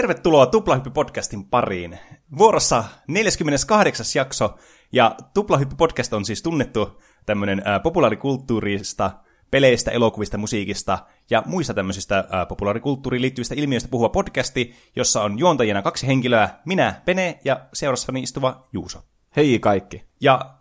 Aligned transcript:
Tervetuloa 0.00 0.46
Tuplahyppy-podcastin 0.46 1.44
pariin. 1.50 1.98
Vuorossa 2.38 2.84
48. 3.08 4.06
jakso, 4.14 4.58
ja 4.92 5.16
Tuplahyppy-podcast 5.34 6.12
on 6.12 6.24
siis 6.24 6.42
tunnettu 6.42 7.02
tämmöinen 7.26 7.62
populaarikulttuurista, 7.82 9.10
peleistä, 9.50 9.90
elokuvista, 9.90 10.38
musiikista 10.38 10.98
ja 11.30 11.42
muista 11.46 11.74
tämmöisistä 11.74 12.24
ää, 12.30 12.46
populaarikulttuuriin 12.46 13.22
liittyvistä 13.22 13.54
ilmiöistä 13.58 13.88
puhuva 13.88 14.08
podcasti, 14.08 14.74
jossa 14.96 15.22
on 15.22 15.38
juontajina 15.38 15.82
kaksi 15.82 16.06
henkilöä, 16.06 16.48
minä, 16.64 17.02
Pene, 17.04 17.38
ja 17.44 17.60
seurassani 17.72 18.22
istuva 18.22 18.68
Juuso. 18.72 18.98
Hei 19.36 19.58
kaikki. 19.58 20.04
Ja 20.20 20.54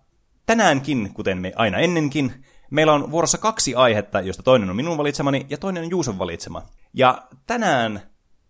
tänäänkin, 0.46 1.12
kuten 1.14 1.38
me 1.38 1.54
aina 1.56 1.78
ennenkin, 1.78 2.46
meillä 2.72 2.94
on 2.94 3.12
vuorossa 3.12 3.38
kaksi 3.38 3.76
aihetta, 3.76 4.22
josta 4.22 4.44
toinen 4.44 4.70
on 4.70 4.76
minun 4.76 4.98
valitsemani 4.98 5.46
ja 5.50 5.58
toinen 5.58 5.84
on 5.84 5.90
Juuson 5.90 6.20
valitsema. 6.20 6.62
Ja 6.94 7.28
tänään 7.48 8.02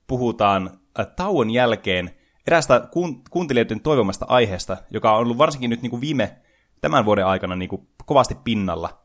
puhutaan 0.10 0.68
äh, 0.68 0.79
tauon 1.06 1.50
jälkeen 1.50 2.10
eräästä 2.48 2.88
kuun- 2.92 3.22
kuuntelijoiden 3.30 3.82
toivomasta 3.82 4.26
aiheesta, 4.30 4.78
joka 4.92 5.14
on 5.14 5.20
ollut 5.20 5.38
varsinkin 5.38 5.70
nyt 5.70 5.82
niin 5.82 5.90
kuin 5.90 6.02
viime 6.02 6.38
tämän 6.82 7.06
vuoden 7.06 7.26
aikana 7.26 7.56
niin 7.56 7.70
kuin 7.70 7.88
kovasti 8.06 8.36
pinnalla. 8.44 9.02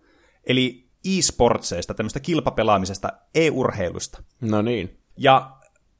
Eli 0.47 0.89
e-sportseista, 1.05 1.95
tämmöistä 1.95 2.20
kilpapelaamisesta, 2.20 3.12
e-urheilusta. 3.34 4.23
No 4.41 4.62
niin. 4.62 5.01
Ja 5.17 5.51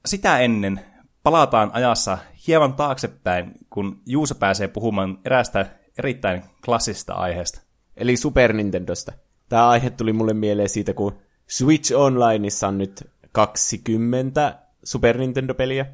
sitä 0.05 0.39
ennen 0.39 0.85
palataan 1.23 1.71
ajassa 1.73 2.17
hieman 2.47 2.73
taaksepäin, 2.73 3.51
kun 3.69 4.01
Juuso 4.05 4.35
pääsee 4.35 4.67
puhumaan 4.67 5.19
eräästä 5.25 5.65
erittäin 5.97 6.43
klassista 6.65 7.13
aiheesta. 7.13 7.61
Eli 7.97 8.17
Super 8.17 8.53
Nintendosta. 8.53 9.13
Tämä 9.49 9.69
aihe 9.69 9.89
tuli 9.89 10.13
mulle 10.13 10.33
mieleen 10.33 10.69
siitä, 10.69 10.93
kun 10.93 11.17
Switch 11.47 11.95
Onlineissa 11.95 12.67
on 12.67 12.77
nyt 12.77 13.11
20 13.31 14.64
Super 14.85 15.17
Nintendo-peliä. 15.17 15.85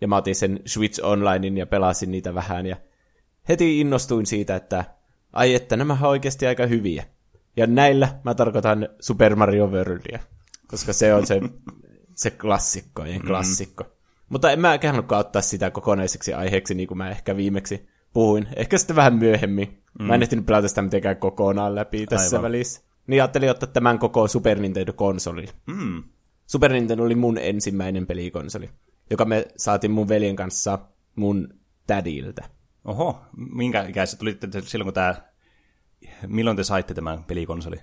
Ja 0.00 0.08
mä 0.08 0.16
otin 0.16 0.34
sen 0.34 0.60
Switch 0.66 1.04
Onlinein 1.04 1.56
ja 1.56 1.66
pelasin 1.66 2.10
niitä 2.10 2.34
vähän. 2.34 2.66
Ja 2.66 2.76
heti 3.48 3.80
innostuin 3.80 4.26
siitä, 4.26 4.56
että 4.56 4.84
ai 5.32 5.54
että 5.54 5.76
nämä 5.76 5.98
on 6.00 6.08
oikeasti 6.08 6.46
aika 6.46 6.66
hyviä. 6.66 7.04
Ja 7.56 7.66
näillä 7.66 8.08
mä 8.24 8.34
tarkoitan 8.34 8.88
Super 9.00 9.36
Mario 9.36 9.66
Worldia, 9.66 10.18
koska 10.66 10.92
se 10.92 11.14
on 11.14 11.26
se, 11.26 11.40
se 12.14 12.30
klassikkojen 12.30 13.20
klassikko. 13.26 13.84
Mm. 13.84 13.90
Mutta 14.28 14.50
en 14.50 14.60
mä 14.60 14.78
halunnutkaan 14.82 15.20
ottaa 15.20 15.42
sitä 15.42 15.70
kokonaiseksi 15.70 16.34
aiheeksi, 16.34 16.74
niin 16.74 16.88
kuin 16.88 16.98
mä 16.98 17.10
ehkä 17.10 17.36
viimeksi 17.36 17.88
puhuin. 18.12 18.48
Ehkä 18.56 18.78
sitten 18.78 18.96
vähän 18.96 19.14
myöhemmin. 19.14 19.82
Mm. 19.98 20.04
Mä 20.04 20.14
en 20.14 20.22
ehtinyt 20.22 20.46
pelata 20.46 20.68
sitä 20.68 20.82
mitenkään 20.82 21.16
kokonaan 21.16 21.74
läpi 21.74 22.06
tässä 22.06 22.36
Aivan. 22.36 22.42
välissä. 22.42 22.80
Niin 23.06 23.22
ajattelin 23.22 23.50
ottaa 23.50 23.66
tämän 23.66 23.98
koko 23.98 24.28
Super 24.28 24.58
Nintendo-konsoli. 24.58 25.46
Mm. 25.66 26.02
Super 26.46 26.72
Nintendo 26.72 27.04
oli 27.04 27.14
mun 27.14 27.38
ensimmäinen 27.38 28.06
pelikonsoli, 28.06 28.70
joka 29.10 29.24
me 29.24 29.46
saatiin 29.56 29.90
mun 29.90 30.08
veljen 30.08 30.36
kanssa 30.36 30.78
mun 31.16 31.48
tädiltä. 31.86 32.44
Oho, 32.84 33.20
minkä 33.36 33.82
ikäiset 33.82 34.18
tulitte 34.18 34.46
te 34.46 34.60
silloin, 34.60 34.86
kun 34.86 34.94
tämä... 34.94 35.14
Milloin 36.26 36.56
te 36.56 36.64
saitte 36.64 36.94
tämän 36.94 37.24
pelikonsoli? 37.24 37.76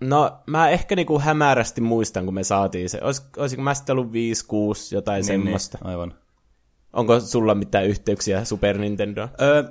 No, 0.00 0.38
mä 0.46 0.68
ehkä 0.68 0.96
niinku 0.96 1.18
hämärästi 1.18 1.80
muistan, 1.80 2.24
kun 2.24 2.34
me 2.34 2.44
saatiin 2.44 2.88
se. 2.90 3.00
Olis, 3.02 3.22
olisiko 3.36 3.62
mä 3.62 3.74
sitten 3.74 3.92
ollut 3.92 4.12
5, 4.12 4.46
6, 4.46 4.94
jotain 4.94 5.16
niin, 5.16 5.26
semmoista. 5.26 5.78
Niin, 5.78 5.90
aivan. 5.90 6.14
Onko 6.92 7.20
sulla 7.20 7.54
mitään 7.54 7.86
yhteyksiä 7.86 8.44
Super 8.44 8.78
Nintendoon? 8.78 9.28
Öö, 9.40 9.62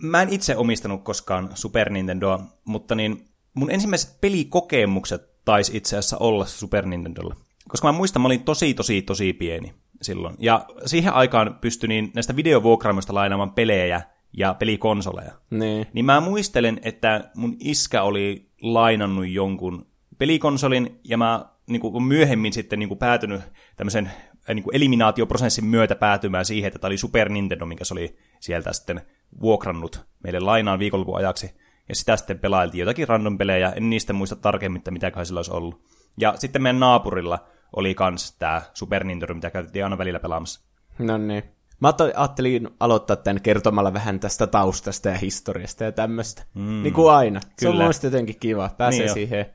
mä 0.00 0.22
en 0.22 0.28
itse 0.28 0.56
omistanut 0.56 1.04
koskaan 1.04 1.50
Super 1.54 1.90
Nintendoa, 1.90 2.40
mutta 2.64 2.94
niin 2.94 3.28
mun 3.54 3.70
ensimmäiset 3.70 4.20
pelikokemukset 4.20 5.44
taisi 5.44 5.76
itse 5.76 5.96
asiassa 5.96 6.18
olla 6.18 6.46
Super 6.46 6.86
Nintendolla. 6.86 7.36
Koska 7.68 7.88
mä 7.88 7.92
muistan, 7.92 8.22
mä 8.22 8.26
olin 8.26 8.44
tosi, 8.44 8.74
tosi, 8.74 9.02
tosi 9.02 9.32
pieni 9.32 9.74
silloin. 10.02 10.36
Ja 10.38 10.66
siihen 10.86 11.12
aikaan 11.12 11.58
pystyin 11.60 11.88
niin 11.88 12.10
näistä 12.14 12.36
videovuokraamoista 12.36 13.14
lainaamaan 13.14 13.52
pelejä 13.52 14.02
ja 14.32 14.54
pelikonsoleja. 14.54 15.32
Niin. 15.50 15.86
Niin 15.92 16.04
mä 16.04 16.20
muistelen, 16.20 16.80
että 16.82 17.30
mun 17.34 17.56
iskä 17.60 18.02
oli 18.02 18.50
lainannut 18.62 19.28
jonkun 19.28 19.86
pelikonsolin, 20.18 21.00
ja 21.04 21.18
mä 21.18 21.46
niin 21.66 21.80
kuin, 21.80 22.02
myöhemmin 22.02 22.52
sitten 22.52 22.78
niin 22.78 22.88
kuin, 22.88 22.98
päätynyt 22.98 23.40
tämmöisen 23.76 24.06
äh, 24.06 24.54
niin 24.54 24.62
kuin 24.62 24.76
eliminaatioprosessin 24.76 25.64
myötä 25.64 25.94
päätymään 25.94 26.44
siihen, 26.44 26.68
että 26.68 26.78
tämä 26.78 26.88
oli 26.88 26.98
Super 26.98 27.28
Nintendo, 27.28 27.66
minkä 27.66 27.84
se 27.84 27.94
oli 27.94 28.18
sieltä 28.40 28.72
sitten 28.72 29.00
vuokrannut 29.40 30.06
meille 30.24 30.40
lainaan 30.40 30.78
viikonlopun 30.78 31.16
ajaksi. 31.16 31.50
Ja 31.88 31.94
sitä 31.94 32.16
sitten 32.16 32.38
pelailtiin 32.38 32.80
jotakin 32.80 33.08
random 33.08 33.38
pelejä, 33.38 33.72
en 33.76 33.90
niistä 33.90 34.12
muista 34.12 34.36
tarkemmin, 34.36 34.78
että 34.78 34.90
mitäköhän 34.90 35.26
sillä 35.26 35.38
olisi 35.38 35.52
ollut. 35.52 35.82
Ja 36.18 36.34
sitten 36.36 36.62
meidän 36.62 36.80
naapurilla 36.80 37.46
oli 37.76 37.94
kans 37.94 38.36
tämä 38.38 38.62
Super 38.74 39.04
Nintendo, 39.04 39.34
mitä 39.34 39.50
käytettiin 39.50 39.84
aina 39.84 39.98
välillä 39.98 40.20
pelaamassa. 40.20 40.60
No 40.98 41.18
niin. 41.18 41.42
Mä 41.80 41.92
ajattelin 42.16 42.68
aloittaa 42.80 43.16
tämän 43.16 43.42
kertomalla 43.42 43.92
vähän 43.92 44.20
tästä 44.20 44.46
taustasta 44.46 45.08
ja 45.08 45.18
historiasta 45.18 45.84
ja 45.84 45.92
tämmöistä. 45.92 46.42
Mm. 46.54 46.82
Niin 46.82 46.94
kuin 46.94 47.12
aina. 47.12 47.40
Se 47.40 47.46
on 47.46 47.54
Kyllä. 47.58 47.72
mun 47.72 47.78
mielestä 47.78 48.06
jotenkin 48.06 48.36
kiva. 48.40 48.70
Pääsee 48.78 48.98
Niin 49.00 49.08
jo. 49.08 49.14
siihen, 49.14 49.46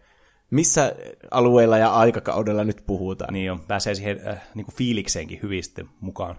missä 0.51 0.95
alueella 1.31 1.77
ja 1.77 1.93
aikakaudella 1.93 2.63
nyt 2.63 2.83
puhutaan. 2.87 3.33
Niin 3.33 3.45
jo, 3.45 3.59
pääsee 3.67 3.95
siihen 3.95 4.19
äh, 4.27 4.41
niin 4.55 4.65
kuin 4.65 4.75
fiilikseenkin 4.75 5.39
hyvin 5.43 5.63
sitten 5.63 5.89
mukaan. 5.99 6.35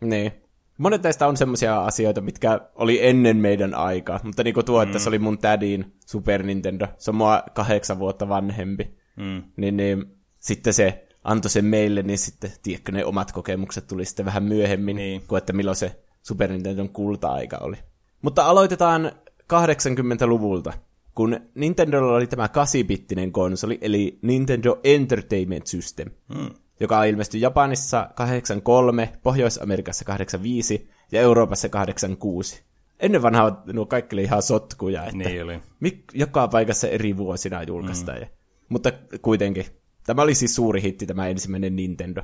Niin. 0.00 0.32
Monet 0.78 1.02
näistä 1.02 1.26
on 1.26 1.36
semmoisia 1.36 1.80
asioita, 1.84 2.20
mitkä 2.20 2.60
oli 2.74 3.06
ennen 3.06 3.36
meidän 3.36 3.74
aikaa, 3.74 4.20
mutta 4.22 4.44
niin 4.44 4.54
kuin 4.54 4.66
tuo, 4.66 4.82
että 4.82 4.98
se 4.98 5.08
oli 5.08 5.18
mun 5.18 5.38
tädin 5.38 5.94
Super 6.06 6.42
Nintendo, 6.42 6.86
se 6.98 7.10
on 7.10 7.14
mua 7.14 7.42
kahdeksan 7.54 7.98
vuotta 7.98 8.28
vanhempi, 8.28 8.98
Mm. 9.16 9.42
niin, 9.56 9.76
niin 9.76 10.04
sitten 10.38 10.72
se 10.74 11.07
antoi 11.28 11.50
sen 11.50 11.64
meille, 11.64 12.02
niin 12.02 12.18
sitten, 12.18 12.52
tiedätkö, 12.62 12.92
ne 12.92 13.04
omat 13.04 13.32
kokemukset 13.32 13.86
tuli 13.86 14.04
sitten 14.04 14.26
vähän 14.26 14.42
myöhemmin, 14.42 14.96
Niin. 14.96 15.22
kuin 15.28 15.38
että 15.38 15.52
milloin 15.52 15.76
se 15.76 15.96
Super 16.22 16.52
Nintendon 16.52 16.88
kulta-aika 16.88 17.58
oli. 17.60 17.76
Mutta 18.22 18.44
aloitetaan 18.44 19.12
80-luvulta, 19.52 20.72
kun 21.14 21.40
Nintendolla 21.54 22.16
oli 22.16 22.26
tämä 22.26 22.46
8-bittinen 22.46 23.32
konsoli, 23.32 23.78
eli 23.80 24.18
Nintendo 24.22 24.80
Entertainment 24.84 25.66
System, 25.66 26.08
Mm. 26.28 26.50
joka 26.80 27.04
ilmestyi 27.04 27.40
Japanissa 27.40 28.10
83, 28.14 29.12
Pohjois-Amerikassa 29.22 30.04
85 30.04 30.90
ja 31.12 31.20
Euroopassa 31.20 31.68
86. 31.68 32.62
Ennen 33.00 33.22
vanhaa 33.22 33.62
nuo 33.72 33.86
kaikki 33.86 34.14
oli 34.16 34.22
ihan 34.22 34.42
sotkuja, 34.42 35.04
että 35.04 35.16
Niin 35.16 35.44
oli. 35.44 35.60
mik, 35.80 36.04
joka 36.14 36.48
paikassa 36.48 36.88
eri 36.88 37.16
vuosina 37.16 37.62
julkaistaan. 37.62 38.18
Mm. 38.18 38.26
Mutta 38.68 38.92
kuitenkin, 39.22 39.66
tämä 40.08 40.22
oli 40.22 40.34
siis 40.34 40.54
suuri 40.54 40.82
hitti, 40.82 41.06
tämä 41.06 41.28
ensimmäinen 41.28 41.76
Nintendo. 41.76 42.22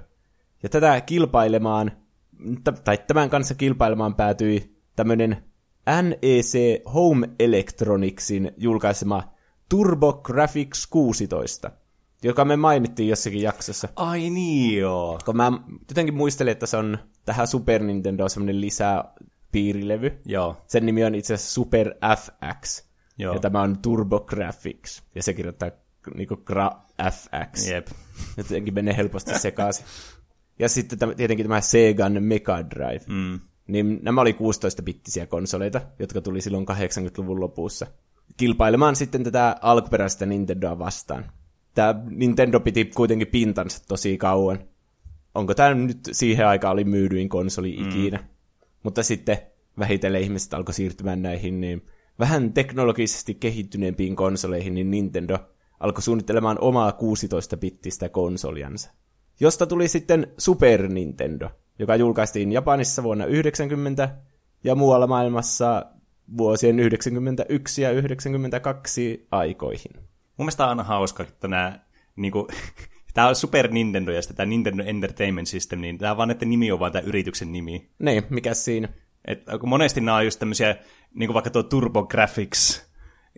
Ja 0.62 0.68
tätä 0.68 1.00
kilpailemaan, 1.00 1.92
tai 2.84 2.98
tämän 3.06 3.30
kanssa 3.30 3.54
kilpailemaan 3.54 4.14
päätyi 4.14 4.76
tämmöinen 4.96 5.44
NEC 6.02 6.82
Home 6.94 7.30
Electronicsin 7.38 8.52
julkaisema 8.56 9.22
TurboGrafx 9.68 10.86
16, 10.86 11.70
joka 12.22 12.44
me 12.44 12.56
mainittiin 12.56 13.08
jossakin 13.08 13.42
jaksossa. 13.42 13.88
Ai 13.96 14.30
niin 14.30 14.78
joo. 14.78 15.18
Kun 15.24 15.36
mä 15.36 15.52
jotenkin 15.88 16.14
muistelin, 16.14 16.52
että 16.52 16.66
se 16.66 16.76
on 16.76 16.98
tähän 17.24 17.46
Super 17.46 17.82
Nintendo 17.82 18.28
semmoinen 18.28 18.60
lisää 18.60 19.14
piirilevy. 19.52 20.20
Joo. 20.24 20.56
Sen 20.66 20.86
nimi 20.86 21.04
on 21.04 21.14
itse 21.14 21.34
asiassa 21.34 21.54
Super 21.54 21.94
FX. 22.16 22.84
Joo. 23.18 23.34
Ja 23.34 23.40
tämä 23.40 23.62
on 23.62 23.78
TurboGrafx. 23.78 25.02
Ja 25.14 25.22
se 25.22 25.34
kirjoittaa 25.34 25.70
niinku 26.14 26.36
gra 26.36 26.83
FX. 27.02 27.68
Jep. 27.68 27.86
Jotenkin 28.36 28.74
menee 28.74 28.96
helposti 28.96 29.38
sekaisin. 29.38 29.84
Ja 30.58 30.68
sitten 30.68 30.98
tämä, 30.98 31.14
tietenkin 31.14 31.46
tämä 31.46 31.60
Segan 31.60 32.22
Mega 32.22 32.70
Drive. 32.70 33.04
Mm. 33.06 33.40
Niin 33.66 33.98
nämä 34.02 34.20
oli 34.20 34.32
16-bittisiä 34.32 35.26
konsoleita, 35.26 35.80
jotka 35.98 36.20
tuli 36.20 36.40
silloin 36.40 36.66
80-luvun 36.68 37.40
lopussa. 37.40 37.86
Kilpailemaan 38.36 38.96
sitten 38.96 39.24
tätä 39.24 39.56
alkuperäistä 39.60 40.26
Nintendoa 40.26 40.78
vastaan. 40.78 41.32
Tämä 41.74 41.94
Nintendo 42.10 42.60
piti 42.60 42.84
kuitenkin 42.84 43.28
pintansa 43.28 43.82
tosi 43.88 44.18
kauan. 44.18 44.58
Onko 45.34 45.54
tämä 45.54 45.74
nyt 45.74 45.98
siihen 46.12 46.46
aikaan 46.46 46.72
oli 46.72 46.84
myydyin 46.84 47.28
konsoli 47.28 47.70
ikinä? 47.70 48.18
Mm. 48.18 48.24
Mutta 48.82 49.02
sitten 49.02 49.38
vähitellen 49.78 50.22
ihmiset 50.22 50.54
alkoi 50.54 50.74
siirtymään 50.74 51.22
näihin 51.22 51.60
niin 51.60 51.86
vähän 52.18 52.52
teknologisesti 52.52 53.34
kehittyneempiin 53.34 54.16
konsoleihin, 54.16 54.74
niin 54.74 54.90
Nintendo 54.90 55.38
alkoi 55.80 56.02
suunnittelemaan 56.02 56.58
omaa 56.60 56.90
16-bittistä 56.90 58.08
konsoliansa. 58.08 58.90
Josta 59.40 59.66
tuli 59.66 59.88
sitten 59.88 60.26
Super 60.38 60.88
Nintendo, 60.88 61.50
joka 61.78 61.96
julkaistiin 61.96 62.52
Japanissa 62.52 63.02
vuonna 63.02 63.24
90 63.26 64.08
ja 64.64 64.74
muualla 64.74 65.06
maailmassa 65.06 65.86
vuosien 66.38 66.78
91 66.78 67.82
ja 67.82 67.90
92 67.90 69.26
aikoihin. 69.30 69.92
Mun 70.36 70.44
mielestä 70.44 70.64
on 70.64 70.68
aina 70.68 70.82
hauska, 70.82 71.22
että 71.22 71.48
nämä, 71.48 71.80
niinku, 72.16 72.48
tämä 73.14 73.28
on 73.28 73.36
Super 73.36 73.70
Nintendo 73.70 74.12
ja 74.12 74.22
sitten 74.22 74.36
tämä 74.36 74.46
Nintendo 74.46 74.84
Entertainment 74.86 75.48
System, 75.48 75.80
niin 75.80 75.98
tämä 75.98 76.16
vaan, 76.16 76.30
että 76.30 76.44
nimi 76.44 76.72
on 76.72 76.80
vaan 76.80 76.92
tämä 76.92 77.06
yrityksen 77.06 77.52
nimi. 77.52 77.90
Niin, 77.98 78.22
mikä 78.30 78.54
siinä? 78.54 78.88
Et, 79.24 79.44
kun 79.60 79.68
monesti 79.68 80.00
nämä 80.00 80.16
on 80.16 80.24
just 80.24 80.38
tämmöisiä, 80.38 80.76
niin 81.14 81.26
kuin 81.28 81.34
vaikka 81.34 81.50
tuo 81.50 81.62
TurboGrafx 81.62 82.82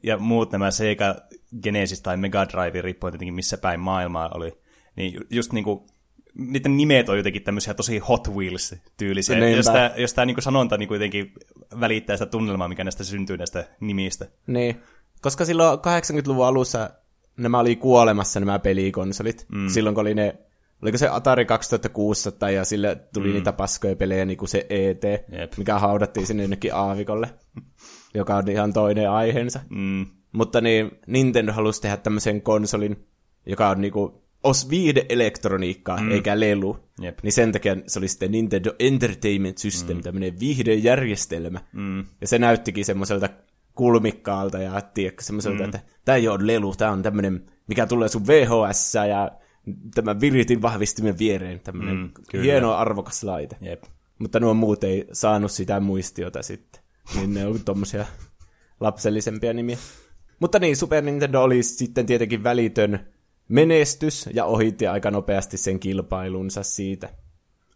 ja 0.03 0.19
muut 0.19 0.53
nämä 0.53 0.71
Sega 0.71 1.17
Genesis 1.63 2.03
tai 2.03 2.17
Mega 2.17 2.47
Drive, 2.49 2.83
riippuen 2.83 3.13
tietenkin 3.13 3.35
missä 3.35 3.59
päin 3.59 3.81
maailmaa 3.81 4.31
oli, 4.35 4.59
niin 4.97 5.15
ju- 5.15 5.25
just 5.31 5.53
niin 5.53 5.65
kuin 5.65 5.81
niiden 6.35 6.77
nimet 6.77 7.09
on 7.09 7.17
jotenkin 7.17 7.43
tämmöisiä 7.43 7.75
tosi 7.75 7.99
Hot 7.99 8.29
Wheels-tyylisiä, 8.29 9.39
Niinpä. 9.39 9.57
jos 9.57 9.67
tämä, 9.67 9.91
jos 9.97 10.15
tämä 10.15 10.27
niin 10.27 10.43
sanonta 10.43 10.77
niin 10.77 10.89
kuitenkin 10.89 11.33
välittää 11.81 12.17
sitä 12.17 12.31
tunnelmaa, 12.31 12.69
mikä 12.69 12.85
näistä 12.85 13.05
syntyy 13.05 13.37
näistä 13.37 13.65
nimistä. 13.81 14.27
Niin, 14.47 14.83
koska 15.21 15.45
silloin 15.45 15.79
80-luvun 15.79 16.47
alussa 16.47 16.91
nämä 17.37 17.59
oli 17.59 17.77
kuolemassa 17.77 18.41
nämä 18.41 18.59
pelikonsolit. 18.59 19.47
Mm. 19.53 19.69
Silloin 19.69 19.95
kun 19.95 20.03
oli 20.03 20.15
ne, 20.15 20.39
oliko 20.83 20.99
se 20.99 21.09
Atari 21.09 21.45
2600 21.45 22.51
ja 22.51 22.65
sille 22.65 22.97
tuli 23.15 23.29
mm. 23.29 23.35
niitä 23.35 23.53
paskoja 23.53 23.97
pelejä 23.97 24.25
niin 24.25 24.39
kuin 24.39 24.49
se 24.49 24.67
ET, 24.71 25.03
Jep. 25.33 25.53
mikä 25.57 25.79
haudattiin 25.79 26.27
sinne 26.27 26.43
jonnekin 26.43 26.75
aavikolle, 26.75 27.29
joka 28.15 28.37
on 28.37 28.51
ihan 28.51 28.73
toinen 28.73 29.11
aiheensa. 29.11 29.61
Mm. 29.71 30.07
Mutta 30.37 30.61
niin, 30.61 30.91
Nintendo 31.07 31.53
halusi 31.53 31.83
tehdä 31.83 31.97
tämmöisen 31.97 32.43
konsolin, 32.43 33.07
joka 33.47 33.69
on 33.69 33.81
niinku 33.81 34.23
os 34.45 34.71
viihde-elektroniikkaa, 34.71 36.01
mm. 36.01 36.11
eikä 36.11 36.41
lelu. 36.41 36.79
Jep. 37.01 37.19
Niin 37.23 37.33
sen 37.33 37.53
takia 37.53 37.77
se 37.87 37.99
oli 37.99 38.09
sitten 38.09 38.31
Nintendo 38.31 38.75
Entertainment 38.79 39.59
System, 39.59 39.97
mm. 39.97 40.03
tämmöinen 40.03 40.41
viihdejärjestelmä. 40.41 41.61
Mm. 41.73 41.99
Ja 42.21 42.29
se 42.29 42.39
näyttikin 42.39 42.85
semmoiselta 42.85 43.29
kulmikkaalta 43.75 44.59
ja 44.59 44.81
tiedätkö, 44.81 45.23
semmoiselta, 45.23 45.59
mm. 45.59 45.65
että 45.65 45.81
tämä 46.05 46.17
ei 46.17 46.29
ole 46.29 46.47
lelu, 46.47 46.75
tämä 46.75 46.91
on 46.91 47.03
tämmöinen, 47.03 47.47
mikä 47.67 47.87
tulee 47.87 48.09
sun 48.09 48.27
VHS 48.27 48.95
ja 48.95 49.31
tämän 49.95 50.21
viritin 50.21 50.63
vahvistimen 50.63 51.19
viereen, 51.19 51.61
tämmöinen 51.61 51.97
Mm, 51.97 52.11
kyllä. 52.31 52.45
hieno 52.45 52.73
arvokas 52.73 53.25
laite. 53.25 53.57
Jep. 53.61 53.85
Mutta 54.19 54.41
nuo 54.41 54.55
muut 54.55 54.85
ei 54.85 55.05
saanut 55.13 55.51
sitä 55.53 55.81
muistiota 55.81 56.43
sitten. 56.43 56.83
Niin 57.15 57.35
ne 57.35 57.47
on 57.47 57.61
tommosia 57.65 58.07
lapsellisempia 58.81 59.53
nimiä. 59.53 59.79
Mutta 60.41 60.59
niin, 60.59 60.77
Super 60.77 61.05
Nintendo 61.05 61.43
oli 61.43 61.63
sitten 61.63 62.07
tietenkin 62.07 62.45
välitön 62.45 63.07
menestys 63.49 64.29
ja 64.35 64.45
ohitti 64.45 64.87
aika 64.87 65.11
nopeasti 65.11 65.57
sen 65.57 65.81
kilpailunsa 65.81 66.63
siitä. 66.63 67.09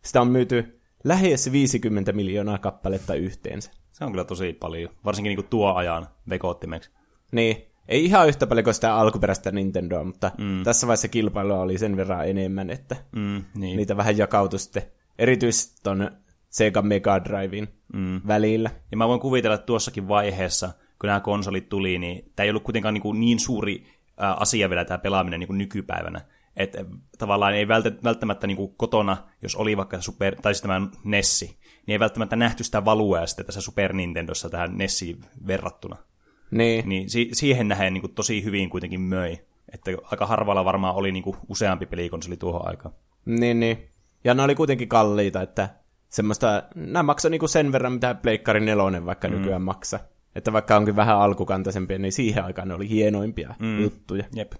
Sitä 0.03 0.21
on 0.21 0.29
myyty 0.29 0.81
lähes 1.05 1.53
50 1.53 2.13
miljoonaa 2.13 2.59
kappaletta 2.59 3.15
yhteensä. 3.15 3.71
Se 3.91 4.05
on 4.05 4.11
kyllä 4.11 4.25
tosi 4.25 4.53
paljon, 4.53 4.91
varsinkin 5.05 5.37
niin 5.37 5.47
tuo 5.51 5.75
ajan 5.75 6.07
vekoottimeksi. 6.29 6.91
Niin, 7.33 7.71
ei 7.89 8.05
ihan 8.05 8.29
yhtä 8.29 8.47
paljon 8.47 8.65
kuin 8.65 8.75
sitä 8.75 8.95
alkuperäistä 8.95 9.51
Nintendoa, 9.53 10.05
mutta 10.05 10.31
mm. 10.39 10.63
tässä 10.63 10.87
vaiheessa 10.87 11.09
kilpailua 11.09 11.61
oli 11.61 11.79
sen 11.79 11.97
verran 11.97 12.29
enemmän, 12.29 12.71
että 12.71 12.97
Mm, 13.13 13.45
niin. 13.55 13.77
niitä 13.77 13.97
vähän 13.97 14.19
jakautui 14.19 14.59
sitten 14.59 14.83
erityisesti 15.19 15.81
ton 15.83 16.11
Sega 16.49 16.83
Mega 16.83 17.25
Drivein 17.25 17.69
mm. 17.93 18.21
välillä. 18.27 18.71
Ja 18.91 18.97
mä 18.97 19.09
voin 19.09 19.21
kuvitella, 19.21 19.55
että 19.55 19.67
tuossakin 19.67 20.09
vaiheessa, 20.09 20.71
kun 21.01 21.07
nämä 21.07 21.21
konsolit 21.21 21.69
tuli, 21.69 21.99
niin 21.99 22.33
tämä 22.37 22.45
ei 22.45 22.51
ollut 22.51 22.63
kuitenkaan 22.63 22.95
niin, 22.95 23.21
niin 23.21 23.41
suuri 23.41 23.87
asia 24.17 24.69
vielä 24.69 24.85
tämä 24.85 24.99
pelaaminen 24.99 25.41
niin 25.41 25.47
kuin 25.47 25.59
nykypäivänä. 25.59 26.21
Että 26.57 26.85
tavallaan 27.19 27.55
ei 27.55 27.69
välttämättä 28.05 28.47
niin 28.47 28.57
kuin 28.57 28.75
kotona, 28.77 29.17
jos 29.43 29.57
oli 29.57 29.77
vaikka 29.77 30.01
Super, 30.01 30.37
tai 30.37 30.55
siis 30.55 30.63
tämä 30.63 30.81
Nessi, 31.05 31.47
niin 31.87 31.93
ei 31.93 32.01
välttämättä 32.01 32.37
nähty 32.37 32.65
sitä 32.65 32.85
valuea 32.85 33.27
sitten 33.27 33.47
tässä 33.47 33.61
Super 33.61 33.93
Nintendossa 33.93 34.51
tähän 34.51 34.79
Nessiin 34.79 35.21
verrattuna. 35.47 35.97
Niin, 36.51 36.89
Niin 36.89 37.11
si- 37.11 37.31
siihen 37.33 37.69
nähden 37.69 37.95
niin 37.95 38.01
kuin 38.01 38.15
tosi 38.15 38.45
hyvin 38.45 38.71
kuitenkin 38.71 39.01
möi. 39.01 39.39
Että 39.75 39.91
aika 40.03 40.27
harvalla 40.27 40.65
varmaan 40.65 40.95
oli 40.95 41.13
niin 41.13 41.23
kuin 41.23 41.37
useampi 41.49 41.87
pelikonsoli 41.87 42.37
tuohon 42.37 42.69
aikaan. 42.69 42.95
Niin, 43.27 43.61
niin. 43.61 43.89
Ja 44.25 44.35
ne 44.35 44.43
oli 44.43 44.55
kuitenkin 44.55 44.89
kalliita, 44.89 45.43
että 45.43 45.69
semmoista, 46.09 46.63
nämä 46.75 47.03
maksoi 47.03 47.31
niinku 47.31 47.49
sen 47.49 47.73
verran, 47.73 47.93
mitä 47.93 48.15
Pleikkari 48.15 48.61
nelonen 48.61 49.07
vaikka 49.07 49.29
mm. 49.29 49.35
nykyään 49.35 49.63
maksaa. 49.63 50.01
Että 50.35 50.53
vaikka 50.53 50.77
onkin 50.77 50.97
vähän 50.97 51.19
alkukantaisempia, 51.19 51.99
niin 51.99 52.13
siihen 52.13 52.45
aikaan 52.45 52.69
ne 52.69 52.75
oli 52.75 52.89
hienoimpia 52.89 53.55
mm. 53.59 53.81
juttuja. 53.83 54.25
Jep. 54.35 54.53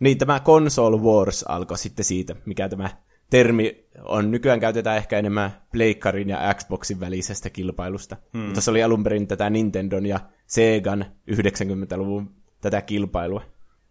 Niin 0.00 0.18
tämä 0.18 0.40
Console 0.40 0.96
Wars 0.96 1.42
alkoi 1.48 1.78
sitten 1.78 2.04
siitä, 2.04 2.36
mikä 2.46 2.68
tämä 2.68 2.90
termi 3.30 3.86
on. 4.04 4.30
Nykyään 4.30 4.60
käytetään 4.60 4.96
ehkä 4.96 5.18
enemmän 5.18 5.50
Pleikkarin 5.72 6.28
ja 6.28 6.54
Xboxin 6.54 7.00
välisestä 7.00 7.50
kilpailusta. 7.50 8.16
Mm. 8.32 8.40
Mutta 8.40 8.60
se 8.60 8.70
oli 8.70 8.82
alun 8.82 9.02
perin 9.02 9.26
tätä 9.26 9.50
Nintendon 9.50 10.06
ja 10.06 10.20
Segan 10.46 11.04
90-luvun 11.30 12.30
tätä 12.60 12.82
kilpailua. 12.82 13.42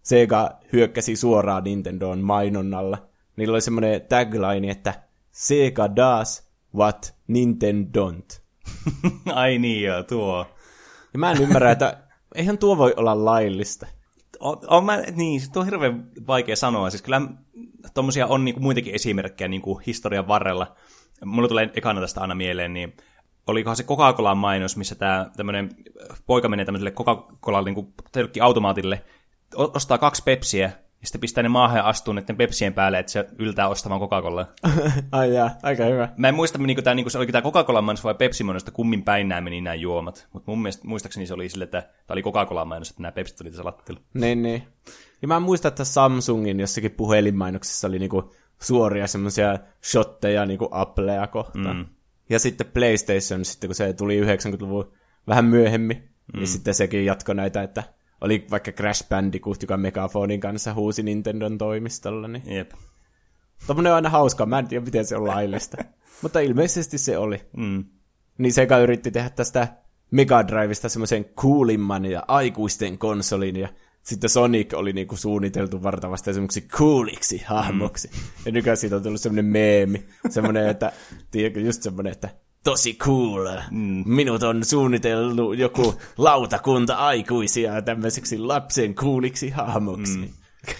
Sega 0.01 0.51
hyökkäsi 0.73 1.15
suoraan 1.15 1.63
Nintendoon 1.63 2.19
mainonnalla. 2.19 3.07
Niillä 3.37 3.53
oli 3.53 3.61
semmoinen 3.61 4.01
tagline, 4.01 4.71
että 4.71 4.93
Sega 5.31 5.95
does 5.95 6.49
what 6.75 7.15
Nintendo 7.27 7.89
don't. 7.99 8.41
Ai 9.33 9.57
niin 9.57 9.83
joo, 9.83 10.03
tuo. 10.03 10.45
Ja 11.17 11.19
mä 11.19 11.31
en 11.31 11.41
ymmärrä, 11.41 11.71
että 11.71 11.97
eihän 12.35 12.57
tuo 12.57 12.77
voi 12.77 12.93
olla 12.97 13.25
laillista. 13.25 13.87
On, 14.39 14.57
on 14.67 14.85
mä, 14.85 14.97
niin, 14.97 15.41
se 15.41 15.59
on 15.59 15.65
hirveän 15.65 16.09
vaikea 16.27 16.55
sanoa. 16.55 16.89
Siis 16.89 17.01
kyllä 17.01 17.21
tommosia 17.93 18.27
on 18.27 18.45
niinku 18.45 18.61
muitakin 18.61 18.95
esimerkkejä 18.95 19.47
niinku 19.47 19.81
historian 19.87 20.27
varrella. 20.27 20.75
Mulla 21.25 21.47
tulee 21.47 21.69
ekana 21.73 22.01
tästä 22.01 22.21
aina 22.21 22.35
mieleen, 22.35 22.73
niin 22.73 22.97
olikohan 23.47 23.75
se 23.77 23.83
Coca-Cola 23.83 24.35
mainos, 24.35 24.77
missä 24.77 24.95
tämä 24.95 25.29
tämmöinen 25.37 25.69
poika 26.25 26.49
menee 26.49 26.65
tämmöiselle 26.65 26.91
Coca-Cola 26.91 27.61
niinku, 27.61 27.93
jollekin 28.15 28.43
automaatille, 28.43 29.03
ostaa 29.55 29.97
kaksi 29.97 30.23
pepsiä, 30.23 30.71
ja 31.01 31.07
sitten 31.07 31.21
pistää 31.21 31.43
ne 31.43 31.49
maahan 31.49 31.77
ja 31.77 31.87
astuu 31.87 32.13
näiden 32.13 32.37
pepsien 32.37 32.73
päälle, 32.73 32.99
että 32.99 33.11
se 33.11 33.25
yltää 33.39 33.67
ostamaan 33.67 34.01
Coca-Colaa. 34.01 34.45
Ai 35.11 35.33
jaa, 35.33 35.51
aika 35.63 35.85
hyvä. 35.85 36.09
Mä 36.17 36.27
en 36.27 36.35
muista, 36.35 36.57
niinku, 36.57 36.81
tää, 36.81 36.95
niinku, 36.95 37.09
se 37.09 37.17
oliko 37.17 37.31
tämä 37.31 37.41
Coca-Cola 37.41 37.81
mainos 37.81 38.03
vai 38.03 38.15
Pepsi 38.15 38.43
mainos, 38.43 38.61
että 38.61 38.71
kummin 38.71 39.03
päin 39.03 39.29
nämä 39.29 39.41
meni 39.41 39.61
nämä 39.61 39.75
juomat. 39.75 40.27
Mutta 40.33 40.51
mun 40.51 40.61
mielestä, 40.61 40.87
muistaakseni 40.87 41.27
se 41.27 41.33
oli 41.33 41.49
sille, 41.49 41.63
että 41.63 41.81
tämä 41.81 42.15
oli 42.15 42.21
Coca-Cola 42.21 42.65
mainos, 42.65 42.89
että 42.89 43.01
nämä 43.01 43.11
Pepsit 43.11 43.37
tuli 43.37 43.49
tässä 43.49 43.65
lattialla. 43.65 44.01
Niin, 44.13 44.41
niin. 44.41 44.63
Ja 45.21 45.27
mä 45.27 45.39
muistan, 45.39 45.69
että 45.69 45.83
Samsungin 45.83 46.59
jossakin 46.59 46.91
puhelinmainoksessa 46.91 47.87
oli 47.87 47.99
niinku 47.99 48.33
suoria 48.61 49.07
semmoisia 49.07 49.59
shotteja 49.83 50.45
niinku 50.45 50.69
Applea 50.71 51.27
kohtaan. 51.27 51.77
Mm. 51.77 51.85
Ja 52.29 52.39
sitten 52.39 52.67
PlayStation, 52.67 53.45
sitten 53.45 53.67
kun 53.67 53.75
se 53.75 53.93
tuli 53.93 54.21
90-luvun 54.21 54.91
vähän 55.27 55.45
myöhemmin, 55.45 55.97
mm. 55.97 56.39
niin 56.39 56.47
sitten 56.47 56.73
sekin 56.73 57.05
jatkoi 57.05 57.35
näitä, 57.35 57.63
että 57.63 57.83
oli 58.21 58.47
vaikka 58.51 58.71
Crash 58.71 59.09
Bandicoot, 59.09 59.61
joka 59.61 59.77
Megafonin 59.77 60.39
kanssa 60.39 60.73
huusi 60.73 61.03
Nintendon 61.03 61.57
toimistolla, 61.57 62.27
niin 62.27 62.53
Jep. 62.53 62.71
tommonen 63.67 63.91
on 63.91 63.95
aina 63.95 64.09
hauskaa, 64.09 64.45
mä 64.45 64.59
en 64.59 64.67
tiedä 64.67 64.85
miten 64.85 65.05
se 65.05 65.15
on 65.15 65.27
laillista. 65.27 65.77
Mutta 66.21 66.39
ilmeisesti 66.39 66.97
se 66.97 67.17
oli. 67.17 67.41
Mm. 67.57 67.85
Niin 68.37 68.53
Sega 68.53 68.77
yritti 68.77 69.11
tehdä 69.11 69.29
tästä 69.29 69.67
Mega 70.11 70.47
Drivesta 70.47 70.89
semmoisen 70.89 71.25
coolimman 71.25 72.05
ja 72.05 72.23
aikuisten 72.27 72.97
konsolin, 72.97 73.55
ja 73.55 73.69
sitten 74.03 74.29
Sonic 74.29 74.73
oli 74.73 74.93
niinku 74.93 75.17
suunniteltu 75.17 75.83
vartavasti 75.83 76.33
semmoiksi 76.33 76.61
cooliksi 76.61 77.43
hahmoksi. 77.45 78.07
Mm. 78.07 78.13
Ja 78.45 78.51
nykyään 78.51 78.77
siitä 78.77 78.95
on 78.95 79.03
tullut 79.03 79.21
semmoinen 79.21 79.45
meemi, 79.45 80.05
semmoinen, 80.29 80.67
että, 80.67 80.91
tiedätkö, 81.31 81.59
just 81.59 81.81
semmoinen, 81.81 82.11
että 82.11 82.29
tosi 82.63 82.93
cool. 82.93 83.47
Mm. 83.71 84.03
Minut 84.05 84.43
on 84.43 84.65
suunniteltu 84.65 85.53
joku 85.53 85.95
lautakunta 86.17 86.95
aikuisia 86.95 87.81
tämmöiseksi 87.81 88.37
lapsen 88.37 88.95
cooliksi 88.95 89.49
hahmoksi. 89.49 90.17
Mm. 90.17 90.29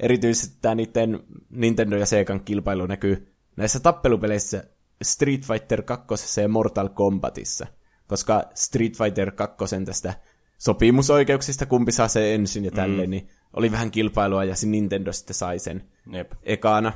Erityisesti 0.00 0.56
tämä 0.62 0.74
niiden 0.74 1.20
Nintendo 1.50 1.96
ja 1.96 2.06
Segan 2.06 2.40
kilpailu 2.40 2.86
näkyy 2.86 3.34
näissä 3.56 3.80
tappelupeleissä 3.80 4.64
Street 5.02 5.46
Fighter 5.46 5.82
2 5.82 6.40
ja 6.40 6.48
Mortal 6.48 6.88
Kombatissa, 6.88 7.66
koska 8.06 8.42
Street 8.54 8.96
Fighter 8.96 9.30
2 9.32 9.56
tästä 9.84 10.14
sopimusoikeuksista, 10.58 11.66
kumpi 11.66 11.92
saa 11.92 12.08
se 12.08 12.34
ensin 12.34 12.64
ja 12.64 12.70
tälleen, 12.70 13.08
mm. 13.08 13.10
niin 13.10 13.28
oli 13.52 13.72
vähän 13.72 13.90
kilpailua 13.90 14.44
ja 14.44 14.56
se 14.56 14.66
Nintendo 14.66 15.12
sitten 15.12 15.34
sai 15.34 15.58
sen 15.58 15.84
Jep. 16.12 16.32
ekana. 16.42 16.92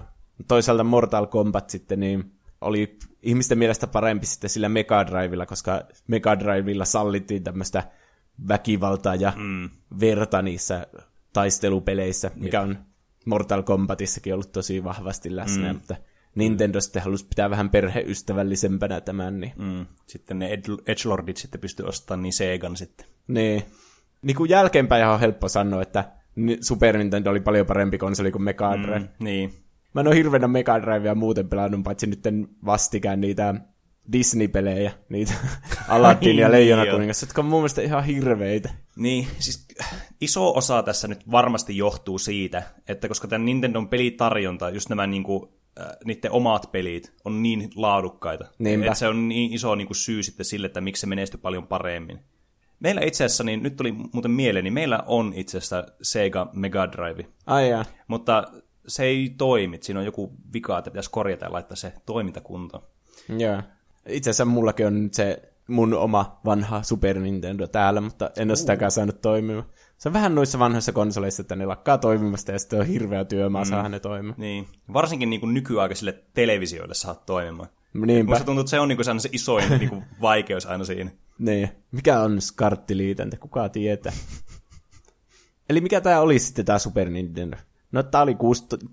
Toisaalta 0.48 0.84
Mortal 0.84 1.26
Kombat 1.26 1.70
sitten 1.70 2.00
niin 2.00 2.32
oli 2.62 2.98
ihmisten 3.22 3.58
mielestä 3.58 3.86
parempi 3.86 4.26
sitten 4.26 4.50
sillä 4.50 4.68
Mega 4.68 5.06
Drivella, 5.06 5.46
koska 5.46 5.82
Mega 6.06 6.38
Drivella 6.38 6.84
sallittiin 6.84 7.44
tämmöistä 7.44 7.84
väkivaltaa 8.48 9.14
ja 9.14 9.32
mm. 9.36 9.70
verta 10.00 10.42
niissä 10.42 10.86
taistelupeleissä, 11.32 12.30
mikä 12.34 12.60
on 12.60 12.78
Mortal 13.26 13.62
Kombatissakin 13.62 14.34
ollut 14.34 14.52
tosi 14.52 14.84
vahvasti 14.84 15.36
läsnä, 15.36 15.72
mm. 15.72 15.78
mutta 15.78 15.96
Nintendo 16.34 16.80
sitten 16.80 17.02
halusi 17.02 17.26
pitää 17.26 17.50
vähän 17.50 17.70
perheystävällisempänä 17.70 19.00
tämän, 19.00 19.40
niin, 19.40 19.52
Mm. 19.58 19.86
Sitten 20.06 20.38
ne 20.38 20.54
Ed- 20.54 20.82
Edgelordit 20.86 21.36
sitten 21.36 21.60
pystyi 21.60 21.86
ostamaan 21.86 22.22
niin 22.22 22.32
Segan 22.32 22.76
sitten. 22.76 23.06
niin. 23.28 23.62
niin 24.22 24.36
kuin 24.36 24.50
jälkeenpäin 24.50 25.06
on 25.06 25.20
helppo 25.20 25.48
sanoa, 25.48 25.82
että 25.82 26.04
Super 26.60 26.98
Nintendo 26.98 27.30
oli 27.30 27.40
paljon 27.40 27.66
parempi 27.66 27.98
konsoli 27.98 28.32
kuin 28.32 28.42
Mega 28.42 28.82
Drive. 28.82 28.98
Mm. 28.98 29.08
Niin. 29.18 29.61
Mä 29.94 30.00
en 30.00 30.06
ole 30.06 30.16
hirveänä 30.16 30.48
Mega 30.48 30.82
Drivea 30.82 31.14
muuten 31.14 31.48
pelannut, 31.48 31.84
paitsi 31.84 32.06
nyt 32.06 32.20
vastikään 32.64 33.20
niitä 33.20 33.54
Disney-pelejä, 34.12 34.92
niitä 35.08 35.32
Aladdin 35.88 36.38
ja 36.38 36.48
Niin, 36.48 36.52
Leijona 36.52 36.86
kuningas, 36.86 37.22
jotka 37.22 37.40
on 37.40 37.46
mun 37.46 37.60
mielestä 37.60 37.82
ihan 37.82 38.04
hirveitä. 38.04 38.70
Niin, 38.96 39.26
siis 39.38 39.66
iso 40.20 40.54
osa 40.54 40.82
tässä 40.82 41.08
nyt 41.08 41.30
varmasti 41.30 41.76
johtuu 41.76 42.18
siitä, 42.18 42.62
että 42.88 43.08
koska 43.08 43.28
tämän 43.28 43.44
Nintendon 43.44 43.88
pelitarjonta, 43.88 44.70
just 44.70 44.88
nämä 44.88 45.06
niinku, 45.06 45.54
äh, 45.80 45.86
niiden 46.04 46.32
omat 46.32 46.72
pelit, 46.72 47.12
on 47.24 47.42
niin 47.42 47.70
laadukkaita. 47.76 48.44
Niinpä. 48.58 48.86
Että 48.86 48.98
se 48.98 49.08
on 49.08 49.28
niin 49.28 49.52
iso 49.52 49.74
niinku 49.74 49.94
syy 49.94 50.22
sitten 50.22 50.46
sille, 50.46 50.66
että 50.66 50.80
miksi 50.80 51.00
se 51.00 51.06
menestyy 51.06 51.40
paljon 51.40 51.66
paremmin. 51.66 52.20
Meillä 52.80 53.00
itse 53.00 53.24
asiassa, 53.24 53.44
niin 53.44 53.62
nyt 53.62 53.76
tuli 53.76 53.92
muuten 54.12 54.30
mieleen, 54.30 54.64
niin 54.64 54.72
meillä 54.72 55.02
on 55.06 55.32
itse 55.36 55.58
asiassa 55.58 55.84
Sega 56.02 56.50
Mega 56.52 56.92
Drive. 56.92 57.26
Ai 57.46 57.70
jaa. 57.70 57.84
Mutta 58.08 58.52
se 58.86 59.04
ei 59.04 59.34
toimi. 59.38 59.78
Siinä 59.80 60.00
on 60.00 60.06
joku 60.06 60.32
vika, 60.52 60.78
että 60.78 60.90
pitäisi 60.90 61.10
korjata 61.10 61.44
ja 61.44 61.52
laittaa 61.52 61.76
se 61.76 61.92
toimintakuntoon. 62.06 62.82
Joo. 63.38 63.62
Itse 64.06 64.30
asiassa 64.30 64.44
mullakin 64.44 64.86
on 64.86 65.02
nyt 65.02 65.14
se 65.14 65.52
mun 65.68 65.94
oma 65.94 66.40
vanha 66.44 66.82
Super 66.82 67.18
Nintendo 67.18 67.66
täällä, 67.66 68.00
mutta 68.00 68.30
en 68.36 68.50
ole 68.50 68.56
sitäkään 68.56 68.90
saanut 68.90 69.20
toimimaan. 69.20 69.66
Se 69.98 70.08
on 70.08 70.12
vähän 70.12 70.34
noissa 70.34 70.58
vanhoissa 70.58 70.92
konsoleissa, 70.92 71.40
että 71.40 71.56
ne 71.56 71.66
lakkaa 71.66 71.98
toimimasta 71.98 72.52
ja 72.52 72.58
sitten 72.58 72.80
on 72.80 72.86
hirveä 72.86 73.24
työmaa 73.24 73.64
mm. 73.64 73.68
saada 73.68 73.88
ne 73.88 74.00
toimimaan. 74.00 74.40
Niin. 74.40 74.68
Varsinkin 74.92 75.30
niin 75.30 75.40
kuin 75.40 75.54
nykyaikaisille 75.54 76.24
televisioille 76.34 76.94
saat 76.94 77.26
toimimaan. 77.26 77.68
Niinpä. 77.94 78.30
Musta 78.30 78.44
tuntuu, 78.44 78.60
että 78.60 78.70
se 78.70 78.80
on 78.80 78.88
niin 78.88 78.96
kuin 78.96 79.20
se, 79.20 79.28
isoin 79.32 79.64
niin 79.78 79.88
kuin 79.88 80.04
vaikeus 80.20 80.66
aina 80.66 80.84
siinä. 80.84 81.10
Niin. 81.38 81.68
Mikä 81.92 82.20
on 82.20 82.40
skarttiliitäntä? 82.40 83.36
Kuka 83.36 83.68
tietää? 83.68 84.12
Eli 85.68 85.80
mikä 85.80 86.00
tämä 86.00 86.20
oli 86.20 86.38
sitten 86.38 86.64
tämä 86.64 86.78
Super 86.78 87.10
Nintendo? 87.10 87.56
No 87.92 88.02
tämä 88.02 88.22
oli 88.22 88.36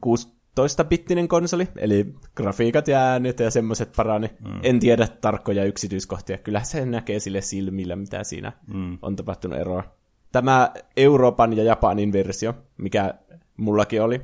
16-bittinen 0.06 1.27
konsoli, 1.27 1.68
eli 1.77 2.15
grafiikat 2.36 2.88
ja 2.88 3.00
äänet 3.00 3.39
ja 3.39 3.51
semmoiset 3.51 3.94
parani. 3.96 4.27
Mm. 4.27 4.60
En 4.63 4.79
tiedä 4.79 5.08
tarkkoja 5.08 5.65
yksityiskohtia. 5.65 6.38
Kyllä 6.38 6.63
se 6.63 6.86
näkee 6.86 7.20
sille 7.20 7.41
silmillä, 7.41 7.96
mitä 7.96 8.24
siinä 8.24 8.51
mm. 8.74 8.98
on 9.01 9.15
tapahtunut 9.15 9.60
eroa. 9.60 9.84
Tämä 10.32 10.72
Euroopan 10.98 11.58
ja 11.58 11.63
Japanin 11.63 12.13
versio, 12.13 12.53
mikä 12.77 13.13
mullakin 13.58 14.01
oli. 14.01 14.22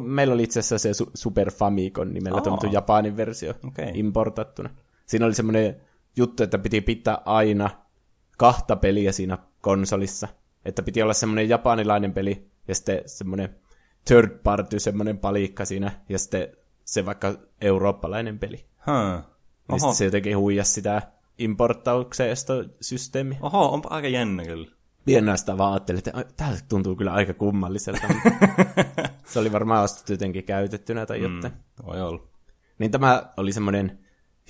Meillä 0.00 0.34
oli 0.34 0.42
itse 0.42 0.60
asiassa 0.60 0.94
se 0.94 1.04
Super 1.14 1.50
Famicom 1.50 2.08
nimellä 2.08 2.40
tunnettu 2.40 2.66
Japanin 2.66 3.16
versio 3.16 3.54
okay. 3.68 3.90
importattuna. 3.94 4.70
Siinä 5.06 5.26
oli 5.26 5.34
semmoinen 5.34 5.76
juttu, 6.16 6.42
että 6.42 6.58
piti 6.58 6.80
pitää 6.80 7.18
aina 7.24 7.70
kahta 8.38 8.76
peliä 8.76 9.12
siinä 9.12 9.38
konsolissa. 9.60 10.28
Että 10.64 10.82
piti 10.82 11.02
olla 11.02 11.12
semmoinen 11.12 11.48
japanilainen 11.48 12.12
peli 12.12 12.48
ja 12.68 12.74
sitten 12.74 13.02
semmoinen 13.06 13.54
third 14.04 14.38
party, 14.42 14.80
semmoinen 14.80 15.18
palikka 15.18 15.64
siinä, 15.64 15.92
ja 16.08 16.18
sitten 16.18 16.48
se 16.84 17.06
vaikka 17.06 17.34
eurooppalainen 17.60 18.38
peli. 18.38 18.64
Huh. 18.86 19.24
Ja 19.72 19.78
sitten 19.78 19.94
se 19.94 20.04
jotenkin 20.04 20.38
huijas 20.38 20.74
sitä 20.74 21.02
importtaukseesta 21.38 22.54
systeemi. 22.80 23.38
Oho, 23.40 23.72
onpa 23.72 23.88
aika 23.88 24.08
jännä 24.08 24.44
kyllä. 24.44 24.70
Pienää 25.04 25.36
sitä 25.36 25.58
vaan 25.58 25.72
ajattelin, 25.72 25.98
että 25.98 26.24
tämä 26.36 26.56
tuntuu 26.68 26.96
kyllä 26.96 27.12
aika 27.12 27.34
kummalliselta. 27.34 28.06
se 29.32 29.38
oli 29.38 29.52
varmaan 29.52 29.84
ostettu 29.84 30.12
jotenkin 30.12 30.44
käytettynä 30.44 31.06
tai 31.06 31.18
mm, 31.18 31.36
jotain. 31.36 31.54
Voi 31.86 32.02
olla. 32.02 32.22
Niin 32.78 32.90
tämä 32.90 33.32
oli 33.36 33.52
semmoinen 33.52 33.98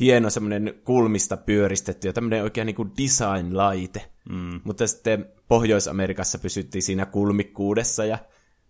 hieno 0.01 0.31
semmoinen 0.31 0.75
kulmista 0.85 1.37
pyöristetty 1.37 2.09
ja 2.09 2.13
tämmöinen 2.13 2.43
oikein 2.43 2.67
niin 2.67 2.93
design-laite. 2.99 4.11
Mm. 4.29 4.61
Mutta 4.65 4.87
sitten 4.87 5.27
Pohjois-Amerikassa 5.49 6.39
pysyttiin 6.39 6.83
siinä 6.83 7.07
kulmikkuudessa 7.07 8.05
ja 8.05 8.19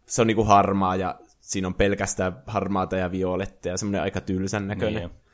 se 0.06 0.20
on 0.20 0.26
niinku 0.26 0.44
harmaa 0.44 0.96
ja 0.96 1.18
siinä 1.40 1.68
on 1.68 1.74
pelkästään 1.74 2.42
harmaata 2.46 2.96
ja 2.96 3.10
violettia 3.10 3.72
ja 3.72 3.78
semmoinen 3.78 4.02
aika 4.02 4.20
tylsän 4.20 4.68
näköinen. 4.68 5.02
Niin. 5.02 5.24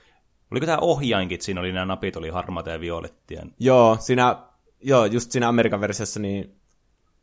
Oliko 0.50 0.66
tämä 0.66 0.78
ohjainkin, 0.78 1.42
siinä 1.42 1.60
oli 1.60 1.72
nämä 1.72 1.86
napit, 1.86 2.16
oli 2.16 2.28
harmaata 2.28 2.70
ja 2.70 2.80
violettia? 2.80 3.46
Joo, 3.58 3.96
siinä, 4.00 4.36
joo, 4.80 5.04
just 5.04 5.30
siinä 5.30 5.48
Amerikan 5.48 5.80
versiossa, 5.80 6.20
niin 6.20 6.60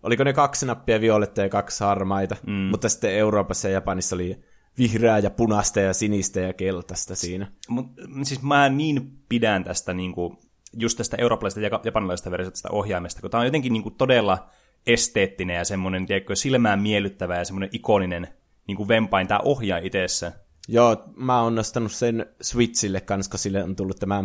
oliko 0.04 0.24
ne 0.24 0.34
kaksi 0.34 0.66
nappia 0.66 1.02
violettia 1.02 1.44
ja 1.44 1.50
kaksi 1.50 1.84
harmaita, 1.84 2.36
mm. 2.48 2.54
mutta 2.54 2.90
sitten 2.90 3.14
Euroopassa 3.14 3.68
ja 3.68 3.74
Japanissa 3.74 4.16
oli 4.16 4.44
vihreää 4.78 5.20
ja 5.20 5.30
punaista 5.30 5.80
ja 5.80 5.94
sinistä 5.94 6.40
ja 6.40 6.54
keltaista 6.54 7.16
siinä. 7.16 7.52
Mut, 7.70 7.86
siis 8.24 8.42
mä 8.42 8.70
niin 8.70 9.12
pidän 9.30 9.64
tästä 9.64 9.94
niinku, 9.94 10.40
just 10.74 10.98
tästä 10.98 11.18
eurooppalaisesta 11.20 11.62
ja 11.62 11.80
japanilaisesta 11.84 12.32
versiosta 12.32 12.70
ohjaimesta, 12.72 13.22
kun 13.22 13.32
tämä 13.32 13.40
on 13.40 13.48
jotenkin 13.48 13.74
niinku 13.74 13.92
todella 13.92 14.50
esteettinen 14.88 15.56
ja 15.56 15.66
semmoinen 15.66 16.06
tiedätkö, 16.06 16.36
silmään 16.36 16.82
miellyttävä 16.82 17.38
ja 17.38 17.46
semmoinen 17.46 17.70
ikoninen 17.72 18.28
niin 18.68 18.78
kuin 18.78 18.88
vempain 18.88 19.28
tämä 19.28 19.40
ohjaa 19.44 19.78
itsessä. 19.78 20.32
Joo, 20.68 21.04
mä 21.16 21.42
oon 21.42 21.56
nostanut 21.56 21.92
sen 21.92 22.26
Switchille 22.42 23.02
kanssa, 23.02 23.30
kun 23.30 23.40
sille 23.40 23.64
on 23.64 23.76
tullut 23.76 24.00
tämä, 24.00 24.24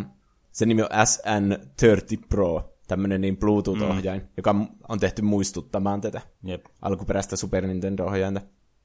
se 0.53 0.67
nimi 0.67 0.83
on 0.83 0.89
SN30 0.89 2.27
Pro, 2.29 2.73
tämmöinen 2.89 3.21
niin 3.21 3.37
Bluetooth-ohjain, 3.37 4.21
mm. 4.21 4.29
joka 4.37 4.55
on 4.89 5.01
tehty 5.01 5.23
muistuttamaan 5.23 6.01
tätä 6.01 6.21
Jep. 6.45 6.65
alkuperäistä 6.83 7.37
Super 7.37 7.67
Nintendo-ohjainta. 7.67 8.41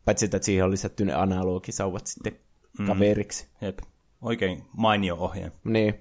Paitsi, 0.06 0.26
että 0.26 0.40
siihen 0.42 0.66
on 0.66 0.72
lisätty 0.72 1.06
ne 1.06 1.14
analogisauvat 1.14 2.08
sitten 2.08 2.40
mm. 2.80 2.86
kaveriksi. 2.86 3.48
Jep. 3.62 3.80
Oikein 4.22 4.64
mainio 4.74 5.16
ohjain. 5.16 5.52
Niin. 5.64 5.94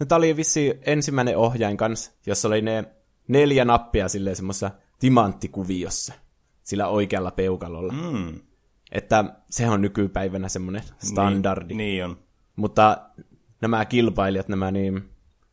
No, 0.00 0.06
tämä 0.06 0.16
oli 0.16 0.36
vissi 0.36 0.80
ensimmäinen 0.86 1.36
ohjain 1.36 1.76
kanssa, 1.76 2.12
jossa 2.26 2.48
oli 2.48 2.62
ne 2.62 2.84
neljä 3.28 3.64
nappia 3.64 4.08
silleen 4.08 4.36
semmoisessa 4.36 4.70
timanttikuviossa 5.00 6.14
sillä 6.62 6.88
oikealla 6.88 7.30
peukalolla. 7.30 7.92
Mm. 7.92 8.40
Että 8.92 9.24
se 9.50 9.68
on 9.68 9.80
nykypäivänä 9.80 10.48
semmoinen 10.48 10.82
standardi. 10.98 11.74
Niin, 11.74 11.78
niin 11.78 12.04
on. 12.04 12.16
Mutta 12.56 13.10
nämä 13.60 13.84
kilpailijat, 13.84 14.48
nämä 14.48 14.70
niin 14.70 15.02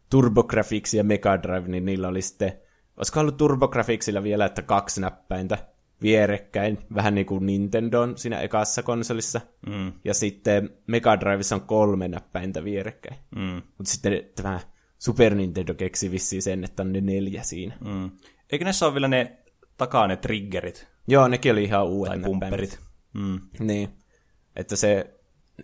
TurboGrafx 0.10 0.94
ja 0.94 1.04
Mega 1.04 1.44
Drive, 1.44 1.68
niin 1.68 1.86
niillä 1.86 2.08
oli 2.08 2.22
sitten, 2.22 2.54
olisiko 2.98 3.20
ollut 3.20 3.38
TurboGrafxilla 3.38 4.24
vielä, 4.24 4.46
että 4.46 4.62
kaksi 4.62 5.01
näppäintä 5.01 5.58
vierekkäin, 6.01 6.77
vähän 6.96 7.16
niin 7.16 7.25
kuin 7.25 7.46
Nintendo 7.46 8.08
siinä 8.16 8.42
ekassa 8.42 8.84
konsolissa. 8.84 9.42
Mm. 9.68 9.94
Ja 10.06 10.13
sitten 10.13 10.70
Mega 10.88 11.20
Drivessa 11.20 11.56
on 11.56 11.62
kolme 11.62 12.08
näppäintä 12.08 12.63
vierekkäin. 12.63 13.20
Mm. 13.36 13.62
Mutta 13.77 13.92
sitten 13.92 14.24
tämä 14.36 14.60
Super 15.00 15.36
Nintendo 15.36 15.74
keksi 15.74 16.12
vissiin 16.12 16.42
sen, 16.42 16.63
että 16.63 16.84
on 16.84 16.94
ne 16.94 17.01
neljä 17.01 17.44
siinä. 17.44 17.77
Mm. 17.86 18.12
Eikö 18.51 18.66
näissä 18.66 18.86
ole 18.86 18.94
vielä 18.94 19.08
ne 19.08 19.38
takaa 19.77 20.08
ne 20.08 20.18
triggerit? 20.18 20.88
Joo, 21.08 21.27
nekin 21.27 21.51
oli 21.51 21.63
ihan 21.63 21.86
uudet 21.86 22.13
Tai 22.13 22.24
pumperit. 22.24 22.80
Mm. 23.13 23.39
Niin. 23.60 23.89
Että 24.56 24.75
se 24.75 25.18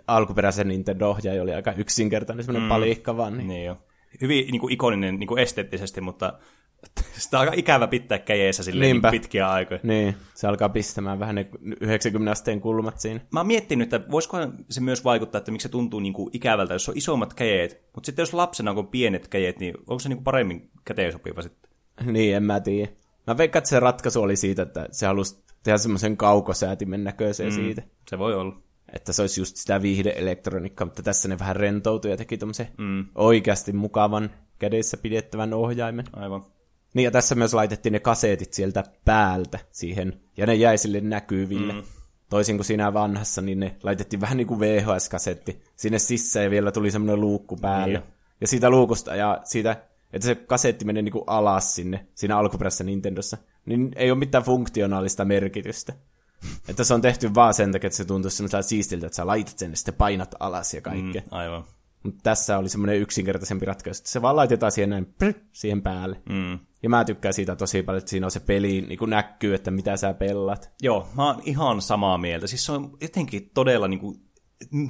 alkuperäisen 0.08 0.68
Nintendo-ohjaaja 0.68 1.44
oli 1.44 1.54
aika 1.54 1.72
yksinkertainen, 1.72 2.46
semmoinen 2.46 2.68
mm. 2.68 2.70
palikka 2.70 3.18
vaan. 3.18 3.38
Niin, 3.38 3.48
niin 3.48 3.66
jo. 3.66 3.78
Hyvin 4.22 4.48
niin 4.52 4.60
kuin 4.60 4.74
ikoninen 4.74 5.20
niin 5.20 5.28
kuin 5.28 5.40
esteettisesti, 5.40 6.02
mutta 6.02 6.40
sitä 7.18 7.38
on 7.38 7.42
aika 7.42 7.54
ikävä 7.56 7.88
pitää 7.88 8.20
käjeessä 8.20 8.64
silleen 8.64 9.02
niin 9.02 9.12
pitkiä 9.12 9.52
aikoja. 9.52 9.80
Niin, 9.84 10.16
se 10.34 10.48
alkaa 10.48 10.70
pistämään 10.70 11.20
vähän 11.20 11.36
ne 11.36 11.50
90 11.82 12.32
asteen 12.32 12.62
kulmat 12.62 13.00
siinä. 13.00 13.20
Mä 13.32 13.40
oon 13.40 13.48
miettinyt, 13.48 13.94
että 13.94 14.12
voisiko 14.12 14.38
se 14.70 14.82
myös 14.82 15.04
vaikuttaa, 15.04 15.40
että 15.40 15.52
miksi 15.52 15.64
se 15.64 15.70
tuntuu 15.70 16.00
niin 16.00 16.14
kuin 16.14 16.30
ikävältä, 16.34 16.74
jos 16.74 16.90
on 16.90 16.98
isommat 16.98 17.34
käjeet, 17.34 17.82
mutta 17.96 18.06
sitten 18.06 18.24
jos 18.24 18.34
lapsena 18.34 18.72
on 18.72 18.88
pienet 18.88 19.28
käjeet, 19.28 19.60
niin 19.60 19.74
onko 19.78 20.00
se 20.00 20.10
niin 20.10 20.18
kuin 20.18 20.24
paremmin 20.24 20.72
käteen 20.86 21.12
sopiva 21.12 21.42
sitten? 21.42 21.73
Niin, 22.06 22.36
en 22.36 22.44
mä 22.44 22.60
tiedä. 22.60 22.92
Mä 23.28 23.38
veikkaan, 23.38 23.60
että 23.60 23.70
se 23.70 23.80
ratkaisu 23.80 24.22
oli 24.22 24.36
siitä, 24.36 24.62
että 24.62 24.88
se 24.92 25.06
halusi 25.06 25.44
tehdä 25.64 25.78
semmoisen 25.78 26.18
kaukosäätimen 26.18 27.04
näköisen 27.04 27.48
mm, 27.48 27.56
siitä. 27.56 27.82
Se 28.10 28.20
voi 28.20 28.36
olla. 28.36 28.56
Että 28.94 29.14
se 29.14 29.22
olisi 29.22 29.42
just 29.42 29.56
sitä 29.56 29.82
viihdeelektroniikkaa, 29.82 30.86
mutta 30.86 31.04
tässä 31.04 31.28
ne 31.28 31.40
vähän 31.40 31.56
rentoutui 31.56 32.12
ja 32.12 32.18
teki 32.18 32.38
tommosen 32.38 32.68
mm. 32.78 33.06
oikeasti 33.16 33.74
mukavan 33.74 34.30
kädessä 34.60 34.98
pidettävän 34.98 35.54
ohjaimen. 35.54 36.06
Aivan. 36.14 36.46
Niin 36.94 37.04
ja 37.04 37.12
tässä 37.12 37.36
myös 37.36 37.54
laitettiin 37.54 37.94
ne 37.94 38.00
kaseetit 38.00 38.54
sieltä 38.54 38.84
päältä 39.06 39.60
siihen, 39.72 40.20
ja 40.38 40.46
ne 40.46 40.56
jäi 40.56 40.78
sille 40.78 41.02
näkyville. 41.02 41.74
Mm. 41.74 41.84
Toisin 42.30 42.58
kuin 42.58 42.66
siinä 42.66 42.94
vanhassa, 42.94 43.42
niin 43.42 43.60
ne 43.60 43.76
laitettiin 43.84 44.22
vähän 44.22 44.38
niin 44.38 44.48
kuin 44.48 44.60
VHS-kasetti 44.60 45.64
sinne 45.76 46.00
sisään 46.00 46.44
ja 46.44 46.50
vielä 46.50 46.72
tuli 46.72 46.92
semmoinen 46.92 47.22
luukku 47.22 47.58
päälle. 47.58 48.00
Niin. 48.00 48.14
Ja 48.42 48.48
siitä 48.48 48.70
luukusta 48.70 49.16
ja 49.16 49.42
siitä 49.44 49.84
että 50.14 50.26
se 50.26 50.36
kasetti 50.36 50.86
menee 50.86 51.02
niinku 51.04 51.24
alas 51.28 51.76
sinne, 51.76 52.08
siinä 52.16 52.38
alkuperäisessä 52.38 52.84
Nintendossa, 52.84 53.38
niin 53.66 53.92
ei 53.96 54.12
ole 54.12 54.20
mitään 54.20 54.44
funktionaalista 54.44 55.26
merkitystä. 55.26 55.94
että 56.70 56.84
se 56.84 56.94
on 56.94 57.02
tehty 57.02 57.36
vaan 57.36 57.54
sen 57.54 57.72
takia, 57.72 57.88
että 57.88 57.98
se 57.98 58.06
tuntuu 58.06 58.32
semmoisella 58.32 58.62
siistiltä, 58.62 59.06
että 59.06 59.16
sä 59.16 59.28
laitat 59.28 59.60
sen 59.60 59.72
ja 59.72 59.78
sitten 59.78 59.94
painat 59.94 60.36
alas 60.40 60.74
ja 60.74 60.82
kaikkea. 60.82 61.22
Mm, 61.22 61.28
aivan. 61.32 61.64
Mutta 62.04 62.20
tässä 62.24 62.58
oli 62.58 62.70
semmoinen 62.70 62.98
yksinkertaisempi 62.98 63.66
ratkaisu, 63.66 64.02
että 64.02 64.10
se 64.10 64.22
vaan 64.22 64.36
laitetaan 64.36 64.72
siihen 64.72 64.90
näin 64.90 65.06
prr, 65.06 65.34
siihen 65.52 65.82
päälle. 65.82 66.22
Mm. 66.30 66.60
Ja 66.84 66.90
mä 66.90 67.06
tykkään 67.06 67.34
siitä 67.34 67.56
tosi 67.56 67.84
paljon, 67.84 67.98
että 67.98 68.10
siinä 68.10 68.28
on 68.28 68.32
se 68.32 68.40
peli, 68.40 68.82
niin 68.82 68.98
kuin 68.98 69.10
näkyy, 69.10 69.54
että 69.54 69.72
mitä 69.72 69.98
sä 69.98 70.14
pellat. 70.14 70.72
Joo, 70.82 71.08
mä 71.16 71.26
oon 71.26 71.42
ihan 71.46 71.82
samaa 71.82 72.18
mieltä. 72.18 72.48
Siis 72.48 72.66
se 72.66 72.72
on 72.72 72.98
jotenkin 73.02 73.52
todella 73.54 73.88
niin 73.88 74.00
kuin, 74.00 74.16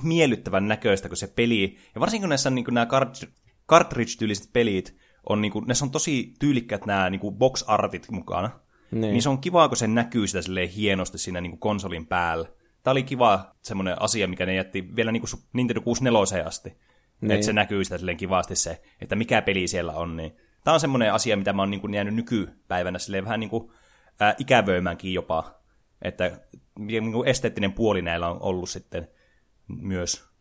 miellyttävän 0.03 0.67
näköistä, 0.67 1.07
kun 1.07 1.17
se 1.17 1.27
peli, 1.27 1.77
ja 1.95 2.01
varsinkin 2.01 2.29
näissä 2.29 2.49
niin 2.49 2.65
kuin 2.65 2.75
nämä 2.75 2.87
cartridge-tyyliset 3.71 4.49
pelit, 4.53 4.97
on 5.29 5.41
niinku, 5.41 5.59
ne 5.59 5.73
on 5.83 5.91
tosi 5.91 6.33
tyylikkäät 6.39 6.85
nämä 6.85 7.09
niinku 7.09 7.31
box-artit 7.31 8.11
mukana. 8.11 8.49
Niin. 8.91 9.01
niin 9.01 9.21
se 9.21 9.29
on 9.29 9.39
kiva, 9.39 9.67
kun 9.67 9.77
se 9.77 9.87
näkyy 9.87 10.27
sitä 10.27 10.39
hienosti 10.75 11.17
siinä 11.17 11.41
niinku 11.41 11.57
konsolin 11.57 12.07
päällä. 12.07 12.47
Tämä 12.83 12.91
oli 12.91 13.03
kiva 13.03 13.55
semmoinen 13.61 14.01
asia, 14.01 14.27
mikä 14.27 14.45
ne 14.45 14.55
jätti 14.55 14.95
vielä 14.95 15.11
niinku 15.11 15.27
Nintendo 15.53 15.81
64 15.81 16.47
asti. 16.47 16.77
Niin. 17.21 17.31
Että 17.31 17.45
se 17.45 17.53
näkyy 17.53 17.83
sitä 17.83 17.97
silleen 17.97 18.17
kivasti 18.17 18.55
se, 18.55 18.81
että 19.01 19.15
mikä 19.15 19.41
peli 19.41 19.67
siellä 19.67 19.93
on. 19.93 20.17
Niin. 20.17 20.35
Tämä 20.63 20.73
on 20.73 20.79
semmoinen 20.79 21.13
asia, 21.13 21.37
mitä 21.37 21.53
mä 21.53 21.61
oon 21.61 21.69
niinku 21.69 21.87
jäänyt 21.87 22.15
nykypäivänä 22.15 22.99
silleen 22.99 23.23
vähän 23.23 23.39
niinku, 23.39 23.73
ää, 24.19 24.35
ikävöimänkin 24.37 25.13
jopa. 25.13 25.59
Että 26.01 26.39
niinku 26.79 27.23
esteettinen 27.23 27.73
puoli 27.73 28.01
näillä 28.01 28.27
on 28.27 28.41
ollut 28.41 28.69
sitten 28.69 29.07
myös. 29.67 30.32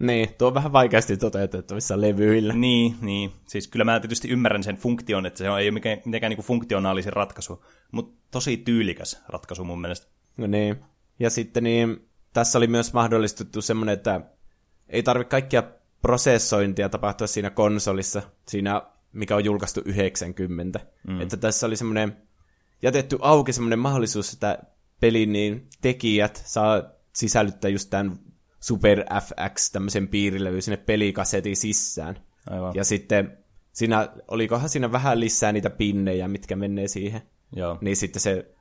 Niin, 0.00 0.34
tuo 0.38 0.48
on 0.48 0.54
vähän 0.54 0.72
vaikeasti 0.72 1.16
toteutettavissa 1.16 2.00
levyillä. 2.00 2.54
Niin, 2.54 2.96
niin. 3.00 3.32
Siis 3.48 3.68
kyllä 3.68 3.84
mä 3.84 4.00
tietysti 4.00 4.28
ymmärrän 4.28 4.62
sen 4.62 4.76
funktion, 4.76 5.26
että 5.26 5.38
se 5.38 5.44
ei 5.44 5.50
ole 5.50 5.70
mikään, 5.70 5.98
mitenkään 6.04 6.30
niin 6.30 6.44
funktionaalisin 6.44 7.12
ratkaisu, 7.12 7.64
mutta 7.92 8.20
tosi 8.30 8.56
tyylikäs 8.56 9.22
ratkaisu 9.28 9.64
mun 9.64 9.80
mielestä. 9.80 10.06
No 10.36 10.46
niin. 10.46 10.76
Ja 11.18 11.30
sitten 11.30 11.64
niin, 11.64 12.08
tässä 12.32 12.58
oli 12.58 12.66
myös 12.66 12.92
mahdollistettu 12.92 13.62
semmoinen, 13.62 13.92
että 13.92 14.20
ei 14.88 15.02
tarvitse 15.02 15.30
kaikkia 15.30 15.62
prosessointia 16.02 16.88
tapahtua 16.88 17.26
siinä 17.26 17.50
konsolissa, 17.50 18.22
siinä 18.48 18.82
mikä 19.12 19.36
on 19.36 19.44
julkaistu 19.44 19.80
90. 19.84 20.80
Mm. 21.08 21.20
Että 21.20 21.36
tässä 21.36 21.66
oli 21.66 21.76
semmoinen 21.76 22.16
jätetty 22.82 23.18
auki 23.20 23.52
semmoinen 23.52 23.78
mahdollisuus, 23.78 24.32
että 24.32 24.58
pelin 25.00 25.32
niin 25.32 25.68
tekijät 25.80 26.42
saa 26.44 26.82
sisällyttää 27.12 27.70
just 27.70 27.90
tämän 27.90 28.18
Super 28.60 29.04
FX 29.22 29.70
tämmöisen 29.70 30.08
piirilevy 30.08 30.60
sinne 30.60 30.76
pelikasetin 30.76 31.56
sisään. 31.56 32.16
Aivan. 32.50 32.74
Ja 32.74 32.84
sitten 32.84 33.38
siinä, 33.72 34.08
olikohan 34.28 34.68
siinä 34.68 34.92
vähän 34.92 35.20
lisää 35.20 35.52
niitä 35.52 35.70
pinnejä, 35.70 36.28
mitkä 36.28 36.56
menee 36.56 36.88
siihen. 36.88 37.22
Joo. 37.56 37.78
Niin 37.80 37.96
sitten 37.96 38.22
se 38.22 38.54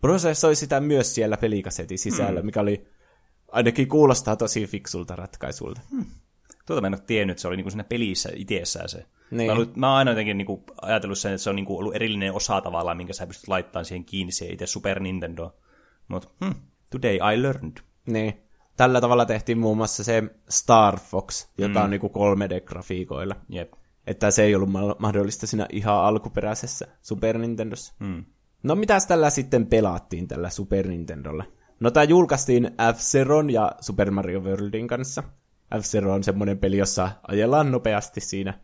prosessoi 0.00 0.56
sitä 0.56 0.80
myös 0.80 1.14
siellä 1.14 1.36
pelikasetin 1.36 1.98
sisällä, 1.98 2.40
mm. 2.40 2.46
mikä 2.46 2.60
oli 2.60 2.86
ainakin 3.48 3.88
kuulostaa 3.88 4.36
tosi 4.36 4.66
fiksulta 4.66 5.16
ratkaisulta. 5.16 5.80
Hmm. 5.90 6.06
Tuota 6.66 6.80
mä 6.80 6.86
en 6.86 6.94
ole 6.94 7.02
tiennyt, 7.06 7.34
että 7.34 7.42
se 7.42 7.48
oli 7.48 7.56
niinku 7.56 7.70
siinä 7.70 7.84
pelissä 7.84 8.30
itsessään 8.34 8.88
se. 8.88 9.06
Niin. 9.30 9.46
Mä, 9.50 9.52
ollut, 9.52 9.76
mä 9.76 9.88
oon 9.88 9.98
aina 9.98 10.10
jotenkin 10.10 10.38
niinku 10.38 10.64
ajatellut 10.82 11.18
sen, 11.18 11.32
että 11.32 11.42
se 11.42 11.50
on 11.50 11.56
niinku 11.56 11.78
ollut 11.78 11.96
erillinen 11.96 12.32
osa 12.32 12.60
tavallaan, 12.60 12.96
minkä 12.96 13.12
sä 13.12 13.26
pystyt 13.26 13.48
laittamaan 13.48 13.84
siihen 13.84 14.04
kiinni 14.04 14.32
siihen 14.32 14.54
itse 14.54 14.66
Super 14.66 15.00
Nintendo. 15.00 15.56
Mutta 16.08 16.28
hmm, 16.44 16.54
today 16.90 17.14
I 17.14 17.42
learned. 17.42 17.76
Niin. 18.06 18.41
Tällä 18.76 19.00
tavalla 19.00 19.26
tehtiin 19.26 19.58
muun 19.58 19.76
muassa 19.76 20.04
se 20.04 20.22
Star 20.48 20.98
Fox, 21.00 21.46
joka 21.58 21.78
mm. 21.78 21.84
on 21.84 21.90
niinku 21.90 22.08
3D-grafiikoilla. 22.08 23.34
Jep. 23.48 23.72
Että 24.06 24.30
se 24.30 24.42
ei 24.42 24.54
ollut 24.54 24.70
ma- 24.70 24.96
mahdollista 24.98 25.46
siinä 25.46 25.66
ihan 25.72 26.04
alkuperäisessä 26.04 26.86
Super 27.02 27.38
Nintendossa. 27.38 27.94
Mm. 27.98 28.24
No 28.62 28.74
mitäs 28.74 29.06
tällä 29.06 29.30
sitten 29.30 29.66
pelattiin 29.66 30.28
tällä 30.28 30.50
Super 30.50 30.88
Nintendolla? 30.88 31.44
No 31.80 31.90
tää 31.90 32.04
julkaistiin 32.04 32.70
f 32.96 32.98
ja 33.52 33.72
Super 33.80 34.10
Mario 34.10 34.40
Worldin 34.40 34.88
kanssa. 34.88 35.22
f 35.80 35.84
on 36.12 36.24
semmoinen 36.24 36.58
peli, 36.58 36.76
jossa 36.76 37.10
ajellaan 37.28 37.72
nopeasti 37.72 38.20
siinä 38.20 38.60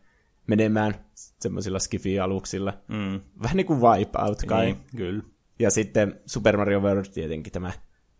menemään 0.47 1.05
semmoisilla 1.15 1.79
skifi-aluksilla. 1.79 2.73
Mm. 2.87 3.21
Vähän 3.43 3.57
niin 3.57 3.65
kuin 3.65 3.81
Wipeout 3.81 4.43
kai. 4.47 4.65
Niin, 4.65 4.77
kyllä. 4.95 5.23
Ja 5.59 5.71
sitten 5.71 6.19
Super 6.25 6.57
Mario 6.57 6.79
World 6.79 7.05
tietenkin 7.13 7.53
tämä 7.53 7.71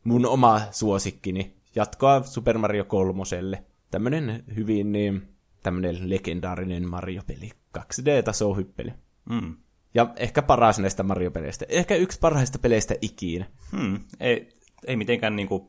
mun 0.03 0.25
oma 0.25 0.62
suosikkini 0.72 1.59
jatkoa 1.76 2.24
Super 2.24 2.58
Mario 2.58 2.86
kolmoselle. 2.86 3.64
Tämmönen 3.92 4.44
hyvin 4.56 4.92
niin, 4.92 5.28
tämmönen 5.64 6.10
legendaarinen 6.10 6.90
Mario-peli. 6.90 7.52
2D-tasohyppely. 7.78 8.92
Mm. 9.30 9.56
Ja 9.94 10.14
ehkä 10.16 10.42
paras 10.42 10.80
näistä 10.80 11.04
Mario-peleistä. 11.04 11.66
Ehkä 11.70 11.96
yksi 11.96 12.20
parhaista 12.20 12.60
peleistä 12.60 12.96
ikinä. 13.02 13.46
Hmm. 13.72 14.00
Ei, 14.20 14.50
ei 14.88 14.96
mitenkään 14.96 15.36
niinku 15.36 15.68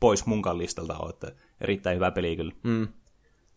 pois 0.00 0.26
munkan 0.26 0.58
listalta 0.58 0.98
ole, 0.98 1.10
että 1.10 1.32
erittäin 1.60 1.96
hyvä 1.96 2.10
peli 2.10 2.36
kyllä. 2.36 2.52
Mm. 2.62 2.88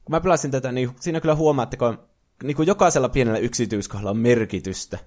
Kun 0.06 0.12
mä 0.12 0.22
pelasin 0.22 0.52
tätä, 0.52 0.72
niin 0.72 0.92
siinä 1.00 1.22
kyllä 1.22 1.36
huomaatte, 1.36 1.78
kun 1.78 1.98
niin 2.44 2.56
kuin 2.56 2.68
jokaisella 2.68 3.10
pienellä 3.10 3.40
yksityiskohdalla 3.40 4.12
on 4.12 4.18
merkitystä. 4.18 5.00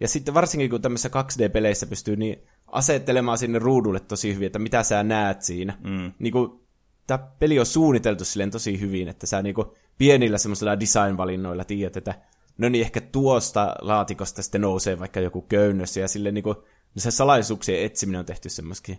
Ja 0.00 0.08
sitten 0.08 0.34
varsinkin 0.34 0.70
kun 0.70 0.82
tämmöisissä 0.82 1.08
2D-peleissä 1.08 1.86
pystyy 1.86 2.16
niin 2.16 2.42
asettelemaan 2.72 3.38
sinne 3.38 3.58
ruudulle 3.58 4.00
tosi 4.00 4.34
hyvin, 4.34 4.46
että 4.46 4.58
mitä 4.58 4.82
sä 4.82 5.02
näet 5.02 5.42
siinä. 5.42 5.78
Mm. 5.84 6.12
Niin 6.18 6.32
kuin, 6.32 6.60
tämä 7.06 7.28
peli 7.38 7.58
on 7.58 7.66
suunniteltu 7.66 8.24
silleen 8.24 8.50
tosi 8.50 8.80
hyvin, 8.80 9.08
että 9.08 9.26
sä 9.26 9.42
niin 9.42 9.54
kuin 9.54 9.66
pienillä 9.98 10.38
semmoisilla 10.38 10.80
design-valinnoilla 10.80 11.64
tiedät, 11.64 11.96
että 11.96 12.14
no 12.58 12.68
niin 12.68 12.82
ehkä 12.82 13.00
tuosta 13.00 13.74
laatikosta 13.80 14.42
sitten 14.42 14.60
nousee 14.60 14.98
vaikka 14.98 15.20
joku 15.20 15.42
köynnös, 15.42 15.96
ja 15.96 16.08
sille 16.08 16.32
niin 16.32 16.44
kuin, 16.44 16.56
se 16.96 17.10
salaisuuksien 17.10 17.84
etsiminen 17.84 18.18
on 18.18 18.26
tehty 18.26 18.48
semmoisikin 18.48 18.98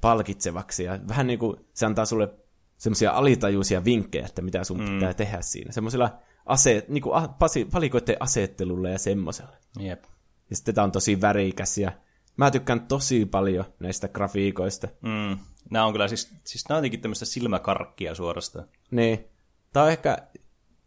palkitsevaksi, 0.00 0.84
ja 0.84 0.98
vähän 1.08 1.26
niin 1.26 1.38
kuin 1.38 1.56
se 1.74 1.86
antaa 1.86 2.04
sulle 2.04 2.34
semmoisia 2.76 3.12
alitajuisia 3.12 3.84
vinkkejä, 3.84 4.26
että 4.26 4.42
mitä 4.42 4.64
sun 4.64 4.80
mm. 4.80 4.94
pitää 4.94 5.14
tehdä 5.14 5.42
siinä. 5.42 5.72
Semmoisilla 5.72 6.18
ase, 6.46 6.84
niin 6.88 7.02
kuin 7.02 7.14
valikoiden 7.74 8.16
asettelulla 8.20 8.88
ja 8.88 8.98
semmoisella. 8.98 9.56
Jep. 9.78 10.04
Ja 10.50 10.56
sitten 10.56 10.74
tämä 10.74 10.84
on 10.84 10.92
tosi 10.92 11.20
värikäs, 11.20 11.78
ja 11.78 11.92
mä 12.40 12.50
tykkään 12.50 12.80
tosi 12.80 13.26
paljon 13.26 13.64
näistä 13.78 14.08
grafiikoista. 14.08 14.88
Mm. 15.00 15.38
Nämä 15.70 15.84
on 15.84 15.92
kyllä 15.92 16.08
siis, 16.08 16.34
siis 16.44 16.68
nämä 16.68 16.76
on 16.76 16.80
jotenkin 16.80 17.00
tämmöistä 17.00 17.24
silmäkarkkia 17.24 18.14
suorastaan. 18.14 18.68
Niin. 18.90 19.24
Tämä 19.72 19.84
on 19.84 19.92
ehkä 19.92 20.18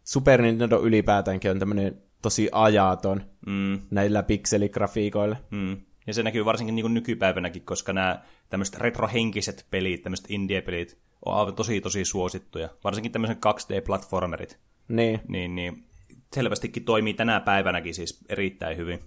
Super 0.04 0.42
Nintendo 0.42 0.80
ylipäätäänkin 0.80 1.50
on 1.50 1.58
tämmöinen 1.58 2.02
tosi 2.22 2.48
ajaton 2.52 3.22
mm. 3.46 3.78
näillä 3.90 4.22
pikseligrafiikoilla. 4.22 5.36
Mm. 5.50 5.76
Ja 6.06 6.14
se 6.14 6.22
näkyy 6.22 6.44
varsinkin 6.44 6.74
niin 6.74 6.94
nykypäivänäkin, 6.94 7.62
koska 7.62 7.92
nämä 7.92 8.22
tämmöiset 8.48 8.74
retrohenkiset 8.74 9.66
pelit, 9.70 10.02
tämmöiset 10.02 10.26
indie-pelit, 10.28 10.98
on 11.24 11.34
aivan 11.34 11.54
tosi 11.54 11.80
tosi 11.80 12.04
suosittuja. 12.04 12.68
Varsinkin 12.84 13.12
tämmöiset 13.12 13.38
2D-platformerit. 13.38 14.58
Niin. 14.88 15.20
Niin, 15.28 15.54
niin 15.54 15.84
selvästikin 16.34 16.84
toimii 16.84 17.14
tänä 17.14 17.40
päivänäkin 17.40 17.94
siis 17.94 18.24
erittäin 18.28 18.76
hyvin. 18.76 19.00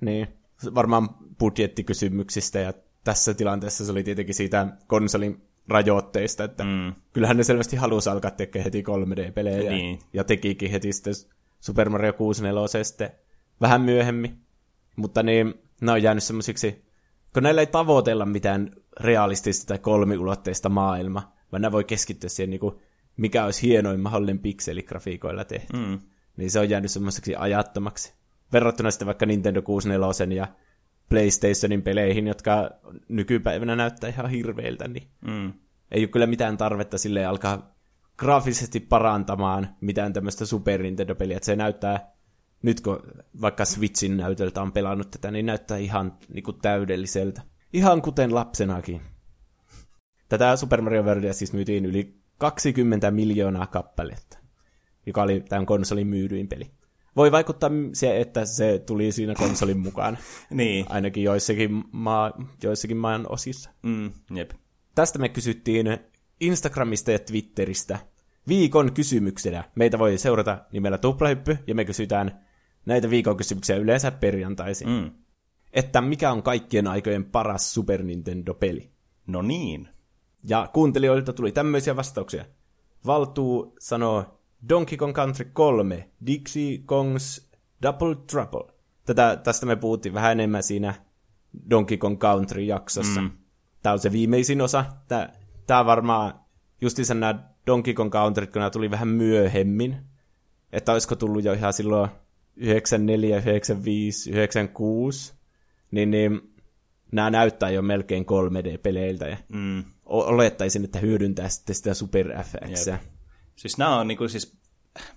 Niin. 0.00 0.43
Varmaan 0.74 1.08
budjettikysymyksistä 1.38 2.58
ja 2.58 2.72
tässä 3.04 3.34
tilanteessa 3.34 3.84
se 3.84 3.92
oli 3.92 4.02
tietenkin 4.02 4.34
siitä 4.34 4.66
konsolin 4.86 5.42
rajoitteista, 5.68 6.44
että 6.44 6.64
mm. 6.64 6.92
kyllähän 7.12 7.36
ne 7.36 7.44
selvästi 7.44 7.76
halusi 7.76 8.10
alkaa 8.10 8.30
tekemään 8.30 8.64
heti 8.64 8.82
3D-pelejä 8.82 9.70
niin. 9.70 9.98
ja 10.12 10.24
tekikin 10.24 10.70
heti 10.70 10.92
sitten 10.92 11.14
Super 11.60 11.88
Mario 11.88 12.12
64 12.12 12.84
sitten 12.84 13.10
vähän 13.60 13.80
myöhemmin. 13.80 14.38
Mutta 14.96 15.22
niin, 15.22 15.54
ne 15.80 15.92
on 15.92 16.02
jäänyt 16.02 16.24
semmoisiksi, 16.24 16.84
kun 17.34 17.42
näillä 17.42 17.60
ei 17.60 17.66
tavoitella 17.66 18.26
mitään 18.26 18.70
realistista 19.00 19.66
tai 19.66 19.78
kolmiulotteista 19.78 20.68
maailmaa, 20.68 21.36
vaan 21.52 21.62
ne 21.62 21.72
voi 21.72 21.84
keskittyä 21.84 22.28
siihen, 22.28 22.50
niin 22.50 22.60
kuin, 22.60 22.74
mikä 23.16 23.44
olisi 23.44 23.62
hienoin 23.62 24.00
mahdollinen 24.00 24.38
pikseligrafiikoilla 24.38 25.44
tehty. 25.44 25.76
Mm. 25.76 26.00
Niin 26.36 26.50
se 26.50 26.60
on 26.60 26.70
jäänyt 26.70 26.90
semmoiseksi 26.90 27.36
ajattomaksi. 27.36 28.14
Verrattuna 28.52 28.90
sitten 28.90 29.06
vaikka 29.06 29.26
Nintendo 29.26 29.62
64 29.62 30.36
ja 30.36 30.48
PlayStationin 31.08 31.82
peleihin, 31.82 32.26
jotka 32.26 32.70
nykypäivänä 33.08 33.76
näyttää 33.76 34.10
ihan 34.10 34.30
hirveiltä, 34.30 34.88
niin 34.88 35.08
mm. 35.26 35.52
ei 35.90 36.02
ole 36.02 36.08
kyllä 36.08 36.26
mitään 36.26 36.56
tarvetta 36.56 36.98
sille 36.98 37.26
alkaa 37.26 37.74
graafisesti 38.16 38.80
parantamaan 38.80 39.68
mitään 39.80 40.12
tämmöistä 40.12 40.46
Super 40.46 40.82
Nintendo-peliä, 40.82 41.36
että 41.36 41.46
se 41.46 41.56
näyttää, 41.56 42.12
nyt 42.62 42.80
kun 42.80 43.00
vaikka 43.40 43.64
Switchin 43.64 44.16
näytöltä 44.16 44.62
on 44.62 44.72
pelannut 44.72 45.10
tätä, 45.10 45.30
niin 45.30 45.46
näyttää 45.46 45.76
ihan 45.76 46.18
niin 46.34 46.44
kuin 46.44 46.58
täydelliseltä. 46.62 47.42
Ihan 47.72 48.02
kuten 48.02 48.34
lapsenakin. 48.34 49.00
Tätä 50.28 50.56
Super 50.56 50.80
Mario 50.82 51.02
Worldia 51.02 51.32
siis 51.32 51.52
myytiin 51.52 51.86
yli 51.86 52.18
20 52.38 53.10
miljoonaa 53.10 53.66
kappaletta, 53.66 54.38
joka 55.06 55.22
oli 55.22 55.40
tämän 55.40 55.66
konsolin 55.66 56.06
myydyin 56.06 56.48
peli. 56.48 56.70
Voi 57.16 57.32
vaikuttaa 57.32 57.70
se, 57.92 58.20
että 58.20 58.44
se 58.44 58.78
tuli 58.86 59.12
siinä 59.12 59.34
konsolin 59.34 59.78
mukaan. 59.78 60.18
niin. 60.50 60.86
Ainakin 60.88 61.24
joissakin, 61.24 61.84
maa, 61.92 62.32
joissakin 62.62 62.96
maan 62.96 63.26
osissa. 63.28 63.70
Mm, 63.82 64.12
jep. 64.34 64.50
Tästä 64.94 65.18
me 65.18 65.28
kysyttiin 65.28 65.98
Instagramista 66.40 67.12
ja 67.12 67.18
Twitteristä 67.18 67.98
viikon 68.48 68.92
kysymyksenä. 68.92 69.64
Meitä 69.74 69.98
voi 69.98 70.18
seurata 70.18 70.58
nimellä 70.72 70.98
Tuplahyppy, 70.98 71.58
ja 71.66 71.74
me 71.74 71.84
kysytään 71.84 72.44
näitä 72.86 73.10
viikon 73.10 73.36
kysymyksiä 73.36 73.76
yleensä 73.76 74.10
perjantaisin. 74.10 74.88
Mm. 74.88 75.10
Että 75.72 76.00
mikä 76.00 76.32
on 76.32 76.42
kaikkien 76.42 76.86
aikojen 76.86 77.24
paras 77.24 77.74
Super 77.74 78.02
Nintendo-peli? 78.02 78.90
No 79.26 79.42
niin. 79.42 79.88
Ja 80.48 80.70
kuuntelijoilta 80.72 81.32
tuli 81.32 81.52
tämmöisiä 81.52 81.96
vastauksia. 81.96 82.44
Valtuu 83.06 83.76
sanoo 83.80 84.40
Donkey 84.68 84.98
Kong 84.98 85.14
Country 85.14 85.50
3, 85.52 86.10
Dixie 86.26 86.78
Kong's 86.78 87.44
Double 87.82 88.14
Trouble. 88.30 88.74
Tätä, 89.06 89.40
tästä 89.44 89.66
me 89.66 89.76
puhuttiin 89.76 90.14
vähän 90.14 90.32
enemmän 90.32 90.62
siinä 90.62 90.94
Donkey 91.70 91.96
Kong 91.96 92.18
Country-jaksossa. 92.18 93.20
Mm. 93.20 93.30
Tämä 93.82 93.92
on 93.92 93.98
se 93.98 94.12
viimeisin 94.12 94.60
osa. 94.60 94.84
Tämä, 95.08 95.28
tämä 95.66 95.80
on 95.80 95.86
varmaan 95.86 96.40
justiinsa 96.80 97.14
nämä 97.14 97.48
Donkey 97.66 97.94
Kong 97.94 98.12
Country, 98.12 98.46
kun 98.46 98.60
nämä 98.60 98.70
tuli 98.70 98.90
vähän 98.90 99.08
myöhemmin. 99.08 99.96
Että 100.72 100.92
olisiko 100.92 101.16
tullut 101.16 101.44
jo 101.44 101.52
ihan 101.52 101.72
silloin 101.72 102.10
94, 102.56 103.36
95, 103.36 104.30
96. 104.30 105.34
Niin, 105.90 106.10
niin 106.10 106.54
nämä 107.12 107.30
näyttää 107.30 107.70
jo 107.70 107.82
melkein 107.82 108.24
3D-peleiltä. 108.24 109.28
Ja 109.28 109.36
mm. 109.48 109.84
olettaisin, 110.06 110.84
että 110.84 110.98
hyödyntää 110.98 111.48
sitten 111.48 111.74
sitä 111.74 111.94
Super 111.94 112.42
FX. 112.42 112.86
Jep. 112.86 113.13
Siis 113.56 113.78
nämä 113.78 113.96
on 113.96 114.08
niinku, 114.08 114.28
siis, 114.28 114.58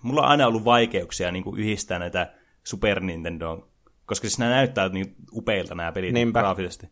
mulla 0.01 0.21
on 0.21 0.27
aina 0.27 0.47
ollut 0.47 0.65
vaikeuksia 0.65 1.31
niinku 1.31 1.55
yhdistää 1.55 1.99
näitä 1.99 2.33
Super 2.63 2.99
Nintendo, 2.99 3.69
koska 4.05 4.27
siis 4.27 4.39
nämä 4.39 4.51
näyttää 4.51 4.89
niin 4.89 5.15
upeilta 5.33 5.75
nämä 5.75 5.91
pelit 5.91 6.13
Niinpä. 6.13 6.39
graafisesti. 6.39 6.89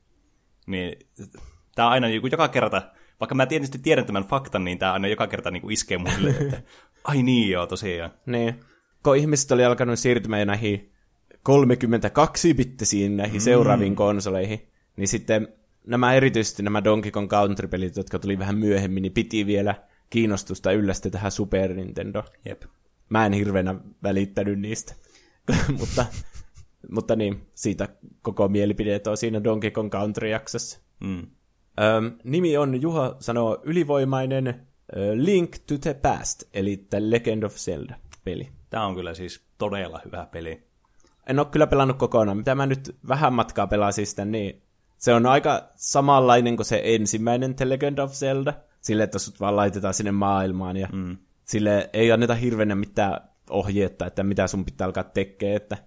Niin, 0.68 1.00
tämä 1.76 1.88
on 1.88 1.92
aina 1.92 2.08
niinku, 2.08 2.28
joka 2.28 2.48
kerta, 2.48 2.82
vaikka 3.20 3.36
mä 3.36 3.46
tietysti 3.46 3.80
tiedän 3.80 4.06
tämän 4.06 4.24
faktan, 4.24 4.64
niin 4.64 4.78
tämä 4.78 4.94
aina 4.94 5.08
joka 5.08 5.28
kerta 5.28 5.52
niinku 5.52 5.70
iskee 5.70 5.98
mulle, 5.98 6.30
että 6.42 6.62
ai 7.04 7.24
niin 7.24 7.50
joo, 7.52 7.68
tosiaan. 7.68 8.12
Niin, 8.26 8.60
kun 9.04 9.18
ihmiset 9.18 9.52
oli 9.52 9.66
alkanut 9.66 10.00
siirtymään 10.00 10.48
näihin 10.48 10.92
32-bittisiin 11.50 13.10
näihin 13.10 13.42
mm. 13.42 13.44
seuraaviin 13.44 13.96
konsoleihin, 13.96 14.68
niin 14.98 15.08
sitten 15.08 15.48
nämä 15.88 16.14
erityisesti 16.14 16.64
nämä 16.64 16.84
Donkey 16.84 17.12
Kong 17.12 17.30
Country-pelit, 17.30 17.96
jotka 17.96 18.20
tuli 18.20 18.40
vähän 18.40 18.58
myöhemmin, 18.58 19.02
niin 19.02 19.14
piti 19.14 19.46
vielä 19.46 19.76
kiinnostusta 20.10 20.72
yllästi 20.72 21.12
tähän 21.12 21.32
Super 21.32 21.74
Nintendo. 21.74 22.24
Jep. 22.46 22.64
Mä 23.10 23.26
en 23.26 23.34
hirveänä 23.34 23.76
välittänyt 24.04 24.60
niistä. 24.60 24.96
mutta, 25.80 26.06
mutta 26.92 27.16
niin, 27.16 27.48
siitä 27.56 27.88
koko 28.22 28.48
mielipide 28.48 29.02
on 29.08 29.18
siinä 29.18 29.44
Donkey 29.44 29.72
Kong 29.72 29.92
Country-jaksossa. 29.92 30.80
Mm. 31.00 31.28
Öm, 31.98 32.18
nimi 32.24 32.58
on, 32.58 32.82
Juha 32.82 33.16
sanoo, 33.20 33.62
ylivoimainen 33.64 34.68
Link 35.14 35.58
to 35.68 35.78
the 35.78 35.94
Past, 35.94 36.44
eli 36.54 36.78
The 36.78 36.98
Legend 37.10 37.44
of 37.44 37.56
Zelda-peli. 37.56 38.50
Tämä 38.70 38.86
on 38.86 38.96
kyllä 38.96 39.14
siis 39.14 39.46
todella 39.58 40.02
hyvä 40.06 40.28
peli. 40.32 40.64
En 41.28 41.40
ole 41.40 41.48
kyllä 41.52 41.68
pelannut 41.68 41.98
kokonaan. 41.98 42.38
Mitä 42.38 42.56
mä 42.56 42.66
nyt 42.66 42.96
vähän 43.08 43.34
matkaa 43.34 43.68
pelasin 43.68 44.08
sitä, 44.08 44.26
niin 44.26 44.62
se 44.98 45.14
on 45.14 45.26
aika 45.26 45.70
samanlainen 45.76 46.56
kuin 46.56 46.66
se 46.66 46.82
ensimmäinen 46.84 47.56
The 47.56 47.70
Legend 47.70 47.98
of 47.98 48.12
Zelda. 48.12 48.54
Sille, 48.86 49.04
että 49.04 49.20
sut 49.20 49.40
vaan 49.40 49.56
laitetaan 49.56 49.94
sinne 49.94 50.12
maailmaan 50.12 50.78
ja 50.78 50.88
mm. 50.94 51.18
sille 51.44 51.90
ei 51.94 52.12
anneta 52.12 52.36
hirveänä 52.36 52.76
mitään 52.76 53.30
ohjeetta, 53.50 54.06
että 54.06 54.24
mitä 54.24 54.48
sun 54.48 54.66
pitää 54.66 54.86
alkaa 54.86 55.04
tekemään, 55.04 55.56
että 55.56 55.78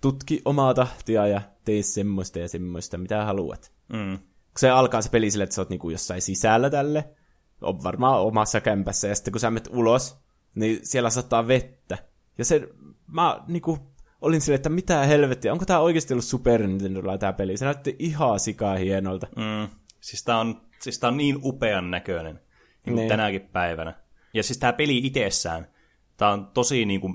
tutki 0.00 0.42
omaa 0.44 0.74
tahtia 0.74 1.26
ja 1.26 1.40
tee 1.64 1.82
semmoista 1.82 2.38
ja 2.38 2.48
semmoista, 2.48 2.98
mitä 2.98 3.24
haluat. 3.24 3.72
Mm. 3.88 4.18
Kun 4.18 4.58
se 4.58 4.70
alkaa 4.70 5.02
se 5.02 5.10
peli 5.10 5.30
sille, 5.30 5.44
että 5.44 5.54
sä 5.54 5.60
oot 5.60 5.70
niinku 5.70 5.90
jossain 5.90 6.22
sisällä 6.22 6.70
tälle, 6.70 7.08
on 7.60 7.82
varmaan 7.82 8.20
omassa 8.20 8.60
kämpässä, 8.60 9.08
ja 9.08 9.14
sitten 9.14 9.32
kun 9.32 9.40
sä 9.40 9.50
menet 9.50 9.68
ulos, 9.72 10.18
niin 10.54 10.80
siellä 10.82 11.10
saattaa 11.10 11.48
vettä. 11.48 11.98
Ja 12.38 12.44
se, 12.44 12.68
mä 13.06 13.40
niinku 13.48 13.78
olin 14.20 14.40
silleen, 14.40 14.56
että 14.58 14.68
mitä 14.68 15.04
helvettiä, 15.04 15.52
onko 15.52 15.64
tää 15.64 15.80
oikeasti 15.80 16.14
ollut 16.14 16.24
Super 16.24 16.66
Nintendolla 16.66 17.18
tää 17.18 17.32
peli? 17.32 17.56
Se 17.56 17.64
näytti 17.64 17.96
ihan 17.98 18.40
sikaa 18.40 18.76
hienolta. 18.76 19.26
Mm. 19.36 19.68
Siis 20.00 20.24
tää 20.24 20.38
on, 20.38 20.60
siis 20.80 20.98
tää 20.98 21.08
on 21.08 21.16
niin 21.16 21.38
upean 21.42 21.90
näköinen 21.90 22.45
niin 22.86 22.96
Niin. 22.96 23.08
tänäkin 23.08 23.40
päivänä. 23.40 23.94
Ja 24.34 24.42
siis 24.42 24.58
tää 24.58 24.72
peli 24.72 24.98
itsessään, 24.98 25.66
tää 26.16 26.30
on 26.30 26.46
tosi 26.54 26.84
niin 26.84 27.00
kuin, 27.00 27.14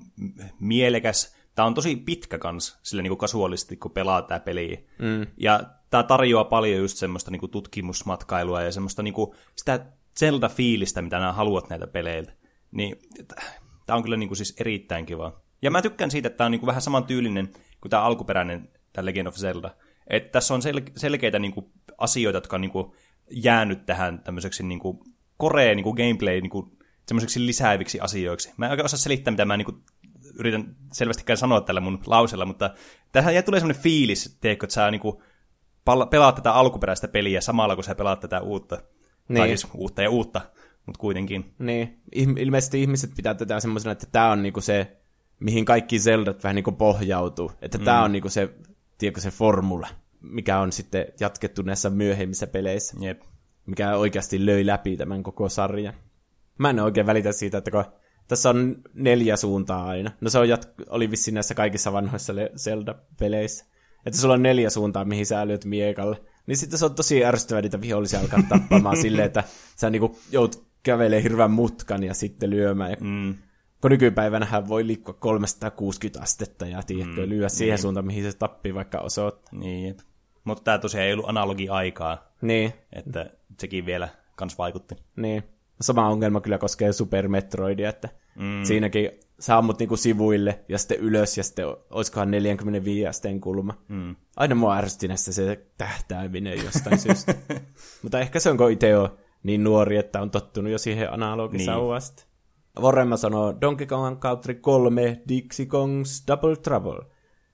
mielekäs, 0.59 1.35
tää 1.55 1.65
on 1.65 1.73
tosi 1.73 1.95
pitkä 1.95 2.37
kans, 2.37 2.79
sille 2.83 3.03
niin 3.03 3.11
kuin 3.11 3.17
kasuaalisti, 3.17 3.77
kun 3.77 3.91
pelaa 3.91 4.21
tää 4.21 4.39
peliä. 4.39 4.77
Mm. 4.99 5.27
Ja 5.37 5.59
tää 5.89 6.03
tarjoaa 6.03 6.45
paljon 6.45 6.79
just 6.79 6.97
semmoista 6.97 7.31
niin 7.31 7.39
kuin 7.39 7.51
tutkimusmatkailua 7.51 8.61
ja 8.61 8.71
semmoista 8.71 9.03
niin 9.03 9.13
kuin, 9.13 9.31
sitä 9.55 9.85
Zelda-fiilistä, 10.19 11.01
mitä 11.01 11.19
nämä 11.19 11.33
haluat 11.33 11.69
näitä 11.69 11.87
peleiltä. 11.87 12.33
Niin 12.71 12.95
tää 13.85 13.95
on 13.95 14.03
kyllä 14.03 14.17
niin 14.17 14.29
kuin, 14.29 14.37
siis 14.37 14.55
erittäin 14.59 15.05
kiva. 15.05 15.41
Ja 15.61 15.71
mä 15.71 15.81
tykkään 15.81 16.11
siitä, 16.11 16.27
että 16.27 16.37
tää 16.37 16.45
on 16.45 16.51
niin 16.51 16.59
kuin, 16.59 16.67
vähän 16.67 16.81
saman 16.81 17.03
tyylinen 17.03 17.49
kuin 17.81 17.89
tää 17.89 18.03
alkuperäinen, 18.03 18.69
tää 18.93 19.05
Legend 19.05 19.27
of 19.27 19.35
Zelda. 19.35 19.69
Että 20.07 20.29
tässä 20.31 20.53
on 20.53 20.61
sel- 20.61 20.91
selkeitä 20.97 21.39
niin 21.39 21.53
kuin, 21.53 21.65
asioita, 21.97 22.37
jotka 22.37 22.55
on 22.55 22.61
niin 22.61 22.71
kuin, 22.71 22.91
jäänyt 23.31 23.85
tähän 23.85 24.19
tämmöiseksi 24.19 24.63
niin 24.63 24.79
kuin, 24.79 24.99
koreen 25.41 25.77
niin 25.77 25.83
kuin 25.83 25.95
gameplay 25.95 26.41
niin 26.41 26.49
kuin, 26.49 26.77
semmoiseksi 27.07 27.45
lisääviksi 27.45 27.99
asioiksi. 27.99 28.53
Mä 28.57 28.65
en 28.65 28.71
oikein 28.71 28.85
osaa 28.85 28.99
selittää, 28.99 29.31
mitä 29.31 29.45
mä 29.45 29.57
niin 29.57 29.65
kuin, 29.65 29.77
yritän 30.39 30.75
selvästikään 30.93 31.37
sanoa 31.37 31.61
tällä 31.61 31.81
mun 31.81 31.99
lausella, 32.05 32.45
mutta 32.45 32.73
tähän 33.11 33.33
jää 33.33 33.43
tulee 33.43 33.59
semmoinen 33.59 33.83
fiilis, 33.83 34.37
teekö, 34.41 34.65
että 34.65 34.73
sä 34.73 34.91
niin 34.91 35.01
kuin, 35.01 35.17
pelaat 36.09 36.35
tätä 36.35 36.53
alkuperäistä 36.53 37.07
peliä 37.07 37.41
samalla, 37.41 37.75
kun 37.75 37.83
sä 37.83 37.95
pelaat 37.95 38.19
tätä 38.19 38.41
uutta. 38.41 38.75
Niin. 38.75 39.37
Tai 39.37 39.47
Niin. 39.47 39.57
siis 39.57 39.71
uutta 39.73 40.01
ja 40.01 40.09
uutta, 40.09 40.41
mutta 40.85 40.99
kuitenkin. 40.99 41.53
Niin, 41.59 42.01
ilmeisesti 42.15 42.81
ihmiset 42.81 43.11
pitää 43.15 43.33
tätä 43.33 43.59
semmoisena, 43.59 43.91
että 43.91 44.07
tämä 44.11 44.31
on 44.31 44.43
niinku 44.43 44.61
se, 44.61 44.97
mihin 45.39 45.65
kaikki 45.65 45.99
Zeldat 45.99 46.43
vähän 46.43 46.55
niinku 46.55 46.71
pohjautuu. 46.71 47.51
Että 47.61 47.77
mm. 47.77 47.83
tämä 47.83 48.03
on 48.03 48.11
niinku 48.11 48.29
se, 48.29 48.49
tiedätkö, 48.97 49.21
se 49.21 49.31
formula, 49.31 49.87
mikä 50.21 50.59
on 50.59 50.71
sitten 50.71 51.05
jatkettu 51.19 51.61
näissä 51.61 51.89
myöhemmissä 51.89 52.47
peleissä, 52.47 52.97
Jep. 52.99 53.21
Mikä 53.65 53.95
oikeasti 53.95 54.45
löi 54.45 54.65
läpi 54.65 54.97
tämän 54.97 55.23
koko 55.23 55.49
sarjan. 55.49 55.93
Mä 56.57 56.69
en 56.69 56.79
oikein 56.79 57.05
välitä 57.05 57.31
siitä, 57.31 57.57
että 57.57 57.71
kun 57.71 57.83
tässä 58.27 58.49
on 58.49 58.75
neljä 58.93 59.35
suuntaa 59.35 59.85
aina. 59.85 60.11
No 60.21 60.29
se 60.29 60.39
on 60.39 60.47
jat- 60.49 60.83
oli 60.89 61.11
vissiin 61.11 61.33
näissä 61.35 61.55
kaikissa 61.55 61.93
vanhoissa 61.93 62.35
le- 62.35 62.51
Zelda-peleissä. 62.57 63.65
Että 64.05 64.19
sulla 64.19 64.33
on 64.33 64.43
neljä 64.43 64.69
suuntaa, 64.69 65.05
mihin 65.05 65.25
sä 65.25 65.47
lyöt 65.47 65.65
miekalle. 65.65 66.21
Niin 66.47 66.57
sitten 66.57 66.79
se 66.79 66.85
on 66.85 66.95
tosi 66.95 67.25
ärsyttävää 67.25 67.61
niitä 67.61 67.81
vihollisia 67.81 68.19
alkaa 68.19 68.39
tappamaan 68.49 68.97
silleen, 69.01 69.25
että 69.25 69.43
sä 69.75 69.89
niinku 69.89 70.19
joudut 70.31 70.63
kävelee 70.83 71.23
hirveän 71.23 71.51
mutkan 71.51 72.03
ja 72.03 72.13
sitten 72.13 72.49
lyömään. 72.49 72.91
Ja 72.91 72.97
Mm. 72.99 73.35
kun 73.81 73.91
nykypäivänähän 73.91 74.67
voi 74.67 74.87
liikkua 74.87 75.13
360 75.13 76.21
astetta 76.21 76.65
ja 76.67 76.83
tiedätkö, 76.83 77.29
lyödä 77.29 77.49
siihen 77.49 77.77
suuntaan, 77.77 78.05
mihin 78.05 78.31
se 78.31 78.37
tappii 78.37 78.73
vaikka 78.75 78.99
osoittaa. 78.99 79.59
Niin. 79.59 79.97
Mutta 80.43 80.63
tämä 80.63 80.77
tosiaan 80.77 81.07
ei 81.07 81.13
ollut 81.13 81.29
analogi-aikaa, 81.29 82.30
Niin, 82.41 82.73
että 82.93 83.29
sekin 83.59 83.85
vielä 83.85 84.09
kans 84.35 84.57
vaikutti. 84.57 84.95
niin. 85.15 85.43
Sama 85.81 86.09
ongelma 86.09 86.41
kyllä 86.41 86.57
koskee 86.57 86.93
Super 86.93 87.27
Metroidia, 87.27 87.89
että 87.89 88.09
mm. 88.35 88.63
siinäkin 88.63 89.11
sä 89.39 89.57
ammut 89.57 89.79
niinku 89.79 89.97
sivuille 89.97 90.59
ja 90.69 90.77
sitten 90.77 90.97
ylös 90.97 91.37
ja 91.37 91.43
sitten 91.43 91.65
olisikohan 91.89 92.31
45 92.31 93.07
asteen 93.07 93.41
kulma. 93.41 93.73
Mm. 93.87 94.15
Aina 94.37 94.55
mua 94.55 94.75
ärsytti 94.77 95.07
näissä 95.07 95.33
se 95.33 95.65
tähtääminen 95.77 96.63
jostain 96.63 96.99
syystä. 96.99 97.35
Mutta 98.03 98.19
ehkä 98.19 98.39
se 98.39 98.49
on, 98.49 98.57
kun 98.57 98.71
itse 98.71 98.97
on 98.97 99.17
niin 99.43 99.63
nuori, 99.63 99.97
että 99.97 100.21
on 100.21 100.31
tottunut 100.31 100.71
jo 100.71 100.77
siihen 100.77 101.13
analogisauvasta. 101.13 102.23
Niin. 102.23 102.31
Vorremma 102.81 103.17
sanoo 103.17 103.55
Donkey 103.61 103.87
Kong 103.87 104.19
Country 104.19 104.55
3 104.55 105.21
Dixie 105.27 105.65
Kong's 105.65 106.23
Double 106.27 106.55
Trouble. 106.55 107.05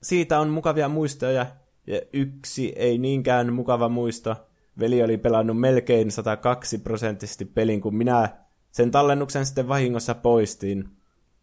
Siitä 0.02 0.40
on 0.40 0.48
mukavia 0.48 0.88
muistoja 0.88 1.46
ja 1.86 2.00
yksi 2.12 2.72
ei 2.76 2.98
niinkään 2.98 3.52
mukava 3.52 3.88
muisto. 3.88 4.36
Veli 4.80 5.02
oli 5.02 5.18
pelannut 5.18 5.60
melkein 5.60 6.10
102 6.10 6.78
prosenttisesti 6.78 7.44
pelin, 7.44 7.80
kun 7.80 7.96
minä 7.96 8.28
sen 8.70 8.90
tallennuksen 8.90 9.46
sitten 9.46 9.68
vahingossa 9.68 10.14
poistin. 10.14 10.88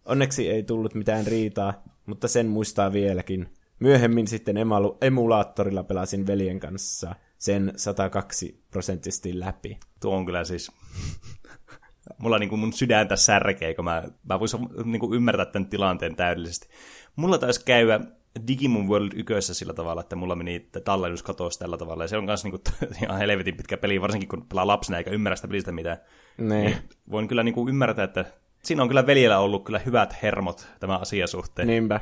Onneksi 0.05 0.49
ei 0.49 0.63
tullut 0.63 0.93
mitään 0.93 1.27
riitaa, 1.27 1.83
mutta 2.05 2.27
sen 2.27 2.47
muistaa 2.47 2.93
vieläkin. 2.93 3.49
Myöhemmin 3.79 4.27
sitten 4.27 4.57
emalu- 4.57 4.97
emulaattorilla 5.01 5.83
pelasin 5.83 6.27
veljen 6.27 6.59
kanssa 6.59 7.15
sen 7.37 7.73
102 7.75 8.63
prosenttisesti 8.71 9.39
läpi. 9.39 9.79
Tuo 9.99 10.15
on 10.15 10.25
kyllä 10.25 10.43
siis... 10.43 10.71
Mulla 12.17 12.39
niinku 12.39 12.57
mun 12.57 12.73
sydäntä 12.73 13.15
särkee, 13.15 13.73
kun 13.73 13.85
mä, 13.85 14.03
mä 14.29 14.39
voisin 14.39 14.59
niinku 14.83 15.13
ymmärtää 15.13 15.45
tämän 15.45 15.69
tilanteen 15.69 16.15
täydellisesti. 16.15 16.67
Mulla 17.15 17.37
taisi 17.37 17.65
käydä 17.65 17.99
Digimon 18.47 18.87
World 18.87 19.11
1 19.15 19.53
sillä 19.53 19.73
tavalla, 19.73 20.01
että 20.01 20.15
mulla 20.15 20.35
meni 20.35 20.69
tallennus 20.83 21.23
katosi 21.23 21.59
tällä 21.59 21.77
tavalla. 21.77 22.03
Ja 22.03 22.07
se 22.07 22.17
on 22.17 22.27
kanssa 22.27 22.47
niinku 22.47 22.61
ihan 23.03 23.17
helvetin 23.17 23.57
pitkä 23.57 23.77
peli, 23.77 24.01
varsinkin 24.01 24.29
kun 24.29 24.45
pelaa 24.49 24.67
lapsena 24.67 24.97
eikä 24.97 25.11
ymmärrä 25.11 25.35
sitä 25.35 25.47
pelistä 25.47 25.71
mitään. 25.71 25.97
Niin. 26.37 26.75
Voin 27.11 27.27
kyllä 27.27 27.43
niinku 27.43 27.69
ymmärtää, 27.69 28.05
että 28.05 28.25
siinä 28.63 28.81
on 28.81 28.87
kyllä 28.87 29.07
veljellä 29.07 29.39
ollut 29.39 29.65
kyllä 29.65 29.79
hyvät 29.79 30.15
hermot 30.21 30.67
tämä 30.79 30.97
asia 30.97 31.27
suhteen. 31.27 31.67
Niinpä. 31.67 32.01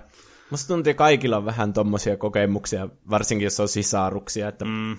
Musta 0.50 0.68
tuntuu, 0.68 0.92
että 0.92 0.98
kaikilla 0.98 1.38
on 1.38 1.46
vähän 1.46 1.74
tommosia 1.74 2.18
kokemuksia, 2.18 2.90
varsinkin 3.10 3.44
jos 3.44 3.60
on 3.60 3.68
sisaruksia, 3.68 4.48
että 4.48 4.66
mm. 4.66 4.98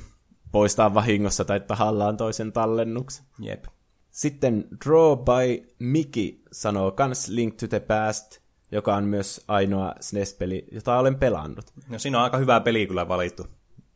poistaa 0.53 0.95
vahingossa 0.95 1.45
tai 1.45 1.61
tahallaan 1.61 2.17
toisen 2.17 2.53
tallennuksen. 2.53 3.27
Jep. 3.39 3.65
Sitten 4.11 4.65
Draw 4.85 5.19
by 5.19 5.75
Mickey 5.79 6.43
sanoo 6.53 6.91
kans 6.91 7.29
Link 7.29 7.57
to 7.57 7.69
the 7.69 7.81
Past, 7.81 8.39
joka 8.75 8.97
on 8.97 9.05
myös 9.05 9.45
ainoa 9.49 9.95
SNES-peli, 10.01 10.67
jota 10.73 10.99
olen 10.99 11.15
pelannut. 11.15 11.67
No 11.89 11.99
siinä 11.99 12.19
on 12.19 12.25
aika 12.25 12.39
hyvä 12.39 12.61
peli 12.61 12.87
kyllä 12.87 13.09
valittu. 13.09 13.47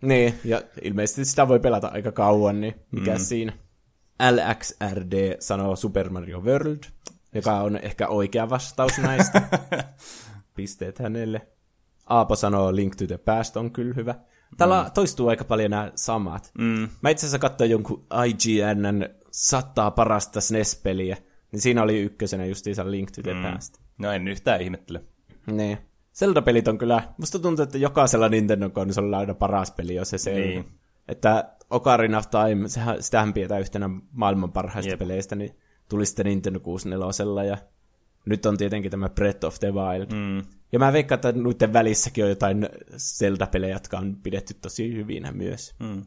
Niin, 0.02 0.34
ja 0.44 0.62
ilmeisesti 0.82 1.24
sitä 1.24 1.48
voi 1.48 1.60
pelata 1.60 1.88
aika 1.88 2.12
kauan, 2.12 2.60
niin 2.60 2.74
mikä 2.90 3.12
mm. 3.12 3.18
siinä. 3.18 3.52
LXRD 4.30 5.36
sanoo 5.40 5.76
Super 5.76 6.10
Mario 6.10 6.40
World, 6.40 6.82
joka 7.34 7.60
on 7.60 7.76
ehkä 7.76 8.08
oikea 8.08 8.50
vastaus 8.50 8.98
näistä. 8.98 9.42
Pisteet 10.56 10.98
hänelle. 10.98 11.48
Aapo 12.06 12.36
sanoo 12.36 12.76
Link 12.76 12.96
to 12.96 13.06
the 13.06 13.18
Past 13.18 13.56
on 13.56 13.70
kyllä 13.70 13.94
hyvä. 13.94 14.14
Täällä 14.56 14.82
mm. 14.82 14.90
toistuu 14.90 15.28
aika 15.28 15.44
paljon 15.44 15.70
nämä 15.70 15.92
samat. 15.94 16.50
Mm. 16.58 16.88
Mä 17.00 17.10
itse 17.10 17.26
asiassa 17.26 17.38
katsoin 17.38 17.70
jonkun 17.70 18.06
IGNn 18.26 19.08
sataa 19.30 19.90
parasta 19.90 20.40
SNES-peliä, 20.40 21.16
niin 21.52 21.60
siinä 21.60 21.82
oli 21.82 22.00
ykkösenä 22.00 22.46
justiinsa 22.46 22.90
Link 22.90 23.10
to 23.10 23.22
the 23.22 23.34
mm. 23.34 23.42
Past. 23.42 23.87
No 23.98 24.12
en 24.12 24.28
yhtään 24.28 24.60
ihmettele. 24.60 25.00
Niin. 25.46 25.78
Zelda-pelit 26.14 26.68
on 26.68 26.78
kyllä, 26.78 27.02
musta 27.18 27.38
tuntuu, 27.38 27.62
että 27.62 27.78
jokaisella 27.78 28.28
Nintendo-konsolilla 28.28 29.16
on 29.16 29.20
aina 29.20 29.34
paras 29.34 29.70
peli, 29.70 29.94
jos 29.94 30.10
se 30.10 30.18
Zelda. 30.18 30.40
Niin. 30.40 30.66
Että 31.08 31.56
Ocarina 31.70 32.18
of 32.18 32.24
Time, 32.30 32.68
sehän, 32.68 33.02
sitähän 33.02 33.32
pidetään 33.32 33.60
yhtenä 33.60 33.90
maailman 34.12 34.52
parhaista 34.52 34.90
Jep. 34.90 34.98
peleistä, 34.98 35.36
niin 35.36 35.56
tuli 35.88 36.06
sitten 36.06 36.26
Nintendo 36.26 36.60
64 36.60 37.44
ja 37.44 37.56
nyt 38.26 38.46
on 38.46 38.56
tietenkin 38.56 38.90
tämä 38.90 39.08
Breath 39.08 39.44
of 39.44 39.58
the 39.58 39.72
Wild. 39.72 40.06
Mm. 40.12 40.44
Ja 40.72 40.78
mä 40.78 40.92
veikkaan, 40.92 41.16
että 41.16 41.32
noiden 41.32 41.72
välissäkin 41.72 42.24
on 42.24 42.30
jotain 42.30 42.68
Zelda-pelejä, 42.96 43.74
jotka 43.74 43.98
on 43.98 44.16
pidetty 44.22 44.54
tosi 44.54 44.94
hyvinä 44.94 45.32
myös. 45.32 45.74
Mm. 45.80 46.02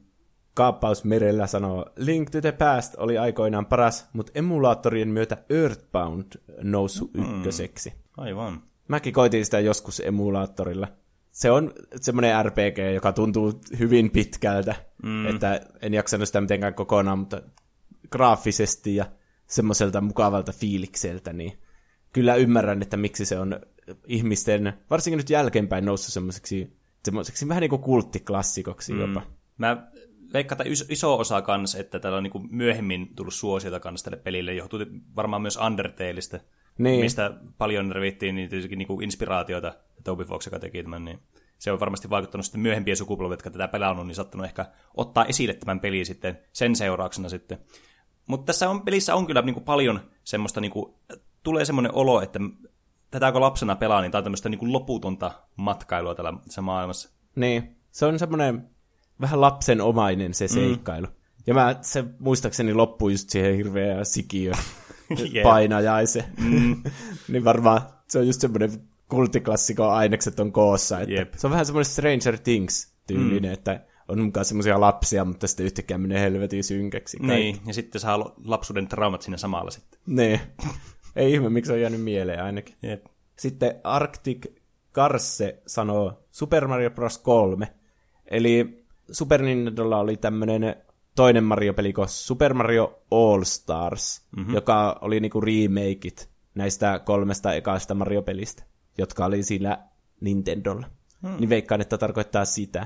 Kaappaus 0.54 1.04
merellä 1.04 1.48
sanoo, 1.48 1.86
Link 1.96 2.30
to 2.30 2.42
the 2.42 2.52
Past 2.52 2.96
oli 2.98 3.18
aikoinaan 3.18 3.66
paras, 3.66 4.10
mutta 4.14 4.32
emulaattorien 4.36 5.10
myötä 5.10 5.38
Earthbound 5.50 6.26
noussut 6.64 7.12
ykköseksi. 7.14 7.94
Aivan. 8.18 8.62
Mäkin 8.88 9.14
koitin 9.14 9.46
sitä 9.46 9.60
joskus 9.60 10.02
emulaattorilla. 10.06 10.88
se 11.32 11.52
on 11.52 11.74
semmoinen 11.96 12.46
RPG, 12.46 12.94
joka 12.94 13.12
tuntuu 13.12 13.62
hyvin 13.80 14.12
pitkältä, 14.12 14.76
mm. 15.04 15.28
että 15.28 15.62
en 15.82 15.94
jaksanut 15.94 16.28
sitä 16.28 16.42
mitenkään 16.42 16.74
kokonaan, 16.74 17.20
mutta 17.20 17.42
graafisesti 18.12 18.96
ja 18.96 19.06
semmoiselta 19.48 20.02
mukavalta 20.02 20.52
fiilikseltä, 20.52 21.34
niin 21.34 21.54
kyllä 22.14 22.36
ymmärrän, 22.36 22.82
että 22.82 22.98
miksi 22.98 23.26
se 23.26 23.40
on 23.40 23.60
ihmisten, 24.08 24.74
varsinkin 24.90 25.18
nyt 25.18 25.30
jälkeenpäin 25.30 25.86
noussut 25.86 26.14
semmoiseksi, 26.14 26.78
semmoiseksi 27.06 27.48
vähän 27.48 27.62
niin 27.62 27.70
kuin 27.70 27.82
kulttiklassikoksi 27.82 28.94
mm. 28.94 29.00
jopa. 29.00 29.22
Mä 29.58 29.92
että 30.40 30.64
iso 30.90 31.18
osa 31.18 31.42
kanssa, 31.42 31.80
että 31.80 32.00
täällä 32.00 32.18
on 32.18 32.24
niin 32.24 32.48
myöhemmin 32.50 33.16
tullut 33.16 33.34
suosiota 33.34 33.80
kanssa 33.80 34.04
tälle 34.04 34.24
pelille, 34.24 34.54
johtuu 34.54 34.80
varmaan 35.16 35.42
myös 35.42 35.58
Undertaleista, 35.58 36.40
niin. 36.78 37.00
mistä 37.00 37.34
paljon 37.58 37.92
revittiin 37.92 38.36
niin 38.36 38.50
niin 38.76 38.88
kuin 38.88 39.04
inspiraatioita, 39.04 39.74
Toby 40.04 40.24
Fox, 40.24 40.46
joka 40.46 40.60
teki 40.60 40.84
tämän, 40.84 41.06
niin 41.06 41.20
se 41.58 41.72
on 41.72 41.80
varmasti 41.80 42.10
vaikuttanut 42.10 42.46
sitten 42.46 42.62
myöhempien 42.62 42.98
sukupolvia, 42.98 43.34
jotka 43.34 43.50
tätä 43.50 43.68
pelannut, 43.68 44.08
niin 44.08 44.16
sattunut 44.16 44.46
ehkä 44.46 44.66
ottaa 44.98 45.26
esille 45.26 45.54
tämän 45.54 45.80
pelin 45.80 46.06
sitten 46.06 46.40
sen 46.54 46.76
seurauksena 46.76 47.30
sitten. 47.30 47.58
Mutta 48.28 48.46
tässä 48.46 48.70
on, 48.70 48.82
pelissä 48.82 49.16
on 49.16 49.28
kyllä 49.28 49.42
niin 49.42 49.54
kuin 49.54 49.64
paljon 49.64 50.00
semmoista, 50.24 50.62
niin 50.62 50.72
kuin, 50.72 50.94
tulee 51.44 51.66
semmoinen 51.66 51.96
olo, 51.96 52.22
että 52.22 52.40
tätä 53.12 53.32
kun 53.32 53.42
lapsena 53.42 53.76
pelaa, 53.76 54.02
niin 54.02 54.12
tämä 54.12 54.20
on 54.20 54.24
tämmöistä 54.24 54.50
niin 54.50 54.60
kuin 54.60 54.74
loputonta 54.74 55.32
matkailua 55.56 56.16
tällä 56.16 56.34
maailmassa. 56.62 57.10
Niin, 57.36 57.78
se 57.92 58.06
on 58.06 58.20
semmoinen 58.20 58.70
vähän 59.22 59.42
lapsenomainen 59.42 60.34
se 60.34 60.46
mm. 60.46 60.50
seikkailu. 60.50 61.08
Mm. 61.08 61.14
Ja 61.48 61.54
mä, 61.54 61.76
se 61.82 62.04
muistaakseni 62.20 62.74
loppuu 62.74 63.10
just 63.10 63.30
siihen 63.30 63.56
hirveä 63.56 64.04
sikiö 64.04 64.52
yeah. 65.34 65.44
painajaise. 65.44 66.26
Mm. 66.40 66.84
niin 67.32 67.44
varmaan 67.44 67.82
se 68.08 68.20
on 68.20 68.28
just 68.28 68.42
semmoinen 68.42 68.72
kulttiklassikon 69.10 69.92
ainekset 69.94 70.40
on 70.40 70.52
koossa. 70.52 71.00
Että 71.00 71.16
yep. 71.16 71.34
Se 71.34 71.48
on 71.48 71.52
vähän 71.52 71.66
semmoinen 71.66 71.92
Stranger 71.92 72.38
Things 72.38 72.94
tyylinen, 73.08 73.52
mm. 73.52 73.54
että 73.54 73.80
on 74.08 74.22
mukaan 74.22 74.46
semmoisia 74.46 74.80
lapsia, 74.80 75.26
mutta 75.26 75.48
sitten 75.48 75.66
yhtäkkiä 75.66 75.98
menee 75.98 76.22
helvetin 76.22 76.64
synkäksi. 76.64 77.18
Niin, 77.22 77.58
ja 77.68 77.74
sitten 77.74 78.02
saa 78.02 78.36
lapsuuden 78.46 78.88
traumat 78.88 79.22
siinä 79.22 79.38
samalla 79.38 79.72
sitten. 79.72 80.00
Niin. 80.06 80.40
Ei 81.16 81.34
ihme, 81.34 81.50
miksi 81.50 81.72
on 81.72 81.82
jäänyt 81.82 82.02
mieleen 82.02 82.44
ainakin. 82.44 82.76
Yep. 82.84 83.06
Sitten 83.36 83.76
Arctic 83.84 84.46
Karse 84.92 85.62
sanoo 85.68 86.24
Super 86.32 86.68
Mario 86.68 86.92
Bros. 86.92 87.18
3. 87.18 87.68
Eli 88.26 88.81
Super 89.12 89.42
Nintendolla 89.42 89.98
oli 89.98 90.18
tämmöinen 90.18 90.76
toinen 91.16 91.44
Mario-peli 91.44 91.94
kuin 91.94 92.08
Super 92.10 92.54
Mario 92.54 93.04
All 93.12 93.44
Stars, 93.44 94.28
mm-hmm. 94.38 94.54
joka 94.54 95.00
oli 95.02 95.20
niinku 95.20 95.42
remakeit 95.42 96.30
näistä 96.56 97.00
kolmesta 97.00 97.54
ekaista 97.54 97.96
Mario-pelistä, 97.96 98.64
jotka 98.98 99.26
oli 99.26 99.44
siinä 99.44 99.88
Nintendolla. 100.22 100.88
Hmm. 101.22 101.38
Niin 101.40 101.50
veikkaan, 101.50 101.82
että 101.82 101.98
tarkoittaa 101.98 102.46
sitä. 102.46 102.86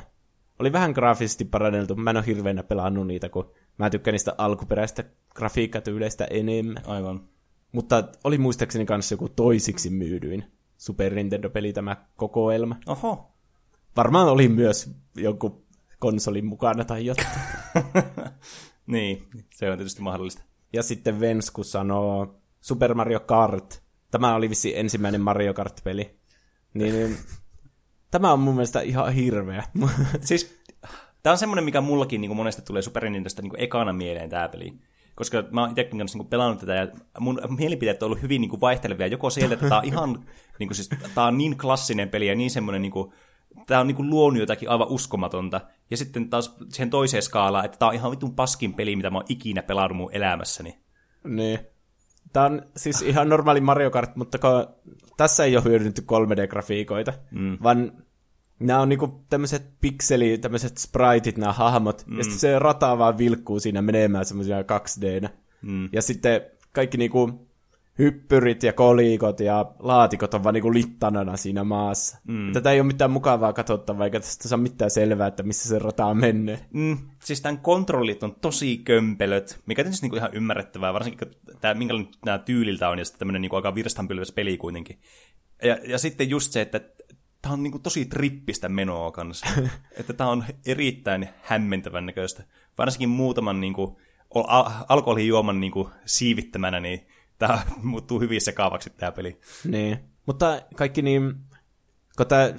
Oli 0.60 0.74
vähän 0.74 0.92
graafisesti 0.92 1.46
paranneltu. 1.46 1.96
Mä 1.96 2.10
en 2.10 2.18
ole 2.18 2.26
hirveänä 2.26 2.64
pelannut 2.64 3.08
niitä, 3.08 3.30
kun 3.30 3.52
mä 3.78 3.90
tykkään 3.90 4.14
niistä 4.14 4.36
alkuperäistä 4.38 5.04
grafiikkatyyleistä 5.36 6.26
enemmän. 6.26 6.84
Aivan. 6.86 7.22
Mutta 7.72 8.04
oli 8.24 8.38
muistaakseni 8.38 8.86
kanssa 8.86 9.14
joku 9.14 9.30
toisiksi 9.30 9.90
myydyin 9.90 10.46
Super 10.78 11.14
Nintendo-peli 11.14 11.74
tämä 11.74 11.98
kokoelma. 12.16 12.76
Oho. 12.88 13.32
Varmaan 13.98 14.28
oli 14.28 14.48
myös 14.48 14.92
joku 15.16 15.65
konsolin 16.00 16.46
mukana 16.46 16.86
tai 16.86 17.06
jotain. 17.06 17.28
niin, 18.88 19.28
se 19.56 19.72
on 19.72 19.78
tietysti 19.78 20.02
mahdollista. 20.02 20.44
Ja 20.74 20.84
sitten 20.84 21.20
Vensku 21.20 21.64
sanoo 21.64 22.42
Super 22.62 22.94
Mario 22.94 23.20
Kart. 23.20 23.84
Tämä 24.12 24.36
oli 24.36 24.50
vissi 24.50 24.78
ensimmäinen 24.78 25.22
Mario 25.22 25.54
Kart-peli. 25.54 26.20
Niin, 26.74 26.94
niin 26.94 27.18
tämä 28.12 28.34
on 28.34 28.40
mun 28.40 28.56
mielestä 28.56 28.82
ihan 28.82 29.14
hirveä. 29.14 29.64
siis 30.22 30.60
tämä 31.24 31.32
on 31.32 31.38
semmoinen, 31.38 31.66
mikä 31.66 31.82
mullakin 31.82 32.22
niin 32.22 32.36
monesti 32.36 32.62
tulee 32.62 32.82
Super 32.82 33.04
Nintendosta 33.04 33.42
niin 33.42 33.54
ekana 33.58 33.94
mieleen 33.94 34.30
tämä 34.30 34.50
peli 34.50 34.80
koska 35.16 35.44
mä 35.52 35.62
oon 35.62 35.70
itsekin 35.70 35.98
kanssa 35.98 36.18
niin 36.18 36.28
pelannut 36.28 36.60
tätä, 36.60 36.74
ja 36.74 36.88
mun 37.20 37.42
mielipiteet 37.58 38.04
on 38.04 38.08
ollut 38.08 38.22
hyvin 38.22 38.42
niin 38.42 38.50
kuin 38.50 38.62
vaihtelevia. 38.62 39.08
Joko 39.08 39.30
sieltä, 39.30 39.54
että 39.54 39.70
tämä 39.70 39.80
on 39.80 39.86
ihan, 39.86 40.26
niin 40.60 40.68
kuin 40.70 40.76
siis, 40.76 40.90
tää 41.16 41.26
on 41.26 41.38
niin 41.38 41.58
klassinen 41.58 42.10
peli 42.10 42.28
ja 42.28 42.36
niin 42.36 42.52
semmoinen, 42.52 42.82
niin 42.82 42.92
kuin, 42.92 43.14
tämä 43.68 43.82
on 43.82 43.88
niin 43.88 43.96
kuin 43.96 44.10
luonut 44.10 44.40
jotakin 44.40 44.70
aivan 44.70 44.88
uskomatonta. 44.88 45.62
Ja 45.92 45.98
sitten 45.98 46.30
taas 46.30 46.56
siihen 46.70 46.90
toiseen 46.90 47.24
skaalaan, 47.24 47.66
että 47.66 47.78
tämä 47.78 47.90
on 47.90 47.96
ihan 47.96 48.12
vitun 48.12 48.36
paskin 48.36 48.74
peli, 48.74 48.96
mitä 48.96 49.10
mä 49.10 49.18
oon 49.18 49.26
ikinä 49.30 49.64
pelannut 49.64 49.98
mun 49.98 50.14
elämässäni. 50.14 50.80
Niin. 51.24 51.60
Tämä 52.34 52.46
on 52.46 52.62
siis 52.78 53.02
ihan 53.02 53.30
normaali 53.30 53.62
Mario 53.62 53.92
Kart, 53.92 54.16
mutta 54.16 54.38
kun 54.38 54.50
tässä 55.18 55.44
ei 55.44 55.56
ole 55.56 55.64
hyödynnetty 55.64 56.02
3D-grafiikoita, 56.02 57.14
mm. 57.32 57.58
vaan 57.64 57.92
nämä 58.60 58.80
on 58.80 58.90
niinku 58.90 59.24
tämmöiset 59.30 59.64
pikseli, 59.82 60.38
tämmöiset 60.38 60.78
spriteit, 60.78 61.38
nämä 61.38 61.54
hahmot, 61.54 62.04
mm. 62.08 62.18
ja 62.18 62.24
sitten 62.24 62.40
se 62.40 62.60
rata 62.60 62.98
vaan 62.98 63.18
vilkkuu 63.18 63.60
siinä 63.60 63.82
menemään 63.82 64.26
semmoisia 64.26 64.64
2 64.64 65.02
d 65.02 65.30
mm. 65.62 65.90
Ja 65.92 66.02
sitten 66.02 66.42
kaikki 66.72 66.98
niinku 66.98 67.48
hyppyrit 68.00 68.64
ja 68.64 68.74
kolikot 68.74 69.40
ja 69.40 69.66
laatikot 69.80 70.34
on 70.34 70.44
vaan 70.44 70.54
niinku 70.54 70.74
littanana 70.74 71.38
siinä 71.38 71.64
maassa. 71.64 72.18
Mm. 72.28 72.54
Tätä 72.54 72.72
ei 72.72 72.80
ole 72.80 72.88
mitään 72.88 73.12
mukavaa 73.12 73.54
katsottavaa, 73.54 74.06
eikä 74.06 74.20
tästä 74.20 74.48
saa 74.48 74.58
mitään 74.58 74.92
selvää, 74.92 75.28
että 75.28 75.44
missä 75.44 75.70
se 75.70 75.80
rata 75.80 76.06
on 76.06 76.18
mennyt. 76.18 76.60
Mm. 76.74 76.98
Siis 77.24 77.42
tämän 77.42 77.58
kontrollit 77.58 78.24
on 78.24 78.36
tosi 78.36 78.78
kömpelöt, 78.78 79.60
mikä 79.66 79.84
tietysti 79.84 80.04
niinku 80.04 80.16
ihan 80.16 80.34
ymmärrettävää, 80.34 80.94
varsinkin 80.94 81.28
tämä, 81.62 81.74
minkälainen 81.74 82.12
nämä 82.26 82.38
tyyliltä 82.38 82.90
on, 82.90 83.00
ja 83.00 83.06
sitten 83.06 83.20
tämmöinen 83.20 83.42
niinku 83.42 83.56
aika 83.56 83.76
virstanpylväs 83.76 84.32
peli 84.32 84.58
kuitenkin. 84.58 85.00
Ja, 85.64 85.78
ja 85.84 85.98
sitten 85.98 86.30
just 86.30 86.52
se, 86.52 86.62
että 86.62 86.82
tämä 87.42 87.54
on 87.54 87.64
niinku 87.64 87.80
tosi 87.80 88.06
trippistä 88.06 88.70
menoa 88.70 89.12
kanssa. 89.12 89.48
että 90.00 90.14
tämä 90.14 90.30
on 90.30 90.44
erittäin 90.66 91.30
hämmentävän 91.42 92.06
näköistä. 92.06 92.44
Varsinkin 92.78 93.10
muutaman 93.10 93.62
niinku, 93.62 94.00
al- 94.36 94.72
alkoholijuoman 94.90 95.60
niinku 95.60 95.90
siivittämänä, 96.06 96.80
niin 96.80 97.08
tämä 97.38 97.60
muuttuu 97.84 98.20
hyvin 98.20 98.42
sekaavaksi 98.42 98.90
tämä 98.90 99.12
peli. 99.12 99.40
Niin, 99.64 100.00
mutta 100.26 100.62
kaikki 100.76 101.02
niin, 101.02 101.36
kun 102.18 102.28
tämä 102.28 102.54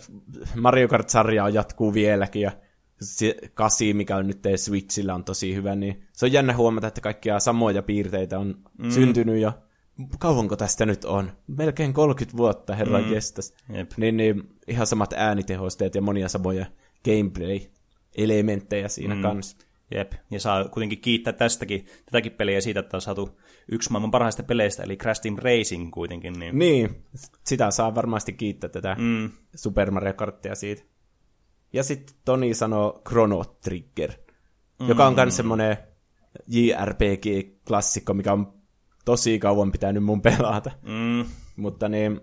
Mario 0.56 0.88
Kart-sarja 0.88 1.48
jatkuu 1.48 1.94
vieläkin 1.94 2.42
ja 2.42 2.52
se 3.00 3.36
kasi, 3.54 3.94
mikä 3.94 4.16
on 4.16 4.26
nyt 4.26 4.42
Switchillä, 4.56 5.14
on 5.14 5.24
tosi 5.24 5.54
hyvä, 5.54 5.74
niin 5.74 6.06
se 6.12 6.26
on 6.26 6.32
jännä 6.32 6.56
huomata, 6.56 6.86
että 6.86 7.00
kaikkia 7.00 7.40
samoja 7.40 7.82
piirteitä 7.82 8.38
on 8.38 8.54
mm. 8.78 8.90
syntynyt 8.90 9.40
jo 9.40 9.52
kauanko 10.18 10.56
tästä 10.56 10.86
nyt 10.86 11.04
on? 11.04 11.32
Melkein 11.46 11.92
30 11.92 12.36
vuotta, 12.36 12.74
herran 12.74 13.04
mm. 13.04 13.10
kestäs. 13.10 13.54
Niin, 13.96 14.16
niin, 14.16 14.42
ihan 14.68 14.86
samat 14.86 15.12
äänitehosteet 15.12 15.94
ja 15.94 16.02
monia 16.02 16.28
samoja 16.28 16.66
gameplay-elementtejä 17.04 18.88
siinä 18.88 19.14
mm. 19.14 19.22
kanssa. 19.22 19.56
Jep, 19.94 20.12
ja 20.30 20.40
saa 20.40 20.64
kuitenkin 20.64 21.00
kiittää 21.00 21.32
tästäkin, 21.32 21.86
tätäkin 22.04 22.32
peliä 22.32 22.60
siitä, 22.60 22.80
että 22.80 22.96
on 22.96 23.00
saatu 23.00 23.40
yksi 23.68 23.92
maailman 23.92 24.10
parhaista 24.10 24.42
peleistä, 24.42 24.82
eli 24.82 24.96
Crash 24.96 25.22
Team 25.22 25.36
Racing 25.38 25.90
kuitenkin. 25.90 26.32
Niin, 26.38 26.58
niin 26.58 27.04
sitä 27.44 27.70
saa 27.70 27.94
varmasti 27.94 28.32
kiittää 28.32 28.70
tätä 28.70 28.96
mm. 28.98 29.30
Super 29.54 29.90
Mario 29.90 30.14
Karttia 30.14 30.54
siitä. 30.54 30.82
Ja 31.72 31.82
sitten 31.82 32.16
Toni 32.24 32.54
sanoo 32.54 33.02
Chrono 33.08 33.44
Trigger, 33.44 34.12
mm. 34.80 34.88
joka 34.88 35.06
on 35.06 35.14
myös 35.14 35.34
mm. 35.34 35.36
semmoinen 35.36 35.76
JRPG-klassikko, 36.46 38.14
mikä 38.14 38.32
on 38.32 38.52
tosi 39.04 39.38
kauan 39.38 39.72
pitänyt 39.72 40.04
mun 40.04 40.22
pelata. 40.22 40.70
Mm. 40.82 41.24
Mutta, 41.56 41.88
niin, 41.88 42.20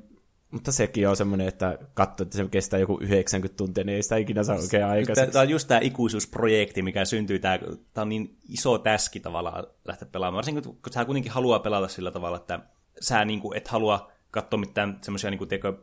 mutta 0.54 0.72
sekin 0.72 1.08
on 1.08 1.18
semmoinen, 1.18 1.48
että 1.48 1.78
katso, 1.94 2.24
että 2.24 2.38
se 2.38 2.48
kestää 2.52 2.80
joku 2.80 3.00
90 3.02 3.58
tuntia, 3.58 3.84
niin 3.84 3.96
ei 3.96 4.04
sitä 4.04 4.18
ikinä 4.18 4.44
saa 4.44 4.56
oikein 4.56 4.86
aikaiseksi. 4.86 5.32
Tämä 5.32 5.44
on 5.44 5.50
just 5.50 5.68
tämä 5.68 5.80
ikuisuusprojekti, 5.84 6.82
mikä 6.82 7.06
syntyy. 7.06 7.40
Tämä, 7.40 7.60
tämä 7.94 8.02
on 8.02 8.10
niin 8.10 8.38
iso 8.50 8.78
täski 8.78 9.20
tavallaan 9.20 9.68
lähteä 9.88 10.08
pelaamaan. 10.12 10.38
Varsinkin 10.38 10.64
kun 10.64 10.94
sä 10.94 11.06
kuitenkin 11.06 11.32
haluaa 11.32 11.60
pelata 11.60 11.88
sillä 11.88 12.12
tavalla, 12.12 12.38
että 12.38 12.60
sä 13.00 13.26
niin 13.26 13.40
kuin, 13.40 13.58
et 13.58 13.68
halua 13.68 14.12
katsoa 14.32 14.60
mitään 14.60 14.98
semmoisia 15.02 15.30
niin 15.30 15.48
teko 15.48 15.74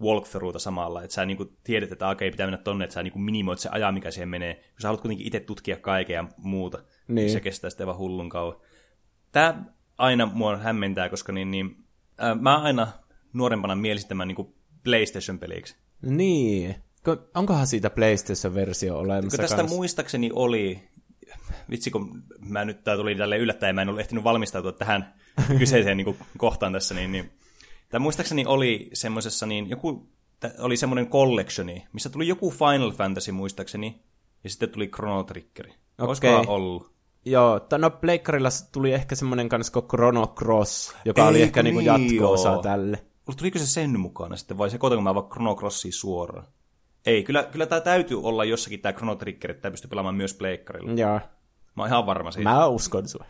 walkthroughta 0.00 0.58
samalla, 0.58 1.02
että 1.02 1.14
sä 1.14 1.24
niin 1.24 1.36
kuin 1.36 1.56
tiedät, 1.64 1.92
että 1.92 2.08
okei, 2.08 2.30
pitää 2.30 2.46
mennä 2.46 2.58
tonne, 2.58 2.84
että 2.84 2.94
sä 2.94 3.02
niin 3.02 3.12
kuin 3.12 3.22
minimoit 3.22 3.58
se 3.58 3.68
ajan, 3.68 3.94
mikä 3.94 4.10
siihen 4.10 4.28
menee, 4.28 4.54
kun 4.54 4.80
sä 4.80 4.88
haluat 4.88 5.00
kuitenkin 5.00 5.26
itse 5.26 5.40
tutkia 5.40 5.76
kaikkea 5.76 6.22
ja 6.22 6.28
muuta, 6.36 6.78
niin. 7.08 7.30
se 7.30 7.40
kestää 7.40 7.70
sitten 7.70 7.86
vaan 7.86 7.98
hullun 7.98 8.28
kauan. 8.28 8.56
Tämä 9.32 9.64
aina 9.98 10.26
mua 10.26 10.56
hämmentää, 10.56 11.08
koska 11.08 11.32
niin, 11.32 11.50
niin, 11.50 11.84
ää, 12.18 12.34
mä 12.34 12.58
aina 12.58 12.88
nuorempana 13.32 13.74
mielisin 13.74 14.08
tämän 14.08 14.28
niin 14.28 14.54
PlayStation-peliksi. 14.84 15.76
Niin. 16.02 16.74
Onkohan 17.34 17.66
siitä 17.66 17.90
PlayStation-versio 17.90 18.98
olemassa 18.98 19.36
tästä 19.36 19.56
kanssa? 19.56 19.76
muistaakseni 19.76 20.30
oli, 20.34 20.88
vitsi 21.70 21.90
kun 21.90 22.22
mä 22.40 22.64
nyt 22.64 22.84
tää 22.84 22.96
tuli 22.96 23.14
tälle 23.14 23.38
yllättäen, 23.38 23.74
mä 23.74 23.82
en 23.82 23.88
ollut 23.88 24.00
ehtinyt 24.00 24.24
valmistautua 24.24 24.72
tähän 24.72 25.14
kyseiseen 25.58 25.96
niin 25.96 26.04
kuin, 26.04 26.16
kohtaan 26.38 26.72
tässä, 26.72 26.94
niin, 26.94 27.12
niin 27.12 27.30
tämä 27.88 28.02
muistaakseni 28.02 28.46
oli 28.46 28.90
semmoisessa, 28.92 29.46
niin 29.46 29.70
joku, 29.70 30.08
oli 30.58 30.76
semmoinen 30.76 31.06
collectioni, 31.06 31.86
missä 31.92 32.10
tuli 32.10 32.28
joku 32.28 32.50
Final 32.50 32.92
Fantasy 32.92 33.32
muistaakseni, 33.32 34.02
ja 34.44 34.50
sitten 34.50 34.70
tuli 34.70 34.88
Chrono 34.88 35.22
Triggeri. 35.22 35.74
Okay. 35.98 36.44
ollut? 36.46 36.98
Joo, 37.24 37.60
no 37.78 37.90
Pleikkarilla 37.90 38.48
tuli 38.72 38.92
ehkä 38.92 39.14
semmoinen 39.14 39.48
kanssa 39.48 39.72
kuin 39.72 39.88
Chrono 39.88 40.26
Cross, 40.26 40.96
joka 41.04 41.20
Eikö 41.20 41.30
oli 41.30 41.42
ehkä 41.42 41.62
niinku 41.62 41.80
niin, 41.80 41.86
jatko-osa 41.86 42.48
joo. 42.48 42.62
tälle. 42.62 43.07
Tuliko 43.36 43.58
se 43.58 43.66
sen 43.66 44.00
mukana 44.00 44.36
sitten, 44.36 44.58
vai 44.58 44.70
se 44.70 44.78
kun 44.78 45.02
mä 45.02 45.14
vaan 45.14 45.28
Chrono 45.28 45.56
Crossia 45.56 45.92
suoraan? 45.92 46.46
Ei, 47.06 47.24
kyllä, 47.24 47.42
kyllä 47.42 47.66
tämä 47.66 47.80
täytyy 47.80 48.22
olla 48.22 48.44
jossakin 48.44 48.80
tämä 48.80 48.92
Chrono 48.92 49.14
Trigger, 49.14 49.50
että 49.50 49.62
tämä 49.62 49.70
pystyy 49.70 49.88
pelaamaan 49.88 50.14
myös 50.14 50.34
pleikkarilla. 50.34 50.92
Joo. 50.92 51.20
Mä 51.76 51.82
oon 51.82 51.88
ihan 51.88 52.06
varma 52.06 52.30
siitä. 52.30 52.50
Mä 52.50 52.66
uskon 52.66 53.08
sua. 53.08 53.24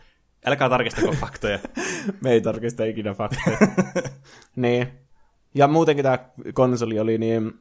Älkää 0.45 0.69
tarkistako 0.69 1.11
faktoja. 1.11 1.59
Me 2.23 2.31
ei 2.31 2.41
tarkista 2.41 2.85
ikinä 2.85 3.13
faktoja. 3.13 3.57
niin. 4.55 4.87
Ja 5.55 5.67
muutenkin 5.67 6.03
tämä 6.03 6.19
konsoli 6.53 6.99
oli 6.99 7.17
niin 7.17 7.53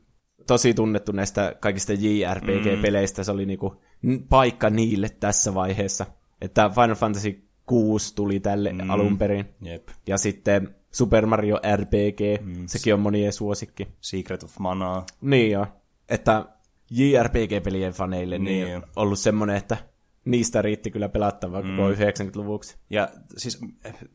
tosi 0.47 0.75
tunnettu 0.75 1.13
näistä 1.13 1.57
kaikista 1.61 1.93
JRPG-peleistä. 1.93 3.25
Se 3.25 3.33
oli 3.33 3.47
niinku 3.47 3.83
paikka 4.29 4.71
niille 4.71 5.09
tässä 5.09 5.55
vaiheessa. 5.55 6.07
Että 6.41 6.71
Final 6.75 6.95
Fantasy 6.95 7.49
6 7.67 8.15
tuli 8.15 8.41
tälle 8.41 8.73
mm. 8.73 8.91
alun 8.91 9.19
perin. 9.19 9.49
Jep. 9.61 9.89
Ja 10.07 10.19
sitten 10.19 10.75
Super 10.91 11.27
Mario 11.27 11.61
RPG, 11.77 12.45
mm. 12.45 12.67
sekin 12.67 12.95
on 12.95 13.01
monien 13.01 13.33
suosikki. 13.33 13.89
Secret 14.01 14.43
of 14.43 14.59
Mana. 14.59 15.03
Niin 15.21 15.51
joo. 15.51 15.67
Että 16.09 16.45
JRPG-pelien 16.91 17.93
faneille 17.93 18.39
niin, 18.39 18.67
niin 18.67 18.83
ollut 18.97 19.19
semmoinen, 19.19 19.57
että 19.57 19.77
niistä 20.25 20.63
riitti 20.63 20.91
kyllä 20.91 21.09
pelattavaa 21.09 21.63
mm. 21.63 21.77
koko 21.77 21.91
90-luvuksi. 21.91 22.77
Ja 22.91 23.09
siis 23.37 23.61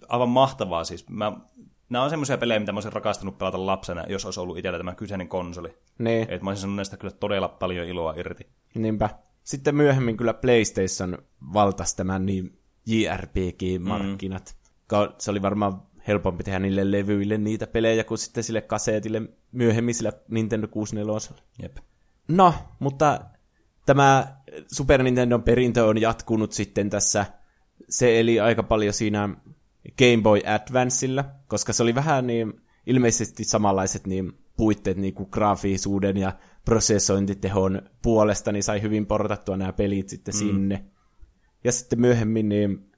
aivan 0.07 0.29
mahtavaa 0.29 0.83
siis. 0.83 1.09
Mä, 1.09 1.31
nämä 1.89 2.03
on 2.03 2.09
semmoisia 2.09 2.37
pelejä, 2.37 2.59
mitä 2.59 2.71
mä 2.71 2.77
olisin 2.77 2.93
rakastanut 2.93 3.37
pelata 3.37 3.65
lapsena, 3.65 4.03
jos 4.09 4.25
olisi 4.25 4.39
ollut 4.39 4.57
itsellä 4.57 4.77
tämä 4.77 4.95
kyseinen 4.95 5.27
konsoli. 5.27 5.77
Niin. 5.97 6.25
Et 6.29 6.41
mä 6.41 6.49
olisin 6.49 6.61
sanonut 6.61 6.75
näistä 6.75 6.97
kyllä 6.97 7.13
todella 7.13 7.47
paljon 7.47 7.87
iloa 7.87 8.13
irti. 8.17 8.47
Niinpä. 8.75 9.09
Sitten 9.43 9.75
myöhemmin 9.75 10.17
kyllä 10.17 10.33
PlayStation 10.33 11.17
valtasi 11.53 11.97
tämän 11.97 12.25
niin 12.25 12.59
JRPG-markkinat. 12.85 14.55
Mm. 14.91 15.13
Se 15.17 15.31
oli 15.31 15.41
varmaan 15.41 15.81
helpompi 16.07 16.43
tehdä 16.43 16.59
niille 16.59 16.91
levyille 16.91 17.37
niitä 17.37 17.67
pelejä 17.67 18.03
kuin 18.03 18.17
sitten 18.17 18.43
sille 18.43 18.61
kaseetille 18.61 19.21
myöhemmin 19.51 19.95
sillä 19.95 20.13
Nintendo 20.27 20.67
64. 20.67 21.43
Jep. 21.61 21.77
No, 22.27 22.53
mutta 22.79 23.21
tämä 23.85 24.37
Super 24.71 25.03
Nintendon 25.03 25.43
perintö 25.43 25.85
on 25.85 26.01
jatkunut 26.01 26.51
sitten 26.51 26.89
tässä. 26.89 27.25
Se 27.89 28.19
eli 28.19 28.39
aika 28.39 28.63
paljon 28.63 28.93
siinä 28.93 29.29
Game 29.97 30.21
Boy 30.23 30.39
Advanceilla, 30.45 31.25
koska 31.47 31.73
se 31.73 31.83
oli 31.83 31.95
vähän 31.95 32.27
niin 32.27 32.53
ilmeisesti 32.85 33.43
samanlaiset 33.43 34.07
niin 34.07 34.33
puitteet 34.57 34.97
niin 34.97 35.13
kuin 35.13 35.29
graafisuuden 35.31 36.17
ja 36.17 36.33
prosessointitehon 36.65 37.81
puolesta, 38.01 38.51
niin 38.51 38.63
sai 38.63 38.81
hyvin 38.81 39.05
portattua 39.05 39.57
nämä 39.57 39.73
pelit 39.73 40.09
sitten 40.09 40.35
mm. 40.35 40.37
sinne. 40.37 40.85
Ja 41.63 41.71
sitten 41.71 42.01
myöhemmin 42.01 42.49
niin 42.49 42.92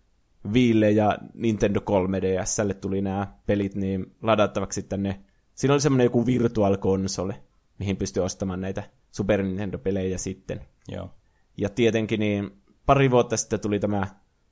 Viille 0.54 0.92
ja 0.92 1.18
Nintendo 1.34 1.80
3DSlle 1.80 2.74
tuli 2.74 3.02
nämä 3.02 3.28
pelit 3.46 3.76
niin 3.76 4.16
ladattavaksi 4.22 4.84
tänne. 4.84 5.20
Siinä 5.56 5.74
oli 5.74 5.82
semmoinen 5.82 6.06
joku 6.06 6.26
virtual 6.26 6.78
console, 6.78 7.36
mihin 7.80 7.98
pystyi 7.98 8.24
ostamaan 8.24 8.62
näitä 8.62 8.84
Super 9.12 9.44
Nintendo-pelejä 9.44 10.18
sitten. 10.18 10.62
Joo. 10.88 11.10
Ja 11.58 11.70
tietenkin 11.70 12.20
niin 12.20 12.52
pari 12.86 13.12
vuotta 13.12 13.38
sitten 13.38 13.60
tuli 13.60 13.80
tämä 13.80 14.08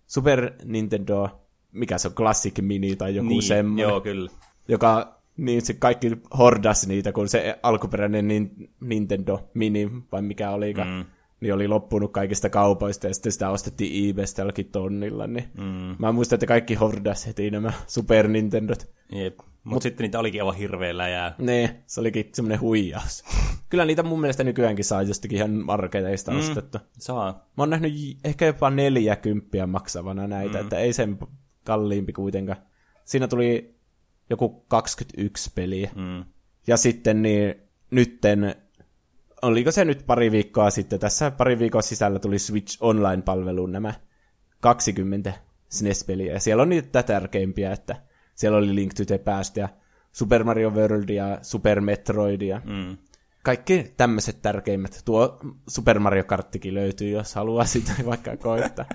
Super 0.08 0.52
Nintendo, 0.66 1.30
mikä 1.72 1.98
se 1.98 2.08
on, 2.08 2.14
Classic 2.14 2.62
Mini 2.62 2.96
tai 2.96 3.16
joku 3.16 3.30
niin, 3.30 3.44
semmoinen. 3.44 3.84
Joo, 3.84 4.02
kyllä. 4.02 4.32
Joka, 4.68 5.20
niin 5.38 5.62
se 5.62 5.74
kaikki 5.74 6.12
hordas 6.38 6.88
niitä, 6.88 7.12
kun 7.12 7.30
se 7.30 7.60
alkuperäinen 7.64 8.52
Nintendo 8.82 9.50
Mini, 9.54 9.92
vai 10.12 10.22
mikä 10.22 10.52
olikaan, 10.52 10.88
mm 10.88 11.06
niin 11.44 11.54
oli 11.54 11.68
loppunut 11.68 12.12
kaikista 12.12 12.50
kaupoista, 12.50 13.08
ja 13.08 13.14
sitten 13.14 13.32
sitä 13.32 13.50
ostettiin 13.50 14.10
eBaystä 14.10 14.42
jollakin 14.42 14.70
tonnilla, 14.72 15.28
niin 15.28 15.50
mm. 15.58 15.96
mä 16.00 16.12
muistan, 16.12 16.36
että 16.36 16.46
kaikki 16.46 16.74
hordas 16.76 17.28
heti 17.28 17.52
nämä 17.52 17.74
Super 17.88 18.28
Nintendot. 18.28 18.94
Jep, 19.12 19.38
mutta 19.38 19.50
Mut, 19.64 19.84
sitten 19.84 20.04
niitä 20.04 20.20
olikin 20.20 20.42
aivan 20.42 20.56
hirveellä 20.56 21.10
ja... 21.10 21.34
Niin, 21.38 21.70
se 21.88 22.00
olikin 22.00 22.30
semmoinen 22.34 22.62
huijaus. 22.62 23.24
Kyllä 23.70 23.86
niitä 23.86 24.04
mun 24.04 24.22
mielestä 24.22 24.44
nykyäänkin 24.44 24.86
saa 24.86 25.02
jostakin 25.02 25.38
ihan 25.38 25.52
marketeista 25.52 26.32
mm, 26.32 26.40
ostettu. 26.40 26.78
Saa. 27.00 27.32
Mä 27.32 27.62
oon 27.62 27.70
nähnyt 27.70 27.94
ehkä 28.24 28.46
jopa 28.46 28.70
neljä 28.70 29.16
kymppiä 29.16 29.68
maksavana 29.68 30.28
näitä, 30.28 30.58
mm. 30.58 30.64
että 30.64 30.80
ei 30.80 30.94
sen 30.94 31.20
kalliimpi 31.64 32.14
kuitenkaan. 32.14 32.58
Siinä 33.06 33.28
tuli 33.28 33.76
joku 34.30 34.66
21 34.68 35.52
peliä. 35.56 35.92
Mm. 35.96 36.26
Ja 36.68 36.78
sitten 36.78 37.22
niin 37.22 37.56
nytten 37.92 38.56
oliko 39.44 39.72
se 39.72 39.86
nyt 39.86 40.04
pari 40.06 40.32
viikkoa 40.32 40.70
sitten, 40.70 41.00
tässä 41.00 41.32
pari 41.32 41.60
viikon 41.60 41.84
sisällä 41.84 42.20
tuli 42.20 42.40
Switch 42.40 42.78
Online-palveluun 42.82 43.72
nämä 43.72 43.94
20 44.60 45.34
SNES-peliä, 45.70 46.34
ja 46.34 46.40
siellä 46.40 46.64
on 46.64 46.70
niitä 46.70 47.04
tärkeimpiä, 47.04 47.72
että 47.72 47.96
siellä 48.36 48.58
oli 48.58 48.76
Link 48.76 48.94
to 48.94 49.06
the 49.06 49.18
Past 49.18 49.58
ja 49.58 49.70
Super 50.12 50.44
Mario 50.44 50.70
World 50.70 51.10
ja 51.10 51.40
Super 51.42 51.82
Metroid 51.82 52.42
ja 52.42 52.62
mm. 52.66 52.98
kaikki 53.44 53.94
tämmöiset 53.98 54.42
tärkeimmät. 54.42 55.02
Tuo 55.06 55.40
Super 55.70 56.00
Mario 56.00 56.24
Karttikin 56.24 56.74
löytyy, 56.74 57.10
jos 57.10 57.36
haluaa 57.36 57.66
sitä 57.66 57.92
vaikka 58.06 58.38
koittaa. 58.38 58.86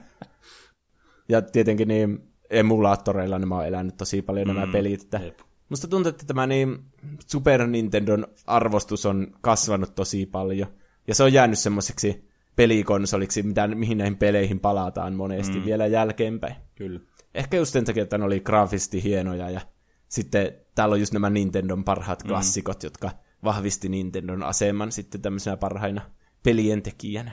ja 1.28 1.42
tietenkin 1.42 1.88
niin 1.88 2.32
emulaattoreilla 2.50 3.38
nämä 3.38 3.56
on 3.56 3.66
elänyt 3.66 3.96
tosi 3.96 4.22
paljon 4.22 4.48
mm. 4.48 4.54
nämä 4.54 4.72
pelit, 4.72 5.02
että 5.02 5.20
Jep. 5.24 5.38
Musta 5.68 5.88
tuntuu, 5.88 6.11
että 6.11 6.26
tämä 6.26 6.46
niin 6.46 6.78
Super 7.26 7.66
Nintendon 7.66 8.26
arvostus 8.46 9.07
on 9.07 9.26
kasvanut 9.40 9.94
tosi 9.94 10.26
paljon. 10.26 10.68
Ja 11.07 11.14
se 11.14 11.22
on 11.22 11.33
jäänyt 11.33 11.59
semmoiseksi 11.59 12.28
pelikonsoliksi, 12.57 13.42
mitä, 13.42 13.66
mihin 13.66 13.98
näihin 13.98 14.16
peleihin 14.16 14.61
palataan 14.61 15.14
monesti 15.14 15.59
mm. 15.59 15.64
vielä 15.64 15.87
jälkeenpäin. 15.87 16.54
Kyllä. 16.74 17.00
Ehkä 17.35 17.57
just 17.57 17.72
sen 17.72 17.85
takia, 17.85 18.02
että 18.02 18.18
ne 18.18 18.24
oli 18.24 18.40
graafisesti 18.40 19.02
hienoja 19.02 19.50
ja 19.50 19.61
sitten 20.09 20.52
täällä 20.74 20.92
on 20.92 21.00
just 21.00 21.12
nämä 21.12 21.31
Nintendon 21.31 21.85
parhaat 21.85 22.24
mm. 22.24 22.28
klassikot, 22.28 22.83
jotka 22.83 23.11
vahvisti 23.44 23.88
Nintendon 23.88 24.42
aseman 24.42 24.92
sitten 24.92 25.22
tämmöisenä 25.22 25.57
parhaina 25.57 26.11
pelien 26.42 26.83
tekijänä. 26.83 27.33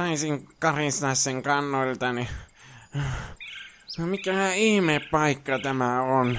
Taisin 0.00 0.48
karistaa 0.58 1.14
sen 1.14 1.42
kannoiltani. 1.42 2.28
No 3.98 4.06
mikä 4.06 4.52
ihme 4.52 5.00
paikka 5.10 5.58
tämä 5.58 6.02
on? 6.02 6.38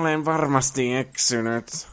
Olen 0.00 0.24
varmasti 0.24 0.96
eksynyt. 0.96 1.88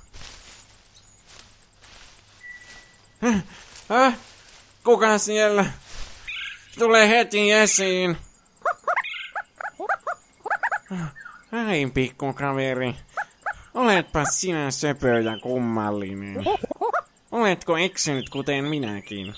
Äh, 3.23 3.43
äh, 3.91 4.17
kuka 4.83 5.17
siellä? 5.17 5.65
Tule 6.79 7.09
heti 7.09 7.51
esiin. 7.51 8.17
Ai 11.67 11.91
pikkukaveri. 11.93 12.95
Oletpa 13.73 14.25
sinä 14.25 14.71
söpö 14.71 15.19
ja 15.19 15.39
kummallinen. 15.39 16.35
Oletko 17.31 17.77
eksynyt 17.77 18.29
kuten 18.29 18.63
minäkin? 18.65 19.35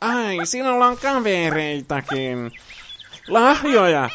Ai, 0.00 0.38
sinulla 0.44 0.86
on 0.86 0.96
kavereitakin. 0.98 2.52
Lahjoja. 3.28 4.10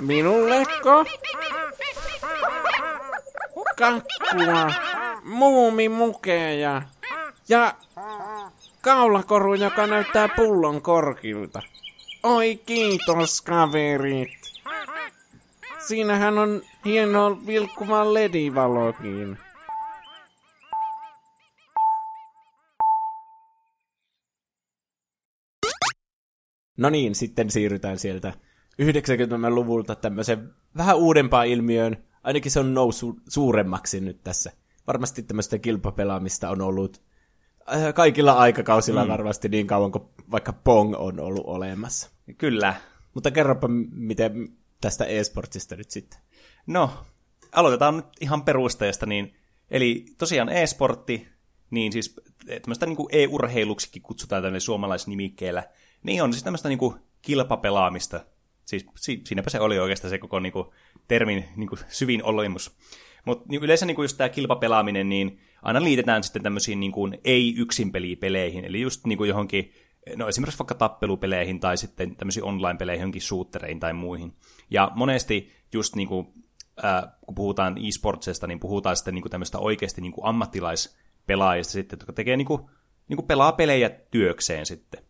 Minulleko? 0.00 1.04
Kakkua. 3.78 4.72
Muumimukeja. 5.24 6.82
Ja 7.48 7.74
kaulakoru, 8.80 9.54
joka 9.54 9.86
näyttää 9.86 10.28
pullon 10.28 10.82
korkilta. 10.82 11.62
Oi 12.22 12.60
kiitos 12.66 13.42
kaverit. 13.42 14.28
Siinähän 15.86 16.38
on 16.38 16.62
hieno 16.84 17.38
vilkkuva 17.46 18.14
ledivalokin. 18.14 19.38
No 26.76 26.90
niin, 26.90 27.14
sitten 27.14 27.50
siirrytään 27.50 27.98
sieltä 27.98 28.32
90-luvulta 28.82 29.94
tämmöiseen 29.94 30.54
vähän 30.76 30.96
uudempaan 30.96 31.46
ilmiöön. 31.46 32.04
Ainakin 32.22 32.52
se 32.52 32.60
on 32.60 32.74
noussut 32.74 33.16
suuremmaksi 33.28 34.00
nyt 34.00 34.22
tässä. 34.24 34.52
Varmasti 34.86 35.22
tämmöistä 35.22 35.58
kilpapelaamista 35.58 36.50
on 36.50 36.62
ollut 36.62 37.02
äh, 37.74 37.94
kaikilla 37.94 38.32
aikakausilla 38.32 39.04
mm. 39.04 39.10
varmasti 39.10 39.48
niin 39.48 39.66
kauan 39.66 39.92
kuin 39.92 40.04
vaikka 40.30 40.52
Pong 40.52 40.94
on 40.94 41.20
ollut 41.20 41.46
olemassa. 41.46 42.10
Kyllä. 42.38 42.74
Mutta 43.14 43.30
kerropa, 43.30 43.68
miten 43.92 44.48
tästä 44.80 45.04
e-sportsista 45.04 45.76
nyt 45.76 45.90
sitten. 45.90 46.18
No, 46.66 46.90
aloitetaan 47.52 47.96
nyt 47.96 48.06
ihan 48.20 48.42
perusteesta. 48.42 49.06
Niin, 49.06 49.34
eli 49.70 50.06
tosiaan 50.18 50.48
e-sportti, 50.48 51.28
niin 51.70 51.92
siis 51.92 52.16
tämmöistä 52.62 52.86
niin 52.86 52.96
kuin 52.96 53.08
e-urheiluksikin 53.12 54.02
kutsutaan 54.02 54.42
tälle 54.42 54.60
suomalaisnimikkeellä– 54.60 55.62
niin 56.06 56.22
on 56.22 56.32
siis 56.32 56.44
tämmöistä 56.44 56.68
niinku 56.68 56.96
kilpapelaamista. 57.22 58.20
Siis 58.64 58.86
si- 58.96 59.20
siinäpä 59.24 59.50
se 59.50 59.60
oli 59.60 59.78
oikeastaan 59.78 60.10
se 60.10 60.18
koko 60.18 60.40
niinku 60.40 60.74
termin 61.08 61.44
niinku 61.56 61.78
syvin 61.88 62.24
olemus. 62.24 62.76
Mutta 63.24 63.44
niin 63.48 63.62
yleensä 63.62 63.86
niinku 63.86 64.02
just 64.02 64.16
tämä 64.16 64.28
kilpapelaaminen, 64.28 65.08
niin 65.08 65.40
aina 65.62 65.84
liitetään 65.84 66.22
sitten 66.22 66.42
tämmöisiin 66.42 66.80
niinku 66.80 67.10
ei-yksin 67.24 67.92
peleihin, 68.20 68.64
eli 68.64 68.80
just 68.80 69.06
niinku 69.06 69.24
johonkin, 69.24 69.72
no 70.16 70.28
esimerkiksi 70.28 70.58
vaikka 70.58 70.74
tappelupeleihin 70.74 71.60
tai 71.60 71.76
sitten 71.76 72.16
tämmöisiin 72.16 72.44
online-peleihin, 72.44 73.00
johonkin 73.00 73.22
suuttereihin 73.22 73.80
tai 73.80 73.92
muihin. 73.92 74.32
Ja 74.70 74.90
monesti 74.94 75.52
just 75.72 75.96
niinku 75.96 76.34
ää, 76.82 77.18
kun 77.26 77.34
puhutaan 77.34 77.78
e-sportsesta, 77.78 78.46
niin 78.46 78.60
puhutaan 78.60 78.96
sitten 78.96 79.14
niin 79.14 79.22
kuin 79.22 79.30
tämmöistä 79.30 79.58
oikeasti 79.58 80.00
niin 80.00 80.12
kuin 80.12 80.26
ammattilaispelaajista 80.26 81.72
sitten, 81.72 81.96
jotka 81.96 82.12
tekee 82.12 82.36
niin 82.36 82.46
kuin, 82.46 82.62
niin 83.08 83.16
kuin 83.16 83.26
pelaa 83.26 83.52
pelejä 83.52 83.90
työkseen 83.90 84.66
sitten. 84.66 85.05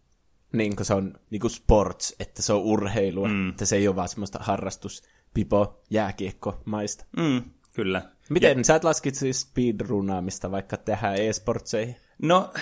Niin 0.57 0.77
kuin 0.77 0.87
se 0.87 0.95
on 0.95 1.15
niin 1.31 1.41
kuin 1.41 1.51
sports, 1.51 2.15
että 2.21 2.43
se 2.43 2.53
on 2.53 2.63
urheilua, 2.63 3.29
mm. 3.29 3.49
että 3.49 3.67
se 3.67 3.77
ei 3.77 3.89
ole 3.89 3.97
vaan 3.97 4.09
semmoista 4.09 4.39
harrastus, 4.43 5.03
pipo, 5.35 5.83
jääkiekko 5.91 6.63
maista. 6.65 7.05
Mm, 7.17 7.43
kyllä. 7.75 8.03
Miten 8.31 8.59
ja... 8.59 8.65
sä 8.65 8.75
et 8.75 8.85
laskit 8.85 9.15
siis 9.15 9.41
speedrunaamista 9.41 10.51
vaikka 10.51 10.77
tehdään 10.77 11.17
e-sportseihin? 11.17 11.97
No, 12.23 12.53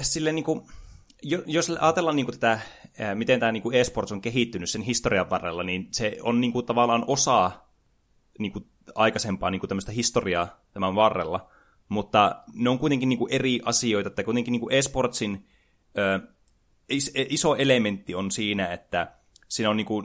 sille 0.00 0.32
niin 0.32 0.44
kuin, 0.44 0.62
jos 1.46 1.70
ajatellaan 1.70 2.16
niin 2.16 2.26
kuin 2.26 2.38
tätä, 2.40 2.60
miten 3.14 3.40
tämä 3.40 3.52
niin 3.52 3.62
kuin 3.62 3.76
e-sports 3.76 4.12
on 4.12 4.20
kehittynyt 4.20 4.70
sen 4.70 4.82
historian 4.82 5.30
varrella, 5.30 5.62
niin 5.62 5.88
se 5.90 6.18
on 6.22 6.40
niin 6.40 6.52
kuin 6.52 6.66
tavallaan 6.66 7.04
osa 7.06 7.50
niin 8.38 8.52
kuin 8.52 8.66
aikaisempaa 8.94 9.50
niin 9.50 9.60
kuin 9.60 9.68
tämmöistä 9.68 9.92
historiaa 9.92 10.60
tämän 10.72 10.94
varrella, 10.94 11.50
mutta 11.88 12.44
ne 12.54 12.70
on 12.70 12.78
kuitenkin 12.78 13.08
niin 13.08 13.18
kuin 13.18 13.32
eri 13.32 13.60
asioita, 13.64 14.08
että 14.08 14.24
kuitenkin 14.24 14.52
niin 14.52 14.60
kuin 14.60 14.74
e-sportsin 14.74 15.46
ö, 15.98 16.20
iso 17.28 17.56
elementti 17.56 18.14
on 18.14 18.30
siinä, 18.30 18.66
että 18.72 19.12
siinä 19.48 19.70
on 19.70 19.76
niinku, 19.76 20.04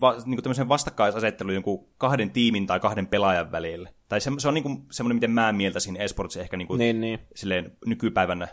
va, 0.00 0.16
niinku 0.24 0.42
tämmöisen 0.42 0.68
vastakkaisasettelu 0.68 1.52
jonkun 1.52 1.88
kahden 1.98 2.30
tiimin 2.30 2.66
tai 2.66 2.80
kahden 2.80 3.06
pelaajan 3.06 3.52
välillä. 3.52 3.90
Tai 4.08 4.20
se, 4.20 4.30
se 4.38 4.48
on 4.48 4.54
niinku 4.54 4.86
semmoinen, 4.90 5.16
miten 5.16 5.30
mä 5.30 5.52
mieltäisin 5.52 5.96
esportsi 5.96 6.40
ehkä 6.40 6.56
niinku 6.56 6.76
niin, 6.76 7.00
niin. 7.00 7.18
Silleen 7.34 7.76
nykypäivänä, 7.86 8.48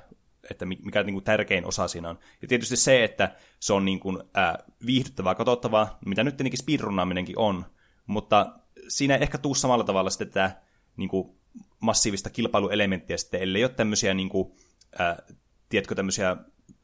että 0.50 0.66
mikä 0.66 1.04
niinku 1.04 1.22
tärkein 1.22 1.66
osa 1.66 1.88
siinä 1.88 2.10
on. 2.10 2.20
Ja 2.42 2.48
tietysti 2.48 2.76
se, 2.76 3.04
että 3.04 3.36
se 3.60 3.74
on 3.74 3.86
niinku, 3.86 4.24
ää, 4.34 4.64
viihdyttävää, 4.86 5.36
katsottavaa, 5.36 5.98
mitä 6.06 6.24
nyt 6.24 6.38
tietenkin 6.38 6.60
speedrunnaaminenkin 6.60 7.38
on, 7.38 7.66
mutta 8.06 8.60
siinä 8.88 9.16
ei 9.16 9.22
ehkä 9.22 9.38
tuu 9.38 9.56
samalla 9.56 9.84
tavalla 9.84 10.10
sitten 10.10 10.28
tätä 10.28 10.62
niinku, 10.98 11.40
massiivista 11.80 12.30
kilpailuelementtiä 12.30 13.18
sitten, 13.18 13.42
ellei 13.42 13.64
ole 13.64 13.72
tämmöisiä 13.72 14.14
niinku, 14.14 14.56
ää, 15.00 15.24
tiedätkö, 15.70 15.96
tämmöisiä 15.96 16.38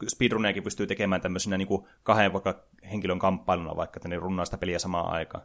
speedrunnejakin 0.07 0.63
pystyy 0.63 0.87
tekemään 0.87 1.21
tämmöisenä 1.21 1.57
niin 1.57 1.67
kuin 1.67 1.87
kahden 2.03 2.33
vaikka 2.33 2.63
henkilön 2.91 3.19
kamppailuna, 3.19 3.75
vaikka 3.75 3.97
että 3.97 4.09
ne 4.09 4.15
runnaa 4.15 4.45
sitä 4.45 4.57
peliä 4.57 4.79
samaan 4.79 5.13
aikaan. 5.13 5.43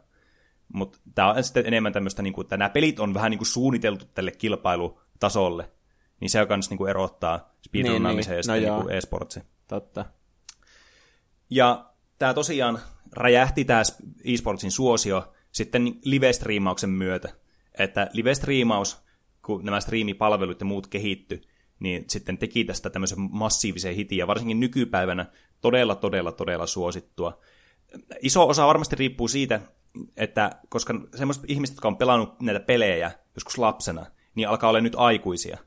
Mutta 0.73 0.99
tämä 1.15 1.33
on 1.33 1.43
sitten 1.43 1.67
enemmän 1.67 1.93
tämmöistä, 1.93 2.21
niin 2.21 2.33
kuin, 2.33 2.45
että 2.45 2.57
nämä 2.57 2.69
pelit 2.69 2.99
on 2.99 3.13
vähän 3.13 3.31
niin 3.31 3.37
kuin 3.37 3.47
suunniteltu 3.47 4.05
tälle 4.13 4.31
kilpailutasolle. 4.31 5.71
Niin 6.19 6.29
se 6.29 6.41
on 6.41 6.47
myös 6.49 6.69
niin 6.69 6.77
kuin 6.77 6.89
erottaa 6.89 7.53
speedrunnaamisen 7.61 8.35
niin, 8.35 8.53
niin. 8.53 8.63
ja 8.63 8.71
no 8.71 8.83
niin 8.83 8.91
e-sportsin. 8.91 9.43
Totta. 9.67 10.05
Ja 11.49 11.91
tämä 12.17 12.33
tosiaan 12.33 12.79
räjähti 13.11 13.65
tämä 13.65 13.81
e-sportsin 14.23 14.71
suosio 14.71 15.33
sitten 15.51 15.83
live-striimauksen 16.05 16.89
myötä. 16.89 17.29
Että 17.77 18.09
live-striimaus, 18.13 19.03
kun 19.45 19.65
nämä 19.65 19.79
striimipalvelut 19.79 20.59
ja 20.59 20.65
muut 20.65 20.87
kehitty, 20.87 21.41
niin 21.81 22.05
sitten 22.07 22.37
teki 22.37 22.65
tästä 22.65 22.89
tämmöisen 22.89 23.19
massiivisen 23.31 23.95
hitin, 23.95 24.17
ja 24.17 24.27
varsinkin 24.27 24.59
nykypäivänä 24.59 25.25
todella, 25.61 25.95
todella, 25.95 26.31
todella 26.31 26.67
suosittua. 26.67 27.41
Iso 28.21 28.47
osa 28.47 28.67
varmasti 28.67 28.95
riippuu 28.95 29.27
siitä, 29.27 29.61
että 30.17 30.51
koska 30.69 30.93
semmoiset 31.15 31.43
ihmiset, 31.47 31.75
jotka 31.75 31.87
on 31.87 31.97
pelannut 31.97 32.41
näitä 32.41 32.59
pelejä 32.59 33.11
joskus 33.35 33.57
lapsena, 33.57 34.05
niin 34.35 34.49
alkaa 34.49 34.69
olla 34.69 34.81
nyt 34.81 34.95
aikuisia. 34.97 35.57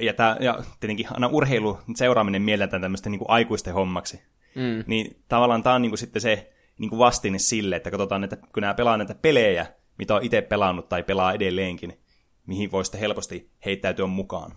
Ja, 0.00 0.14
tää, 0.14 0.36
ja 0.40 0.62
tietenkin 0.80 1.06
aina 1.10 1.26
urheilu 1.26 1.78
seuraaminen 1.96 2.42
mielletään 2.42 2.82
tämmöistä 2.82 3.10
niin 3.10 3.18
kuin 3.18 3.30
aikuisten 3.30 3.74
hommaksi. 3.74 4.22
Mm. 4.54 4.84
Niin 4.86 5.22
tavallaan 5.28 5.62
tämä 5.62 5.74
on 5.74 5.82
niin 5.82 5.90
kuin 5.90 5.98
sitten 5.98 6.22
se 6.22 6.52
niin 6.78 6.88
kuin 6.88 6.98
vastine 6.98 7.38
sille, 7.38 7.76
että 7.76 7.90
katsotaan, 7.90 8.24
että 8.24 8.36
kun 8.36 8.60
nämä 8.60 8.74
pelaa 8.74 8.96
näitä 8.96 9.14
pelejä, 9.14 9.66
mitä 9.98 10.14
on 10.14 10.24
itse 10.24 10.42
pelannut 10.42 10.88
tai 10.88 11.02
pelaa 11.02 11.32
edelleenkin, 11.32 12.00
mihin 12.46 12.72
voi 12.72 12.84
sitten 12.84 13.00
helposti 13.00 13.50
heittäytyä 13.64 14.06
mukaan. 14.06 14.56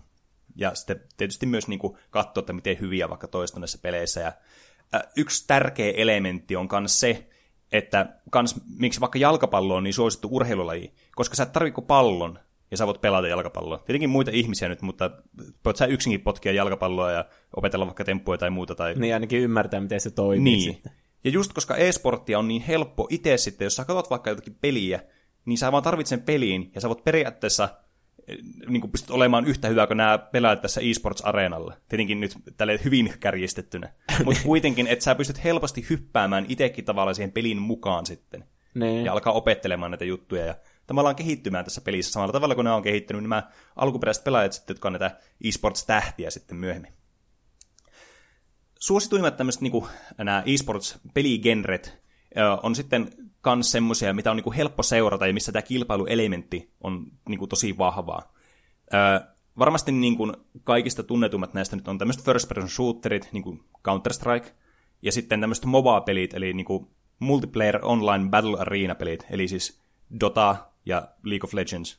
Ja 0.56 0.74
sitten 0.74 1.00
tietysti 1.16 1.46
myös 1.46 1.68
niin 1.68 1.78
kuin 1.78 1.98
katsoa, 2.10 2.40
että 2.40 2.52
miten 2.52 2.80
hyviä 2.80 3.08
vaikka 3.08 3.28
toista 3.28 3.60
näissä 3.60 3.78
peleissä. 3.82 4.20
Ja 4.20 4.32
äh, 4.94 5.02
yksi 5.16 5.46
tärkeä 5.46 5.92
elementti 5.96 6.56
on 6.56 6.68
myös 6.80 7.00
se, 7.00 7.28
että 7.72 8.06
kans, 8.30 8.54
miksi 8.78 9.00
vaikka 9.00 9.18
jalkapallo 9.18 9.74
on 9.74 9.84
niin 9.84 9.94
suosittu 9.94 10.28
urheilulaji, 10.30 10.94
koska 11.14 11.34
sä 11.34 11.42
et 11.42 11.52
tarvitse 11.52 11.82
pallon, 11.82 12.38
ja 12.70 12.76
sä 12.76 12.86
voit 12.86 13.00
pelata 13.00 13.28
jalkapalloa. 13.28 13.78
Tietenkin 13.78 14.10
muita 14.10 14.30
ihmisiä 14.34 14.68
nyt, 14.68 14.82
mutta 14.82 15.10
voit 15.64 15.76
sä 15.76 15.86
yksinkin 15.86 16.20
potkia 16.20 16.52
jalkapalloa 16.52 17.10
ja 17.10 17.24
opetella 17.56 17.86
vaikka 17.86 18.04
temppuja 18.04 18.38
tai 18.38 18.50
muuta. 18.50 18.74
Tai... 18.74 18.94
Niin 18.94 19.14
ainakin 19.14 19.40
ymmärtää, 19.40 19.80
miten 19.80 20.00
se 20.00 20.10
toimii 20.10 20.56
niin. 20.56 20.74
sitten. 20.74 20.92
Ja 21.24 21.30
just 21.30 21.52
koska 21.52 21.76
e-sporttia 21.76 22.38
on 22.38 22.48
niin 22.48 22.62
helppo 22.62 23.06
itse 23.10 23.36
sitten, 23.36 23.66
jos 23.66 23.76
sä 23.76 23.84
katsot 23.84 24.10
vaikka 24.10 24.30
jotakin 24.30 24.58
peliä, 24.60 25.00
niin 25.44 25.58
sä 25.58 25.72
vaan 25.72 25.82
tarvitset 25.82 26.18
sen 26.18 26.26
peliin, 26.26 26.70
ja 26.74 26.80
sä 26.80 26.88
voit 26.88 27.04
periaatteessa 27.04 27.68
niin 28.68 28.80
kuin 28.80 28.90
pystyt 28.90 29.10
olemaan 29.10 29.44
yhtä 29.44 29.68
hyvä 29.68 29.86
kuin 29.86 29.96
nämä 29.96 30.18
pelaajat 30.18 30.62
tässä 30.62 30.80
eSports-areenalla. 30.80 31.74
Tietenkin 31.88 32.20
nyt 32.20 32.36
tälle 32.56 32.80
hyvin 32.84 33.14
kärjistettynä. 33.20 33.92
Mutta 34.24 34.40
kuitenkin, 34.44 34.86
että 34.86 35.04
sä 35.04 35.14
pystyt 35.14 35.44
helposti 35.44 35.86
hyppäämään 35.90 36.46
itsekin 36.48 36.84
tavallaan 36.84 37.14
siihen 37.14 37.32
pelin 37.32 37.58
mukaan 37.58 38.06
sitten. 38.06 38.44
Niin. 38.74 39.04
Ja 39.04 39.12
alkaa 39.12 39.32
opettelemaan 39.32 39.90
näitä 39.90 40.04
juttuja. 40.04 40.46
Ja 40.46 40.54
tavallaan 40.86 41.16
kehittymään 41.16 41.64
tässä 41.64 41.80
pelissä 41.80 42.12
samalla 42.12 42.32
tavalla 42.32 42.54
kuin 42.54 42.64
ne 42.64 42.70
on 42.70 42.82
kehittynyt 42.82 43.22
nämä 43.22 43.50
alkuperäiset 43.76 44.24
pelaajat 44.24 44.52
sitten, 44.52 44.74
jotka 44.74 44.88
on 44.88 44.92
näitä 44.92 45.18
eSports-tähtiä 45.44 46.30
sitten 46.30 46.56
myöhemmin. 46.56 46.92
Suosituimmat 48.80 49.36
tämmöiset 49.36 49.62
niin 49.62 49.84
nämä 50.18 50.42
eSports-peligenret 50.46 52.04
on 52.62 52.74
sitten 52.74 53.10
kans 53.44 53.72
semmoisia, 53.72 54.14
mitä 54.14 54.30
on 54.30 54.36
niinku 54.36 54.52
helppo 54.52 54.82
seurata 54.82 55.26
ja 55.26 55.32
missä 55.32 55.52
tämä 55.52 55.62
kilpailuelementti 55.62 56.72
on 56.80 57.06
niinku 57.28 57.46
tosi 57.46 57.78
vahvaa. 57.78 58.32
Öö, 58.94 59.20
varmasti 59.58 59.92
niinku 59.92 60.32
kaikista 60.64 61.02
tunnetummat 61.02 61.54
näistä 61.54 61.76
nyt 61.76 61.88
on 61.88 61.98
tämmöiset 61.98 62.24
first 62.24 62.48
person 62.48 62.68
shooterit, 62.68 63.28
niin 63.32 63.42
kuin 63.42 63.64
Counter-Strike, 63.88 64.50
ja 65.02 65.12
sitten 65.12 65.40
tämmöiset 65.40 65.64
MOBA-pelit, 65.64 66.34
eli 66.34 66.52
niinku 66.52 66.90
multiplayer 67.18 67.78
online 67.82 68.28
battle 68.28 68.60
arena-pelit, 68.60 69.26
eli 69.30 69.48
siis 69.48 69.80
Dota 70.20 70.56
ja 70.86 71.08
League 71.24 71.46
of 71.46 71.54
Legends. 71.54 71.98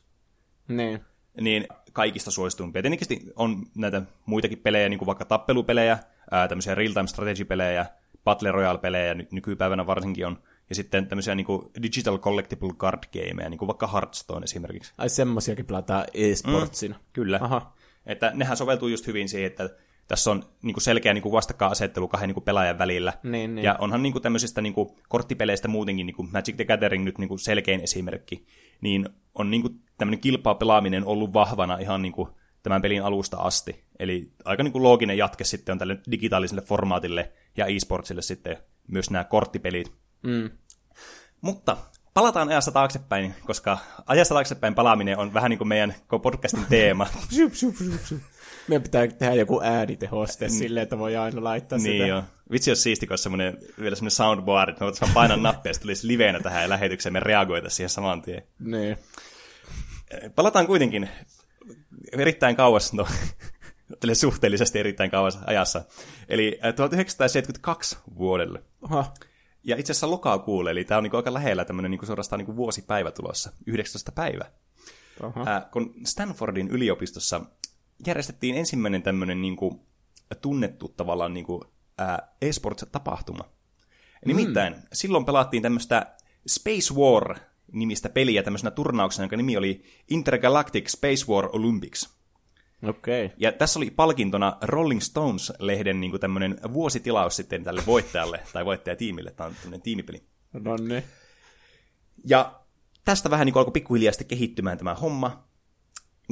Niin. 0.68 1.00
Niin 1.40 1.66
kaikista 1.92 2.30
suosituimpia. 2.30 2.82
Tietenkin 2.82 3.32
on 3.36 3.66
näitä 3.74 4.02
muitakin 4.26 4.58
pelejä, 4.58 4.88
niin 4.88 4.98
kuin 4.98 5.06
vaikka 5.06 5.24
tappelupelejä, 5.24 5.98
ää, 6.30 6.48
tämmöisiä 6.48 6.74
real-time 6.74 7.06
strategy-pelejä, 7.06 7.86
Battle 8.24 8.52
Royale-pelejä 8.52 9.14
nykypäivänä 9.32 9.86
varsinkin 9.86 10.26
on 10.26 10.38
ja 10.68 10.74
sitten 10.74 11.06
tämmöisiä 11.06 11.34
niin 11.34 11.46
kuin 11.46 11.62
digital 11.82 12.18
collectible 12.18 12.72
card 12.72 13.02
gameja, 13.12 13.50
niin 13.50 13.58
kuin 13.58 13.66
vaikka 13.66 13.86
Hearthstone 13.86 14.44
esimerkiksi. 14.44 14.92
Ai 14.98 15.08
semmosiakin 15.08 15.66
pelataan 15.66 16.04
e-sportsina. 16.14 16.96
Mm, 16.96 17.02
kyllä. 17.12 17.38
Aha. 17.42 17.72
Että 18.06 18.32
nehän 18.34 18.56
soveltuu 18.56 18.88
just 18.88 19.06
hyvin 19.06 19.28
siihen, 19.28 19.46
että 19.46 19.70
tässä 20.08 20.30
on 20.30 20.42
niin 20.62 20.74
kuin 20.74 20.82
selkeä 20.82 21.14
niin 21.14 21.22
kuin 21.22 21.32
vastakkainasettelu 21.32 22.08
kahden 22.08 22.28
niin 22.28 22.34
kuin 22.34 22.44
pelaajan 22.44 22.78
välillä. 22.78 23.12
Niin, 23.22 23.54
niin. 23.54 23.64
Ja 23.64 23.76
onhan 23.78 24.02
niin 24.02 24.12
kuin 24.12 24.22
tämmöisistä 24.22 24.60
niin 24.60 24.74
kuin 24.74 24.88
korttipeleistä 25.08 25.68
muutenkin, 25.68 26.06
niin 26.06 26.16
kuin 26.16 26.28
Magic 26.32 26.56
the 26.56 26.64
Gathering 26.64 27.04
nyt 27.04 27.18
niin 27.18 27.28
kuin 27.28 27.38
selkein 27.38 27.80
esimerkki, 27.80 28.46
niin 28.80 29.08
on 29.34 29.50
niin 29.50 29.62
kuin 29.62 29.80
tämmöinen 29.98 30.20
kilpapelaaminen 30.20 31.04
ollut 31.04 31.32
vahvana 31.32 31.78
ihan 31.78 32.02
niin 32.02 32.12
kuin 32.12 32.28
tämän 32.62 32.82
pelin 32.82 33.02
alusta 33.02 33.36
asti. 33.36 33.84
Eli 33.98 34.32
aika 34.44 34.62
niin 34.62 34.72
kuin 34.72 34.82
looginen 34.82 35.18
jatke 35.18 35.44
sitten 35.44 35.72
on 35.72 35.78
tälle 35.78 35.98
digitaaliselle 36.10 36.62
formaatille 36.62 37.32
ja 37.56 37.66
e-sportsille 37.66 38.22
sitten 38.22 38.56
myös 38.88 39.10
nämä 39.10 39.24
korttipelit. 39.24 39.92
Mm. 40.22 40.50
Mutta 41.40 41.76
palataan 42.14 42.48
ajassa 42.48 42.72
taaksepäin, 42.72 43.34
koska 43.46 43.78
ajassa 44.06 44.34
taaksepäin 44.34 44.74
palaaminen 44.74 45.18
on 45.18 45.34
vähän 45.34 45.50
niin 45.50 45.58
kuin 45.58 45.68
meidän 45.68 45.94
podcastin 46.22 46.66
teema. 46.68 47.06
Meidän 48.68 48.82
pitää 48.82 49.06
tehdä 49.06 49.34
joku 49.34 49.60
äänitehoste 49.64 50.46
niin. 50.46 50.58
silleen, 50.58 50.82
että 50.82 50.98
voi 50.98 51.16
aina 51.16 51.44
laittaa 51.44 51.78
niin 51.78 51.92
sitä. 51.92 52.06
Joo. 52.06 52.22
Vitsi, 52.50 52.70
jos 52.70 52.82
siisti, 52.82 53.06
kun 53.06 53.18
semmoinen, 53.18 53.58
vielä 53.80 53.96
semmoinen 53.96 54.10
soundboard, 54.10 54.68
että 54.68 54.80
me 54.80 54.84
voitaisiin 54.84 55.14
painaa 55.14 55.36
nappia, 55.36 55.72
ja 55.72 55.78
tulisi 55.80 56.06
liveenä 56.06 56.40
tähän 56.40 56.68
lähetykseen, 56.68 57.12
me 57.12 57.20
reagoita 57.20 57.70
siihen 57.70 57.90
saman 57.90 58.22
tien. 58.22 58.42
Niin. 58.58 58.98
Palataan 60.34 60.66
kuitenkin 60.66 61.08
erittäin 62.12 62.56
kauas, 62.56 62.92
no, 62.92 63.06
suhteellisesti 64.12 64.78
erittäin 64.78 65.10
kauas 65.10 65.38
ajassa. 65.46 65.84
Eli 66.28 66.58
1972 66.76 67.98
vuodelle. 68.18 68.62
Aha. 68.82 69.12
Ja 69.66 69.76
itse 69.76 69.92
asiassa 69.92 70.10
lokakuulle, 70.10 70.70
eli 70.70 70.84
tämä 70.84 70.98
on 70.98 71.02
niinku 71.02 71.16
aika 71.16 71.34
lähellä 71.34 71.64
tämmöinen 71.64 71.90
niinku 71.90 72.06
suorastaan 72.06 72.38
niinku 72.38 72.56
vuosipäivä 72.56 73.10
tulossa, 73.10 73.52
19. 73.66 74.12
päivä. 74.12 74.44
Ää, 75.46 75.68
kun 75.72 75.94
Stanfordin 76.04 76.68
yliopistossa 76.68 77.40
järjestettiin 78.06 78.56
ensimmäinen 78.56 79.02
tämmöinen 79.02 79.42
niinku 79.42 79.86
tunnettu 80.40 80.88
tavallaan 80.88 81.34
niinku, 81.34 81.64
ää, 81.98 82.28
esports-tapahtuma. 82.42 83.44
Nimittäin 84.26 84.74
mm. 84.74 84.82
silloin 84.92 85.24
pelattiin 85.24 85.62
tämmöistä 85.62 86.16
Space 86.48 86.94
War 86.94 87.38
nimistä 87.72 88.08
peliä 88.08 88.42
tämmöisenä 88.42 88.70
turnauksena, 88.70 89.24
jonka 89.24 89.36
nimi 89.36 89.56
oli 89.56 89.84
Intergalactic 90.10 90.88
Space 90.88 91.26
War 91.28 91.48
Olympics. 91.52 92.15
Okay. 92.82 93.30
Ja 93.36 93.52
tässä 93.52 93.78
oli 93.78 93.90
palkintona 93.90 94.56
Rolling 94.62 95.00
Stones-lehden 95.00 96.00
niin 96.00 96.20
tämmöinen 96.20 96.60
vuositilaus 96.72 97.36
sitten 97.36 97.64
tälle 97.64 97.82
voittajalle, 97.86 98.42
tai 98.52 98.64
voittajatiimille. 98.64 99.30
Tämä 99.30 99.46
on 99.46 99.54
tämmöinen 99.54 99.82
tiimipeli. 99.82 100.22
No 100.52 100.76
niin. 100.76 101.02
Ja 102.24 102.60
tästä 103.04 103.30
vähän 103.30 103.46
niin 103.46 103.58
alkoi 103.58 103.72
pikkuhiljaa 103.72 104.12
sitten 104.12 104.26
kehittymään 104.26 104.78
tämä 104.78 104.94
homma. 104.94 105.48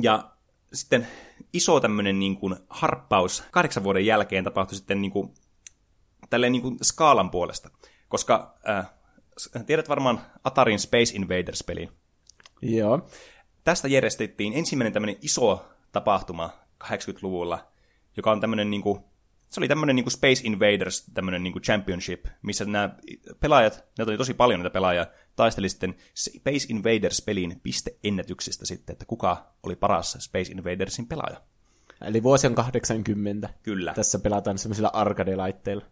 Ja 0.03 0.30
sitten 0.72 1.07
iso 1.53 1.80
tämmöinen 1.80 2.18
niin 2.18 2.36
kuin 2.36 2.57
harppaus 2.68 3.45
kahdeksan 3.51 3.84
vuoden 3.84 4.07
jälkeen 4.07 4.45
tapahtui 4.45 4.76
sitten 4.76 5.03
niin 5.03 5.12
kuin, 5.12 5.34
tälleen 6.30 6.53
niin 6.53 6.62
kuin 6.62 6.78
skaalan 6.82 7.30
puolesta. 7.30 7.70
Koska 8.09 8.55
äh, 8.68 8.90
tiedät 9.66 9.88
varmaan 9.88 10.20
Atarin 10.45 10.78
Space 10.78 11.16
Invaders-peli. 11.16 11.88
Joo. 12.62 13.09
Tästä 13.64 13.88
järjestettiin 13.88 14.53
ensimmäinen 14.53 14.92
tämmöinen 14.92 15.16
iso 15.22 15.74
tapahtuma 15.95 16.51
80-luvulla, 16.84 17.66
joka 18.16 18.32
on 18.32 18.40
tämmöinen 18.40 18.70
niin 18.70 18.82
kuin, 18.82 19.01
se 19.49 19.61
oli 19.61 19.68
tämmöinen 19.68 19.97
niin 19.97 20.05
kuin 20.05 20.12
Space 20.12 20.40
Invaders 20.45 21.05
tämmöinen 21.14 21.42
niin 21.42 21.53
kuin 21.53 21.62
championship, 21.62 22.26
missä 22.42 22.64
nämä 22.64 22.95
pelaajat, 23.40 23.84
ne 23.99 24.05
oli 24.05 24.16
tosi 24.16 24.34
paljon 24.34 24.61
näitä 24.61 24.72
pelaajia, 24.72 25.07
taisteli 25.36 25.68
sitten 25.68 25.95
Space 26.14 26.66
Invaders-pelin 26.68 27.61
pisteennätyksistä 27.62 28.66
sitten, 28.66 28.92
että 28.92 29.05
kuka 29.05 29.55
oli 29.62 29.76
paras 29.76 30.16
Space 30.20 30.53
Invadersin 30.53 31.07
pelaaja. 31.07 31.40
Eli 32.05 32.22
vuosi 32.22 32.47
on 32.47 32.55
80. 32.55 33.49
Kyllä. 33.62 33.95
Tässä 33.95 34.18
pelataan 34.18 34.59
semmoisilla 34.59 34.90
arcade-laitteilla. 34.95 35.84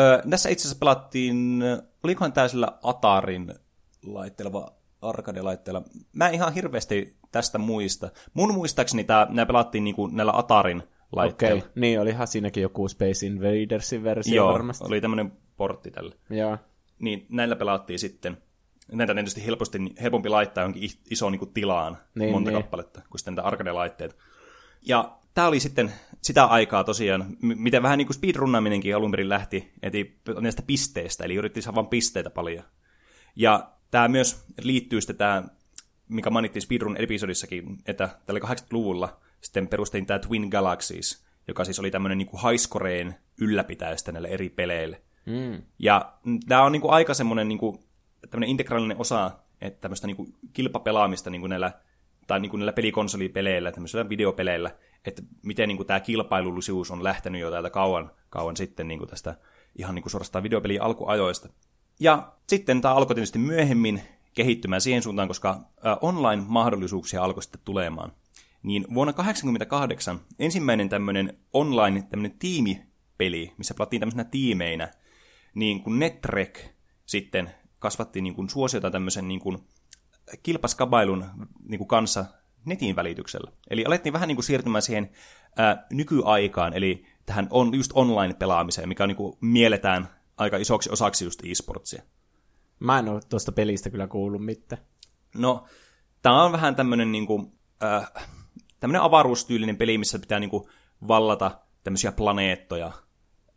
Öö, 0.00 0.22
tässä 0.30 0.48
itse 0.48 0.62
asiassa 0.62 0.78
pelattiin, 0.78 1.62
olikohan 2.02 2.32
tämä 2.32 2.48
sillä 2.48 2.78
Atarin 2.82 3.54
laitteella 4.02 4.52
vai 4.52 4.79
arcade-laitteella. 5.02 5.82
Mä 6.12 6.28
en 6.28 6.34
ihan 6.34 6.54
hirveästi 6.54 7.16
tästä 7.32 7.58
muista. 7.58 8.10
Mun 8.34 8.54
muistaakseni 8.54 9.04
tää, 9.04 9.26
nämä 9.30 9.46
pelattiin 9.46 9.84
niinku 9.84 10.06
näillä 10.06 10.32
Atarin 10.36 10.82
laitteilla. 11.12 11.58
Okei, 11.62 11.72
niin 11.74 12.00
olihan 12.00 12.26
siinäkin 12.26 12.62
joku 12.62 12.88
Space 12.88 13.26
Invadersin 13.26 14.04
versio 14.04 14.34
Joo, 14.34 14.52
varmasti. 14.52 14.84
oli 14.86 15.00
tämmöinen 15.00 15.32
portti 15.56 15.90
tällä. 15.90 16.14
Joo. 16.30 16.58
Niin 16.98 17.26
näillä 17.28 17.56
pelattiin 17.56 17.98
sitten. 17.98 18.38
Näitä 18.92 19.14
tietysti 19.14 19.46
helposti, 19.46 19.78
helpompi 20.02 20.28
laittaa 20.28 20.62
johonkin 20.62 20.82
is- 20.82 21.00
isoon 21.10 21.32
niin 21.32 21.52
tilaan, 21.54 21.98
Niin, 22.14 22.32
monta 22.32 22.50
niin. 22.50 22.62
kappaletta, 22.62 23.02
kuin 23.10 23.18
sitten 23.18 23.34
näitä 23.34 23.48
arcade-laitteita. 23.48 24.14
Ja 24.82 25.16
tämä 25.34 25.46
oli 25.48 25.60
sitten 25.60 25.92
sitä 26.22 26.44
aikaa 26.44 26.84
tosiaan, 26.84 27.26
miten 27.42 27.82
vähän 27.82 27.98
niin 27.98 28.06
kuin 28.06 28.14
speedrunnaaminenkin 28.14 28.96
alun 28.96 29.10
perin 29.10 29.28
lähti, 29.28 29.72
eti 29.82 30.20
näistä 30.40 30.62
pisteistä, 30.62 31.24
eli 31.24 31.34
yritti 31.34 31.62
saada 31.62 31.74
vain 31.74 31.86
pisteitä 31.86 32.30
paljon. 32.30 32.64
Ja 33.36 33.70
tämä 33.90 34.08
myös 34.08 34.44
liittyy 34.62 35.00
sitten 35.00 35.16
tämä, 35.16 35.42
mikä 36.08 36.30
mainittiin 36.30 36.62
speedrun-episodissakin, 36.62 37.78
että 37.86 38.08
tällä 38.26 38.40
80-luvulla 38.40 39.20
sitten 39.40 39.68
perustettiin 39.68 40.06
tämä 40.06 40.18
Twin 40.18 40.48
Galaxies, 40.48 41.24
joka 41.48 41.64
siis 41.64 41.80
oli 41.80 41.90
tämmöinen 41.90 42.18
niin 42.18 42.28
kuin 42.28 42.42
highscoreen 42.42 43.14
ylläpitäjästä 43.40 44.12
näille 44.12 44.28
eri 44.28 44.48
peleille. 44.48 45.02
Mm. 45.26 45.62
Ja 45.78 46.12
tämä 46.48 46.62
on 46.62 46.72
niinku 46.72 46.88
aika 46.88 47.14
semmoinen 47.14 47.48
niinku, 47.48 47.84
integraalinen 48.46 48.96
osa, 49.00 49.30
että 49.60 49.80
tämmöistä 49.80 50.06
niinku 50.06 50.28
kilpapelaamista 50.52 51.30
niinku 51.30 51.46
näillä, 51.46 51.72
tai 52.26 52.40
niinku 52.40 52.56
näillä 52.56 52.72
pelikonsolipeleillä, 52.72 53.72
tämmöisillä 53.72 54.08
videopeleillä, 54.08 54.70
että 55.04 55.22
miten 55.42 55.68
niinku 55.68 55.84
tämä 55.84 56.00
kilpailullisuus 56.00 56.90
on 56.90 57.04
lähtenyt 57.04 57.40
jo 57.40 57.50
täältä 57.50 57.70
kauan, 57.70 58.10
kauan 58.30 58.56
sitten 58.56 58.88
niinku 58.88 59.06
tästä 59.06 59.34
ihan 59.78 59.94
niinku 59.94 60.08
suorastaan 60.08 60.42
videopelin 60.42 60.82
alkuajoista. 60.82 61.48
Ja 62.00 62.32
sitten 62.46 62.80
tämä 62.80 62.94
alkoi 62.94 63.14
tietysti 63.14 63.38
myöhemmin 63.38 64.02
kehittymään 64.34 64.80
siihen 64.80 65.02
suuntaan, 65.02 65.28
koska 65.28 65.60
online-mahdollisuuksia 66.00 67.22
alkoi 67.22 67.42
sitten 67.42 67.60
tulemaan. 67.64 68.12
Niin 68.62 68.86
vuonna 68.94 69.12
1988 69.12 70.20
ensimmäinen 70.38 70.88
tämmöinen 70.88 71.38
online 71.52 72.02
tämmöinen 72.02 72.38
tiimipeli, 72.38 73.52
missä 73.58 73.74
pelattiin 73.74 74.00
tämmöisenä 74.00 74.24
tiimeinä, 74.24 74.88
niin 75.54 75.82
kuin 75.82 75.98
Netrek 75.98 76.60
sitten 77.06 77.50
kasvatti 77.78 78.20
niin 78.20 78.34
kuin 78.34 78.50
suosiota 78.50 78.90
tämmöisen 78.90 79.28
niin 79.28 79.40
kuin 79.40 79.58
kilpaskabailun 80.42 81.24
niin 81.68 81.78
kuin 81.78 81.88
kanssa 81.88 82.24
netin 82.64 82.96
välityksellä. 82.96 83.52
Eli 83.70 83.84
alettiin 83.84 84.12
vähän 84.12 84.28
niin 84.28 84.36
kuin 84.36 84.44
siirtymään 84.44 84.82
siihen 84.82 85.10
ää, 85.56 85.86
nykyaikaan, 85.92 86.72
eli 86.72 87.06
tähän 87.26 87.46
on 87.50 87.74
just 87.74 87.90
online-pelaamiseen, 87.94 88.88
mikä 88.88 89.04
on 89.04 89.08
niin 89.08 89.16
kuin 89.16 89.38
mielletään 89.40 90.08
aika 90.40 90.56
isoksi 90.56 90.90
osaksi 90.90 91.24
just 91.24 91.40
e-sportsia. 91.44 92.02
Mä 92.78 92.98
en 92.98 93.08
ole 93.08 93.20
tuosta 93.28 93.52
pelistä 93.52 93.90
kyllä 93.90 94.06
kuullut 94.06 94.44
mitään. 94.44 94.82
No, 95.34 95.64
tämä 96.22 96.42
on 96.42 96.52
vähän 96.52 96.76
tämmöinen 96.76 97.12
niin 97.12 97.26
kuin, 97.26 97.52
äh, 97.82 98.12
tämmöinen 98.80 99.02
avaruustyylinen 99.02 99.76
peli, 99.76 99.98
missä 99.98 100.18
pitää 100.18 100.40
niin 100.40 100.50
kuin 100.50 100.64
vallata 101.08 101.60
tämmöisiä 101.84 102.12
planeettoja. 102.12 102.92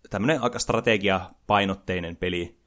Tämmöinen 0.09 0.41
aika 0.41 0.59
strategiapainotteinen 0.59 2.15
peli. 2.15 2.59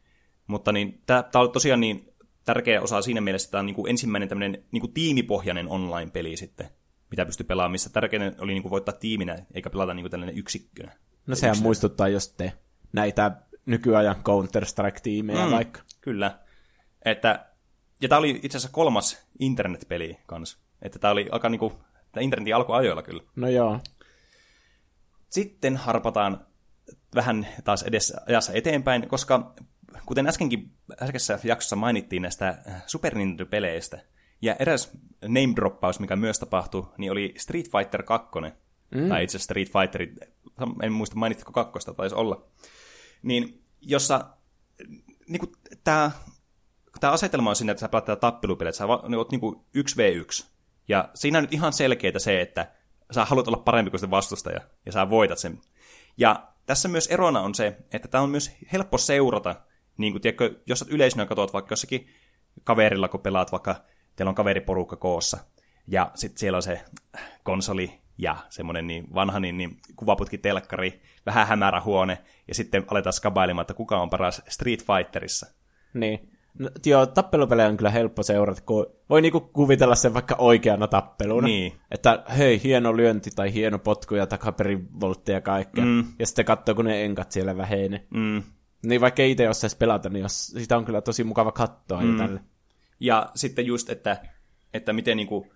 Mutta 0.47 0.73
niin, 0.73 1.03
tämä 1.07 1.25
on 1.35 1.53
tosiaan 1.53 1.81
niin 1.81 2.13
tärkeä 2.45 2.83
osa 2.83 3.03
siinä 3.03 3.21
mielessä, 3.21 3.47
että 3.47 3.51
tämä 3.51 3.61
on 3.61 3.67
niin 3.67 3.75
kuin 3.77 3.91
ensimmäinen 3.91 4.29
tämmöinen 4.29 4.65
niin 4.73 4.81
kuin 4.81 4.93
tiimipohjainen 4.93 5.69
online-peli 5.69 6.37
sitten, 6.37 6.69
mitä 7.11 7.27
pystyy 7.27 7.47
pelaamaan, 7.47 7.73
missä 7.73 7.91
tärkeää 7.91 8.33
oli 8.39 8.53
niin 8.53 8.63
kuin 8.63 8.71
voittaa 8.71 8.95
tiiminä, 8.95 9.47
eikä 9.55 9.71
pelata 9.71 9.95
niin 9.95 10.03
kuin 10.03 10.11
tällainen 10.11 10.39
yksikkönä. 10.39 10.93
No 11.27 11.35
sehän 11.35 11.59
muistuttaa 11.63 12.09
jos 12.09 12.29
te 12.29 12.53
näitä 12.93 13.37
nykyajan 13.67 14.17
Counter-Strike-tiimejä 14.25 15.45
Mm. 15.45 15.51
vaikka. 15.51 15.81
Kyllä. 16.01 16.39
Että, 17.05 17.47
ja 18.01 18.09
tämä 18.09 18.19
oli 18.19 18.31
itse 18.43 18.59
asiassa 18.59 18.75
kolmas 18.75 19.27
internetpeli 19.39 20.19
kanssa. 20.27 20.59
Että 20.83 20.99
tämä 20.99 21.13
oli 21.13 21.29
aika 21.33 21.49
niinku, 21.49 21.73
tämä 22.13 22.25
internetin 22.25 22.57
alkuajoilla 22.57 23.03
kyllä. 23.03 23.23
No 23.37 23.49
joo. 23.49 23.81
Sitten 25.29 25.77
harpataan 25.77 26.47
vähän 27.15 27.47
taas 27.65 27.83
edessä 27.83 28.21
ajassa 28.29 28.53
eteenpäin, 28.53 29.09
koska 29.09 29.55
kuten 30.07 30.27
äskenkin 30.27 30.73
äskeisessä 31.03 31.39
jaksossa 31.45 31.77
mainittiin 31.77 32.23
näistä 32.23 32.59
Super 32.87 33.15
Nintendo-peleistä, 33.15 33.99
ja 34.43 34.57
eräs 34.59 34.93
name-droppaus, 35.25 36.01
mikä 36.01 36.17
myös 36.17 36.39
tapahtui, 36.39 36.87
niin 36.99 37.13
oli 37.13 37.35
Street 37.39 37.67
Fighter 37.71 38.03
2, 38.03 38.29
mm. 38.95 39.09
tai 39.09 39.25
itse 39.25 39.39
Street 39.39 39.69
Fighter, 39.73 40.07
en 40.83 40.93
muista 40.93 41.17
mainitko 41.17 41.53
kakkosta, 41.53 41.95
taisi 41.95 42.15
olla, 42.15 42.47
niin 43.27 43.65
jossa 43.81 44.27
niin 45.29 45.41
kuin, 45.41 45.53
tämä, 45.85 46.11
tämä 47.01 47.13
asetelma 47.13 47.51
on 47.51 47.57
siinä, 47.57 47.73
että 47.73 47.81
sä 47.81 47.89
pelaat 47.89 48.05
tätä 48.05 48.21
tappelupeliä, 48.21 48.69
että 48.69 48.79
sä 48.79 48.85
ne 49.09 49.17
oot 49.17 49.31
niin 49.31 49.41
kuin 49.41 49.57
1v1, 49.57 50.47
ja 50.89 51.09
siinä 51.15 51.39
on 51.39 51.45
nyt 51.45 51.55
ihan 51.55 51.73
selkeää 51.73 52.19
se, 52.19 52.41
että 52.41 52.73
sä 53.11 53.25
haluat 53.25 53.49
olla 53.49 53.63
parempi 53.65 53.91
kuin 53.91 54.01
se 54.01 54.11
vastustaja, 54.11 54.61
ja 54.87 54.93
sä 54.93 55.11
voitat 55.11 55.39
sen. 55.39 55.61
Ja 56.17 56.53
tässä 56.67 56.89
myös 56.89 57.07
erona 57.07 57.41
on 57.41 57.55
se, 57.55 57.77
että 57.93 58.09
tämä 58.09 58.25
on 58.25 58.31
myös 58.31 58.51
helppo 58.73 58.99
seurata, 58.99 59.55
niin 59.97 60.13
kuin, 60.13 60.23
tiedätkö, 60.23 60.55
jos 60.67 60.79
sä 60.79 60.87
yleisönä 60.89 61.27
katsot 61.27 61.53
vaikka 61.53 61.73
jossakin 61.73 62.09
kaverilla, 62.65 63.09
kun 63.09 63.21
pelaat 63.21 63.53
vaikka, 63.53 63.75
teillä 64.17 64.29
on 64.29 64.35
kaveriporukka 64.35 64.97
koossa, 64.97 65.39
ja 65.87 66.11
sitten 66.15 66.39
siellä 66.39 66.57
on 66.57 66.63
se 66.63 66.85
konsoli 67.43 68.01
ja 68.19 68.37
semmoinen 68.49 68.87
niin 68.87 69.15
vanha 69.15 69.41
niin, 69.41 69.57
niin 69.57 69.77
kuvaputki 69.97 70.39
telkkari, 70.39 71.03
vähän 71.27 71.47
hämärä 71.47 71.81
huone, 71.81 72.19
ja 72.49 72.55
sitten 72.55 72.85
aletaan 72.91 73.13
skabailemaan, 73.13 73.63
että 73.63 73.75
kuka 73.75 74.01
on 74.01 74.11
paras 74.11 74.43
Street 74.49 74.85
Fighterissa. 74.87 75.47
Niin. 75.95 76.37
No, 76.59 76.71
joo, 76.87 77.07
tappelupelejä 77.07 77.69
on 77.69 77.77
kyllä 77.77 77.91
helppo 77.91 78.23
seurata, 78.23 78.63
kun 78.63 78.87
voi 79.11 79.23
niinku 79.23 79.41
kuvitella 79.41 79.95
sen 79.95 80.15
vaikka 80.15 80.35
oikeana 80.39 80.87
tappeluna. 80.87 81.47
Niin. 81.47 81.73
Että 81.91 82.25
hei, 82.39 82.63
hieno 82.63 82.97
lyönti 82.97 83.31
tai 83.31 83.55
hieno 83.55 83.79
potku 83.79 84.15
ja 84.15 84.27
takaperivoltti 84.27 85.33
ja 85.33 85.41
kaikkea. 85.41 85.85
Mm. 85.85 86.05
Ja 86.19 86.27
sitten 86.27 86.45
katsoo, 86.45 86.75
kun 86.75 86.85
ne 86.85 87.05
enkat 87.05 87.33
siellä 87.33 87.57
vähenee. 87.57 88.07
Mm. 88.11 88.43
Niin 88.87 89.01
vaikka 89.01 89.23
itse 89.23 89.49
osaisi 89.49 89.77
pelata, 89.77 90.09
niin 90.09 90.23
jos, 90.23 90.47
sitä 90.47 90.77
on 90.77 90.85
kyllä 90.85 91.01
tosi 91.01 91.25
mukava 91.25 91.53
katsoa 91.53 92.01
mm. 92.01 92.13
ja 92.13 92.27
tälle. 92.27 92.41
Ja 93.01 93.31
sitten 93.35 93.67
just, 93.67 93.91
että, 93.91 94.23
että 94.75 94.93
miten 94.93 95.17
niin 95.17 95.29
kuin 95.29 95.51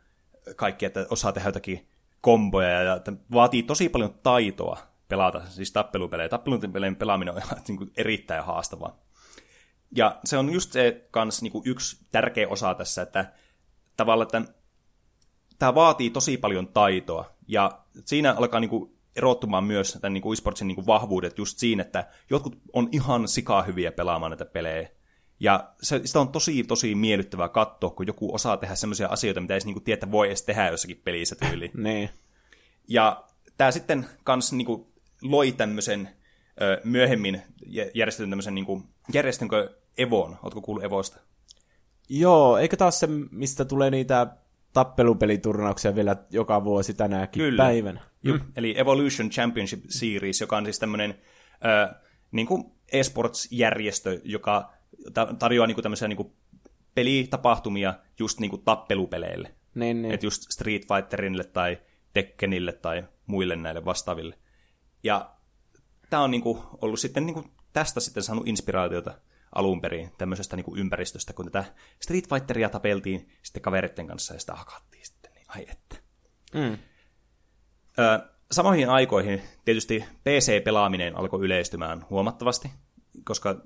kaikki, 0.57 0.87
että 0.87 1.07
osaa 1.11 1.33
tehdä 1.33 1.49
jotakin 1.49 1.89
komboja, 2.21 2.83
ja 2.83 3.01
vaatii 3.33 3.63
tosi 3.63 3.89
paljon 3.89 4.15
taitoa 4.23 4.79
pelata, 5.09 5.43
siis 5.49 5.73
tappelupelejä. 5.73 6.29
Tappelupelien 6.29 6.97
pelaaminen 6.97 7.35
on 7.35 7.43
niin 7.69 7.79
kuin 7.79 7.93
erittäin 7.97 8.45
haastavaa. 8.45 8.99
Ja 9.97 10.21
se 10.25 10.37
on 10.39 10.53
just 10.53 10.73
se 10.73 11.09
kans 11.11 11.43
niin 11.43 11.53
kuin 11.53 11.63
yksi 11.67 12.07
tärkeä 12.13 12.49
osa 12.49 12.75
tässä, 12.75 13.03
että 13.03 13.33
tavallaan, 13.97 14.25
että 14.27 14.55
tämä 15.59 15.75
vaatii 15.75 16.11
tosi 16.11 16.37
paljon 16.37 16.69
taitoa, 16.69 17.31
ja 17.49 17.81
siinä 18.05 18.35
alkaa 18.39 18.61
niin 18.61 18.71
kuin 18.71 18.97
erottumaan 19.17 19.65
myös 19.65 19.99
tämän 20.01 20.15
niin 20.15 20.23
kuin 20.23 20.33
esportsin 20.33 20.69
niin 20.69 20.75
kuin 20.75 20.87
vahvuudet 20.87 21.39
just 21.39 21.59
siinä, 21.59 21.83
että 21.83 22.09
jotkut 22.31 22.59
on 22.73 22.89
ihan 22.93 23.29
sikaa 23.29 23.63
hyviä 23.63 23.93
pelaamaan 23.93 24.31
näitä 24.31 24.45
pelejä, 24.45 24.89
ja 25.41 25.73
se, 25.83 26.01
sitä 26.05 26.21
on 26.21 26.29
tosi, 26.29 26.65
tosi 26.65 26.95
miellyttävää 26.95 27.49
katsoa, 27.49 27.91
kun 27.91 28.07
joku 28.07 28.35
osaa 28.35 28.57
tehdä 28.57 28.75
semmoisia 28.75 29.09
asioita, 29.09 29.41
mitä 29.41 29.55
ei 29.55 29.61
niinku 29.65 29.81
tiedä, 29.81 29.95
että 29.95 30.11
voi 30.11 30.27
edes 30.27 30.43
tehdä 30.43 30.69
jossakin 30.69 31.01
pelissä 31.05 31.37
tyyliin. 31.37 31.71
Niin. 31.83 32.11
Ja 32.89 33.25
tämä 33.57 33.71
sitten 33.71 34.07
kans 34.25 34.53
niinku 34.53 34.93
loi 35.23 35.53
tämmöisen 35.53 36.09
ö, 36.63 36.81
myöhemmin 36.85 37.43
jä- 37.67 37.91
järjestetyn 37.95 38.31
tämmöisen, 38.31 38.55
niinku, 38.55 38.83
järjestynkö 39.13 39.75
Evon? 39.99 40.37
Ootko 40.43 40.61
kuullut 40.61 40.85
Evosta? 40.85 41.21
Joo, 42.09 42.59
eikö 42.59 42.77
taas 42.77 43.01
se, 43.01 43.09
mistä 43.31 43.65
tulee 43.65 43.91
niitä 43.91 44.27
tappelupeliturnauksia 44.73 45.95
vielä 45.95 46.17
joka 46.31 46.65
vuosi 46.65 46.95
tänäkin 46.95 47.43
Kyllä. 47.43 47.65
päivänä? 47.65 48.01
Mm. 48.25 48.41
Eli 48.57 48.79
Evolution 48.79 49.31
Championship 49.31 49.85
Series, 49.89 50.41
joka 50.41 50.57
on 50.57 50.65
siis 50.65 50.79
tämmöinen 50.79 51.15
ö, 51.65 51.95
niin 52.33 52.47
kuin 52.47 52.65
esports-järjestö, 52.93 54.21
joka 54.25 54.73
tarjoaa 55.39 55.67
niin 55.67 55.75
kuin 55.75 55.83
tämmöisiä 55.83 56.09
niin 56.09 56.17
kuin 56.17 56.33
pelitapahtumia 56.95 57.95
just 58.19 58.41
niin 58.41 58.51
kuin 58.51 58.63
tappelupeleille. 58.63 59.55
Niin, 59.75 60.03
niin. 60.03 60.15
Että 60.15 60.27
just 60.27 60.43
Street 60.51 60.83
Fighterille 60.89 61.45
tai 61.45 61.79
Tekkenille 62.13 62.73
tai 62.73 63.05
muille 63.27 63.57
näille 63.57 63.85
vastaaville. 63.85 64.39
Ja 65.03 65.31
tämä 66.11 66.23
on 66.23 66.31
niinku 66.31 66.65
ollut 66.81 67.01
sitten 67.01 67.27
niinku 67.27 67.45
tästä 67.73 68.01
sitten 68.01 68.23
saanut 68.23 68.49
inspiraatiota 68.49 69.15
alun 69.55 69.81
perin 69.81 70.11
tämmöisestä 70.19 70.57
niinku 70.57 70.77
ympäristöstä, 70.77 71.33
kun 71.33 71.45
tätä 71.45 71.65
Street 72.01 72.29
Fighteria 72.29 72.69
tapeltiin 72.69 73.33
sitten 73.43 73.63
kaveritten 73.63 74.07
kanssa 74.07 74.35
ja 74.35 74.41
sitä 74.41 74.55
hakattiin 74.55 75.07
sitten, 75.07 75.33
niin 75.33 75.47
ai 75.49 75.67
että. 75.71 75.97
Mm. 76.55 76.79
Ö, 77.99 78.29
samoihin 78.51 78.89
aikoihin 78.91 79.43
tietysti 79.65 80.05
PC-pelaaminen 80.25 81.17
alkoi 81.17 81.45
yleistymään 81.45 82.07
huomattavasti, 82.11 82.71
koska 83.25 83.63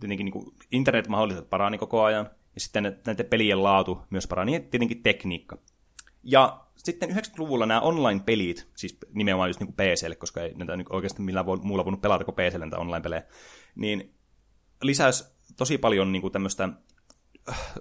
tietenkin 0.00 0.24
niin 0.24 0.54
internet-mahdollisuudet 0.72 1.50
parani 1.50 1.78
koko 1.78 2.02
ajan, 2.02 2.30
ja 2.54 2.60
sitten 2.60 2.98
näiden 3.06 3.26
pelien 3.26 3.62
laatu 3.62 4.02
myös 4.10 4.26
parani, 4.26 4.54
ja 4.54 4.60
tietenkin 4.60 5.02
tekniikka. 5.02 5.58
Ja 6.22 6.64
sitten 6.76 7.10
90-luvulla 7.10 7.66
nämä 7.66 7.80
online-pelit, 7.80 8.68
siis 8.76 8.98
nimenomaan 9.14 9.48
just 9.48 9.60
niin 9.60 9.72
PClle, 9.72 10.16
koska 10.16 10.42
ei 10.42 10.54
näitä 10.54 10.72
oikeasti 10.90 11.22
millään 11.22 11.46
voi, 11.46 11.58
muulla 11.62 11.84
voinut 11.84 12.00
pelata 12.00 12.24
kuin 12.24 12.34
PClle 12.34 12.64
näitä 12.64 12.78
online-pelejä, 12.78 13.22
niin 13.74 14.14
lisäsi 14.82 15.24
tosi 15.56 15.78
paljon 15.78 16.12
niin 16.12 16.22
kuin 16.22 16.32
tämmöistä, 16.32 16.68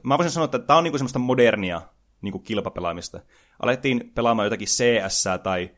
mä 0.03 0.17
voisin 0.17 0.31
sanoa, 0.31 0.45
että 0.45 0.59
tämä 0.59 0.77
on 0.77 0.83
niin 0.83 0.91
kuin 0.91 0.99
semmoista 0.99 1.19
modernia 1.19 1.81
niin 2.21 2.31
kuin 2.31 2.43
kilpapelaamista. 2.43 3.19
Alettiin 3.59 4.11
pelaamaan 4.15 4.45
jotakin 4.45 4.67
CS 4.67 5.23
tai 5.43 5.71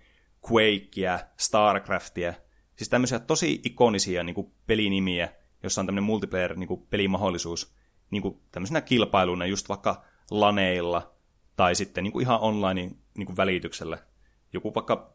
Quakea, 0.52 1.20
Starcraftia, 1.38 2.34
siis 2.76 2.90
tämmöisiä 2.90 3.20
tosi 3.20 3.62
ikonisia 3.66 4.24
niin 4.24 4.36
kuin 4.36 4.52
pelinimiä, 4.68 5.30
jossa 5.64 5.82
on 5.82 5.86
tämmöinen 5.86 6.04
multiplayer 6.04 6.56
niin 6.56 6.68
kuin 6.68 6.88
pelimahdollisuus 6.90 7.76
niin 8.12 8.22
kuin 8.22 8.42
tämmöisenä 8.52 8.82
kilpailuna 8.82 9.46
just 9.46 9.70
vaikka 9.70 10.04
laneilla 10.32 11.14
tai 11.56 11.76
sitten 11.76 12.04
niin 12.04 12.12
kuin 12.12 12.24
ihan 12.24 12.40
online 12.40 12.92
niin 13.18 13.26
kuin 13.26 13.38
välityksellä. 13.38 13.98
Joku 14.54 14.74
vaikka 14.76 15.14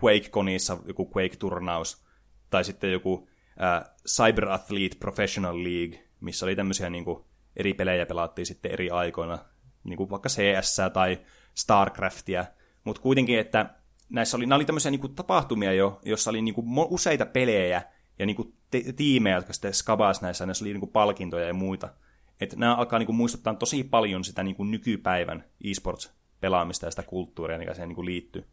QuakeConissa 0.00 0.78
joku 0.86 1.10
Quake-turnaus 1.16 2.04
tai 2.50 2.64
sitten 2.64 2.92
joku 2.92 3.28
äh, 3.62 3.90
Cyber 4.08 4.48
Athlete 4.48 4.96
Professional 4.98 5.64
League, 5.64 6.08
missä 6.20 6.46
oli 6.46 6.56
tämmöisiä 6.56 6.90
niin 6.90 7.04
kuin, 7.04 7.24
eri 7.56 7.74
pelejä 7.74 8.06
pelattiin 8.06 8.46
sitten 8.46 8.72
eri 8.72 8.90
aikoina, 8.90 9.38
niin 9.84 9.96
kuin 9.96 10.10
vaikka 10.10 10.28
CS 10.28 10.76
tai 10.92 11.18
StarCraftia, 11.54 12.44
mutta 12.84 13.02
kuitenkin, 13.02 13.38
että 13.38 13.74
näissä 14.08 14.36
oli, 14.36 14.46
oli 14.54 14.64
tämmöisiä 14.64 14.90
niin 14.90 15.00
kuin, 15.00 15.14
tapahtumia 15.14 15.72
jo, 15.72 16.00
jossa 16.04 16.30
oli 16.30 16.42
niin 16.42 16.54
kuin, 16.54 16.66
useita 16.90 17.26
pelejä 17.26 17.82
ja 18.18 18.26
niin 18.26 18.36
kuin, 18.36 18.54
te- 18.70 18.92
tiimejä, 18.96 19.36
jotka 19.36 19.52
sitten 19.52 19.74
skabas 19.74 20.20
näissä, 20.22 20.46
näissä 20.46 20.64
oli 20.64 20.72
niin 20.72 20.80
kuin, 20.80 20.92
palkintoja 20.92 21.46
ja 21.46 21.54
muita. 21.54 21.88
Että 22.40 22.56
nämä 22.56 22.74
alkaa 22.74 22.98
niin 22.98 23.06
kuin, 23.06 23.16
muistuttaa 23.16 23.54
tosi 23.54 23.84
paljon 23.84 24.24
sitä 24.24 24.42
niin 24.42 24.56
kuin, 24.56 24.70
nykypäivän 24.70 25.44
esports-pelaamista 25.64 26.86
ja 26.86 26.90
sitä 26.90 27.02
kulttuuria, 27.02 27.58
mikä 27.58 27.74
siihen 27.74 27.88
niin 27.88 27.96
kuin, 27.96 28.06
liittyy. 28.06 28.44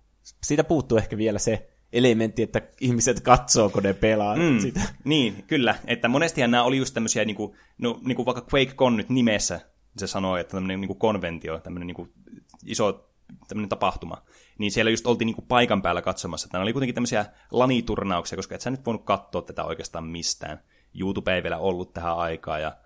Siitä 0.43 0.63
puuttuu 0.63 0.97
ehkä 0.97 1.17
vielä 1.17 1.39
se 1.39 1.69
elementti, 1.93 2.43
että 2.43 2.61
ihmiset 2.81 3.21
katsoo, 3.21 3.69
kun 3.69 3.83
ne 3.83 3.93
pelaa 3.93 4.35
mm, 4.35 4.59
sitä. 4.59 4.81
Niin, 5.03 5.43
kyllä. 5.47 5.75
Että 5.85 6.07
monestihan 6.07 6.51
nämä 6.51 6.63
oli 6.63 6.77
just 6.77 6.93
tämmöisiä, 6.93 7.25
niin 7.25 7.35
kuin, 7.35 7.57
no, 7.77 7.99
niin 8.05 8.15
kuin 8.15 8.25
vaikka 8.25 8.45
QuakeCon 8.51 8.97
nyt 8.97 9.09
nimessä, 9.09 9.61
se 9.97 10.07
sanoo, 10.07 10.37
että 10.37 10.51
tämmöinen 10.51 10.81
niin 10.81 10.87
kuin 10.87 10.99
konventio, 10.99 11.59
tämmöinen 11.59 11.87
niin 11.87 11.95
kuin 11.95 12.09
iso 12.65 13.09
tämmöinen 13.47 13.69
tapahtuma, 13.69 14.23
niin 14.57 14.71
siellä 14.71 14.91
just 14.91 15.07
oltiin 15.07 15.25
niin 15.25 15.35
kuin 15.35 15.47
paikan 15.47 15.81
päällä 15.81 16.01
katsomassa. 16.01 16.49
Nämä 16.53 16.63
oli 16.63 16.73
kuitenkin 16.73 16.95
tämmöisiä 16.95 17.25
laniturnauksia, 17.51 18.35
koska 18.35 18.55
et 18.55 18.61
sä 18.61 18.69
nyt 18.69 18.85
voinut 18.85 19.05
katsoa 19.05 19.41
tätä 19.41 19.63
oikeastaan 19.63 20.03
mistään. 20.03 20.59
YouTube 20.99 21.35
ei 21.35 21.43
vielä 21.43 21.57
ollut 21.57 21.93
tähän 21.93 22.17
aikaan, 22.17 22.61
ja 22.61 22.77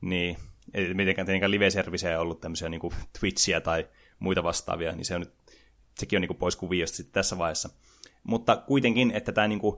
niin, 0.00 0.36
ei 0.74 0.94
mitenkään 0.94 1.26
tietenkään 1.26 1.50
live-servisejä 1.50 2.20
ollut 2.20 2.40
tämmöisiä 2.40 2.68
niin 2.68 2.80
kuin 2.80 2.94
Twitchiä 3.20 3.60
tai 3.60 3.88
muita 4.18 4.42
vastaavia, 4.42 4.92
niin 4.92 5.04
se 5.04 5.14
on 5.14 5.20
nyt, 5.20 5.32
sekin 5.98 6.16
on 6.16 6.20
niin 6.20 6.28
kuin 6.28 6.38
pois 6.38 6.56
kuviosta 6.56 6.96
sitten 6.96 7.12
tässä 7.12 7.38
vaiheessa. 7.38 7.70
Mutta 8.24 8.56
kuitenkin, 8.56 9.10
että 9.10 9.32
tämä 9.32 9.48
niin 9.48 9.58
kuin, 9.58 9.76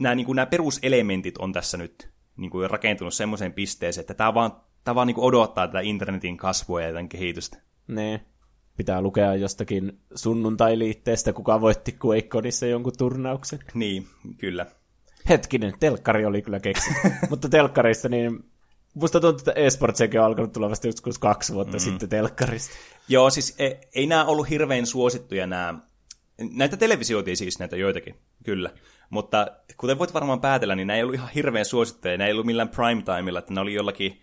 nämä, 0.00 0.14
niin 0.14 0.26
kuin, 0.26 0.36
nämä 0.36 0.46
peruselementit 0.46 1.38
on 1.38 1.52
tässä 1.52 1.76
nyt 1.76 2.10
niin 2.36 2.50
kuin 2.50 2.70
rakentunut 2.70 3.14
semmoiseen 3.14 3.52
pisteeseen, 3.52 4.02
että 4.02 4.14
tämä 4.14 4.34
vaan, 4.34 4.52
tämä 4.84 4.94
vaan 4.94 5.06
niin 5.06 5.14
kuin 5.14 5.24
odottaa 5.24 5.68
tätä 5.68 5.80
internetin 5.80 6.36
kasvua 6.36 6.82
ja 6.82 6.88
tämän 6.88 7.08
kehitystä. 7.08 7.62
Ne. 7.88 8.24
Pitää 8.80 9.02
lukea 9.02 9.34
jostakin 9.34 9.98
sunnuntai-liitteestä, 10.14 11.32
kuka 11.32 11.60
voitti 11.60 11.96
QuakeConissa 12.04 12.66
jonkun 12.66 12.92
turnauksen. 12.98 13.58
Niin, 13.74 14.06
kyllä. 14.38 14.66
Hetkinen, 15.28 15.72
telkkari 15.80 16.24
oli 16.24 16.42
kyllä 16.42 16.60
keksi. 16.60 16.90
Mutta 17.30 17.48
telkkarista 17.48 18.08
niin 18.08 18.44
Musta 18.94 19.20
tuntuu, 19.20 19.38
että 19.38 19.52
eSportsiakin 19.52 20.20
on 20.20 20.26
alkanut 20.26 20.52
tulla 20.52 20.70
vasta 20.70 20.86
joskus 20.86 21.18
kaksi 21.18 21.54
vuotta 21.54 21.76
mm. 21.76 21.80
sitten 21.80 22.08
telkkarista. 22.08 22.74
Joo, 23.08 23.30
siis 23.30 23.54
ei, 23.58 23.78
ei 23.94 24.06
nämä 24.06 24.24
ollut 24.24 24.50
hirveän 24.50 24.86
suosittuja 24.86 25.46
nämä. 25.46 25.74
Näitä 26.50 26.76
televisioitiin 26.76 27.36
siis 27.36 27.58
näitä 27.58 27.76
joitakin, 27.76 28.14
kyllä. 28.44 28.70
Mutta 29.10 29.46
kuten 29.76 29.98
voit 29.98 30.14
varmaan 30.14 30.40
päätellä, 30.40 30.74
niin 30.74 30.86
nämä 30.86 30.96
ei 30.96 31.02
ollut 31.02 31.14
ihan 31.14 31.30
hirveän 31.34 31.64
suosittuja. 31.64 32.18
Nämä 32.18 32.26
ei 32.26 32.32
ollut 32.32 32.46
millään 32.46 32.68
prime-timella, 32.68 33.38
että 33.38 33.54
ne 33.54 33.60
oli 33.60 33.74
jollakin, 33.74 34.20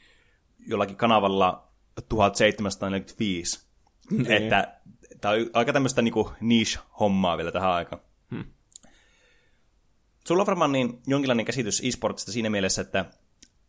jollakin 0.68 0.97
kanavalla 0.97 1.68
1745. 2.10 3.66
Niin. 4.12 4.32
Että 4.32 4.74
tämä 5.22 5.34
on 5.34 5.49
aika 5.53 5.74
tämmöistä 5.74 6.01
niinku 6.01 6.32
niche-hommaa 6.41 7.38
vielä 7.38 7.51
tähän 7.51 7.72
aikaan. 7.72 8.01
Hmm. 8.32 8.45
Sulla 10.28 10.41
on 10.41 10.47
varmaan 10.47 10.72
niin 10.72 11.01
jonkinlainen 11.08 11.45
käsitys 11.45 11.82
e-sportista 11.86 12.32
siinä 12.32 12.49
mielessä, 12.49 12.82
että 12.82 13.05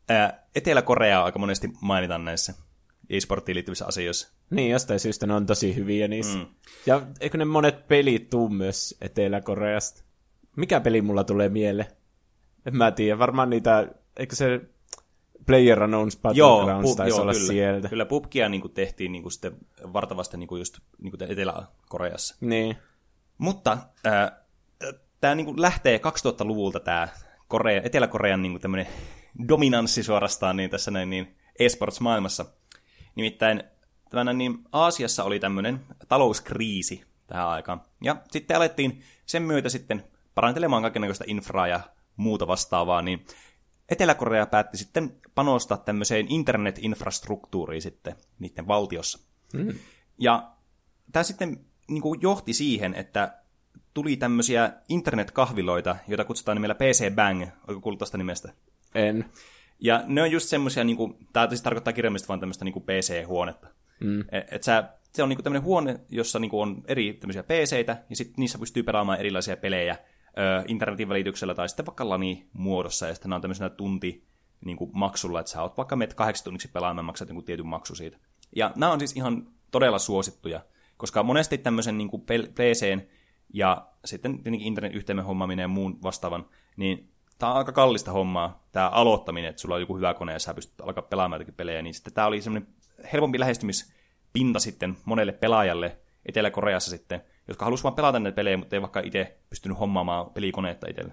ää, 0.09 0.49
Etelä-Korea 0.55 1.25
aika 1.25 1.39
monesti 1.39 1.71
mainitaan 1.81 2.25
näissä 2.25 2.55
e-sporttiin 3.11 3.55
liittyvissä 3.55 3.87
asioissa. 3.87 4.33
Niin, 4.51 4.71
jostain 4.71 5.01
syystä 5.01 5.27
ne 5.27 5.35
on 5.35 5.47
tosi 5.47 5.77
hyviä 5.77 6.09
niissä. 6.09 6.39
Mm. 6.39 6.47
Ja 6.87 7.07
eikö 7.21 7.39
ne 7.39 7.45
monet 7.45 7.89
pelit 7.89 8.31
tuu 8.31 8.49
myös 8.49 8.97
Etelä-Koreasta? 9.01 10.03
Mikä 10.57 10.81
peli 10.81 11.03
mulla 11.03 11.25
tulee 11.25 11.49
mieleen? 11.49 11.89
En 12.67 12.77
mä 12.77 12.91
tiedä, 12.91 13.19
varmaan 13.19 13.51
niitä, 13.51 13.89
eikö 14.17 14.37
se 14.37 14.61
Player 15.49 15.83
Unknowns 15.83 16.17
Battlegrounds 16.17 16.97
taisi 16.97 17.11
joo, 17.11 17.23
olla 17.23 17.33
kyllä. 17.33 17.47
sieltä. 17.47 17.89
Kyllä 17.89 18.05
PUBGia 18.05 18.49
niin 18.49 18.61
kuin 18.61 18.73
tehtiin 18.73 19.13
niin 19.13 19.23
kuin 19.23 19.33
sitten 19.33 19.53
vartavasti 19.93 20.37
niin 20.37 20.49
kuin 20.49 20.59
just 20.59 20.79
niin 20.99 21.11
kuin 21.11 21.33
Etelä-Koreassa. 21.33 22.37
Niin. 22.41 22.77
Mutta 23.39 23.79
äh, 24.07 24.33
tämä 25.21 25.35
niin 25.35 25.45
kuin 25.45 25.61
lähtee 25.61 25.99
2000-luvulta 25.99 26.81
tämä 26.81 27.09
Korea, 27.49 27.83
Etelä-Korean 27.85 28.43
niin 28.43 28.61
kuin 28.61 28.87
dominanssi 29.49 30.03
suorastaan 30.03 30.57
niin 30.57 30.71
tässä 30.71 30.91
näin 30.91 31.11
niin 31.11 31.37
esports-maailmassa. 31.59 32.45
Nimittäin 33.15 33.63
tämän, 34.11 34.39
niin 34.39 34.59
Aasiassa 34.73 35.25
oli 35.25 35.41
tämmöinen 35.41 35.81
talouskriisi 36.09 37.05
tähän 37.27 37.49
aikaan. 37.49 37.81
Ja 38.03 38.17
sitten 38.31 38.57
alettiin 38.57 39.03
sen 39.27 39.43
myötä 39.43 39.69
sitten 39.69 40.05
parantelemaan 40.35 40.83
kaikenlaista 40.83 41.25
infraa 41.27 41.67
ja 41.67 41.81
muuta 42.17 42.47
vastaavaa, 42.47 43.03
niin 43.03 43.27
Etelä-Korea 43.89 44.47
päätti 44.47 44.77
sitten 44.77 45.17
panostaa 45.35 45.79
tämmöiseen 45.79 46.27
internet-infrastruktuuriin 46.29 47.83
sitten 47.83 48.15
niiden 48.39 48.69
valtiossa. 48.69 49.19
Mm. 49.53 49.75
Ja 50.19 50.53
tämä 51.13 51.23
sitten 51.23 51.61
niin 51.89 52.03
kuin 52.03 52.21
johti 52.23 52.53
siihen, 52.53 52.95
että 52.95 53.35
tuli 53.95 54.17
tämmöisiä 54.17 54.73
internetkahviloita, 54.89 55.97
joita 56.09 56.25
kutsutaan 56.25 56.57
nimellä 56.57 56.75
PC 56.75 57.15
Bang. 57.15 57.43
Oletko 57.43 57.81
kuullut 57.81 57.99
tästä 57.99 58.19
nimestä? 58.19 58.53
En. 58.95 59.25
Ja 59.81 60.05
ne 60.07 60.23
on 60.23 60.31
just 60.31 60.49
semmoisia, 60.49 60.85
niin 60.85 60.97
kuin, 60.97 61.15
tämä 61.33 61.49
siis 61.49 61.63
tarkoittaa 61.63 61.93
kirjaimellisesti 61.93 62.29
vaan 62.29 62.41
tämmöistä 62.41 62.65
niin 62.65 62.73
kuin 62.73 62.85
PC-huonetta. 62.85 63.69
Mm. 64.01 64.21
Et, 64.21 64.53
et 64.53 64.63
sä, 64.63 64.89
se 65.13 65.23
on 65.23 65.29
niin 65.29 65.37
kuin 65.37 65.45
tämmöinen 65.45 65.65
huone, 65.67 66.01
jossa 66.09 66.39
niin 66.39 66.51
kuin 66.51 66.63
on 66.63 66.83
eri 66.87 67.13
tämmöisiä 67.13 67.43
PCitä, 67.43 68.03
ja 68.11 68.17
sitten 68.17 68.35
niissä 68.37 68.59
pystyy 68.59 68.83
pelaamaan 68.83 69.21
erilaisia 69.21 69.57
pelejä 69.57 69.97
internetin 70.69 71.09
välityksellä 71.09 71.55
tai 71.55 71.69
sitten 71.69 71.87
vaikka 71.87 72.09
lani-muodossa, 72.09 73.07
ja 73.07 73.15
sitten 73.15 73.29
nämä 73.29 73.37
on 73.37 73.43
tämmöisenä 73.43 73.71
tunti 73.71 74.29
niin 74.65 74.77
kuin 74.77 74.91
maksulla, 74.95 75.41
että 75.41 75.53
sä 75.53 75.63
oot 75.63 75.77
vaikka 75.77 75.97
meet 75.97 76.15
kahdeksan 76.15 76.45
tunniksi 76.45 76.69
pelaamaan, 76.69 77.05
maksat 77.05 77.29
jonkun 77.29 77.45
tietyn 77.45 77.67
maksu 77.67 77.95
siitä. 77.95 78.19
Ja 78.57 78.73
nämä 78.77 78.93
on 78.93 78.99
siis 78.99 79.17
ihan 79.17 79.47
todella 79.71 79.99
suosittuja, 79.99 80.61
koska 80.97 81.23
monesti 81.23 81.59
tämmöisen 81.59 81.99
niin 81.99 82.09
kuin 82.09 82.23
PCn 82.55 83.03
ja 83.55 83.87
sitten 84.05 84.35
tietenkin 84.35 84.67
internet-yhteyden 84.67 85.25
hommaaminen 85.25 85.63
ja 85.65 85.69
muun 85.69 86.03
vastaavan, 86.03 86.47
niin 86.77 87.13
tämä 87.39 87.53
on 87.53 87.59
aika 87.59 87.73
kallista 87.73 88.13
hommaa, 88.13 88.67
tämä 88.73 88.89
aloittaminen, 88.89 89.51
että 89.51 89.63
sulla 89.63 89.75
on 89.75 89.81
joku 89.81 89.97
hyvä 89.97 90.15
kone 90.15 90.33
ja 90.33 90.39
sä 90.39 90.55
pystyt 90.55 90.81
alkaa 90.81 91.03
pelaamaan 91.03 91.41
jotakin 91.41 91.55
pelejä, 91.55 91.83
niin 91.83 91.95
sitten 91.95 92.13
tämä 92.13 92.27
oli 92.27 92.43
semmoinen 92.43 92.69
helpompi 93.13 93.41
lähestymispinta 93.41 94.59
sitten 94.59 94.97
monelle 95.05 95.33
pelaajalle 95.33 95.99
Etelä-Koreassa 96.27 96.91
sitten, 96.91 97.23
jotka 97.49 97.65
halusivat 97.65 97.85
vaan 97.85 97.95
pelata 97.95 98.21
näitä 98.21 98.37
pelejä, 98.37 98.57
mutta 98.57 98.77
ei 98.77 98.83
vaikka 98.83 99.01
itse 99.01 99.39
pystynyt 99.51 99.79
hommaamaan 99.79 100.31
pelikoneetta 100.31 100.87
itselle. 100.91 101.13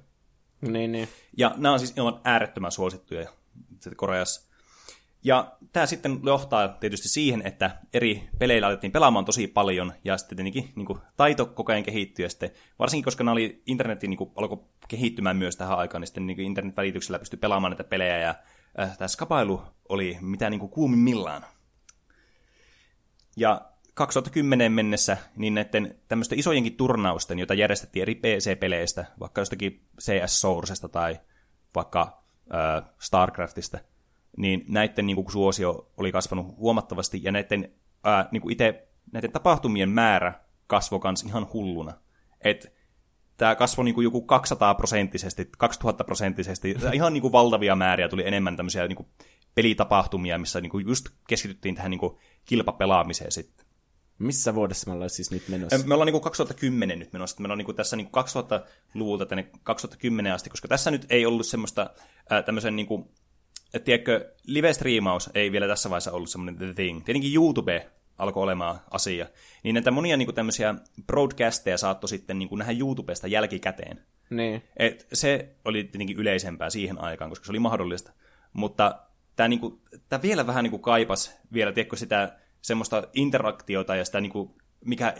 Niin, 0.61 0.91
niin. 0.91 1.09
Ja 1.37 1.53
nämä 1.57 1.73
on 1.73 1.79
siis 1.79 1.93
ihan 1.97 2.21
äärettömän 2.23 2.71
suosittuja 2.71 3.29
Koreassa. 3.95 4.55
Ja 5.23 5.57
tämä 5.73 5.85
sitten 5.85 6.19
johtaa 6.23 6.67
tietysti 6.67 7.09
siihen, 7.09 7.41
että 7.45 7.71
eri 7.93 8.29
peleillä 8.39 8.67
alettiin 8.67 8.91
pelaamaan 8.91 9.25
tosi 9.25 9.47
paljon, 9.47 9.93
ja 10.03 10.17
sitten 10.17 10.35
tietenkin 10.35 10.71
niin 10.75 10.85
kuin, 10.85 10.99
taito 11.17 11.45
koko 11.45 11.71
ajan 11.71 11.83
kehittyy, 11.83 12.25
ja 12.25 12.29
sitten, 12.29 12.51
varsinkin 12.79 13.03
koska 13.03 13.23
nämä 13.23 13.31
oli 13.31 13.63
internetin 13.65 14.09
niin 14.09 14.17
kuin, 14.17 14.31
alkoi 14.35 14.63
kehittymään 14.87 15.37
myös 15.37 15.55
tähän 15.55 15.77
aikaan, 15.77 16.01
niin 16.01 16.07
sitten 16.07 16.27
niin 16.27 16.37
kuin, 16.37 16.45
internet-välityksellä 16.45 17.19
pystyi 17.19 17.39
pelaamaan 17.39 17.71
näitä 17.71 17.83
pelejä, 17.83 18.17
ja 18.17 18.35
äh, 18.79 18.97
tämä 18.97 19.07
skapailu 19.07 19.61
oli 19.89 20.17
mitä 20.21 20.49
niin 20.49 20.59
kuin 20.59 20.69
kuumimmillaan. 20.69 21.45
Ja 23.37 23.61
2010 23.95 24.71
mennessä 24.71 25.17
niin 25.35 25.53
näiden 25.53 25.95
tämmöisten 26.07 26.39
isojenkin 26.39 26.75
turnausten, 26.75 27.39
joita 27.39 27.53
järjestettiin 27.53 28.01
eri 28.01 28.15
PC-peleistä, 28.15 29.05
vaikka 29.19 29.41
jostakin 29.41 29.87
CS 30.01 30.41
Sourcesta 30.41 30.89
tai 30.89 31.19
vaikka 31.75 32.23
äh, 32.53 32.89
StarCraftista, 32.99 33.77
niin 34.37 34.65
näiden 34.67 35.05
niin 35.05 35.15
kuin, 35.15 35.31
suosio 35.31 35.91
oli 35.97 36.11
kasvanut 36.11 36.57
huomattavasti, 36.57 37.19
ja 37.23 37.31
näiden, 37.31 37.71
äh, 38.07 38.27
niin 38.31 38.41
kuin 38.41 38.51
itse, 38.51 38.87
näiden 39.11 39.31
tapahtumien 39.31 39.89
määrä 39.89 40.33
kasvoi 40.67 40.99
kans 40.99 41.23
ihan 41.23 41.47
hulluna. 41.53 41.93
Et 42.41 42.75
tämä 43.37 43.55
kasvoi 43.55 43.85
niin 43.85 43.95
kuin 43.95 44.03
joku 44.03 44.21
200 44.21 44.75
prosenttisesti, 44.75 45.49
2000 45.57 46.03
prosenttisesti, 46.03 46.75
ihan 46.93 47.13
niin 47.13 47.21
kuin 47.21 47.31
valtavia 47.31 47.75
määriä 47.75 48.09
tuli 48.09 48.27
enemmän 48.27 48.57
tämmöisiä 48.57 48.87
niin 48.87 48.95
kuin 48.95 49.07
pelitapahtumia, 49.55 50.37
missä 50.37 50.61
niin 50.61 50.69
kuin 50.69 50.87
just 50.87 51.05
keskityttiin 51.27 51.75
tähän 51.75 51.91
niin 51.91 51.99
kuin 51.99 52.17
kilpapelaamiseen 52.45 53.31
sitten. 53.31 53.64
Missä 54.19 54.55
vuodessa 54.55 54.87
me 54.87 54.93
ollaan 54.93 55.09
siis 55.09 55.31
nyt 55.31 55.47
menossa? 55.47 55.87
Me 55.87 55.93
ollaan 55.93 56.05
niin 56.05 56.13
kuin 56.13 56.23
2010 56.23 56.99
nyt 56.99 57.13
menossa. 57.13 57.35
Me 57.39 57.45
ollaan 57.45 57.57
niin 57.57 57.65
kuin 57.65 57.75
tässä 57.75 57.95
niin 57.95 58.07
kuin 58.11 58.25
2000-luvulta 58.25 59.25
tänne 59.25 59.49
2010 59.63 60.33
asti, 60.33 60.49
koska 60.49 60.67
tässä 60.67 60.91
nyt 60.91 61.05
ei 61.09 61.25
ollut 61.25 61.45
semmoista 61.45 61.89
ää, 62.29 62.43
tämmöisen 62.43 62.75
niin 62.75 62.87
kuin, 62.87 63.09
et 63.73 63.83
tiedätkö, 63.83 64.33
live-striimaus 64.47 65.29
ei 65.33 65.51
vielä 65.51 65.67
tässä 65.67 65.89
vaiheessa 65.89 66.11
ollut 66.11 66.29
semmoinen 66.29 66.57
the 66.57 66.73
thing. 66.73 67.05
Tietenkin 67.05 67.35
YouTube 67.35 67.89
alkoi 68.17 68.43
olemaan 68.43 68.79
asia. 68.91 69.27
Niin 69.63 69.73
näitä 69.73 69.91
monia 69.91 70.17
niin 70.17 70.27
kuin 70.27 70.35
tämmöisiä 70.35 70.75
broadcasteja 71.07 71.77
saattoi 71.77 72.09
sitten 72.09 72.39
niin 72.39 72.49
kuin 72.49 72.59
nähdä 72.59 72.73
YouTubesta 72.79 73.27
jälkikäteen. 73.27 74.05
Niin. 74.29 74.63
Et 74.77 75.07
se 75.13 75.55
oli 75.65 75.83
tietenkin 75.83 76.17
yleisempää 76.17 76.69
siihen 76.69 77.01
aikaan, 77.01 77.29
koska 77.29 77.45
se 77.45 77.51
oli 77.51 77.59
mahdollista. 77.59 78.11
Mutta 78.53 78.99
tämä, 79.35 79.47
niin 79.47 79.59
kuin, 79.59 79.81
tämä 80.09 80.21
vielä 80.21 80.47
vähän 80.47 80.63
niin 80.63 80.71
kuin 80.71 80.81
kaipas 80.81 81.37
vielä, 81.53 81.71
tiedätkö, 81.71 81.95
sitä 81.95 82.37
semmoista 82.65 83.03
interaktiota 83.13 83.95
ja 83.95 84.05
sitä, 84.05 84.21
niin 84.21 84.31
kuin, 84.31 84.49
mikä 84.85 85.13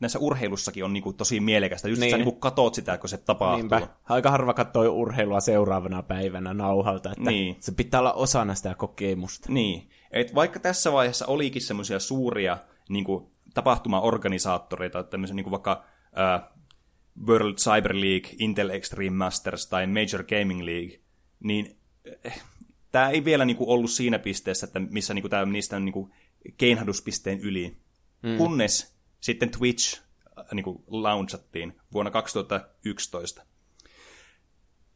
näissä 0.00 0.18
urheilussakin 0.18 0.84
on 0.84 0.92
niin 0.92 1.02
kuin, 1.02 1.16
tosi 1.16 1.40
mielekästä. 1.40 1.88
Just 1.88 2.00
niin. 2.00 2.10
sä 2.10 2.16
Niin. 2.16 2.24
kuin, 2.24 2.40
katot 2.40 2.74
sitä, 2.74 2.98
kun 2.98 3.08
se 3.08 3.16
tapahtuu. 3.16 3.58
Niinpä. 3.58 3.88
Aika 4.04 4.30
harva 4.30 4.54
katsoi 4.54 4.88
urheilua 4.88 5.40
seuraavana 5.40 6.02
päivänä 6.02 6.54
nauhalta, 6.54 7.12
että 7.12 7.30
Niin. 7.30 7.56
se 7.60 7.72
pitää 7.72 8.00
olla 8.00 8.12
osana 8.12 8.54
sitä 8.54 8.74
kokemusta. 8.74 9.52
Niin, 9.52 9.88
et 10.10 10.34
vaikka 10.34 10.60
tässä 10.60 10.92
vaiheessa 10.92 11.26
olikin 11.26 11.62
semmoisia 11.62 11.98
suuria 11.98 12.58
niin 12.88 13.04
kuin, 13.04 13.26
tapahtumaorganisaattoreita, 13.54 15.02
tämmöisiä 15.02 15.34
niin 15.36 15.44
kuin 15.44 15.50
vaikka 15.52 15.84
äh, 16.18 16.50
World 17.26 17.54
Cyber 17.54 17.94
League, 17.94 18.30
Intel 18.38 18.68
Extreme 18.70 19.16
Masters 19.16 19.66
tai 19.66 19.86
Major 19.86 20.24
Gaming 20.24 20.62
League, 20.62 21.00
niin 21.40 21.76
eh, 22.24 22.42
tämä 22.92 23.10
ei 23.10 23.24
vielä 23.24 23.44
niin 23.44 23.56
kuin, 23.56 23.68
ollut 23.68 23.90
siinä 23.90 24.18
pisteessä, 24.18 24.66
että 24.66 24.80
missä 24.80 25.14
niin 25.14 25.22
kuin, 25.22 25.30
tämä 25.30 25.44
niistä 25.46 25.76
on 25.76 25.84
niin 25.84 25.92
kuin, 25.92 26.12
keinhaduspisteen 26.56 27.40
yli. 27.40 27.76
Mm. 28.22 28.36
Kunnes 28.36 28.98
sitten 29.20 29.50
Twitch 29.50 30.00
äh, 30.38 30.44
niin 30.52 30.64
kuin, 30.64 30.82
launchattiin 30.86 31.80
vuonna 31.92 32.10
2011. 32.10 33.42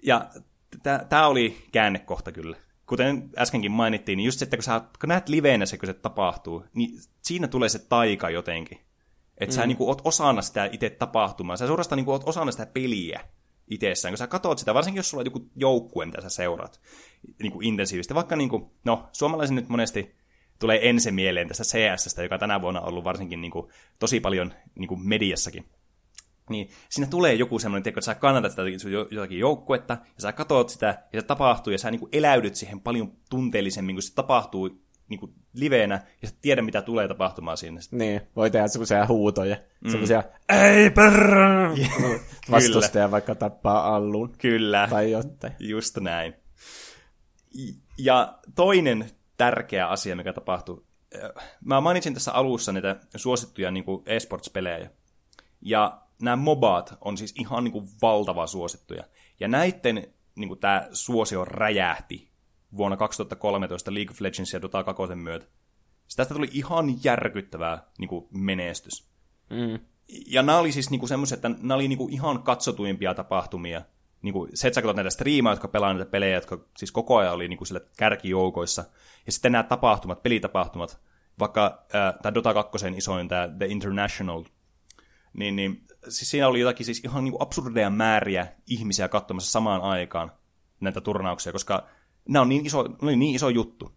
Ja 0.03 0.31
tämä 1.09 1.27
oli 1.27 1.57
käännekohta 1.73 2.33
kyllä. 2.33 2.57
Kuten 2.87 3.31
äskenkin 3.39 3.73
mainittiin, 3.73 4.17
niin 4.17 4.27
just 4.27 4.39
sitten 4.39 4.59
kun 4.59 4.65
sä 4.65 4.81
kun 5.01 5.09
näet 5.09 5.29
liveenä 5.29 5.67
se, 5.67 5.79
kun 5.79 5.87
se 5.87 5.95
tapahtuu, 5.95 6.65
niin 6.75 7.01
siinä 7.23 7.49
tulee 7.49 7.69
se 7.69 7.79
taika 7.79 8.31
jotenkin. 8.31 8.79
Että 9.39 9.55
mm. 9.55 9.57
sä 9.57 9.67
niinku 9.67 9.89
oot 9.89 10.03
osana 10.05 10.43
sitä 10.43 10.69
itse 10.73 10.91
tapahtumaa. 10.91 11.57
Sä 11.57 11.67
suorastaan 11.67 11.97
niinku 11.97 12.13
oot 12.13 12.29
osana 12.29 12.53
sitä 12.53 12.67
peliä 12.67 13.21
itsessään. 13.69 14.13
Kun 14.13 14.19
sä 14.19 14.27
katsot 14.27 14.59
sitä, 14.59 14.75
varsinkin 14.75 14.99
jos 14.99 15.11
sulla 15.11 15.21
on 15.21 15.27
joku 15.27 15.51
joukkue, 15.57 16.07
mitä 16.07 16.21
sä 16.21 16.29
seuraat 16.29 16.81
niinku 17.43 17.61
intensiivisesti. 17.61 18.15
Vaikka 18.15 18.37
niinku, 18.37 18.73
no, 18.85 19.09
suomalaisen 19.13 19.57
nyt 19.57 19.69
monesti 19.69 20.15
tulee 20.63 20.89
ensin 20.89 21.15
mieleen 21.15 21.49
tästä 21.49 21.65
CS, 21.65 22.19
joka 22.19 22.39
tänä 22.39 22.61
vuonna 22.61 22.81
on 22.81 22.89
ollut 22.89 23.05
varsinkin 23.05 23.41
niinku, 23.41 23.71
tosi 23.99 24.21
paljon 24.21 24.53
niinku 24.75 24.97
mediassakin 24.97 25.65
niin 26.51 26.71
siinä 26.89 27.11
tulee 27.11 27.35
joku 27.35 27.59
semmoinen, 27.59 27.89
että 27.89 28.01
sä 28.01 28.15
kannatat 28.15 28.51
sitä 28.51 28.63
jotakin 29.11 29.39
joukkuetta, 29.39 29.93
ja 29.93 30.21
sä 30.23 30.33
katsot 30.33 30.69
sitä, 30.69 31.03
ja 31.13 31.21
se 31.21 31.27
tapahtuu, 31.27 31.73
ja 31.73 31.79
sä 31.79 31.91
niin 31.91 32.01
kuin 32.01 32.09
eläydyt 32.13 32.55
siihen 32.55 32.81
paljon 32.81 33.13
tunteellisemmin, 33.31 33.97
kun 33.97 34.03
se 34.03 34.15
tapahtuu 34.15 34.71
niin 35.09 35.21
kuin 35.21 35.33
liveenä, 35.55 36.01
ja 36.23 36.29
sä 36.29 36.35
tiedät, 36.43 36.65
mitä 36.65 36.83
tulee 36.83 37.09
tapahtumaan 37.09 37.57
siinä. 37.57 37.81
Niin, 37.91 38.21
voi 38.37 38.51
tehdä 38.51 38.69
semmoisia 38.69 39.07
huutoja, 39.07 39.57
mm. 39.81 39.91
semmoisia 39.91 40.23
ei 40.49 40.91
perrä, 40.91 41.71
vastustaja 42.51 43.11
vaikka 43.11 43.35
tappaa 43.35 43.95
allun 43.95 44.35
Kyllä, 44.39 44.87
tai 44.91 45.11
jotain. 45.11 45.53
just 45.59 45.97
näin. 45.97 46.35
Ja 47.99 48.39
toinen 48.55 49.11
tärkeä 49.37 49.89
asia, 49.89 50.17
mikä 50.17 50.33
tapahtui, 50.33 50.85
mä 51.65 51.81
mainitsin 51.81 52.15
tässä 52.15 52.33
alussa 52.33 52.73
näitä 52.73 52.97
suosittuja 53.17 53.71
niin 53.71 53.85
kuin 53.85 54.03
esports-pelejä, 54.07 54.91
ja 55.61 56.03
nämä 56.23 56.37
mobaat 56.37 56.99
on 57.01 57.17
siis 57.17 57.35
ihan 57.39 57.65
niin 57.65 57.73
kuin 57.73 57.89
valtava 58.03 58.47
suosittuja. 58.47 59.05
Ja 59.41 59.49
näiden 59.49 60.15
niin 60.35 60.49
kuin 60.49 60.61
tämä 60.61 60.89
suosio 60.93 61.45
räjähti 61.45 62.33
vuonna 62.77 62.97
2013 62.97 63.95
League 63.95 64.11
of 64.11 64.21
Legends 64.21 64.53
ja 64.53 64.63
Dota 64.63 64.85
2 64.85 65.15
myötä. 65.15 65.47
Siis 66.03 66.17
tästä 66.17 66.35
tuli 66.35 66.49
ihan 66.53 67.05
järkyttävää 67.05 67.87
niin 67.99 68.09
kuin 68.09 68.29
menestys. 68.31 69.11
Mm. 69.51 69.79
Ja 70.27 70.43
nämä 70.43 70.59
oli 70.59 70.73
siis 70.73 70.91
niinku 70.91 71.07
semmoisia, 71.07 71.35
että 71.35 71.49
nämä 71.49 71.75
oli 71.75 71.89
niinku 71.89 72.09
ihan 72.09 72.43
katsotuimpia 72.43 73.15
tapahtumia. 73.15 73.83
Niinku, 74.23 74.49
se, 74.55 74.69
että 74.69 74.75
sä 74.75 74.83
katsot 74.83 74.97
näitä 74.97 75.11
striimaa, 75.11 75.53
jotka 75.53 75.69
pelaa 75.69 75.95
näitä 75.95 76.11
pelejä, 76.11 76.35
jotka 76.35 76.65
siis 76.77 76.93
koko 76.93 77.17
ajan 77.17 77.35
oli 77.35 77.49
niinku 77.49 77.65
sillä 77.65 77.81
kärkijoukoissa. 77.97 78.85
Ja 79.27 79.33
sitten 79.33 79.53
nämä 79.53 79.63
tapahtumat, 79.63 80.23
pelitapahtumat, 80.23 81.01
vaikka 81.39 81.87
äh, 81.95 82.15
tämä 82.23 82.35
Dota 82.35 82.55
2 82.55 82.79
isoin, 82.97 83.29
tämä 83.29 83.49
The 83.59 83.67
International, 83.67 84.45
niin, 85.33 85.57
niin 85.57 85.87
siis 86.09 86.31
siinä 86.31 86.49
oli 86.49 86.61
jotakin 86.61 86.87
siis 86.87 87.01
ihan 87.05 87.25
niinku 87.25 87.43
absurdeja 87.43 87.91
määriä 87.91 88.47
ihmisiä 88.67 89.09
katsomassa 89.09 89.53
samaan 89.53 89.83
aikaan 89.83 90.33
näitä 90.81 91.01
turnauksia, 91.01 91.53
koska 91.53 91.87
nämä 92.29 92.43
on 92.43 92.49
niin 92.49 92.67
iso, 92.67 92.81
oli 93.03 93.17
niin 93.17 93.35
iso 93.35 93.49
juttu. 93.49 93.93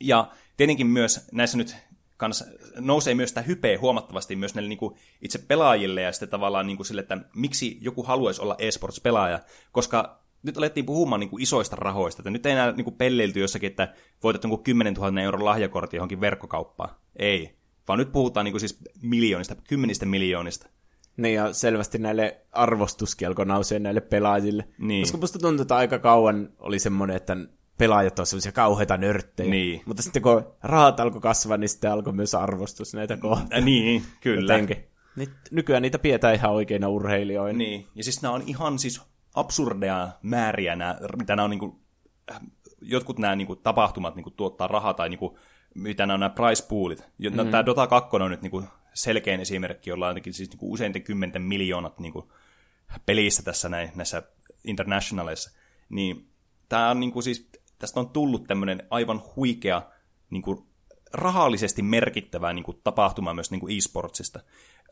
Ja 0.00 0.30
tietenkin 0.56 0.86
myös 0.86 1.28
näissä 1.32 1.58
nyt 1.58 1.76
kans 2.16 2.44
nousee 2.78 3.14
myös 3.14 3.30
sitä 3.30 3.42
hypeä 3.42 3.78
huomattavasti 3.78 4.36
myös 4.36 4.54
näille 4.54 4.68
niinku 4.68 4.96
itse 5.22 5.38
pelaajille 5.38 6.02
ja 6.02 6.12
sitten 6.12 6.28
tavallaan 6.28 6.66
niinku 6.66 6.84
sille, 6.84 7.00
että 7.00 7.18
miksi 7.34 7.78
joku 7.80 8.02
haluaisi 8.02 8.42
olla 8.42 8.56
esports-pelaaja, 8.58 9.40
koska 9.72 10.22
nyt 10.42 10.58
alettiin 10.58 10.86
puhumaan 10.86 11.20
niinku 11.20 11.38
isoista 11.38 11.76
rahoista, 11.76 12.20
että 12.20 12.30
nyt 12.30 12.46
ei 12.46 12.52
enää 12.52 12.72
niinku 12.72 12.90
pelleilty 12.90 13.40
jossakin, 13.40 13.66
että 13.66 13.94
voitat 14.22 14.44
jonkun 14.44 14.64
10 14.64 14.94
000 14.94 15.20
euron 15.20 15.44
lahjakortti 15.44 15.96
johonkin 15.96 16.20
verkkokauppaan. 16.20 16.90
Ei, 17.16 17.56
vaan 17.88 17.98
nyt 17.98 18.12
puhutaan 18.12 18.44
niinku 18.44 18.58
siis 18.58 18.78
miljoonista, 19.02 19.54
kymmenistä 19.68 20.06
miljoonista. 20.06 20.68
Niin 21.16 21.34
ja 21.34 21.52
selvästi 21.52 21.98
näille 21.98 22.40
arvostuskin 22.52 23.28
alkoi 23.28 23.46
nousee 23.46 23.78
näille 23.78 24.00
pelaajille. 24.00 24.68
Niin. 24.78 25.02
Koska 25.02 25.18
musta 25.18 25.38
tuntuu, 25.38 25.62
että 25.62 25.76
aika 25.76 25.98
kauan 25.98 26.52
oli 26.58 26.78
semmoinen, 26.78 27.16
että 27.16 27.36
pelaajat 27.78 28.18
on 28.18 28.26
semmoisia 28.26 28.52
kauheita 28.52 28.96
nörttejä. 28.96 29.50
Niin. 29.50 29.82
Mutta 29.86 30.02
sitten 30.02 30.22
kun 30.22 30.46
rahat 30.62 31.00
alkoi 31.00 31.20
kasvaa, 31.20 31.56
niin 31.56 31.68
sitten 31.68 31.92
alkoi 31.92 32.12
myös 32.12 32.34
arvostus 32.34 32.94
näitä 32.94 33.16
kohtaan. 33.16 33.58
Äh, 33.60 33.64
niin, 33.64 34.02
kyllä. 34.20 34.52
Jotenkin. 34.52 34.84
Nyt, 35.16 35.30
nykyään 35.50 35.82
niitä 35.82 35.98
pidetään 35.98 36.34
ihan 36.34 36.52
oikeina 36.52 36.88
urheilijoina. 36.88 37.58
Niin, 37.58 37.86
ja 37.94 38.04
siis 38.04 38.22
nämä 38.22 38.34
on 38.34 38.42
ihan 38.46 38.78
siis 38.78 39.02
absurdeja 39.34 40.08
määriä, 40.22 40.76
nämä, 40.76 40.98
mitä 41.16 41.36
nämä 41.36 41.44
on 41.44 41.50
niinku, 41.50 41.80
äh, 42.30 42.40
jotkut 42.80 43.18
nämä 43.18 43.36
niinku, 43.36 43.56
tapahtumat 43.56 44.14
niinku, 44.14 44.30
tuottaa 44.30 44.68
rahaa, 44.68 44.94
tai 44.94 45.08
niinku, 45.08 45.38
mitä 45.74 46.06
nämä 46.06 46.14
on 46.14 46.20
nämä 46.20 46.30
price 46.30 46.66
poolit. 46.68 46.98
Mm-hmm. 46.98 47.36
No, 47.36 47.44
tämä 47.44 47.66
Dota 47.66 47.86
2 47.86 48.16
on 48.16 48.30
nyt 48.30 48.42
niinku, 48.42 48.64
selkein 48.94 49.40
esimerkki, 49.40 49.90
jolla 49.90 50.06
on 50.06 50.10
jotenkin 50.10 50.32
siis 50.32 50.50
niinku, 50.50 50.72
usein 50.72 51.02
kymmenten 51.02 51.42
miljoonat 51.42 51.98
niinku, 51.98 52.32
pelissä 53.06 53.42
tässä 53.42 53.68
näin, 53.68 53.90
näissä 53.94 54.22
internationaleissa. 54.64 55.50
Niin 55.88 56.28
tämä 56.68 56.90
on 56.90 57.00
niinku, 57.00 57.22
siis, 57.22 57.50
tästä 57.78 58.00
on 58.00 58.08
tullut 58.08 58.44
tämmöinen 58.44 58.82
aivan 58.90 59.22
huikea 59.36 59.82
niinku, 60.30 60.66
rahallisesti 61.12 61.82
merkittävää 61.82 62.52
niin 62.52 62.64
kuin, 62.64 62.80
tapahtuma 62.84 63.34
myös 63.34 63.50
niin 63.50 63.60
kuin 63.60 63.76
e-sportsista. 63.76 64.40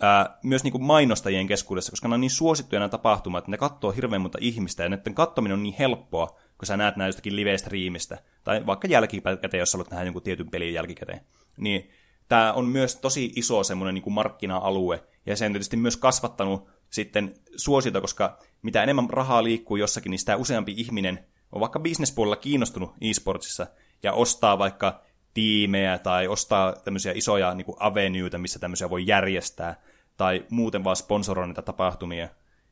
Ää, 0.01 0.39
myös 0.43 0.65
niin 0.65 0.73
kuin 0.73 0.85
mainostajien 0.85 1.47
keskuudessa, 1.47 1.93
koska 1.93 2.09
ne 2.09 2.15
on 2.15 2.21
niin 2.21 2.31
suosittuja 2.31 2.79
nämä 2.79 2.89
tapahtumat, 2.89 3.39
että 3.39 3.51
ne 3.51 3.57
katsoo 3.57 3.91
hirveän 3.91 4.23
monta 4.23 4.39
ihmistä, 4.41 4.83
ja 4.83 4.89
näiden 4.89 5.15
katsominen 5.15 5.55
on 5.55 5.63
niin 5.63 5.75
helppoa, 5.79 6.27
kun 6.59 6.67
sä 6.67 6.77
näet 6.77 6.97
näin 6.97 7.09
jostakin 7.09 7.37
live-striimistä, 7.37 8.19
tai 8.45 8.67
vaikka 8.67 8.89
jälkikäteen, 8.89 9.59
jos 9.59 9.73
haluat 9.73 9.91
nähdä 9.91 10.05
jonkun 10.05 10.23
tietyn 10.23 10.51
pelin 10.51 10.75
jälkikäteen. 10.75 11.21
Niin 11.57 11.91
tämä 12.29 12.53
on 12.53 12.67
myös 12.67 12.97
tosi 12.97 13.33
iso 13.37 13.65
semmoinen 13.65 13.95
niin 13.95 14.03
kuin 14.03 14.15
markkina-alue, 14.15 15.05
ja 15.27 15.37
se 15.37 15.47
on 15.47 15.53
tietysti 15.53 15.77
myös 15.77 15.97
kasvattanut 15.97 16.69
sitten 16.91 17.35
suosiota, 17.57 18.01
koska 18.01 18.39
mitä 18.63 18.83
enemmän 18.83 19.11
rahaa 19.11 19.45
liikkuu 19.45 19.77
jossakin, 19.77 20.11
niin 20.11 20.19
sitä 20.19 20.37
useampi 20.37 20.75
ihminen 20.77 21.27
on 21.55 21.61
vaikka 21.61 21.81
bisnespuolella 21.81 22.37
kiinnostunut 22.37 22.95
e-sportsissa, 23.01 23.67
ja 24.03 24.13
ostaa 24.13 24.59
vaikka 24.59 25.01
tiimejä 25.35 25.99
tai 25.99 26.29
ostaa 26.29 26.73
tämmöisiä 26.73 27.13
isoja 27.13 27.55
niin 27.55 27.65
kuin 27.65 27.77
avenueita, 27.81 28.39
missä 28.39 28.59
tämmöisiä 28.59 28.91
voi 28.91 29.07
järjestää, 29.07 29.81
tai 30.17 30.45
muuten 30.51 30.85
vaan 30.85 30.97
sponsoroi 30.97 31.47
niitä 31.47 31.63
tapahtumia. 31.63 32.29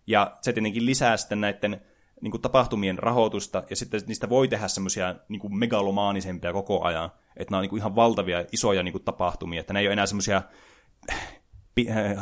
Ja 0.07 0.37
se 0.41 0.53
tietenkin 0.53 0.87
lisää 0.87 1.16
sitten 1.16 1.41
näiden 1.41 1.80
niin 2.20 2.30
kuin 2.30 2.43
tapahtumien 2.43 2.99
rahoitusta, 2.99 3.62
ja 3.70 3.76
sitten 3.76 4.01
niistä 4.07 4.28
voi 4.28 4.49
tehdä 4.49 4.68
semmoisia 4.68 5.14
niin 5.28 5.41
kuin 5.41 5.59
megalomaanisempia 5.59 6.53
koko 6.53 6.85
ajan, 6.85 7.11
että 7.37 7.51
nämä 7.53 7.59
on 7.59 7.62
niin 7.62 7.70
kuin 7.70 7.80
ihan 7.80 7.97
valtavia, 7.97 8.45
isoja 8.53 8.83
niin 8.83 8.93
kuin 8.93 9.05
tapahtumia, 9.05 9.61
että 9.61 9.72
ne 9.72 9.80
ei 9.80 9.87
ole 9.87 9.93
enää 9.93 10.07
semmoisia 10.07 10.43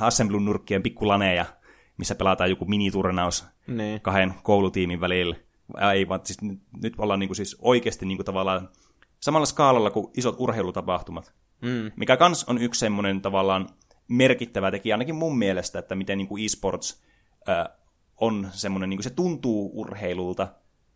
Assemblun 0.01 0.45
nurkkien 0.45 0.83
pikkulaneja, 0.83 1.47
missä 1.97 2.15
pelataan 2.15 2.51
joku 2.51 2.65
miniturnaus 2.65 3.45
Niin. 3.67 4.01
kahden 4.01 4.35
koulutiimin 4.43 5.01
välillä. 5.01 5.37
Ei, 5.93 6.09
vaan 6.09 6.21
siis 6.25 6.43
nyt, 6.43 6.61
nyt 6.83 6.95
ollaan 6.99 7.21
niin 7.21 7.29
kuin 7.29 7.37
siis 7.37 7.57
oikeasti 7.61 8.07
niin 8.07 8.19
kuin 8.19 8.25
tavallaan 8.25 8.69
samalla 9.21 9.47
skaalalla 9.47 9.91
kuin 9.91 10.11
isot 10.17 10.37
urheilutapahtumat. 10.39 11.33
Mm. 11.63 11.91
Mikä 11.97 12.17
kans 12.17 12.45
on 12.45 12.59
yksi 12.59 12.79
semmoinen 12.79 13.21
tavallaan 13.21 13.69
merkittävä 14.09 14.71
tekijä, 14.71 14.95
ainakin 14.95 15.15
mun 15.15 15.39
mielestä, 15.39 15.79
että 15.79 15.95
miten 15.95 16.19
niin 16.19 16.29
kuin 16.29 16.45
e-sports 16.45 17.03
äh, 17.49 17.69
on 18.17 18.49
semmoinen, 18.53 18.91
niin 18.91 18.99
kuin 18.99 19.05
se 19.05 19.11
tuntuu 19.11 19.71
urheilulta, 19.75 20.49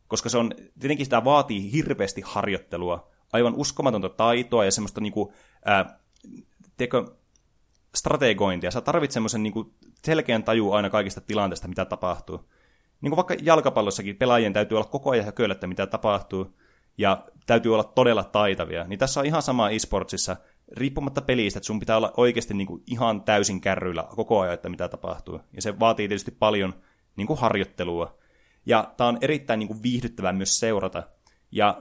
koska 0.08 0.28
se 0.28 0.38
on, 0.38 0.52
tietenkin 0.80 1.06
sitä 1.06 1.24
vaatii 1.24 1.72
hirveästi 1.72 2.22
harjoittelua, 2.24 3.10
aivan 3.32 3.54
uskomatonta 3.54 4.08
taitoa 4.08 4.64
ja 4.64 4.70
semmoista 4.70 5.00
niin 5.00 5.12
kuin, 5.12 5.32
äh, 5.68 5.86
tiedätkö, 6.76 7.14
strategointia. 7.94 8.70
Sä 8.70 8.80
tarvitset 8.80 9.14
semmoisen 9.14 9.42
niin 9.42 9.52
kuin 9.52 9.74
selkeän 10.04 10.44
taju 10.44 10.72
aina 10.72 10.90
kaikista 10.90 11.20
tilanteista, 11.20 11.68
mitä 11.68 11.84
tapahtuu. 11.84 12.50
Niin 13.00 13.10
kuin 13.10 13.16
vaikka 13.16 13.34
jalkapallossakin 13.42 14.16
pelaajien 14.16 14.52
täytyy 14.52 14.76
olla 14.76 14.88
koko 14.88 15.10
ajan 15.10 15.24
hököllä, 15.24 15.52
että 15.52 15.66
mitä 15.66 15.86
tapahtuu, 15.86 16.56
ja 16.98 17.24
täytyy 17.46 17.74
olla 17.74 17.84
todella 17.84 18.24
taitavia. 18.24 18.84
Niin 18.84 18.98
tässä 18.98 19.20
on 19.20 19.26
ihan 19.26 19.42
sama 19.42 19.70
esportsissa, 19.70 20.36
riippumatta 20.72 21.22
pelistä, 21.22 21.58
että 21.58 21.66
sun 21.66 21.80
pitää 21.80 21.96
olla 21.96 22.12
oikeasti 22.16 22.54
niin 22.54 22.66
kuin 22.66 22.82
ihan 22.86 23.22
täysin 23.22 23.60
kärryillä 23.60 24.04
koko 24.16 24.40
ajan, 24.40 24.54
että 24.54 24.68
mitä 24.68 24.88
tapahtuu. 24.88 25.40
Ja 25.52 25.62
se 25.62 25.80
vaatii 25.80 26.08
tietysti 26.08 26.30
paljon 26.30 26.74
niin 27.16 27.26
kuin 27.26 27.38
harjoittelua. 27.38 28.18
Ja 28.66 28.92
tämä 28.96 29.08
on 29.08 29.18
erittäin 29.20 29.58
niin 29.58 29.68
kuin 29.68 29.82
viihdyttävää 29.82 30.32
myös 30.32 30.60
seurata. 30.60 31.02
Ja 31.52 31.78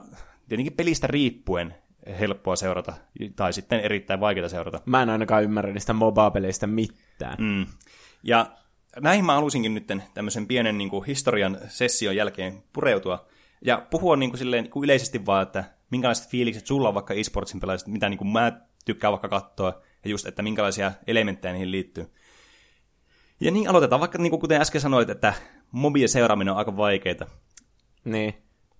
tietenkin 0.48 0.72
pelistä 0.72 1.06
riippuen 1.06 1.74
helppoa 2.20 2.56
seurata, 2.56 2.92
tai 3.36 3.52
sitten 3.52 3.80
erittäin 3.80 4.20
vaikeaa 4.20 4.48
seurata. 4.48 4.80
Mä 4.86 5.02
en 5.02 5.10
ainakaan 5.10 5.44
ymmärrä 5.44 5.72
niistä 5.72 5.92
MOBA-peleistä 5.92 6.66
mitään. 6.66 7.36
Mm. 7.38 7.66
Ja 8.22 8.46
näihin 9.00 9.24
mä 9.24 9.34
halusinkin 9.34 9.74
nyt 9.74 9.86
tämmöisen 10.14 10.46
pienen 10.46 10.78
niin 10.78 10.90
kuin, 10.90 11.04
historian 11.04 11.58
session 11.68 12.16
jälkeen 12.16 12.62
pureutua 12.72 13.26
ja 13.64 13.86
puhua 13.90 14.16
niin 14.16 14.30
kuin, 14.30 14.38
silleen, 14.38 14.64
niin 14.64 14.70
kuin 14.70 14.84
yleisesti 14.84 15.26
vaan, 15.26 15.42
että 15.42 15.64
minkälaiset 15.90 16.28
fiilikset 16.30 16.66
sulla 16.66 16.88
on 16.88 16.94
vaikka 16.94 17.14
esportsin 17.14 17.60
pelaajista, 17.60 17.90
mitä 17.90 18.08
niin 18.08 18.18
kuin 18.18 18.28
mä 18.28 18.60
tykkään 18.84 19.12
vaikka 19.12 19.28
katsoa, 19.28 19.82
ja 20.04 20.10
just, 20.10 20.26
että 20.26 20.42
minkälaisia 20.42 20.92
elementtejä 21.06 21.52
niihin 21.52 21.70
liittyy. 21.70 22.12
Ja 23.40 23.50
niin 23.50 23.68
aloitetaan, 23.68 24.00
vaikka 24.00 24.18
niin 24.18 24.30
kuin 24.30 24.40
kuten 24.40 24.60
äsken 24.60 24.80
sanoit, 24.80 25.10
että 25.10 25.34
mobien 25.70 26.08
seuraaminen 26.08 26.52
on 26.52 26.58
aika 26.58 26.76
vaikeaa. 26.76 27.26
Niin. 28.04 28.34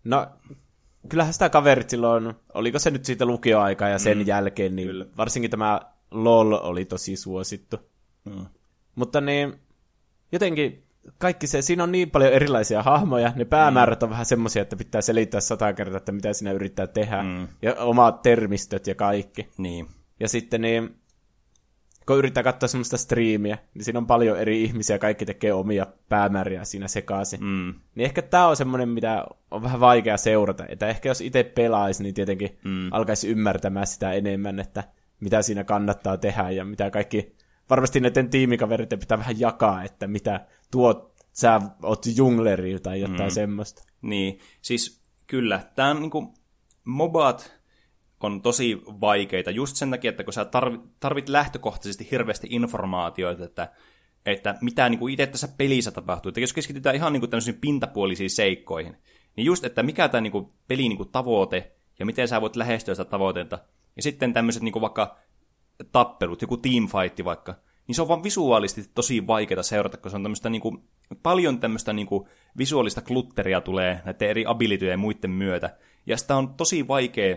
No, 0.04 0.26
kyllähän 1.08 1.32
sitä 1.32 1.50
kaverit 1.50 1.90
silloin, 1.90 2.34
oliko 2.54 2.78
se 2.78 2.90
nyt 2.90 3.04
siitä 3.04 3.26
lukioaikaa 3.26 3.88
ja 3.88 3.98
sen 3.98 4.18
mm, 4.18 4.26
jälkeen, 4.26 4.76
niin 4.76 4.88
kyllä. 4.88 5.06
varsinkin 5.16 5.50
tämä 5.50 5.80
LOL 6.10 6.52
oli 6.52 6.84
tosi 6.84 7.16
suosittu. 7.16 7.76
Mm. 8.24 8.46
Mutta 8.94 9.20
niin, 9.20 9.60
jotenkin 10.34 10.84
kaikki 11.18 11.46
se, 11.46 11.62
siinä 11.62 11.82
on 11.82 11.92
niin 11.92 12.10
paljon 12.10 12.32
erilaisia 12.32 12.82
hahmoja, 12.82 13.32
ne 13.36 13.44
päämäärät 13.44 14.00
mm. 14.00 14.04
on 14.04 14.10
vähän 14.10 14.26
semmoisia, 14.26 14.62
että 14.62 14.76
pitää 14.76 15.00
selittää 15.00 15.40
sata 15.40 15.72
kertaa, 15.72 15.96
että 15.96 16.12
mitä 16.12 16.32
sinä 16.32 16.52
yrittää 16.52 16.86
tehdä, 16.86 17.22
mm. 17.22 17.48
ja 17.62 17.74
omat 17.74 18.22
termistöt 18.22 18.86
ja 18.86 18.94
kaikki. 18.94 19.48
Niin. 19.58 19.86
Ja 20.20 20.28
sitten 20.28 20.60
niin, 20.60 20.96
kun 22.06 22.18
yrittää 22.18 22.42
katsoa 22.42 22.68
semmoista 22.68 22.96
striimiä, 22.96 23.58
niin 23.74 23.84
siinä 23.84 23.98
on 23.98 24.06
paljon 24.06 24.38
eri 24.38 24.62
ihmisiä, 24.62 24.98
kaikki 24.98 25.26
tekee 25.26 25.52
omia 25.52 25.86
päämääriä 26.08 26.64
siinä 26.64 26.88
sekaisin. 26.88 27.40
Mm. 27.44 27.74
Niin 27.94 28.04
ehkä 28.04 28.22
tämä 28.22 28.48
on 28.48 28.56
semmoinen, 28.56 28.88
mitä 28.88 29.24
on 29.50 29.62
vähän 29.62 29.80
vaikea 29.80 30.16
seurata. 30.16 30.64
Että 30.68 30.88
ehkä 30.88 31.08
jos 31.08 31.20
itse 31.20 31.42
pelaisi, 31.42 32.02
niin 32.02 32.14
tietenkin 32.14 32.58
mm. 32.64 32.92
alkaisi 32.92 33.28
ymmärtämään 33.28 33.86
sitä 33.86 34.12
enemmän, 34.12 34.60
että 34.60 34.84
mitä 35.20 35.42
siinä 35.42 35.64
kannattaa 35.64 36.16
tehdä 36.16 36.50
ja 36.50 36.64
mitä 36.64 36.90
kaikki... 36.90 37.36
Varmasti 37.70 38.00
näiden 38.00 38.30
tiimikaverit 38.30 38.88
pitää 38.88 39.18
vähän 39.18 39.40
jakaa, 39.40 39.84
että 39.84 40.06
mitä 40.06 40.46
tuot, 40.70 41.14
sä 41.32 41.60
oot 41.82 42.06
jungleri 42.16 42.80
tai 42.80 43.00
jotain 43.00 43.30
mm. 43.30 43.34
semmoista. 43.34 43.84
Niin, 44.02 44.38
siis 44.62 45.00
kyllä. 45.26 45.60
Tämä 45.74 45.90
on 45.90 46.00
niinku, 46.00 46.34
mobat 46.84 47.52
on 48.20 48.42
tosi 48.42 48.82
vaikeita 48.86 49.50
just 49.50 49.76
sen 49.76 49.90
takia, 49.90 50.08
että 50.08 50.24
kun 50.24 50.32
sä 50.32 50.44
tarvit, 50.44 50.80
tarvit 51.00 51.28
lähtökohtaisesti 51.28 52.08
hirveästi 52.10 52.46
informaatioita, 52.50 53.44
että, 53.44 53.72
että 54.26 54.54
mitä 54.60 54.88
niin 54.88 54.98
kuin 54.98 55.12
itse 55.12 55.26
tässä 55.26 55.48
pelissä 55.48 55.90
tapahtuu. 55.90 56.28
Että 56.28 56.40
jos 56.40 56.52
keskitytään 56.52 56.96
ihan 56.96 57.12
niin 57.12 57.20
kuin 57.20 57.30
tämmöisiin 57.30 57.58
pintapuolisiin 57.60 58.30
seikkoihin, 58.30 58.96
niin 59.36 59.44
just, 59.44 59.64
että 59.64 59.82
mikä 59.82 60.08
tämä 60.08 60.20
niin 60.20 60.32
kuin 60.32 60.46
pelin 60.68 60.88
niin 60.88 60.96
kuin 60.96 61.08
tavoite 61.08 61.72
ja 61.98 62.06
miten 62.06 62.28
sä 62.28 62.40
voit 62.40 62.56
lähestyä 62.56 62.94
sitä 62.94 63.04
tavoitetta. 63.04 63.58
Ja 63.96 64.02
sitten 64.02 64.32
tämmöiset 64.32 64.62
niin 64.62 64.72
kuin 64.72 64.80
vaikka 64.80 65.16
tappelut, 65.92 66.42
joku 66.42 66.56
teamfight 66.56 67.24
vaikka, 67.24 67.54
niin 67.86 67.94
se 67.94 68.02
on 68.02 68.08
vaan 68.08 68.22
visuaalisesti 68.22 68.90
tosi 68.94 69.26
vaikeaa 69.26 69.62
seurata, 69.62 69.96
koska 69.96 70.10
se 70.10 70.16
on 70.16 70.22
tämmöistä 70.22 70.50
niin 70.50 70.62
kuin, 70.62 70.78
paljon 71.22 71.60
tämmöistä 71.60 71.92
niin 71.92 72.06
kuin 72.06 72.28
visuaalista 72.58 73.00
klutteria 73.00 73.60
tulee 73.60 74.00
näiden 74.04 74.28
eri 74.28 74.44
abilityjen 74.46 74.92
ja 74.92 74.98
muiden 74.98 75.30
myötä. 75.30 75.76
Ja 76.06 76.16
sitä 76.16 76.36
on 76.36 76.54
tosi 76.54 76.88
vaikea 76.88 77.36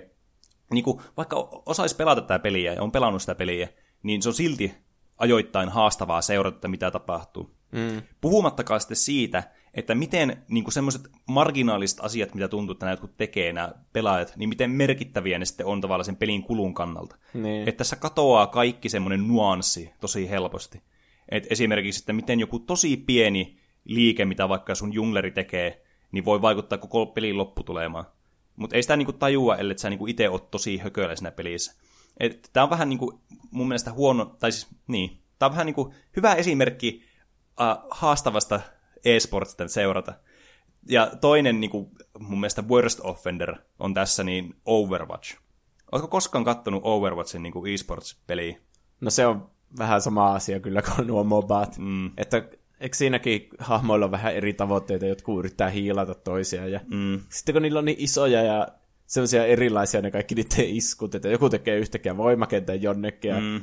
niin 0.71 0.83
kuin, 0.83 1.01
vaikka 1.17 1.49
osaisi 1.65 1.95
pelata 1.95 2.21
tätä 2.21 2.39
peliä 2.39 2.73
ja 2.73 2.83
on 2.83 2.91
pelannut 2.91 3.21
sitä 3.21 3.35
peliä, 3.35 3.69
niin 4.03 4.21
se 4.21 4.29
on 4.29 4.35
silti 4.35 4.75
ajoittain 5.17 5.69
haastavaa 5.69 6.21
seurata, 6.21 6.67
mitä 6.67 6.91
tapahtuu. 6.91 7.51
Mm. 7.71 8.01
Puhumattakaan 8.21 8.79
sitten 8.79 8.97
siitä, 8.97 9.43
että 9.77 9.95
miten 9.95 10.43
niin 10.47 10.71
semmoiset 10.71 11.01
marginaaliset 11.25 11.99
asiat, 12.01 12.33
mitä 12.33 12.47
tuntuu, 12.47 12.71
että 12.71 12.85
nämä 12.85 12.93
jotkut 12.93 13.17
tekee, 13.17 13.53
nämä 13.53 13.71
pelaajat, 13.93 14.33
niin 14.35 14.49
miten 14.49 14.71
merkittäviä 14.71 15.39
ne 15.39 15.45
sitten 15.45 15.65
on 15.65 15.81
tavallaan 15.81 16.05
sen 16.05 16.15
pelin 16.15 16.43
kulun 16.43 16.73
kannalta. 16.73 17.15
Niin. 17.33 17.67
Että 17.67 17.77
tässä 17.77 17.95
katoaa 17.95 18.47
kaikki 18.47 18.89
semmoinen 18.89 19.27
nuanssi 19.27 19.91
tosi 20.01 20.29
helposti. 20.29 20.81
Et 21.29 21.47
esimerkiksi, 21.49 22.01
että 22.01 22.13
miten 22.13 22.39
joku 22.39 22.59
tosi 22.59 22.97
pieni 22.97 23.57
liike, 23.85 24.25
mitä 24.25 24.49
vaikka 24.49 24.75
sun 24.75 24.93
jungleri 24.93 25.31
tekee, 25.31 25.85
niin 26.11 26.25
voi 26.25 26.41
vaikuttaa 26.41 26.77
koko 26.77 27.05
pelin 27.05 27.37
lopputulemaan. 27.37 28.05
Mutta 28.55 28.75
ei 28.75 28.81
sitä 28.81 28.97
niinku 28.97 29.13
tajua, 29.13 29.57
ellei 29.57 29.77
sä 29.77 29.89
niinku 29.89 30.07
itse 30.07 30.29
oot 30.29 30.51
tosi 30.51 30.77
hököllä 30.77 31.15
siinä 31.15 31.31
pelissä. 31.31 31.75
Tämä 32.53 32.63
on 32.63 32.69
vähän 32.69 32.89
niinku, 32.89 33.21
mun 33.51 33.67
mielestä 33.67 33.91
huono, 33.91 34.25
tai 34.25 34.51
siis 34.51 34.67
niin, 34.87 35.21
tämä 35.39 35.47
on 35.47 35.51
vähän 35.51 35.65
niinku 35.65 35.93
hyvä 36.15 36.33
esimerkki 36.33 37.03
uh, 37.59 37.87
haastavasta 37.91 38.59
e-sportista 39.05 39.67
seurata. 39.67 40.13
Ja 40.89 41.11
toinen 41.21 41.59
niinku, 41.59 41.91
mun 42.19 42.39
mielestä 42.39 42.63
worst 42.69 42.99
offender 43.03 43.55
on 43.79 43.93
tässä 43.93 44.23
niin 44.23 44.55
Overwatch. 44.65 45.37
Oletko 45.91 46.07
koskaan 46.07 46.43
kattonut 46.43 46.81
Overwatchin 46.85 47.43
niinku 47.43 47.65
e-sports-peliä? 47.65 48.57
No 49.01 49.09
se 49.09 49.27
on 49.27 49.49
vähän 49.77 50.01
sama 50.01 50.33
asia 50.35 50.59
kyllä 50.59 50.81
kuin 50.81 51.07
nuo 51.07 51.23
mobat. 51.23 51.77
Mm. 51.77 52.11
Että 52.17 52.37
eikö 52.79 52.95
siinäkin 52.97 53.47
hahmoilla 53.59 54.05
on 54.05 54.11
vähän 54.11 54.35
eri 54.35 54.53
tavoitteita, 54.53 55.05
jotkut 55.05 55.39
yrittää 55.39 55.69
hiilata 55.69 56.15
toisiaan. 56.15 56.71
Ja 56.71 56.79
Mm. 56.87 57.19
sitten 57.29 57.53
kun 57.53 57.61
niillä 57.61 57.79
on 57.79 57.85
niin 57.85 57.99
isoja 58.01 58.41
ja 58.43 58.67
sellaisia 59.05 59.45
erilaisia 59.45 60.01
ne 60.01 60.11
kaikki 60.11 60.35
niiden 60.35 60.65
iskut, 60.75 61.15
että 61.15 61.29
joku 61.29 61.49
tekee 61.49 61.77
yhtäkkiä 61.77 62.17
voimakentän 62.17 62.81
jonnekin 62.81 63.29
ja, 63.29 63.39
Mm. 63.39 63.61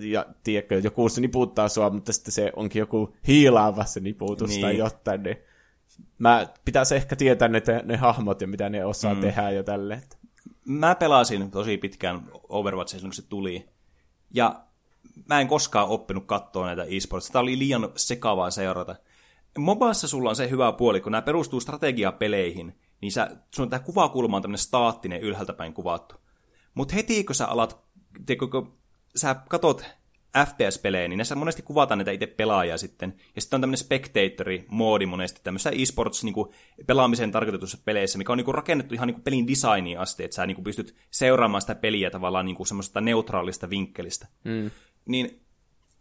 Ja 0.00 0.26
tiedätkö, 0.44 0.80
joku 0.84 1.08
se 1.08 1.20
niputtaa 1.20 1.68
sua, 1.68 1.90
mutta 1.90 2.12
sitten 2.12 2.32
se 2.32 2.52
onkin 2.56 2.80
joku 2.80 3.16
hiilaava 3.26 3.84
se 3.84 4.00
niputus 4.00 4.50
niin. 4.50 4.60
tai 4.60 4.78
jotain, 4.78 5.22
niin 5.22 5.36
mä 6.18 6.46
pitäisi 6.64 6.94
ehkä 6.94 7.16
tietää 7.16 7.48
ne, 7.48 7.60
te- 7.60 7.82
ne 7.84 7.96
hahmot 7.96 8.40
ja 8.40 8.46
mitä 8.46 8.68
ne 8.68 8.84
osaa 8.84 9.14
mm. 9.14 9.20
tehdä 9.20 9.50
jo 9.50 9.62
tälle. 9.62 10.02
Mä 10.64 10.94
pelasin 10.94 11.50
tosi 11.50 11.78
pitkään 11.78 12.28
Overwatchia 12.48 12.98
silloin, 12.98 13.10
kun 13.10 13.22
se 13.22 13.28
tuli. 13.28 13.68
Ja 14.34 14.64
mä 15.28 15.40
en 15.40 15.48
koskaan 15.48 15.88
oppinut 15.88 16.26
katsoa 16.26 16.66
näitä 16.66 16.82
e-sports. 16.82 17.30
Tämä 17.30 17.40
oli 17.40 17.58
liian 17.58 17.92
sekavaa 17.96 18.50
seurata. 18.50 18.96
Mobassa 19.58 20.08
sulla 20.08 20.30
on 20.30 20.36
se 20.36 20.50
hyvä 20.50 20.72
puoli, 20.72 21.00
kun 21.00 21.12
nämä 21.12 21.22
perustuu 21.22 21.60
strategiapeleihin, 21.60 22.78
niin 23.00 23.12
sä, 23.12 23.36
sun 23.54 23.70
tämä 23.70 23.80
kuvakulma 23.80 24.36
on 24.36 24.42
tämmöinen 24.42 24.58
staattinen 24.58 25.20
ylhäältä 25.20 25.52
päin 25.52 25.74
kuvattu. 25.74 26.14
Mutta 26.74 26.94
heti 26.94 27.24
kun 27.24 27.34
sä 27.34 27.46
alat, 27.46 27.84
tiedätkö, 28.26 28.48
kun 28.48 28.81
sä 29.16 29.34
katot 29.48 29.84
FPS-pelejä, 30.38 31.08
niin 31.08 31.16
näissä 31.16 31.34
monesti 31.34 31.62
kuvataan 31.62 31.98
näitä 31.98 32.10
itse 32.10 32.26
pelaajia 32.26 32.78
sitten. 32.78 33.14
Ja 33.34 33.40
sitten 33.40 33.56
on 33.56 33.60
tämmöinen 33.60 33.84
spectatori-moodi 33.84 35.06
monesti 35.06 35.40
tämmöisessä 35.42 35.70
e-sports 35.70 36.24
niin 36.24 36.34
pelaamiseen 36.86 37.32
tarkoitetussa 37.32 37.78
peleissä, 37.84 38.18
mikä 38.18 38.32
on 38.32 38.38
niin 38.38 38.44
kuin 38.44 38.54
rakennettu 38.54 38.94
ihan 38.94 39.06
niin 39.06 39.14
kuin 39.14 39.24
pelin 39.24 39.46
designiin 39.46 39.98
asti, 39.98 40.24
että 40.24 40.34
sä 40.34 40.46
niin 40.46 40.54
kuin 40.54 40.64
pystyt 40.64 40.96
seuraamaan 41.10 41.60
sitä 41.60 41.74
peliä 41.74 42.10
tavallaan 42.10 42.46
niin 42.46 42.56
kuin 42.56 42.66
semmoisesta 42.66 43.00
neutraalista 43.00 43.70
vinkkelistä. 43.70 44.26
Mm. 44.44 44.70
Niin 45.06 45.42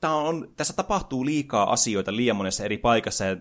tää 0.01 0.15
on, 0.15 0.53
tässä 0.55 0.73
tapahtuu 0.73 1.25
liikaa 1.25 1.71
asioita 1.71 2.15
liian 2.15 2.35
monessa 2.35 2.63
eri 2.63 2.77
paikassa, 2.77 3.25
ja 3.25 3.37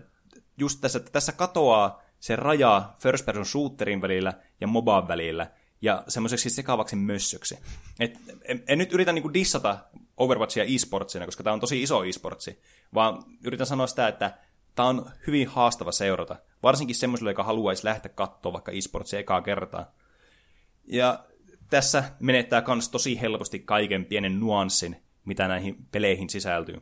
just 0.57 0.81
tässä, 0.81 0.99
tässä 0.99 1.31
katoaa 1.31 2.01
se 2.19 2.35
raja 2.35 2.93
first 2.99 3.25
person 3.25 3.45
shooterin 3.45 4.01
välillä 4.01 4.33
ja 4.61 4.67
mobaan 4.67 5.07
välillä, 5.07 5.47
ja 5.81 6.03
semmoiseksi 6.07 6.49
sekavaksi 6.49 6.95
mössöksi. 6.95 7.59
Et, 7.99 8.19
en, 8.41 8.63
en, 8.67 8.77
nyt 8.77 8.93
yritä 8.93 9.13
niinku 9.13 9.33
dissata 9.33 9.77
Overwatchia 10.17 10.63
e-sportsina, 10.63 11.25
koska 11.25 11.43
tämä 11.43 11.53
on 11.53 11.59
tosi 11.59 11.83
iso 11.83 12.03
e-sportsi, 12.03 12.61
vaan 12.93 13.23
yritän 13.43 13.67
sanoa 13.67 13.87
sitä, 13.87 14.07
että 14.07 14.37
tämä 14.75 14.89
on 14.89 15.11
hyvin 15.27 15.47
haastava 15.47 15.91
seurata. 15.91 16.35
varsinkin 16.63 16.95
semmoiselle, 16.95 17.31
joka 17.31 17.43
haluaisi 17.43 17.85
lähteä 17.85 18.11
katsoa 18.15 18.53
vaikka 18.53 18.71
esportsia 18.71 19.19
ekaa 19.19 19.41
kertaa. 19.41 19.91
Ja 20.87 21.25
tässä 21.69 22.03
menettää 22.19 22.63
myös 22.67 22.89
tosi 22.89 23.21
helposti 23.21 23.59
kaiken 23.59 24.05
pienen 24.05 24.39
nuanssin, 24.39 24.95
mitä 25.25 25.47
näihin 25.47 25.75
peleihin 25.91 26.29
sisältyy. 26.29 26.81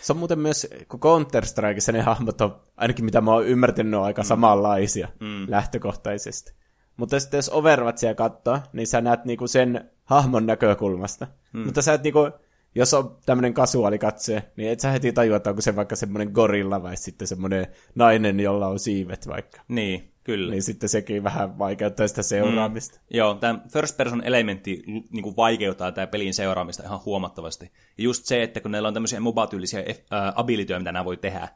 Se 0.00 0.12
on 0.12 0.16
muuten 0.16 0.38
myös, 0.38 0.66
kun 0.88 1.00
Counter-Strikeissa 1.00 1.92
ne 1.92 2.00
hahmot 2.00 2.40
on, 2.40 2.60
ainakin 2.76 3.04
mitä 3.04 3.20
mä 3.20 3.32
oon 3.32 3.46
ymmärtänyt, 3.46 3.94
on 3.94 4.04
aika 4.04 4.22
mm. 4.22 4.26
samanlaisia 4.26 5.08
mm. 5.20 5.46
lähtökohtaisesti. 5.48 6.63
Mutta 6.96 7.20
sitten 7.20 7.38
jos 7.38 7.50
Overwatchia 7.52 8.14
katsoo, 8.14 8.58
niin 8.72 8.86
sä 8.86 9.00
näet 9.00 9.24
niinku 9.24 9.46
sen 9.46 9.90
hahmon 10.04 10.46
näkökulmasta. 10.46 11.26
Mm. 11.52 11.64
Mutta 11.64 11.82
sä 11.82 11.94
et 11.94 12.02
niinku, 12.02 12.30
jos 12.74 12.94
on 12.94 13.16
tämmöinen 13.26 13.54
katsoja, 13.54 14.42
niin 14.56 14.70
et 14.70 14.80
sä 14.80 14.90
heti 14.90 15.12
tajua, 15.12 15.36
että 15.36 15.50
onko 15.50 15.62
se 15.62 15.76
vaikka 15.76 15.96
semmoinen 15.96 16.30
gorilla 16.32 16.82
vai 16.82 16.96
sitten 16.96 17.28
semmoinen 17.28 17.66
nainen, 17.94 18.40
jolla 18.40 18.66
on 18.66 18.78
siivet 18.78 19.28
vaikka. 19.28 19.62
Niin, 19.68 20.12
kyllä. 20.24 20.50
Niin 20.50 20.62
sitten 20.62 20.88
sekin 20.88 21.24
vähän 21.24 21.58
vaikeuttaa 21.58 22.08
sitä 22.08 22.22
seuraamista. 22.22 22.98
Mm. 22.98 23.16
Joo, 23.16 23.34
tämä 23.34 23.58
first 23.68 23.96
person 23.96 24.24
elementti 24.24 24.82
niin 24.86 25.36
vaikeuttaa 25.36 25.92
tämä 25.92 26.06
pelin 26.06 26.34
seuraamista 26.34 26.82
ihan 26.82 27.04
huomattavasti. 27.04 27.72
Ja 27.98 28.04
just 28.04 28.24
se, 28.24 28.42
että 28.42 28.60
kun 28.60 28.70
näillä 28.70 28.88
on 28.88 28.94
tämmöisiä 28.94 29.20
MOBA-tyylisiä 29.20 29.80
äh, 29.80 30.32
abilityjä, 30.34 30.78
mitä 30.78 30.92
nämä 30.92 31.04
voi 31.04 31.16
tehdä, 31.16 31.48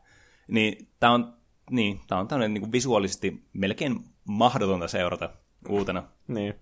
niin 0.49 0.89
tämä 1.01 1.13
on, 1.13 1.35
niin, 1.71 2.01
tämä 2.07 2.21
on 2.21 2.29
tämmöinen 2.29 2.55
niin 2.55 2.63
kuin 2.63 2.73
visuaalisesti 2.73 3.45
melkein 3.53 4.05
mahdotonta 4.29 4.89
seurata 4.89 5.31
uutena. 5.69 6.03
niin. 6.29 6.55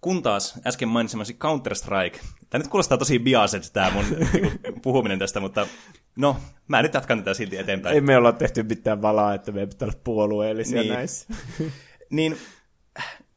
Kun 0.00 0.22
taas 0.22 0.60
äsken 0.66 0.88
mainitsemasi 0.88 1.32
Counter-Strike, 1.44 2.18
tämä 2.50 2.62
nyt 2.62 2.68
kuulostaa 2.68 2.98
tosi 2.98 3.18
biaset 3.18 3.70
tämä 3.72 3.90
mun 3.90 4.04
niinku, 4.32 4.80
puhuminen 4.82 5.18
tästä, 5.18 5.40
mutta 5.40 5.66
no, 6.16 6.36
mä 6.68 6.82
nyt 6.82 6.94
jatkan 6.94 7.18
tätä 7.18 7.34
silti 7.34 7.56
eteenpäin. 7.56 7.94
Ei 7.94 8.00
me 8.00 8.16
olla 8.16 8.32
tehty 8.32 8.62
mitään 8.62 9.02
valaa, 9.02 9.34
että 9.34 9.52
me 9.52 9.66
pitää 9.66 9.86
olla 9.86 9.98
puolueellisia 10.04 10.80
niin. 10.80 10.92
näissä. 10.92 11.34
niin 12.10 12.36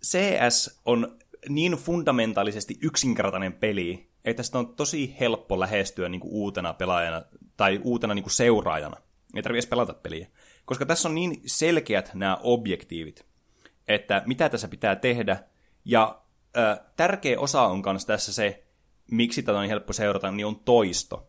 CS 0.06 0.82
on 0.86 1.18
niin 1.50 1.72
fundamentaalisesti 1.72 2.78
yksinkertainen 2.82 3.54
peli, 3.54 4.10
että 4.26 4.44
sitä 4.44 4.60
on 4.60 4.76
tosi 4.76 5.16
helppo 5.20 5.60
lähestyä 5.60 6.10
niin 6.10 6.22
kuin 6.22 6.34
uutena 6.34 6.74
pelaajana 6.74 7.22
tai 7.58 7.82
uutena 7.84 8.14
niin 8.14 8.24
kuin 8.24 8.34
seuraajana. 8.34 8.98
Ei 9.36 9.44
tarvitse 9.44 9.70
pelata 9.70 9.94
peliä. 9.94 10.28
Koska 10.66 10.86
tässä 10.86 11.10
on 11.10 11.16
niin 11.16 11.42
selkeät 11.46 12.12
nämä 12.14 12.38
objektiivit, 12.42 13.26
että 13.88 14.24
mitä 14.26 14.50
tässä 14.50 14.68
pitää 14.68 14.96
tehdä, 14.96 15.44
ja 15.86 16.22
ö, 16.58 16.78
tärkeä 16.96 17.40
osa 17.40 17.62
on 17.62 17.82
myös 17.86 18.06
tässä 18.06 18.34
se, 18.34 18.64
miksi 19.12 19.44
tätä 19.44 19.58
on 19.58 19.62
niin 19.62 19.70
helppo 19.70 19.94
seurata, 19.94 20.32
niin 20.32 20.46
on 20.46 20.60
toisto. 20.60 21.28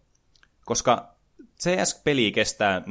Koska 0.65 1.15
CS-peli 1.61 2.33
kestää 2.33 2.83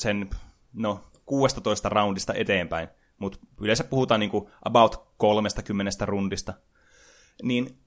sen, 0.00 0.30
no, 0.72 1.00
16 1.26 1.88
roundista 1.88 2.34
eteenpäin, 2.34 2.88
mutta 3.18 3.38
yleensä 3.60 3.84
puhutaan 3.84 4.20
niinku 4.20 4.50
about 4.64 5.06
30 5.16 6.06
rundista. 6.06 6.54
Niin 7.42 7.78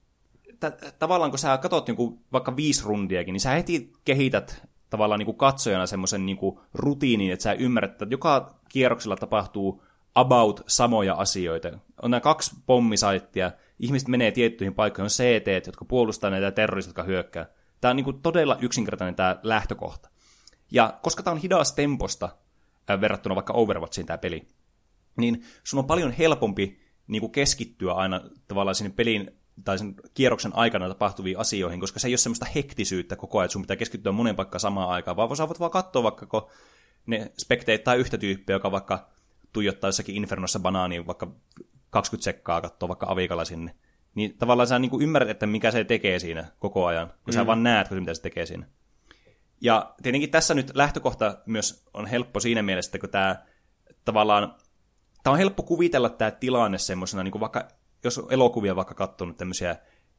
t- 0.60 0.98
tavallaan 0.98 1.30
kun 1.30 1.38
sä 1.38 1.58
katsot 1.58 1.86
niinku 1.86 2.22
vaikka 2.32 2.56
viisi 2.56 2.84
rundiakin, 2.84 3.32
niin 3.32 3.40
sä 3.40 3.50
heti 3.50 3.92
kehität 4.04 4.68
tavallaan 4.90 5.18
niinku 5.18 5.32
katsojana 5.32 5.86
semmoisen 5.86 6.26
niinku 6.26 6.60
rutiinin, 6.74 7.32
että 7.32 7.42
sä 7.42 7.52
ymmärrät, 7.52 7.92
että 7.92 8.06
joka 8.10 8.60
kierroksella 8.68 9.16
tapahtuu 9.16 9.82
about 10.14 10.60
samoja 10.66 11.14
asioita. 11.14 11.78
On 12.02 12.10
nämä 12.10 12.20
kaksi 12.20 12.56
pommisaittia, 12.66 13.52
ihmiset 13.78 14.08
menee 14.08 14.30
tiettyihin 14.30 14.74
paikkoihin, 14.74 15.04
on 15.04 15.10
CT, 15.10 15.66
jotka 15.66 15.84
puolustaa 15.84 16.30
näitä 16.30 16.50
terroristit, 16.50 16.90
jotka 16.90 17.02
hyökkää. 17.02 17.46
Tämä 17.80 17.90
on 17.90 17.96
niin 17.96 18.04
kuin 18.04 18.22
todella 18.22 18.58
yksinkertainen 18.60 19.14
tämä 19.14 19.36
lähtökohta. 19.42 20.10
Ja 20.70 20.98
koska 21.02 21.22
tämä 21.22 21.32
on 21.32 21.40
hidas 21.40 21.72
temposta 21.72 22.28
äh, 22.90 23.00
verrattuna 23.00 23.34
vaikka 23.34 23.52
Overwatchiin 23.52 24.06
tämä 24.06 24.18
peli, 24.18 24.48
niin 25.16 25.44
sun 25.64 25.78
on 25.78 25.86
paljon 25.86 26.12
helpompi 26.12 26.80
niin 27.06 27.20
kuin 27.20 27.32
keskittyä 27.32 27.92
aina 27.92 28.20
tavallaan 28.48 28.74
sinne 28.74 28.92
pelin 28.96 29.30
tai 29.64 29.78
sen 29.78 29.94
kierroksen 30.14 30.56
aikana 30.56 30.88
tapahtuviin 30.88 31.38
asioihin, 31.38 31.80
koska 31.80 31.98
se 31.98 32.08
ei 32.08 32.12
ole 32.12 32.18
semmoista 32.18 32.46
hektisyyttä 32.54 33.16
koko 33.16 33.38
ajan, 33.38 33.44
että 33.44 33.52
sun 33.52 33.62
pitää 33.62 33.76
keskittyä 33.76 34.12
monen 34.12 34.36
paikkaan 34.36 34.60
samaan 34.60 34.88
aikaan, 34.88 35.16
vaan 35.16 35.36
sä 35.36 35.48
voit 35.48 35.60
vaan 35.60 35.70
katsoa 35.70 36.02
vaikka, 36.02 36.26
kun 36.26 36.48
ne 37.06 37.32
spekteit 37.38 37.84
tai 37.84 37.96
yhtä 37.96 38.18
tyyppiä, 38.18 38.56
joka 38.56 38.72
vaikka 38.72 39.08
tuijottaa 39.58 39.88
jossakin 39.88 40.16
Infernossa 40.16 40.58
banaaniin 40.58 41.06
vaikka 41.06 41.32
20 41.90 42.24
sekkaa 42.24 42.60
katsoa 42.60 42.88
vaikka 42.88 43.06
avikalla 43.08 43.44
sinne, 43.44 43.74
niin 44.14 44.38
tavallaan 44.38 44.66
sä 44.66 44.78
niin 44.78 44.90
kuin 44.90 45.02
ymmärrät, 45.02 45.30
että 45.30 45.46
mikä 45.46 45.70
se 45.70 45.84
tekee 45.84 46.18
siinä 46.18 46.44
koko 46.58 46.86
ajan, 46.86 47.06
kun 47.06 47.16
mm. 47.26 47.32
sä 47.32 47.46
vaan 47.46 47.62
näet, 47.62 47.90
mitä 47.90 48.14
se 48.14 48.22
tekee 48.22 48.46
siinä. 48.46 48.66
Ja 49.60 49.94
tietenkin 50.02 50.30
tässä 50.30 50.54
nyt 50.54 50.70
lähtökohta 50.74 51.38
myös 51.46 51.88
on 51.94 52.06
helppo 52.06 52.40
siinä 52.40 52.62
mielessä, 52.62 52.88
että 52.88 52.98
kun 52.98 53.10
tämä 53.10 53.36
tavallaan, 54.04 54.54
tämä 55.22 55.32
on 55.32 55.38
helppo 55.38 55.62
kuvitella 55.62 56.08
tämä 56.08 56.30
tilanne 56.30 56.78
semmoisena, 56.78 57.22
niin 57.22 57.32
kuin 57.32 57.40
vaikka, 57.40 57.68
jos 58.04 58.18
on 58.18 58.32
elokuvia 58.32 58.76
vaikka 58.76 58.94
katsonut 58.94 59.36
tämmöisiä 59.36 59.76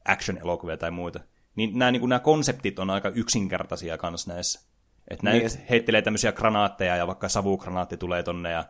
action-elokuvia 0.08 0.76
tai 0.76 0.90
muita, 0.90 1.20
niin 1.56 1.78
nämä, 1.78 1.90
niin 1.90 2.00
kuin 2.00 2.08
nämä 2.08 2.20
konseptit 2.20 2.78
on 2.78 2.90
aika 2.90 3.08
yksinkertaisia 3.08 3.98
kanssa 3.98 4.32
näissä. 4.32 4.70
Että 5.10 5.24
nämä 5.24 5.36
niin. 5.36 5.50
heittelee 5.70 6.02
tämmöisiä 6.02 6.32
granaatteja 6.32 6.96
ja 6.96 7.06
vaikka 7.06 7.28
savukranaatti 7.28 7.96
tulee 7.96 8.22
tonne 8.22 8.50
ja 8.50 8.64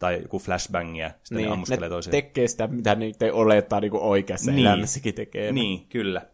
tai 0.00 0.22
joku 0.22 0.38
flashbangia, 0.38 1.08
sitten 1.08 1.36
niin, 1.36 1.46
ne 1.46 1.52
ammuskelee 1.52 1.88
toiseen. 1.88 2.12
tekee 2.12 2.48
sitä, 2.48 2.66
mitä 2.66 2.94
niitä 2.94 3.26
olettaa 3.32 3.80
niin 3.80 3.92
oikeassa 3.94 4.50
niin. 4.50 4.66
elämässäkin 4.66 5.14
tekee. 5.14 5.52
Niin, 5.52 5.86
kyllä. 5.88 6.26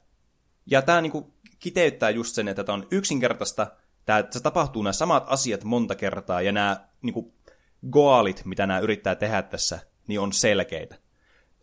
Ja 0.66 0.82
tämä 0.82 1.00
niin 1.00 1.12
kuin 1.12 1.24
kiteyttää 1.58 2.10
just 2.10 2.34
sen, 2.34 2.48
että 2.48 2.64
tämä 2.64 2.74
on 2.74 2.86
yksinkertaista, 2.90 3.66
tämä, 4.04 4.24
se 4.30 4.40
tapahtuu 4.40 4.82
nämä 4.82 4.92
samat 4.92 5.24
asiat 5.26 5.64
monta 5.64 5.94
kertaa, 5.94 6.42
ja 6.42 6.52
nämä 6.52 6.86
niin 7.02 7.14
kuin, 7.14 7.32
goalit, 7.90 8.42
mitä 8.44 8.66
nämä 8.66 8.80
yrittää 8.80 9.14
tehdä 9.14 9.42
tässä, 9.42 9.78
niin 10.06 10.20
on 10.20 10.32
selkeitä. 10.32 10.96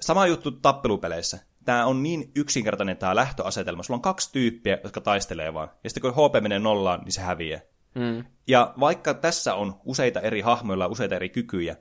Sama 0.02 0.28
juttu 0.28 0.52
tappelupeleissä. 0.52 1.40
Tämä 1.66 1.86
on 1.86 2.04
niin 2.04 2.32
yksinkertainen 2.36 2.98
tämä 2.98 3.16
lähtöasetelma. 3.16 3.84
Sulla 3.84 3.98
on 3.98 4.02
kaksi 4.02 4.32
tyyppiä, 4.32 4.80
jotka 4.84 5.02
taistelee 5.02 5.54
vaan. 5.54 5.70
Ja 5.84 5.90
sitten 5.90 6.14
kun 6.14 6.26
HP 6.26 6.44
menee 6.44 6.60
nollaan, 6.60 7.02
niin 7.04 7.12
se 7.12 7.22
häviää. 7.22 7.62
Mm. 7.96 8.26
Ja 8.48 8.74
vaikka 8.80 9.14
tässä 9.14 9.56
on 9.56 9.82
useita 9.86 10.20
eri 10.20 10.42
hahmoilla, 10.42 10.88
useita 10.88 11.16
eri 11.16 11.30
kykyjä, 11.30 11.76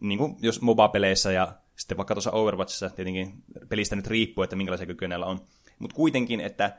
niin 0.00 0.18
kuin 0.18 0.36
jos 0.40 0.60
MOBA-peleissä 0.60 1.32
ja 1.32 1.52
sitten 1.76 1.96
vaikka 1.96 2.14
tuossa 2.14 2.30
Overwatchissa 2.30 2.90
tietenkin 2.90 3.44
pelistä 3.68 3.96
nyt 3.96 4.06
riippuu, 4.06 4.44
että 4.44 4.56
minkälaisia 4.56 4.86
kykyjä 4.86 5.18
on. 5.18 5.40
Mutta 5.78 5.96
kuitenkin, 5.96 6.40
että 6.40 6.76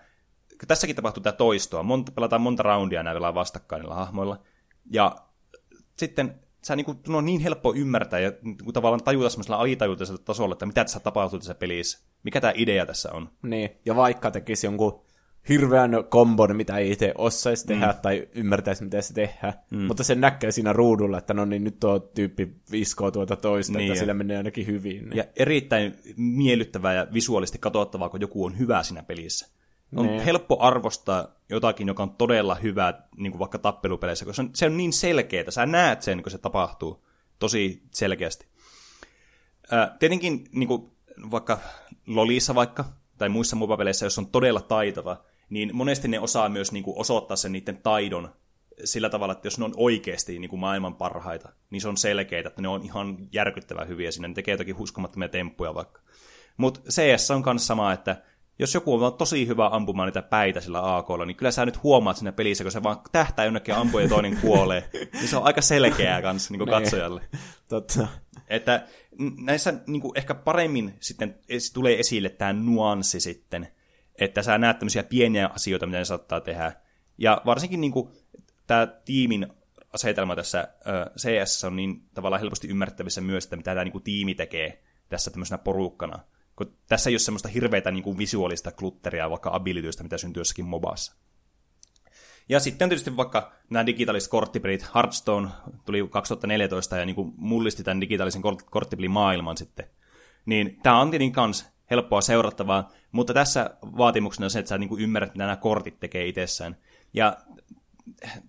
tässäkin 0.68 0.96
tapahtuu 0.96 1.24
tämä 1.24 1.34
toistoa. 1.34 1.84
Monta, 1.84 2.12
pelataan 2.12 2.42
monta 2.42 2.64
roundia 2.64 3.04
näillä 3.04 3.34
vastakkain 3.34 3.80
näillä 3.80 3.96
hahmoilla. 3.96 4.40
Ja 4.92 5.16
sitten 5.98 6.40
sä 6.64 6.76
niin 6.76 6.86
kuin, 6.86 7.00
on 7.08 7.26
niin 7.26 7.42
helppo 7.42 7.74
ymmärtää 7.74 8.20
ja 8.20 8.32
niin 8.42 8.74
tavallaan 8.74 9.04
tajuta 9.04 9.30
semmoisella 9.30 9.58
alitajuutisella 9.58 10.22
tasolla, 10.26 10.54
että 10.54 10.66
mitä 10.66 10.84
tässä 10.84 11.00
tapahtuu 11.00 11.40
tässä 11.40 11.56
pelissä. 11.56 12.00
Mikä 12.24 12.42
tämä 12.42 12.54
idea 12.56 12.86
tässä 12.86 13.12
on. 13.12 13.30
Niin, 13.44 13.70
ja 13.86 13.96
vaikka 13.96 14.32
tekisi 14.32 14.68
jonkun 14.68 15.07
hirveän 15.50 15.92
kombon, 16.10 16.56
mitä 16.56 16.78
ei 16.78 16.92
itse 16.92 17.14
osaisi 17.18 17.68
tehdä 17.68 17.88
mm. 17.88 18.00
tai 18.02 18.28
ymmärtäisi, 18.36 18.84
mitä 18.84 19.02
se 19.02 19.14
tehdään. 19.14 19.54
Mm. 19.70 19.82
Mutta 19.82 20.04
se 20.04 20.16
näkee 20.16 20.52
siinä 20.52 20.74
ruudulla, 20.74 21.18
että 21.18 21.34
no 21.34 21.46
niin, 21.46 21.64
nyt 21.64 21.80
tuo 21.80 22.00
tyyppi 22.00 22.48
viskoo 22.72 23.12
tuota 23.12 23.36
toista, 23.36 23.78
niin, 23.78 23.92
että 23.92 24.00
sillä 24.00 24.14
menee 24.14 24.38
ainakin 24.38 24.68
hyvin. 24.68 25.10
Niin. 25.10 25.18
Ja 25.18 25.24
erittäin 25.36 25.98
miellyttävää 26.18 26.94
ja 26.94 27.08
visuaalisesti 27.14 27.58
katsottavaa, 27.58 28.10
kun 28.10 28.22
joku 28.22 28.46
on 28.46 28.60
hyvä 28.60 28.84
siinä 28.84 29.04
pelissä. 29.04 29.48
On 29.96 30.06
niin. 30.08 30.22
helppo 30.22 30.58
arvostaa 30.60 31.28
jotakin, 31.50 31.88
joka 31.88 32.04
on 32.04 32.16
todella 32.16 32.56
hyvää, 32.56 33.08
niin 33.18 33.32
kuin 33.32 33.40
vaikka 33.40 33.58
tappelupeleissä, 33.58 34.26
koska 34.26 34.36
se 34.36 34.42
on, 34.42 34.50
se 34.54 34.66
on 34.66 34.78
niin 34.78 34.94
selkeää. 34.94 35.52
Sä 35.52 35.66
näet 35.66 36.02
sen, 36.02 36.24
kun 36.24 36.32
se 36.32 36.38
tapahtuu 36.38 37.06
tosi 37.40 37.84
selkeästi. 37.92 38.48
Ää, 39.72 39.96
tietenkin 40.00 40.48
niin 40.52 40.68
kuin 40.68 40.92
vaikka 41.32 41.60
Lolissa 42.08 42.56
vaikka, 42.56 42.86
tai 43.18 43.30
muissa 43.30 43.56
MOBA-peleissä, 43.56 44.06
jos 44.06 44.18
on 44.18 44.28
todella 44.28 44.62
taitava, 44.62 45.24
niin 45.50 45.76
monesti 45.76 46.08
ne 46.08 46.20
osaa 46.20 46.50
myös 46.50 46.72
niin 46.72 46.84
kuin 46.84 46.98
osoittaa 46.98 47.38
sen 47.38 47.52
niiden 47.52 47.78
taidon 47.78 48.34
sillä 48.84 49.10
tavalla, 49.10 49.32
että 49.32 49.48
jos 49.48 49.60
ne 49.60 49.66
on 49.66 49.74
oikeasti 49.78 50.40
niin 50.40 50.50
kuin 50.50 50.60
maailman 50.60 50.96
parhaita, 50.96 51.50
niin 51.70 51.82
se 51.82 51.88
on 51.88 51.98
selkeää, 51.98 52.48
että 52.48 52.62
ne 52.62 52.68
on 52.68 52.84
ihan 52.84 53.18
järkyttävän 53.32 53.88
hyviä 53.88 54.12
siinä, 54.12 54.28
ne 54.28 54.34
tekee 54.34 54.54
jotakin 54.54 54.76
uskomattomia 54.80 55.30
temppuja 55.30 55.76
vaikka. 55.76 56.02
Mutta 56.58 56.80
CS 56.90 57.32
on 57.32 57.44
myös 57.46 57.68
sama, 57.68 57.94
että 57.94 58.22
jos 58.60 58.74
joku 58.74 59.04
on 59.04 59.14
tosi 59.14 59.48
hyvä 59.48 59.70
ampumaan 59.72 60.08
niitä 60.08 60.22
päitä 60.22 60.62
sillä 60.62 60.96
AKlla, 60.96 61.26
niin 61.26 61.38
kyllä 61.38 61.52
sä 61.52 61.66
nyt 61.66 61.84
huomaat 61.84 62.18
siinä 62.18 62.32
pelissä, 62.32 62.64
kun 62.64 62.72
se 62.72 62.84
vaan 62.84 62.98
tähtää 63.12 63.46
jonnekin 63.46 63.76
ampua 63.76 64.02
ja 64.02 64.10
toinen 64.10 64.38
kuolee. 64.42 64.90
niin 65.14 65.28
se 65.28 65.38
on 65.38 65.44
aika 65.44 65.62
selkeää 65.62 66.22
kanssa 66.22 66.54
niin 66.54 66.60
kuin 66.60 66.70
niin. 66.70 66.82
katsojalle. 66.84 67.22
Totta. 67.70 68.08
Että 68.48 68.88
näissä 69.42 69.74
niin 69.88 70.02
kuin 70.02 70.18
ehkä 70.18 70.36
paremmin 70.36 70.94
sitten 71.00 71.40
tulee 71.74 72.00
esille 72.00 72.30
tämä 72.30 72.54
nuanssi 72.54 73.20
sitten, 73.20 73.68
että 74.18 74.42
sä 74.42 74.58
näet 74.58 74.80
tämmöisiä 74.80 75.04
pieniä 75.04 75.50
asioita, 75.56 75.86
mitä 75.86 75.98
ne 75.98 76.06
saattaa 76.06 76.42
tehdä. 76.42 76.72
Ja 77.18 77.42
varsinkin 77.46 77.82
niin 77.82 77.94
tämä 78.68 78.88
tiimin 79.06 79.48
asetelma 79.94 80.36
tässä 80.36 80.68
CS 81.18 81.64
on 81.64 81.76
niin 81.76 82.02
tavallaan 82.14 82.40
helposti 82.40 82.68
ymmärrettävissä 82.68 83.22
myös, 83.22 83.44
että 83.44 83.56
mitä 83.56 83.72
tämä 83.72 83.84
niin 83.84 84.04
tiimi 84.04 84.36
tekee 84.36 84.84
tässä 85.10 85.32
tämmöisenä 85.32 85.58
porukkana. 85.58 86.20
Kun 86.56 86.78
tässä 86.88 87.10
ei 87.10 87.14
ole 87.14 87.20
semmoista 87.20 87.50
hirveätä 87.50 87.92
niin 87.92 88.04
kuin, 88.04 88.18
visuaalista 88.18 88.72
klutteria, 88.72 89.30
vaikka 89.30 89.50
abilitystä, 89.54 90.04
mitä 90.04 90.18
syntyy 90.18 90.42
jossakin 90.42 90.66
mobassa. 90.66 91.16
Ja 92.50 92.60
sitten 92.60 92.90
tietysti 92.90 93.18
vaikka 93.18 93.52
nämä 93.70 93.86
digitaaliset 93.86 94.32
korttipelit, 94.32 94.96
Hearthstone 94.96 95.50
tuli 95.86 96.08
2014 96.10 96.98
ja 96.98 97.06
niin 97.06 97.16
kuin 97.16 97.34
mullisti 97.38 97.84
tämän 97.84 98.02
digitaalisen 98.02 98.42
korttipelimaailman 98.66 99.58
sitten. 99.58 99.90
Niin 100.46 100.80
tämä 100.84 101.00
on 101.00 101.10
tietenkin 101.12 101.34
kans 101.34 101.77
helppoa 101.92 102.22
seurattavaa, 102.22 102.92
mutta 103.12 103.34
tässä 103.34 103.70
vaatimuksena 103.82 104.46
on 104.46 104.52
se, 104.52 104.60
että 104.60 104.70
sä 104.70 104.78
niin 104.78 104.90
kuin 104.90 105.02
ymmärrät, 105.02 105.34
mitä 105.34 105.44
nämä 105.44 105.56
kortit 105.56 106.00
tekee 106.00 106.28
itsessään. 106.28 106.78
Ja 107.14 107.38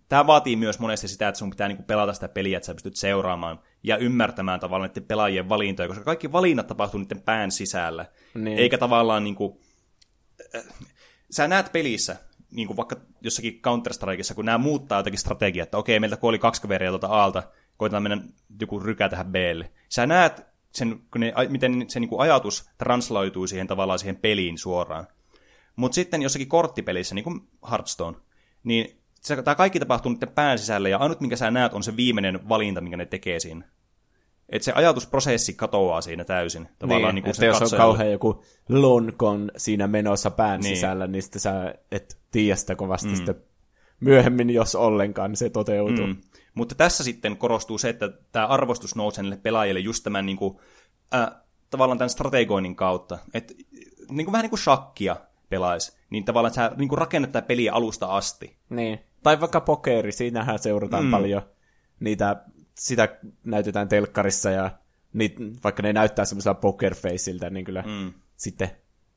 tämä 0.09 0.27
vaatii 0.27 0.57
myös 0.57 0.79
monesti 0.79 1.09
sitä, 1.09 1.29
että 1.29 1.39
sun 1.39 1.51
pitää 1.51 1.69
niinku 1.69 1.83
pelata 1.83 2.13
sitä 2.13 2.29
peliä, 2.29 2.57
että 2.57 2.67
sä 2.67 2.75
pystyt 2.75 2.97
seuraamaan 2.97 3.61
ja 3.83 3.97
ymmärtämään 3.97 4.61
tavallaan 4.61 4.91
niiden 4.91 5.09
pelaajien 5.09 5.49
valintoja, 5.49 5.89
koska 5.89 6.05
kaikki 6.05 6.33
valinnat 6.33 6.67
tapahtuu 6.67 7.01
niiden 7.01 7.21
pään 7.21 7.51
sisällä. 7.51 8.07
Niin. 8.35 8.59
Eikä 8.59 8.79
tavallaan 8.79 9.25
niinku... 9.25 9.61
Äh, 10.55 10.65
sä 11.31 11.49
näet 11.49 11.73
pelissä, 11.73 12.17
niin 12.51 12.67
kuin 12.67 12.77
vaikka 12.77 12.97
jossakin 13.21 13.61
Counter-Strikeissa, 13.67 14.35
kun 14.35 14.45
nämä 14.45 14.59
muuttaa 14.59 14.99
jotakin 14.99 15.19
strategiaa, 15.19 15.63
että 15.63 15.79
okei, 15.79 16.01
meiltä 16.01 16.17
kuoli 16.17 16.39
kaksi 16.39 16.63
kaveria 16.63 16.91
tuolta 16.91 17.07
Aalta, 17.07 17.43
koitetaan 17.77 18.03
mennä 18.03 18.21
joku 18.61 18.81
rykä 18.81 19.09
tähän 19.09 19.33
Blle. 19.33 19.71
Sä 19.89 20.07
näet 20.07 20.48
sen, 20.73 21.01
kun 21.13 21.21
ne, 21.21 21.33
miten 21.49 21.85
se 21.89 22.01
niin 22.01 22.09
kuin 22.09 22.21
ajatus 22.21 22.71
transloituu 22.79 23.47
siihen 23.47 23.67
tavallaan 23.67 23.99
siihen 23.99 24.17
peliin 24.17 24.59
suoraan. 24.59 25.07
Mutta 25.77 25.95
sitten 25.95 26.23
jossakin 26.23 26.49
korttipelissä, 26.49 27.15
niin 27.15 27.25
kuin 27.25 27.41
Hearthstone, 27.71 28.19
niin 28.65 29.01
se, 29.21 29.43
tämä 29.43 29.55
kaikki 29.55 29.81
tapahtuu 29.81 30.13
niiden 30.13 30.29
pään 30.29 30.59
sisällä, 30.59 30.89
ja 30.89 30.99
ainut, 30.99 31.21
minkä 31.21 31.37
sä 31.37 31.51
näet, 31.51 31.73
on 31.73 31.83
se 31.83 31.97
viimeinen 31.97 32.49
valinta, 32.49 32.81
minkä 32.81 32.97
ne 32.97 33.07
tekee 33.07 33.41
siinä. 33.41 33.69
Että 34.49 34.65
se 34.65 34.73
ajatusprosessi 34.73 35.55
katoaa 35.55 36.01
siinä 36.01 36.25
täysin. 36.25 36.69
Tavallaan 36.79 37.15
niin, 37.15 37.25
niin 37.25 37.31
että 37.31 37.47
jos 37.47 37.73
on 37.73 37.79
kauhean 37.79 38.13
joku 38.13 38.43
lonkon 38.69 39.51
siinä 39.57 39.87
menossa 39.87 40.31
pään 40.31 40.61
niin. 40.61 40.77
sisällä, 40.77 41.07
niin 41.07 41.23
sitten 41.23 41.41
sä 41.41 41.75
et 41.93 42.19
tiedä 42.31 42.57
sitä 42.57 42.77
kovasti 42.77 43.09
mm. 43.09 43.15
sitten 43.15 43.35
myöhemmin, 44.01 44.51
jos 44.51 44.75
ollenkaan, 44.75 45.31
niin 45.31 45.37
se 45.37 45.51
toteutuu. 45.51 46.07
Mm. 46.07 46.17
Mutta 46.59 46.75
tässä 46.75 47.05
sitten 47.05 47.37
korostuu 47.37 47.79
se, 47.79 47.89
että 47.89 48.09
tämä 48.33 48.47
arvostus 48.47 48.97
nousee 48.97 49.23
niille 49.23 49.37
pelaajille 49.37 49.81
just 49.81 50.05
tämän 50.05 50.27
niin 50.27 50.37
kuin, 50.37 50.59
äh, 51.15 51.31
tavallaan 51.71 51.99
tämän 51.99 52.11
strategoinnin 52.11 52.77
kautta. 52.77 53.19
Että 53.35 53.55
niin 54.11 54.25
kuin, 54.25 54.33
vähän 54.33 54.43
niin 54.43 54.51
kuin 54.51 54.61
shakkia 54.61 55.17
pelaisi, 55.49 55.93
niin 56.11 56.25
tavallaan 56.25 56.55
sä 56.55 56.73
niin 56.77 56.89
kuin 56.89 56.99
rakennat 56.99 57.33
tätä 57.33 57.47
peliä 57.47 57.73
alusta 57.73 58.07
asti. 58.07 58.57
Niin. 58.71 58.99
Tai 59.23 59.41
vaikka 59.41 59.61
pokeri, 59.61 60.13
siinähän 60.13 60.59
seurataan 60.59 61.05
mm. 61.05 61.11
paljon 61.11 61.43
niitä, 62.01 62.45
sitä 62.79 63.19
näytetään 63.45 63.89
telkkarissa 63.89 64.51
ja 64.51 64.71
niit, 65.13 65.37
vaikka 65.65 65.83
ne 65.83 65.93
näyttää 65.93 66.25
semmoisella 66.25 66.55
pokerfaceiltä, 66.55 67.51
niin 67.51 67.65
kyllä 67.65 67.85
mm. 67.87 68.13
sitten 68.37 68.71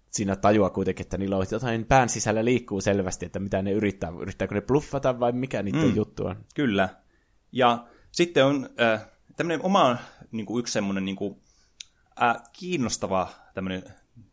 siinä 0.09 0.35
tajua 0.35 0.69
kuitenkin, 0.69 1.05
että 1.05 1.17
niillä 1.17 1.37
on 1.37 1.45
jotain 1.51 1.85
pään 1.85 2.09
sisällä 2.09 2.45
liikkuu 2.45 2.81
selvästi, 2.81 3.25
että 3.25 3.39
mitä 3.39 3.61
ne 3.61 3.71
yrittää, 3.71 4.11
yrittääkö 4.21 4.55
ne 4.55 4.61
bluffata 4.61 5.19
vai 5.19 5.31
mikä 5.31 5.63
niiden 5.63 5.89
mm. 5.89 5.95
juttu 5.95 6.25
on. 6.25 6.35
Kyllä. 6.55 6.89
Ja 7.51 7.87
sitten 8.11 8.45
on 8.45 8.69
äh, 8.81 9.05
tämmöinen 9.37 9.65
oma 9.65 9.97
niin 10.31 10.45
kuin 10.45 10.59
yksi 10.59 10.73
semmoinen 10.73 11.05
niin 11.05 11.15
kuin, 11.15 11.41
äh, 12.21 12.35
kiinnostava 12.53 13.27
tämmöinen 13.53 13.83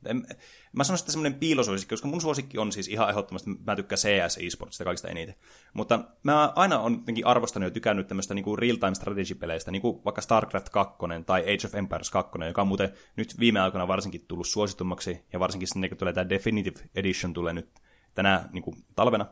en, 0.07 0.27
mä 0.73 0.85
sanoisin, 0.85 1.05
että 1.05 1.13
semmoinen 1.13 1.39
piilosuosikki, 1.39 1.93
koska 1.93 2.09
mun 2.09 2.21
suosikki 2.21 2.59
on 2.59 2.73
siis 2.73 2.89
ihan 2.89 3.11
ehdottomasti, 3.11 3.51
mä 3.67 3.77
tykkään 3.77 3.99
CS 3.99 4.39
eSportsista 4.39 4.85
kaikista 4.85 5.09
eniten. 5.09 5.35
Mutta 5.73 6.05
mä 6.23 6.53
aina 6.57 6.79
on 6.79 6.93
jotenkin 6.93 7.27
arvostanut 7.27 7.67
ja 7.67 7.71
tykännyt 7.71 8.07
tämmöistä 8.09 8.35
niinku 8.35 8.57
real-time 8.57 8.95
strategy-peleistä, 8.95 9.71
niin 9.71 9.83
kuin 9.83 10.05
vaikka 10.05 10.21
StarCraft 10.21 10.69
2 10.69 10.97
tai 11.27 11.43
Age 11.43 11.67
of 11.67 11.75
Empires 11.75 12.11
2, 12.11 12.39
joka 12.47 12.63
on 12.63 12.69
muuten 12.69 12.93
nyt 13.17 13.41
viime 13.41 13.61
aikoina 13.61 13.89
varsinkin 13.89 14.25
tullut 14.29 14.47
suositummaksi, 14.47 15.25
ja 15.33 15.41
varsinkin 15.41 15.69
sinne, 15.69 15.89
kun 15.89 15.99
tulee 15.99 16.13
tämä 16.13 16.29
Definitive 16.29 16.81
Edition 16.95 17.33
tulee 17.33 17.53
nyt 17.53 17.71
tänä 18.15 18.49
niin 18.53 18.63
kuin, 18.63 18.85
talvena. 18.97 19.27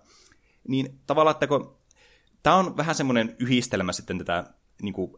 Niin 0.69 1.01
tavallaan, 1.07 1.35
että 1.35 1.47
kun 1.47 1.77
tämä 2.47 2.57
on 2.57 2.77
vähän 2.77 2.95
semmoinen 2.95 3.37
yhdistelmä 3.39 3.93
sitten 3.93 4.19
tätä 4.19 4.45
niin 4.83 4.95
kuin, 4.95 5.13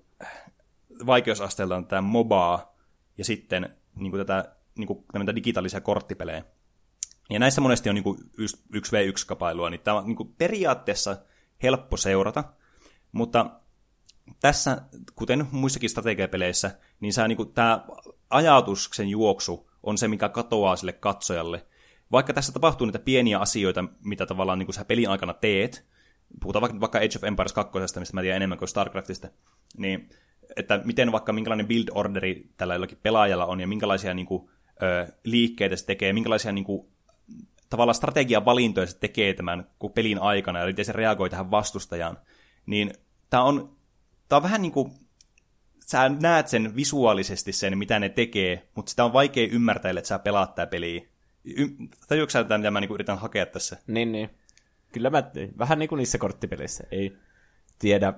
vaikeusasteeltaan 1.07 1.85
tätä 1.85 2.01
mobaa 2.01 2.77
ja 3.19 3.25
sitten 3.25 3.77
niin 3.97 4.11
kuin 4.11 4.27
tätä 4.27 4.57
niin 4.79 4.87
kuin, 4.87 5.05
digitaalisia 5.37 5.81
korttipelejä. 5.81 6.45
Ja 7.31 7.39
näissä 7.39 7.61
monesti 7.61 7.89
on 7.89 7.95
niin 7.95 8.03
kuin 8.03 8.19
1v1-kapailua, 8.77 9.71
niin 9.71 9.81
tämä 9.81 9.97
on 9.97 10.07
niin 10.07 10.17
kuin 10.17 10.35
periaatteessa 10.39 11.17
helppo 11.63 11.97
seurata, 11.97 12.45
mutta 13.13 13.61
tässä, 14.41 14.83
kuten 15.15 15.47
muissakin 15.51 15.91
strategiapeleissä, 15.91 16.79
niin 17.01 17.13
sä, 17.13 17.29
niin 17.29 17.37
kuin, 17.37 17.53
tämä 17.53 17.85
ajatuksen 18.31 19.09
juoksu 19.09 19.71
on 19.83 19.99
se, 19.99 20.09
mikä 20.09 20.29
katoaa 20.29 20.77
sille 20.77 20.93
katsojalle. 20.93 21.67
Vaikka 22.13 22.33
tässä 22.33 22.53
tapahtuu 22.53 22.87
niitä 22.87 22.99
pieniä 22.99 23.39
asioita, 23.39 23.85
mitä 24.05 24.27
tavallaan 24.27 24.59
niin 24.59 24.67
kuin 24.67 24.75
sä 24.75 24.85
pelin 24.85 25.09
aikana 25.09 25.35
teet, 25.35 25.89
puhutaan 26.43 26.61
vaikka, 26.61 26.81
vaikka 26.81 26.99
Age 26.99 27.17
of 27.17 27.25
Empires 27.25 27.53
2, 27.53 27.79
mistä 27.99 28.15
mä 28.15 28.21
tiedän 28.21 28.37
enemmän 28.37 28.59
kuin 28.59 28.69
StarCraftista, 28.69 29.29
niin 29.77 30.09
että 30.57 30.81
miten 30.85 31.13
vaikka 31.13 31.33
minkälainen 31.33 31.67
build 31.67 31.89
orderi 31.95 32.49
tällä 32.57 32.75
jollakin 32.75 32.99
pelaajalla 33.03 33.47
on 33.47 33.61
ja 33.61 33.67
minkälaisia 33.67 34.15
niin 34.15 34.27
kuin, 34.27 34.51
ö, 34.83 35.13
liikkeitä 35.25 35.77
se 35.77 35.87
tekee, 35.87 36.13
minkälaisia 36.13 36.53
niin 36.53 36.65
kuin, 36.65 36.89
tavallaan 37.71 37.95
strategiavalintoja 37.95 38.87
se 38.87 38.99
tekee 38.99 39.35
tämän 39.35 39.67
pelin 39.95 40.19
aikana, 40.19 40.59
ja 40.59 40.67
miten 40.67 40.85
se 40.85 40.93
reagoi 40.93 41.31
tähän 41.31 41.51
vastustajaan, 41.51 42.19
niin 42.67 42.93
tämä 43.31 43.43
on, 43.43 43.77
tää 44.29 44.37
on 44.37 44.43
vähän 44.43 44.63
niin 44.63 44.73
kuin, 44.73 44.93
sä 45.79 46.09
näet 46.09 46.49
sen 46.49 46.77
visuaalisesti 46.77 47.53
sen, 47.53 47.79
mitä 47.79 47.99
ne 47.99 48.09
tekee, 48.09 48.69
mutta 48.75 48.91
sitä 48.91 49.05
on 49.05 49.13
vaikea 49.13 49.49
ymmärtää, 49.53 49.91
että 49.91 50.09
sä 50.09 50.19
pelaat 50.19 50.55
tämä 50.55 50.67
peliä. 50.67 51.03
Y- 51.45 51.77
Tajuatko 52.09 52.31
sä 52.31 52.43
mitä 52.43 52.71
mä 52.71 52.81
niin 52.81 52.95
yritän 52.95 53.19
hakea 53.19 53.47
tässä? 53.47 53.77
Niin, 53.87 54.13
niin. 54.13 54.31
Kyllä 54.93 55.11
mä, 55.11 55.23
vähän 55.59 55.79
niin 55.79 55.89
kuin 55.89 55.97
niissä 55.97 56.19
korttipeleissä. 56.19 56.85
Ei 56.91 57.17
tiedä, 57.79 58.15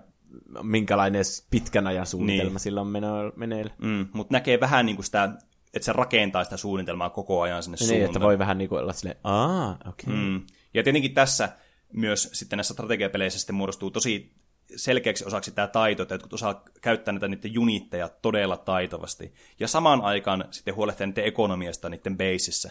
minkälainen 0.62 1.24
pitkän 1.50 1.86
ajan 1.86 2.06
suunnitelma 2.06 2.50
niin. 2.50 2.60
sillä 2.60 2.80
on 2.80 2.92
meneillä. 3.36 3.72
Mm, 3.78 4.06
mutta 4.12 4.34
näkee 4.34 4.60
vähän 4.60 4.86
niin 4.86 4.96
kuin 4.96 5.04
sitä 5.06 5.30
että 5.74 5.86
se 5.86 5.92
rakentaa 5.92 6.44
sitä 6.44 6.56
suunnitelmaa 6.56 7.10
koko 7.10 7.40
ajan 7.40 7.62
sinne 7.62 7.76
niin, 7.80 7.88
suuntaan. 7.88 8.10
että 8.10 8.20
voi 8.20 8.38
vähän 8.38 8.58
niin 8.58 8.68
kuin 8.68 8.82
olla 8.82 8.92
silleen, 8.92 9.18
aa, 9.24 9.70
okei. 9.70 9.88
Okay. 9.88 10.14
Mm. 10.14 10.42
Ja 10.74 10.82
tietenkin 10.82 11.14
tässä 11.14 11.48
myös 11.92 12.30
sitten 12.32 12.56
näissä 12.56 12.74
strategiapeleissä 12.74 13.38
sitten 13.38 13.54
muodostuu 13.54 13.90
tosi 13.90 14.32
selkeäksi 14.76 15.24
osaksi 15.24 15.50
tämä 15.50 15.66
taito, 15.66 16.02
että 16.02 16.14
jotkut 16.14 16.32
osaa 16.32 16.64
käyttää 16.80 17.12
näitä 17.12 17.28
niiden 17.28 17.54
junitteja 17.54 18.08
todella 18.08 18.56
taitavasti. 18.56 19.34
Ja 19.60 19.68
samaan 19.68 20.00
aikaan 20.00 20.44
sitten 20.50 20.74
huolehtia 20.74 21.06
niiden 21.06 21.24
ekonomiasta 21.24 21.88
niiden 21.88 22.16
baseissa. 22.16 22.70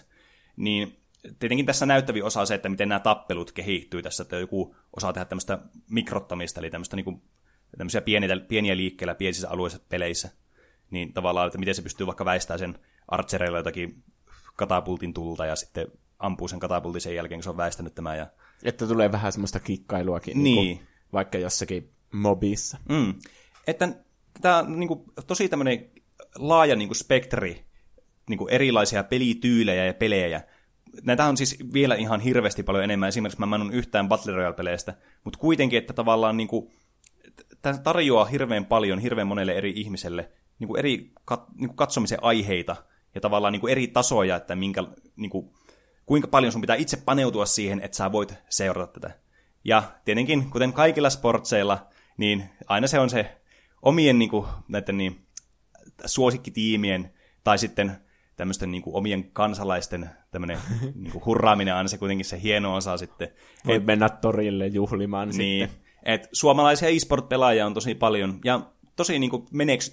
Niin 0.57 0.97
tietenkin 1.39 1.65
tässä 1.65 1.85
näyttävi 1.85 2.21
osa 2.21 2.45
se, 2.45 2.55
että 2.55 2.69
miten 2.69 2.89
nämä 2.89 2.99
tappelut 2.99 3.51
kehittyy 3.51 4.01
tässä, 4.01 4.23
että 4.23 4.35
joku 4.35 4.75
osaa 4.95 5.13
tehdä 5.13 5.25
tämmöistä 5.25 5.59
mikrottamista, 5.89 6.59
eli 6.59 6.69
tämmöistä 6.69 6.95
niin 6.95 7.03
kuin, 7.03 7.21
tämmöisiä 7.77 8.01
pieniä, 8.01 8.37
pieniä 8.47 8.77
liikkeellä 8.77 9.15
pienissä 9.15 9.49
alueissa 9.49 9.79
peleissä. 9.89 10.29
Niin 10.91 11.13
tavallaan, 11.13 11.47
että 11.47 11.57
miten 11.57 11.75
se 11.75 11.81
pystyy 11.81 12.07
vaikka 12.07 12.25
väistämään 12.25 12.59
sen 12.59 12.79
archereilla 13.07 13.57
jotakin 13.57 14.03
katapultin 14.55 15.13
tulta 15.13 15.45
ja 15.45 15.55
sitten 15.55 15.87
ampuu 16.19 16.47
sen 16.47 16.59
katapultin 16.59 17.01
sen 17.01 17.15
jälkeen, 17.15 17.39
kun 17.39 17.43
se 17.43 17.49
on 17.49 17.57
väistänyt 17.57 17.95
tämän. 17.95 18.17
Ja... 18.17 18.27
Että 18.63 18.87
tulee 18.87 19.11
vähän 19.11 19.31
semmoista 19.31 19.59
kikkailuakin, 19.59 20.43
niin. 20.43 20.55
Niin 20.55 20.77
kuin, 20.77 20.87
vaikka 21.13 21.37
jossakin 21.37 21.91
mobissa. 22.11 22.77
Mm. 22.89 23.13
Että 23.67 23.89
tämä 24.41 24.57
on 24.57 24.79
niin 24.79 24.87
kuin, 24.87 25.03
tosi 25.27 25.49
tämmöinen 25.49 25.89
laaja 26.35 26.75
niin 26.75 26.87
kuin 26.87 26.95
spektri 26.95 27.65
niin 28.29 28.37
kuin 28.37 28.53
erilaisia 28.53 29.03
pelityylejä 29.03 29.85
ja 29.85 29.93
pelejä. 29.93 30.41
Näitä 31.03 31.25
on 31.25 31.37
siis 31.37 31.57
vielä 31.73 31.95
ihan 31.95 32.19
hirveästi 32.19 32.63
paljon 32.63 32.83
enemmän. 32.83 33.09
Esimerkiksi 33.09 33.39
mä 33.39 33.55
en 33.55 33.61
ole 33.61 33.73
yhtään 33.73 34.09
Battle 34.09 34.33
Royale-peleistä, 34.33 34.93
mutta 35.23 35.39
kuitenkin, 35.39 35.79
että 35.79 35.93
tavallaan 35.93 36.37
niin 36.37 36.47
kuin, 36.47 36.71
tämä 37.61 37.77
tarjoaa 37.77 38.25
hirveän 38.25 38.65
paljon 38.65 38.99
hirveän 38.99 39.27
monelle 39.27 39.53
eri 39.53 39.73
ihmiselle 39.75 40.31
niin 40.59 40.67
kuin 40.67 40.79
eri 40.79 41.11
kat, 41.25 41.43
niin 41.55 41.67
kuin 41.67 41.77
katsomisen 41.77 42.19
aiheita 42.21 42.75
ja 43.15 43.21
tavallaan 43.21 43.51
niin 43.51 43.61
kuin 43.61 43.71
eri 43.71 43.87
tasoja, 43.87 44.35
että 44.35 44.55
minkä, 44.55 44.83
niin 45.15 45.29
kuin, 45.29 45.49
kuinka 46.05 46.27
paljon 46.27 46.51
sun 46.51 46.61
pitää 46.61 46.75
itse 46.75 46.97
paneutua 46.97 47.45
siihen, 47.45 47.79
että 47.79 47.97
sä 47.97 48.11
voit 48.11 48.33
seurata 48.49 48.99
tätä. 48.99 49.19
Ja 49.63 49.83
tietenkin, 50.05 50.49
kuten 50.49 50.73
kaikilla 50.73 51.09
sportseilla, 51.09 51.87
niin 52.17 52.49
aina 52.67 52.87
se 52.87 52.99
on 52.99 53.09
se 53.09 53.37
omien 53.81 54.19
niin 54.19 54.29
kuin, 54.29 54.47
näiden 54.67 54.97
niin, 54.97 55.25
suosikkitiimien 56.05 57.13
tai 57.43 57.57
sitten 57.57 57.97
tämmöisten 58.39 58.71
niin 58.71 58.81
kuin, 58.81 58.95
omien 58.95 59.31
kansalaisten 59.31 60.09
tämmöinen 60.31 60.57
niin 60.95 61.11
kuin, 61.11 61.25
hurraaminen 61.25 61.73
aina 61.73 61.87
se 61.87 61.97
kuitenkin 61.97 62.25
se 62.25 62.41
hieno 62.41 62.75
osa 62.75 62.97
sitten. 62.97 63.29
Voi 63.65 63.75
et, 63.75 63.85
mennä 63.85 64.09
torille 64.09 64.67
juhlimaan 64.67 65.29
niin, 65.29 65.69
sitten. 65.69 65.85
Et 66.03 66.29
suomalaisia 66.33 66.89
e-sport-pelaajia 66.89 67.65
on 67.65 67.73
tosi 67.73 67.95
paljon, 67.95 68.39
ja 68.45 68.61
tosi 68.95 69.19
niin 69.19 69.29
kuin 69.29 69.45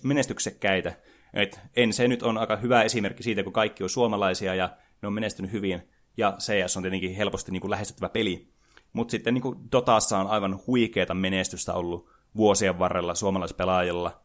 menestyksekkäitä. 0.02 0.92
Et 1.34 1.60
en 1.76 1.92
se 1.92 2.08
nyt 2.08 2.22
on 2.22 2.38
aika 2.38 2.56
hyvä 2.56 2.82
esimerkki 2.82 3.22
siitä, 3.22 3.42
kun 3.42 3.52
kaikki 3.52 3.82
on 3.82 3.90
suomalaisia 3.90 4.54
ja 4.54 4.76
ne 5.02 5.06
on 5.06 5.12
menestynyt 5.12 5.52
hyvin, 5.52 5.82
ja 6.16 6.36
CS 6.38 6.76
on 6.76 6.82
tietenkin 6.82 7.14
helposti 7.16 7.52
niin 7.52 7.60
kuin 7.60 7.70
lähestyttävä 7.70 8.08
peli. 8.08 8.48
Mutta 8.92 9.10
sitten 9.10 9.34
niin 9.34 9.42
kuin 9.42 9.58
Dotassa 9.72 10.18
on 10.18 10.26
aivan 10.26 10.60
huikeata 10.66 11.14
menestystä 11.14 11.74
ollut 11.74 12.10
vuosien 12.36 12.78
varrella 12.78 13.14
suomalaispelaajilla. 13.14 14.20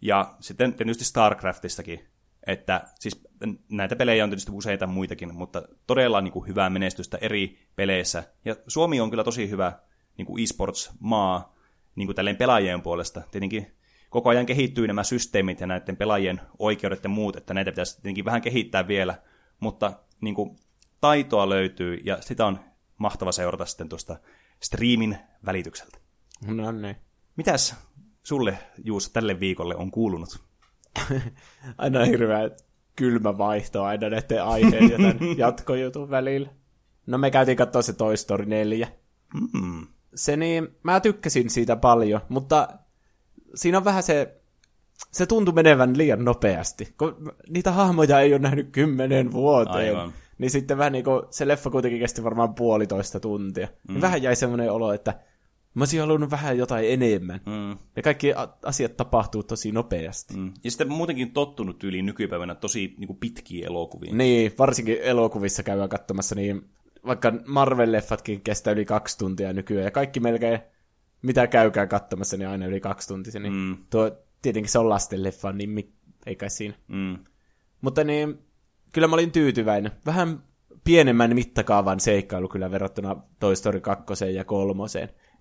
Ja 0.00 0.34
sitten 0.40 0.74
tietysti 0.74 1.04
StarCraftistakin, 1.04 2.13
että 2.46 2.84
siis 3.00 3.28
näitä 3.68 3.96
pelejä 3.96 4.24
on 4.24 4.30
tietysti 4.30 4.52
useita 4.52 4.86
muitakin, 4.86 5.34
mutta 5.34 5.62
todella 5.86 6.20
niin 6.20 6.32
kuin 6.32 6.46
hyvää 6.48 6.70
menestystä 6.70 7.18
eri 7.20 7.58
peleissä. 7.76 8.24
Ja 8.44 8.56
Suomi 8.68 9.00
on 9.00 9.10
kyllä 9.10 9.24
tosi 9.24 9.50
hyvä 9.50 9.72
niin 10.18 10.26
kuin 10.26 10.42
esports-maa 10.42 11.54
niin 11.94 12.06
kuin 12.06 12.16
tälleen 12.16 12.36
pelaajien 12.36 12.82
puolesta. 12.82 13.22
Tietenkin 13.30 13.76
koko 14.10 14.28
ajan 14.28 14.46
kehittyy 14.46 14.86
nämä 14.86 15.02
systeemit 15.02 15.60
ja 15.60 15.66
näiden 15.66 15.96
pelaajien 15.96 16.40
oikeudet 16.58 17.04
ja 17.04 17.08
muut, 17.10 17.36
että 17.36 17.54
näitä 17.54 17.72
pitäisi 17.72 17.94
tietenkin 17.94 18.24
vähän 18.24 18.42
kehittää 18.42 18.88
vielä, 18.88 19.14
mutta 19.60 19.92
niin 20.20 20.34
kuin, 20.34 20.56
taitoa 21.00 21.48
löytyy 21.48 21.98
ja 22.04 22.22
sitä 22.22 22.46
on 22.46 22.60
mahtava 22.98 23.32
seurata 23.32 23.66
sitten 23.66 23.88
tuosta 23.88 24.16
striimin 24.62 25.18
välitykseltä. 25.46 25.98
No 26.46 26.72
niin. 26.72 26.96
Mitäs 27.36 27.76
sulle, 28.22 28.58
Juuso, 28.84 29.10
tälle 29.12 29.40
viikolle 29.40 29.76
on 29.76 29.90
kuulunut? 29.90 30.53
aina 31.78 32.04
hirveä 32.04 32.50
kylmä 32.96 33.38
vaihto 33.38 33.82
aina 33.82 34.08
näiden 34.08 34.44
aiheiden 34.44 34.90
ja 34.90 34.96
tämän 34.96 35.38
jatkojutun 35.38 36.10
välillä. 36.10 36.48
No 37.06 37.18
me 37.18 37.30
käytiin 37.30 37.56
katsoa 37.56 37.82
se 37.82 37.92
Toy 37.92 38.16
Story 38.16 38.46
4. 38.46 38.88
Mm. 39.52 39.86
Se 40.14 40.36
niin, 40.36 40.68
mä 40.82 41.00
tykkäsin 41.00 41.50
siitä 41.50 41.76
paljon, 41.76 42.20
mutta 42.28 42.68
siinä 43.54 43.78
on 43.78 43.84
vähän 43.84 44.02
se, 44.02 44.40
se 45.10 45.26
tuntui 45.26 45.54
menevän 45.54 45.98
liian 45.98 46.24
nopeasti. 46.24 46.94
Kun 46.98 47.32
niitä 47.48 47.72
hahmoja 47.72 48.20
ei 48.20 48.32
ole 48.32 48.38
nähnyt 48.38 48.68
kymmenen 48.72 49.32
vuoteen. 49.32 49.96
Aivan. 49.96 50.12
Niin 50.38 50.50
sitten 50.50 50.78
vähän 50.78 50.92
niin 50.92 51.04
kuin, 51.04 51.22
se 51.30 51.48
leffa 51.48 51.70
kuitenkin 51.70 52.00
kesti 52.00 52.24
varmaan 52.24 52.54
puolitoista 52.54 53.20
tuntia. 53.20 53.66
Mm. 53.66 53.92
Niin 53.94 54.00
vähän 54.00 54.22
jäi 54.22 54.36
semmoinen 54.36 54.72
olo, 54.72 54.92
että 54.92 55.14
mä 55.74 55.80
olisin 55.80 56.00
halunnut 56.00 56.30
vähän 56.30 56.58
jotain 56.58 56.90
enemmän. 56.92 57.40
Mm. 57.46 57.78
Ja 57.96 58.02
kaikki 58.02 58.32
a- 58.34 58.48
asiat 58.64 58.96
tapahtuu 58.96 59.42
tosi 59.42 59.72
nopeasti. 59.72 60.36
Mm. 60.36 60.52
Ja 60.64 60.70
sitten 60.70 60.92
muutenkin 60.92 61.32
tottunut 61.32 61.78
tyyliin 61.78 62.06
nykypäivänä 62.06 62.54
tosi 62.54 62.94
niin 62.98 63.06
kuin 63.06 63.16
pitkiä 63.18 63.66
elokuvia. 63.66 64.14
Niin, 64.14 64.52
varsinkin 64.58 64.98
elokuvissa 65.02 65.62
käydään 65.62 65.88
katsomassa, 65.88 66.34
niin 66.34 66.68
vaikka 67.06 67.30
Marvel-leffatkin 67.30 68.40
kestää 68.44 68.72
yli 68.72 68.84
kaksi 68.84 69.18
tuntia 69.18 69.52
nykyään, 69.52 69.84
ja 69.84 69.90
kaikki 69.90 70.20
melkein, 70.20 70.58
mitä 71.22 71.46
käykään 71.46 71.88
katsomassa, 71.88 72.36
niin 72.36 72.48
aina 72.48 72.66
yli 72.66 72.80
kaksi 72.80 73.08
tuntia. 73.08 73.40
Niin 73.40 73.52
Mm. 73.52 73.76
tuo, 73.90 74.10
tietenkin 74.42 74.72
se 74.72 74.78
on 74.78 74.88
lasten 74.88 75.22
leffa, 75.22 75.52
niin 75.52 75.70
mi- 75.70 75.92
ei 76.26 76.36
kai 76.36 76.50
siinä. 76.50 76.74
Mm. 76.88 77.18
Mutta 77.80 78.04
niin, 78.04 78.38
kyllä 78.92 79.08
mä 79.08 79.14
olin 79.14 79.32
tyytyväinen. 79.32 79.92
Vähän 80.06 80.42
pienemmän 80.84 81.34
mittakaavan 81.34 82.00
seikkailu 82.00 82.48
kyllä 82.48 82.70
verrattuna 82.70 83.16
Toy 83.38 83.56
Story 83.56 83.80
2 83.80 84.34
ja 84.34 84.44
3. 84.44 84.82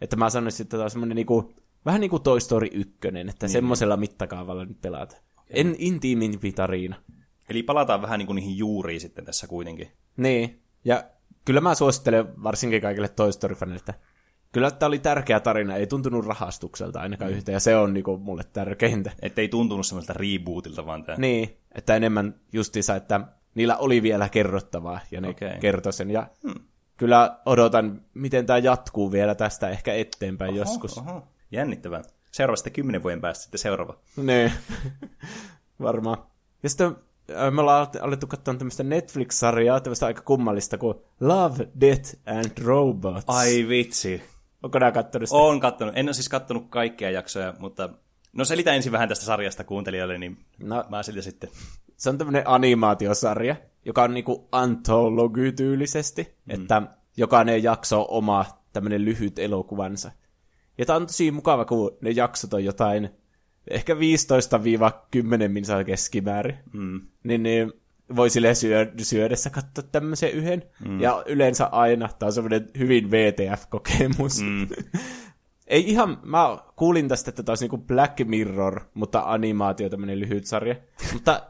Että 0.01 0.15
mä 0.15 0.29
sanoisin, 0.29 0.63
että 0.63 0.71
tämä 0.71 0.83
on 0.83 0.89
semmoinen 0.89 1.15
niinku, 1.15 1.53
vähän 1.85 2.01
niin 2.01 2.09
kuin 2.09 2.23
Toy 2.23 2.39
Story 2.39 2.67
1, 2.71 2.93
että 3.29 3.45
niin. 3.45 3.49
semmoisella 3.49 3.97
mittakaavalla 3.97 4.65
nyt 4.65 4.81
pelataan. 4.81 5.21
En 5.49 5.75
intiimimpi 5.77 6.51
tarina. 6.51 6.95
Eli 7.49 7.63
palataan 7.63 8.01
vähän 8.01 8.17
niin 8.19 8.27
kuin 8.27 8.35
niihin 8.35 8.57
juuriin 8.57 9.01
sitten 9.01 9.25
tässä 9.25 9.47
kuitenkin. 9.47 9.91
Niin, 10.17 10.61
ja 10.85 11.03
kyllä 11.45 11.61
mä 11.61 11.75
suosittelen 11.75 12.43
varsinkin 12.43 12.81
kaikille 12.81 13.09
Toy 13.09 13.29
Story-faneille, 13.31 13.75
että 13.75 13.93
kyllä 14.51 14.71
tämä 14.71 14.87
oli 14.87 14.99
tärkeä 14.99 15.39
tarina, 15.39 15.75
ei 15.75 15.87
tuntunut 15.87 16.25
rahastukselta 16.25 16.99
ainakaan 16.99 17.31
mm. 17.31 17.37
yhtä, 17.37 17.51
ja 17.51 17.59
se 17.59 17.75
on 17.75 17.93
niinku 17.93 18.17
mulle 18.17 18.43
tärkeintä. 18.53 19.11
Että 19.21 19.41
ei 19.41 19.47
tuntunut 19.47 19.85
semmoiselta 19.85 20.19
rebootilta 20.19 20.85
vaan 20.85 21.03
tämä. 21.03 21.17
Niin, 21.17 21.57
että 21.75 21.95
enemmän 21.95 22.35
justiinsa, 22.53 22.95
että 22.95 23.21
niillä 23.55 23.77
oli 23.77 24.03
vielä 24.03 24.29
kerrottavaa, 24.29 24.99
ja 25.11 25.21
ne 25.21 25.27
okay. 25.27 25.59
kertoi 25.59 25.93
sen, 25.93 26.11
ja 26.11 26.27
hmm. 26.47 26.65
Kyllä 27.03 27.37
odotan, 27.45 28.01
miten 28.13 28.45
tämä 28.45 28.57
jatkuu 28.57 29.11
vielä 29.11 29.35
tästä 29.35 29.69
ehkä 29.69 29.93
eteenpäin 29.93 30.51
oho, 30.51 30.59
joskus. 30.59 30.97
Oho. 30.97 31.27
Jännittävää. 31.51 32.01
Seuraava 32.31 32.55
sitten 32.55 32.73
kymmenen 32.73 33.03
vuoden 33.03 33.21
päästä 33.21 33.43
sitten 33.43 33.59
seuraava. 33.59 33.97
Niin, 34.15 34.51
varmaan. 35.81 36.17
Ja 36.63 36.69
sitten 36.69 36.95
äh, 37.31 37.51
me 37.51 37.61
ollaan 37.61 37.87
alettu 38.01 38.27
katsoa 38.27 38.53
tämmöistä 38.53 38.83
Netflix-sarjaa, 38.83 39.79
tämmöistä 39.79 40.05
aika 40.05 40.21
kummallista 40.21 40.77
kuin 40.77 40.97
Love, 41.19 41.67
Death 41.81 42.15
and 42.25 42.63
Robots. 42.63 43.23
Ai 43.27 43.67
vitsi. 43.67 44.23
Onko 44.63 44.79
nää 44.79 44.91
kattonut 44.91 45.29
sitä? 45.29 45.37
Oon 45.37 45.59
kattonut. 45.59 45.97
En 45.97 46.07
ole 46.07 46.13
siis 46.13 46.29
kattonut 46.29 46.65
kaikkia 46.69 47.11
jaksoja, 47.11 47.53
mutta... 47.59 47.89
No 48.33 48.45
selitä 48.45 48.73
ensin 48.73 48.91
vähän 48.91 49.09
tästä 49.09 49.25
sarjasta 49.25 49.63
kuuntelijoille, 49.63 50.17
niin 50.17 50.37
No. 50.59 50.85
mä 50.89 51.03
selitän 51.03 51.23
sitten. 51.23 51.49
Se 51.97 52.09
on 52.09 52.17
tämmöinen 52.17 52.43
animaatiosarja, 52.45 53.55
joka 53.85 54.03
on 54.03 54.13
niinku 54.13 54.47
anthology-tyylisesti, 54.51 56.35
mm. 56.45 56.53
että 56.53 56.81
jokainen 57.17 57.63
jakso 57.63 58.01
on 58.01 58.07
oma 58.09 58.45
tämmöinen 58.73 59.05
lyhyt 59.05 59.39
elokuvansa. 59.39 60.11
Ja 60.77 60.85
tää 60.85 60.95
on 60.95 61.07
tosi 61.07 61.31
mukava, 61.31 61.65
kun 61.65 61.97
ne 62.01 62.09
jaksot 62.09 62.53
on 62.53 62.63
jotain 62.65 63.09
ehkä 63.67 63.93
15-10 63.93 63.97
minsaa 65.47 65.83
keskimäärin. 65.83 66.57
Mm. 66.73 67.01
Niin, 67.23 67.43
niin 67.43 67.73
voi 68.15 68.29
sille 68.29 68.55
syö, 68.55 68.91
syödessä 68.97 69.49
katsoa 69.49 69.83
tämmöisen 69.91 70.31
yhden. 70.31 70.63
Mm. 70.87 71.01
Ja 71.01 71.23
yleensä 71.27 71.65
aina, 71.65 72.09
tää 72.19 72.27
on 72.27 72.33
semmoinen 72.33 72.69
hyvin 72.77 73.11
VTF-kokemus. 73.11 74.41
Mm. 74.41 74.67
Ei 75.67 75.89
ihan, 75.89 76.17
mä 76.23 76.57
kuulin 76.75 77.07
tästä, 77.07 77.29
että 77.29 77.43
tämä 77.43 77.51
olisi 77.51 77.63
niinku 77.63 77.77
Black 77.77 78.19
Mirror, 78.25 78.81
mutta 78.93 79.23
animaatio, 79.25 79.89
tämmöinen 79.89 80.19
lyhyt 80.19 80.45
sarja. 80.45 80.75
mutta 81.13 81.41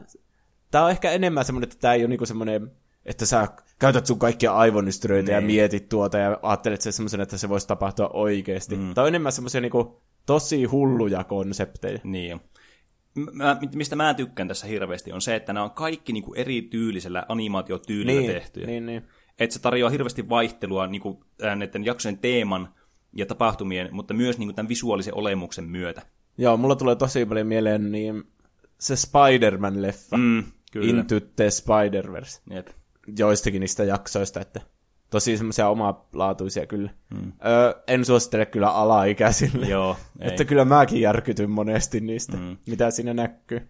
tämä 0.74 0.84
on 0.84 0.90
ehkä 0.90 1.10
enemmän 1.10 1.44
semmoinen, 1.44 1.68
että 1.68 1.78
tämä 1.80 1.94
ei 1.94 2.00
ole 2.02 2.08
niinku 2.08 2.26
semmoinen, 2.26 2.70
että 3.06 3.26
sä 3.26 3.48
käytät 3.78 4.06
sun 4.06 4.18
kaikkia 4.18 4.52
aivonystyröitä 4.54 5.32
ja 5.32 5.40
Niin. 5.40 5.46
mietit 5.46 5.88
tuota 5.88 6.18
ja 6.18 6.38
ajattelet 6.42 6.80
sen 6.80 6.92
semmoisen, 6.92 7.20
että 7.20 7.38
se 7.38 7.48
voisi 7.48 7.66
tapahtua 7.68 8.10
oikeasti. 8.12 8.76
Mm. 8.76 8.94
Tämä 8.94 9.02
on 9.02 9.08
enemmän 9.08 9.32
semmoisia 9.32 9.60
niinku 9.60 10.02
tosi 10.26 10.64
hulluja 10.64 11.24
konsepteja. 11.24 11.98
Niin. 12.04 12.40
Mä, 13.32 13.56
mistä 13.74 13.96
mä 13.96 14.14
tykkään 14.14 14.48
tässä 14.48 14.66
hirveästi 14.66 15.12
on 15.12 15.20
se, 15.22 15.34
että 15.34 15.52
nämä 15.52 15.64
on 15.64 15.70
kaikki 15.70 16.12
niinku 16.12 16.34
eri 16.34 16.62
tyylisellä 16.62 17.24
animaatiotyylillä 17.28 18.20
Niin, 18.20 18.32
tehtyjä. 18.32 18.66
niin, 18.66 18.86
niin. 18.86 19.02
Että 19.38 19.54
se 19.54 19.62
tarjoaa 19.62 19.90
hirveästi 19.90 20.28
vaihtelua 20.28 20.86
niinku, 20.86 21.24
näiden 21.56 21.84
jaksojen 21.84 22.18
teeman 22.18 22.68
ja 23.12 23.26
tapahtumien, 23.26 23.88
mutta 23.92 24.14
myös 24.14 24.38
niinku 24.38 24.52
tämän 24.52 24.68
visuaalisen 24.68 25.14
olemuksen 25.14 25.64
myötä. 25.64 26.02
Joo, 26.38 26.56
mulla 26.56 26.76
tulee 26.76 26.96
tosi 26.96 27.26
paljon 27.26 27.46
mieleen 27.46 27.92
niin 27.92 28.24
se 28.80 28.94
Spider-Man-leffa. 28.96 30.16
Mm, 30.16 30.44
kyllä. 30.74 31.00
Into 31.00 31.20
the 31.20 31.48
Spider-Verse. 31.50 32.40
Jep. 32.50 32.68
joistakin 33.18 33.60
niistä 33.60 33.84
jaksoista, 33.84 34.40
että 34.40 34.60
tosi 35.10 35.36
semmoisia 35.36 35.68
omalaatuisia 35.68 36.66
kyllä. 36.66 36.90
Mm. 37.14 37.32
Öö, 37.46 37.82
en 37.86 38.04
suosittele 38.04 38.46
kyllä 38.46 38.70
alaikäisille. 38.70 39.66
Joo, 39.66 39.96
ei. 40.20 40.28
Että 40.28 40.44
kyllä 40.44 40.64
mäkin 40.64 41.00
järkytyn 41.00 41.50
monesti 41.50 42.00
niistä, 42.00 42.36
mm. 42.36 42.56
mitä 42.66 42.90
siinä 42.90 43.14
näkyy. 43.14 43.68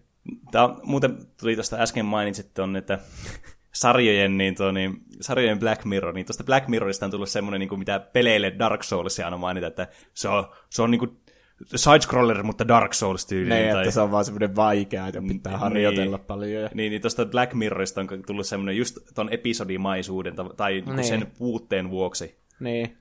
Tämä 0.51 0.65
on, 0.65 0.79
muuten 0.83 1.17
tuli 1.39 1.55
tuosta 1.55 1.77
äsken 1.77 2.05
mainitsit 2.05 2.53
tuonne, 2.53 2.79
että 2.79 2.99
sarjojen, 3.73 4.37
niin 4.37 4.55
tuo, 4.55 4.71
niin, 4.71 4.97
sarjojen 5.21 5.59
Black 5.59 5.85
Mirror, 5.85 6.13
niin 6.13 6.25
tuosta 6.25 6.43
Black 6.43 6.67
Mirrorista 6.67 7.05
on 7.05 7.11
tullut 7.11 7.29
semmoinen, 7.29 7.59
niin 7.59 7.69
kuin 7.69 7.79
mitä 7.79 7.99
peleille 7.99 8.53
Dark 8.59 8.83
Souls 8.83 9.19
aina 9.19 9.37
mainita, 9.37 9.67
että 9.67 9.87
se 10.13 10.29
on, 10.29 10.45
se 10.69 10.81
on 10.81 10.91
niin 10.91 10.99
kuin 10.99 11.17
side-scroller, 11.63 12.43
mutta 12.43 12.67
Dark 12.67 12.93
Souls-tyyliin. 12.93 13.49
Ne, 13.49 13.71
tai, 13.71 13.81
että 13.81 13.91
se 13.91 14.01
on 14.01 14.11
vaan 14.11 14.25
semmoinen 14.25 14.55
vaikea, 14.55 15.07
että 15.07 15.21
pitää 15.27 15.57
harjoitella 15.57 16.17
niin, 16.17 16.25
paljon. 16.25 16.63
Ja... 16.63 16.69
Niin, 16.73 16.89
niin 16.89 17.01
tuosta 17.01 17.25
Black 17.25 17.53
Mirrorista 17.53 18.01
on 18.01 18.07
tullut 18.27 18.47
semmoinen 18.47 18.77
just 18.77 18.97
ton 19.13 19.29
episodimaisuuden 19.33 20.35
ta- 20.35 20.53
tai 20.57 20.73
niin. 20.73 20.95
Niin. 20.95 21.07
sen 21.07 21.27
puutteen 21.37 21.89
vuoksi. 21.89 22.35
Niin. 22.59 22.97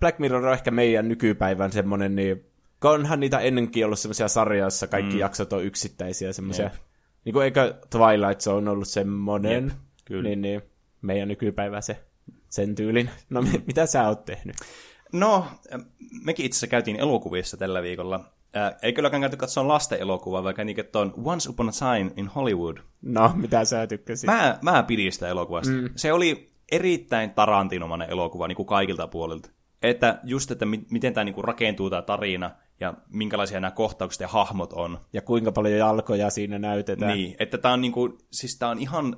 Black 0.00 0.18
Mirror 0.18 0.46
on 0.46 0.52
ehkä 0.52 0.70
meidän 0.70 1.08
nykypäivän 1.08 1.72
semmoinen, 1.72 2.16
niin 2.16 2.44
onhan 2.84 3.20
niitä 3.20 3.38
ennenkin 3.38 3.84
ollut 3.84 3.98
semmoisia 3.98 4.28
sarjoja, 4.28 4.64
joissa 4.64 4.86
kaikki 4.86 5.14
mm. 5.14 5.20
jaksot 5.20 5.52
on 5.52 5.64
yksittäisiä 5.64 6.32
semmoisia. 6.32 6.64
Jep. 6.64 6.74
Niin 7.24 7.32
kuin 7.32 7.44
eikö 7.44 7.74
Twilight 7.90 8.40
Zone 8.40 8.70
ollut 8.70 8.88
semmoinen, 8.88 9.64
Jep, 9.64 9.78
kyllä. 10.04 10.22
niin, 10.22 10.40
niin 10.40 10.62
meidän 11.02 11.28
nykypäivä 11.28 11.80
se 11.80 12.00
sen 12.48 12.74
tyylin. 12.74 13.10
No 13.30 13.42
mitä 13.66 13.86
sä 13.86 14.08
oot 14.08 14.24
tehnyt? 14.24 14.56
No, 15.12 15.46
mekin 16.24 16.46
itse 16.46 16.56
asiassa 16.56 16.66
käytiin 16.66 16.96
elokuvissa 16.96 17.56
tällä 17.56 17.82
viikolla. 17.82 18.24
Äh, 18.56 18.74
ei 18.82 18.92
kylläkään 18.92 19.20
käyty 19.20 19.36
katsoa 19.36 19.68
lasten 19.68 20.00
elokuvaa, 20.00 20.44
vaikka 20.44 20.64
niin 20.64 20.76
on 20.94 21.14
Once 21.24 21.50
Upon 21.50 21.68
a 21.68 21.72
Time 21.72 22.12
in 22.16 22.28
Hollywood. 22.28 22.76
No, 23.02 23.32
mitä 23.34 23.64
sä 23.64 23.86
tykkäsit? 23.86 24.26
Mä, 24.26 24.58
mä 24.62 24.82
pidin 24.82 25.12
sitä 25.12 25.28
elokuvasta. 25.28 25.72
Mm. 25.72 25.90
Se 25.96 26.12
oli 26.12 26.50
erittäin 26.72 27.30
tarantinomainen 27.30 28.10
elokuva 28.10 28.48
niin 28.48 28.56
kuin 28.56 28.66
kaikilta 28.66 29.06
puolilta. 29.06 29.50
Että 29.82 30.20
just, 30.24 30.50
että 30.50 30.66
mi- 30.66 30.86
miten 30.90 31.14
tämä 31.14 31.24
niin 31.24 31.44
rakentuu 31.44 31.90
tämä 31.90 32.02
tarina 32.02 32.50
ja 32.80 32.94
minkälaisia 33.08 33.60
nämä 33.60 33.70
kohtaukset 33.70 34.20
ja 34.20 34.28
hahmot 34.28 34.72
on. 34.72 34.98
Ja 35.12 35.22
kuinka 35.22 35.52
paljon 35.52 35.78
jalkoja 35.78 36.30
siinä 36.30 36.58
näytetään. 36.58 37.16
Niin, 37.16 37.36
että 37.38 37.58
tämä 37.58 37.74
on, 37.74 37.80
niinku, 37.80 38.18
siis 38.30 38.58
tää 38.58 38.68
on 38.68 38.78
ihan, 38.78 39.16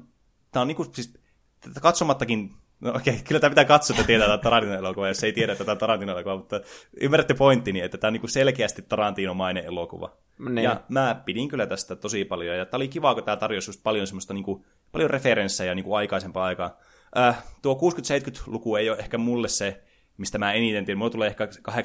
tämä 0.53 0.61
on 0.61 0.69
niinku, 0.69 0.87
siis 0.93 1.15
tätä 1.61 1.81
katsomattakin, 1.81 2.51
no 2.83 2.93
okei, 2.97 3.21
kyllä 3.29 3.41
tämä 3.41 3.51
pitää 3.51 3.65
katsoa, 3.65 3.95
että 3.95 4.07
tietää 4.07 4.29
tätä 4.29 4.43
Tarantino-elokuvaa, 4.43 5.09
jos 5.09 5.25
ei 5.25 5.33
tiedä 5.33 5.57
tätä 5.57 5.77
Tarantino-elokuvaa, 5.77 6.37
mutta 6.37 6.61
ymmärrätte 7.01 7.35
pointtini, 7.35 7.81
että 7.81 7.99
tämä 7.99 8.09
on 8.09 8.13
niinku 8.13 8.29
selkeästi 8.29 8.83
Tarantinomainen 8.83 9.65
elokuva. 9.65 10.17
Niin. 10.39 10.65
Ja 10.65 10.81
mä 10.89 11.23
pidin 11.25 11.49
kyllä 11.49 11.67
tästä 11.67 11.97
tosi 11.97 12.25
paljon, 12.25 12.57
ja 12.57 12.67
tämä 12.67 12.79
oli 12.79 12.89
kiva, 12.89 13.15
kun 13.15 13.25
tämä 13.25 13.37
tarjosi 13.37 13.69
just 13.69 13.83
paljon 13.83 14.07
semmoista 14.07 14.35
niinku, 14.35 14.65
paljon 14.93 15.11
referenssejä 15.11 15.75
niinku 15.75 15.95
aikaisempaa 15.95 16.45
aikaa. 16.45 16.79
Äh, 17.19 17.45
tuo 17.63 17.75
60-70-luku 17.75 18.77
ei 18.77 18.91
ole 18.91 18.99
ehkä 18.99 19.19
mulle 19.19 19.49
se, 19.49 19.83
mistä 20.17 20.39
mä 20.39 20.53
eniten 20.53 20.85
tiedän. 20.85 20.99
Mulla 20.99 21.11
tulee 21.11 21.29
ehkä 21.29 21.49
80-90 21.71 21.79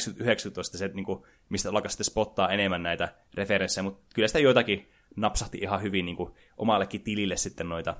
se, 0.61 0.85
että 0.85 0.95
niinku, 0.95 1.25
mistä 1.49 1.69
alkaa 1.69 1.89
sitten 1.89 2.05
spottaa 2.05 2.49
enemmän 2.49 2.83
näitä 2.83 3.13
referenssejä, 3.33 3.83
mutta 3.83 4.05
kyllä 4.13 4.27
sitä 4.27 4.39
joitakin 4.39 4.89
napsahti 5.15 5.57
ihan 5.61 5.81
hyvin 5.81 6.05
niinku, 6.05 6.35
omallekin 6.57 7.01
tilille 7.01 7.37
sitten 7.37 7.69
noita 7.69 7.95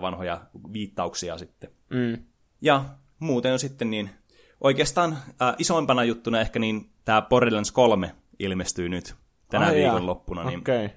vanhoja 0.00 0.40
viittauksia 0.72 1.38
sitten. 1.38 1.70
Mm. 1.90 2.24
Ja 2.60 2.84
muuten 3.18 3.52
on 3.52 3.58
sitten 3.58 3.90
niin 3.90 4.10
oikeastaan 4.60 5.12
äh, 5.42 5.54
isoimpana 5.58 6.04
juttuna 6.04 6.40
ehkä 6.40 6.58
niin 6.58 6.90
tämä 7.04 7.22
Borderlands 7.22 7.72
3 7.72 8.14
ilmestyy 8.38 8.88
nyt 8.88 9.14
tänä 9.50 9.66
Ai 9.66 9.74
viikonloppuna. 9.74 10.44
Niin. 10.44 10.58
Okay. 10.58 10.88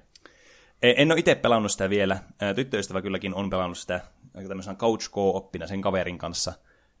en, 0.82 0.94
en 0.96 1.12
ole 1.12 1.20
itse 1.20 1.34
pelannut 1.34 1.72
sitä 1.72 1.90
vielä. 1.90 2.18
Tyttöystävä 2.54 3.02
kylläkin 3.02 3.34
on 3.34 3.50
pelannut 3.50 3.78
sitä 3.78 4.00
tämmöisenä 4.48 4.76
couch 4.76 5.10
co-oppina 5.10 5.66
sen 5.66 5.80
kaverin 5.80 6.18
kanssa. 6.18 6.52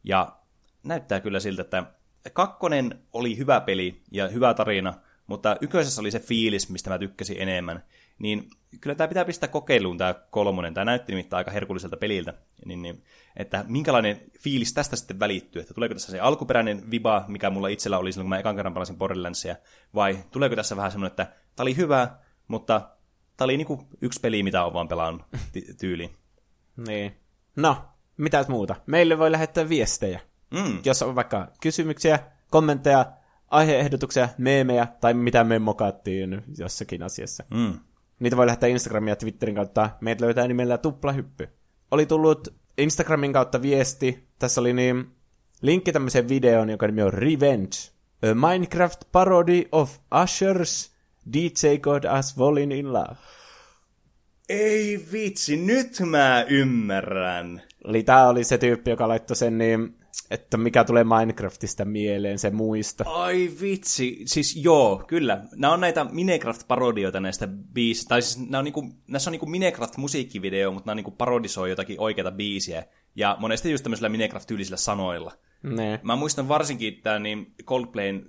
Ja 0.04 0.36
näyttää 0.84 1.20
kyllä 1.20 1.40
siltä, 1.40 1.62
että 1.62 1.84
kakkonen 2.32 2.98
oli 3.12 3.36
hyvä 3.36 3.60
peli 3.60 4.02
ja 4.10 4.28
hyvä 4.28 4.54
tarina, 4.54 4.94
mutta 5.26 5.56
ykkösessä 5.60 6.00
oli 6.00 6.10
se 6.10 6.20
fiilis, 6.20 6.70
mistä 6.70 6.90
mä 6.90 6.98
tykkäsin 6.98 7.36
enemmän. 7.40 7.82
Niin 8.22 8.50
kyllä 8.80 8.96
tämä 8.96 9.08
pitää 9.08 9.24
pistää 9.24 9.48
kokeiluun 9.48 9.98
tämä 9.98 10.14
kolmonen. 10.14 10.74
Tämä 10.74 10.84
näytti 10.84 11.12
nimittäin 11.12 11.38
aika 11.38 11.50
herkulliselta 11.50 11.96
peliltä. 11.96 12.34
Niin, 12.64 12.82
niin, 12.82 13.04
että 13.36 13.64
minkälainen 13.68 14.20
fiilis 14.38 14.72
tästä 14.72 14.96
sitten 14.96 15.20
välittyy. 15.20 15.62
Että 15.62 15.74
tuleeko 15.74 15.94
tässä 15.94 16.10
se 16.10 16.20
alkuperäinen 16.20 16.90
viba, 16.90 17.24
mikä 17.28 17.50
mulla 17.50 17.68
itsellä 17.68 17.98
oli 17.98 18.12
silloin, 18.12 18.24
kun 18.24 18.30
mä 18.30 18.38
ekan 18.38 18.56
kerran 18.56 18.74
pelasin 18.74 18.98
Borderlandsia, 18.98 19.56
vai 19.94 20.18
tuleeko 20.30 20.56
tässä 20.56 20.76
vähän 20.76 20.90
semmoinen, 20.92 21.10
että 21.10 21.24
tämä 21.24 21.64
oli 21.64 21.76
hyvä, 21.76 22.08
mutta 22.48 22.90
tämä 23.36 23.46
oli 23.46 23.56
niinku 23.56 23.88
yksi 24.00 24.20
peli, 24.20 24.42
mitä 24.42 24.64
on 24.64 24.72
vaan 24.72 24.88
pelannut 24.88 25.22
ty- 25.32 25.74
tyyliin. 25.80 26.10
Niin. 26.86 27.16
No, 27.56 27.84
mitäs 28.16 28.48
muuta? 28.48 28.76
Meille 28.86 29.18
voi 29.18 29.32
lähettää 29.32 29.68
viestejä. 29.68 30.20
Mm. 30.50 30.80
Jos 30.84 31.02
on 31.02 31.14
vaikka 31.14 31.52
kysymyksiä, 31.60 32.18
kommentteja, 32.50 33.12
aiheehdotuksia, 33.50 34.28
meemejä 34.38 34.86
tai 35.00 35.14
mitä 35.14 35.44
me 35.44 35.58
mokattiin 35.58 36.42
jossakin 36.58 37.02
asiassa. 37.02 37.44
Mm. 37.50 37.78
Niitä 38.22 38.36
voi 38.36 38.46
lähettää 38.46 38.68
Instagramin 38.68 39.08
ja 39.08 39.16
Twitterin 39.16 39.54
kautta. 39.54 39.90
Meitä 40.00 40.24
löytää 40.24 40.48
nimellä 40.48 40.78
Tuplahyppy. 40.78 41.48
Oli 41.90 42.06
tullut 42.06 42.54
Instagramin 42.78 43.32
kautta 43.32 43.62
viesti. 43.62 44.28
Tässä 44.38 44.60
oli 44.60 44.72
niin 44.72 45.06
linkki 45.62 45.92
tämmöiseen 45.92 46.28
videoon, 46.28 46.70
joka 46.70 46.86
nimi 46.86 47.02
on 47.02 47.12
Revenge. 47.12 47.76
A 48.22 48.34
Minecraft 48.34 49.00
parody 49.12 49.64
of 49.72 49.98
Usher's 50.14 50.90
DJ 51.34 51.76
God 51.80 52.04
Us 52.18 52.34
Falling 52.36 52.72
in 52.72 52.92
Love. 52.92 53.16
Ei 54.48 55.06
vitsi, 55.12 55.56
nyt 55.56 56.00
mä 56.00 56.44
ymmärrän. 56.48 57.62
Eli 57.84 58.02
tää 58.02 58.28
oli 58.28 58.44
se 58.44 58.58
tyyppi, 58.58 58.90
joka 58.90 59.08
laittoi 59.08 59.36
sen 59.36 59.58
niin, 59.58 59.96
että 60.30 60.56
mikä 60.56 60.84
tulee 60.84 61.04
Minecraftista 61.04 61.84
mieleen, 61.84 62.38
se 62.38 62.50
muisto. 62.50 63.04
Ai 63.06 63.50
vitsi, 63.60 64.22
siis 64.26 64.56
joo, 64.56 65.04
kyllä. 65.06 65.44
Nämä 65.56 65.72
on 65.72 65.80
näitä 65.80 66.04
Minecraft-parodioita 66.04 67.20
näistä 67.20 67.48
biisistä. 67.72 68.08
Tai 68.08 68.22
siis 68.22 68.38
nämä 68.38 68.58
on 68.58 68.64
niinku, 68.64 68.88
näissä 69.08 69.30
on 69.30 69.32
niinku 69.32 69.46
Minecraft-musiikkivideo, 69.46 70.72
mutta 70.72 70.86
nämä 70.86 70.94
niinku 70.94 71.10
parodisoi 71.10 71.70
jotakin 71.70 72.00
oikeita 72.00 72.30
biisiä. 72.30 72.84
Ja 73.14 73.36
monesti 73.40 73.70
just 73.70 73.82
tämmöisillä 73.82 74.08
Minecraft-tyylisillä 74.08 74.76
sanoilla. 74.76 75.32
Ne. 75.62 76.00
Mä 76.02 76.16
muistan 76.16 76.48
varsinkin 76.48 77.00
tämän 77.02 77.22
niin 77.22 77.54
Coldplayn 77.64 78.26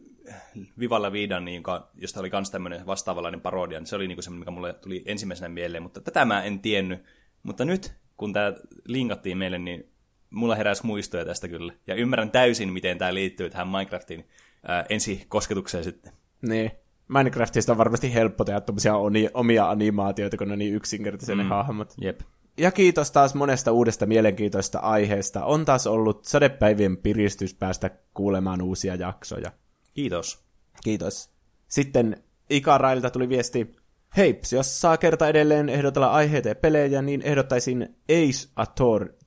Vivalla 0.79 1.11
Vidan, 1.11 1.45
niin, 1.45 1.63
josta 1.95 2.19
oli 2.19 2.29
myös 2.33 2.51
tämmöinen 2.51 2.85
vastaavanlainen 2.85 3.41
parodia, 3.41 3.79
niin 3.79 3.87
se 3.87 3.95
oli 3.95 4.07
niin 4.07 4.23
semmoinen, 4.23 4.39
mikä 4.39 4.51
mulle 4.51 4.73
tuli 4.73 5.03
ensimmäisenä 5.05 5.49
mieleen, 5.49 5.83
mutta 5.83 6.01
tätä 6.01 6.25
mä 6.25 6.43
en 6.43 6.59
tiennyt. 6.59 7.03
Mutta 7.43 7.65
nyt, 7.65 7.93
kun 8.17 8.33
tämä 8.33 8.53
linkattiin 8.87 9.37
meille, 9.37 9.59
niin 9.59 9.92
mulla 10.33 10.55
heräsi 10.55 10.85
muistoja 10.85 11.25
tästä 11.25 11.47
kyllä. 11.47 11.73
Ja 11.87 11.95
ymmärrän 11.95 12.31
täysin, 12.31 12.73
miten 12.73 12.97
tämä 12.97 13.13
liittyy 13.13 13.49
tähän 13.49 13.67
Minecraftin 13.67 14.27
ää, 14.67 14.85
ensikosketukseen 14.89 15.83
sitten. 15.83 16.13
Niin. 16.41 16.71
Minecraftista 17.07 17.71
on 17.71 17.77
varmasti 17.77 18.13
helppo 18.13 18.45
tehdä 18.45 18.61
tommosia 18.61 18.95
oni- 18.95 19.29
omia 19.33 19.69
animaatioita, 19.69 20.37
kun 20.37 20.47
ne 20.47 20.53
on 20.53 20.59
niin 20.59 20.73
yksinkertaisia 20.73 21.35
ne 21.35 21.43
hahmot. 21.43 21.93
Jep. 22.01 22.21
Ja 22.57 22.71
kiitos 22.71 23.11
taas 23.11 23.35
monesta 23.35 23.71
uudesta 23.71 24.05
mielenkiintoista 24.05 24.79
aiheesta. 24.79 25.45
On 25.45 25.65
taas 25.65 25.87
ollut 25.87 26.25
sadepäivien 26.25 26.97
piristys 26.97 27.53
päästä 27.53 27.89
kuulemaan 28.13 28.61
uusia 28.61 28.95
jaksoja. 28.95 29.51
Kiitos. 29.93 30.43
Kiitos. 30.83 31.29
Sitten 31.67 32.23
Ikarailta 32.49 33.09
tuli 33.09 33.29
viesti. 33.29 33.75
Heips, 34.17 34.53
jos 34.53 34.81
saa 34.81 34.97
kerta 34.97 35.27
edelleen 35.27 35.69
ehdotella 35.69 36.11
aiheita 36.11 36.47
ja 36.47 36.55
pelejä, 36.55 37.01
niin 37.01 37.21
ehdottaisin 37.21 37.95
Ace 38.09 38.49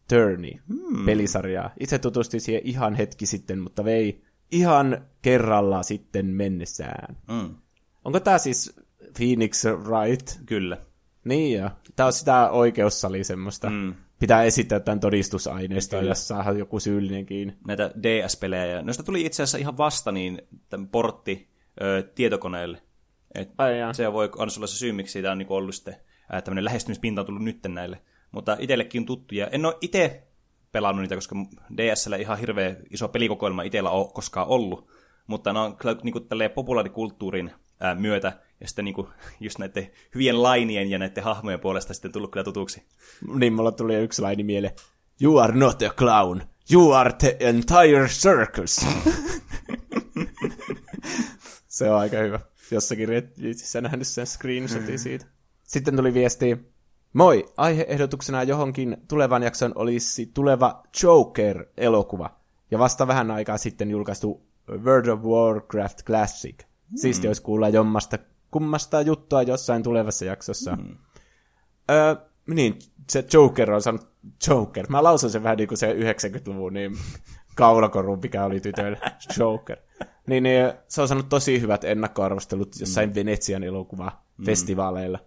Attorney 0.06 0.52
hmm. 0.68 1.06
pelisarjaa. 1.06 1.70
Itse 1.80 1.98
tutustuin 1.98 2.40
siihen 2.40 2.62
ihan 2.64 2.94
hetki 2.94 3.26
sitten, 3.26 3.58
mutta 3.58 3.84
vei 3.84 4.22
ihan 4.50 5.06
kerralla 5.22 5.82
sitten 5.82 6.26
mennessään. 6.26 7.16
Mm. 7.28 7.54
Onko 8.04 8.20
tämä 8.20 8.38
siis 8.38 8.76
Phoenix 9.16 9.64
Wright? 9.64 10.38
Kyllä. 10.46 10.78
Niin 11.24 11.58
jo. 11.58 11.70
Tämä 11.96 12.06
on 12.06 12.12
sitä 12.12 12.50
oikeussali 12.50 13.24
semmoista. 13.24 13.70
Mm. 13.70 13.94
Pitää 14.18 14.42
esittää 14.42 14.80
tämän 14.80 15.00
todistusaineistoa, 15.00 16.02
jos 16.02 16.28
saa 16.28 16.52
joku 16.52 16.80
syyllinen 16.80 17.26
kiinni. 17.26 17.56
Näitä 17.66 17.90
DS-pelejä. 18.02 18.66
Ja 18.66 18.82
noista 18.82 19.02
tuli 19.02 19.26
itse 19.26 19.42
asiassa 19.42 19.58
ihan 19.58 19.78
vasta 19.78 20.12
niin 20.12 20.42
tämän 20.68 20.88
portti 20.88 21.48
ö, 21.82 22.02
tietokoneelle. 22.14 22.82
Et 23.34 23.52
Ai 23.58 23.74
se 23.92 24.12
voi 24.12 24.30
olla 24.36 24.66
se 24.66 24.76
syy, 24.76 24.92
miksi 24.92 25.12
siitä 25.12 25.32
on 25.32 25.38
niin 25.38 25.48
ollut 25.50 25.74
sitten 25.74 25.96
ää, 26.32 26.42
tämmöinen 26.42 26.64
lähestymispinta 26.64 27.20
on 27.20 27.26
tullut 27.26 27.44
nytten 27.44 27.74
näille. 27.74 28.00
Mutta 28.32 28.56
itsellekin 28.60 29.02
on 29.02 29.06
tuttu. 29.06 29.34
Ja 29.34 29.46
en 29.46 29.66
ole 29.66 29.78
itse 29.80 30.22
pelannut 30.72 31.02
niitä, 31.02 31.14
koska 31.14 31.36
DSllä 31.76 32.16
ihan 32.16 32.38
hirveä 32.38 32.76
iso 32.90 33.08
pelikokoelma 33.08 33.62
itsellä 33.62 33.90
on 33.90 34.12
koskaan 34.12 34.48
ollut. 34.48 34.88
Mutta 35.26 35.52
ne 35.52 35.58
on 35.58 35.76
niin 36.02 36.12
kuin, 36.12 36.24
populaarikulttuurin 36.54 37.50
ää, 37.80 37.94
myötä 37.94 38.40
ja 38.60 38.68
sitten 38.68 38.84
niin 38.84 38.94
kuin, 38.94 39.08
just 39.40 39.58
näiden 39.58 39.90
hyvien 40.14 40.42
lainien 40.42 40.90
ja 40.90 40.98
näiden 40.98 41.24
hahmojen 41.24 41.60
puolesta 41.60 41.94
sitten 41.94 42.12
tullut 42.12 42.32
kyllä 42.32 42.44
tutuksi. 42.44 42.82
Niin, 43.34 43.52
mulla 43.52 43.72
tuli 43.72 43.94
yksi 43.94 44.22
laini 44.22 44.42
mieleen. 44.42 44.74
You 45.20 45.38
are 45.38 45.58
not 45.58 45.82
a 45.82 45.90
clown. 45.90 46.42
You 46.72 46.92
are 46.92 47.12
the 47.12 47.36
entire 47.40 48.08
circus. 48.08 48.76
se 51.68 51.90
on 51.90 52.00
aika 52.00 52.16
hyvä. 52.16 52.40
Jossakin 52.70 53.08
Redditsissä 53.08 53.80
nähnyt 53.80 54.06
sen 54.06 54.26
screenshotin 54.26 54.98
siitä. 54.98 55.26
Sitten 55.62 55.96
tuli 55.96 56.14
viesti. 56.14 56.75
Moi, 57.16 57.44
aiheehdotuksena 57.56 58.42
johonkin 58.42 58.96
tulevan 59.08 59.42
jakson 59.42 59.72
olisi 59.74 60.30
tuleva 60.34 60.82
Joker-elokuva. 61.02 62.30
Ja 62.70 62.78
vasta 62.78 63.06
vähän 63.06 63.30
aikaa 63.30 63.58
sitten 63.58 63.90
julkaistu 63.90 64.42
World 64.84 65.06
of 65.06 65.20
Warcraft 65.20 66.04
Classic. 66.04 66.64
Siisti 66.96 67.26
olisi 67.26 67.42
kuulla 67.42 67.68
jommasta 67.68 68.18
kummasta 68.50 69.00
juttua 69.00 69.42
jossain 69.42 69.82
tulevassa 69.82 70.24
jaksossa. 70.24 70.76
Mm. 70.76 70.96
Öö, 71.90 72.16
niin, 72.46 72.78
se 73.10 73.24
Joker 73.32 73.72
on 73.72 73.82
sanonut 73.82 74.08
Joker. 74.48 74.86
Mä 74.88 75.02
lausun 75.02 75.30
sen 75.30 75.42
vähän 75.42 75.56
niin 75.56 75.68
kuin 75.68 75.78
se 75.78 75.92
90-luvun 75.92 76.72
niin 76.72 76.96
kaulakoru, 77.54 78.16
mikä 78.16 78.44
oli 78.44 78.60
tytöillä. 78.60 78.98
Joker. 79.38 79.78
Niin, 80.26 80.42
niin, 80.42 80.72
se 80.88 81.02
on 81.02 81.08
saanut 81.08 81.28
tosi 81.28 81.60
hyvät 81.60 81.84
ennakkoarvostelut 81.84 82.80
jossain 82.80 83.10
mm. 83.10 83.14
Venetsian 83.14 83.64
elokuvafestivaaleilla. 83.64 85.18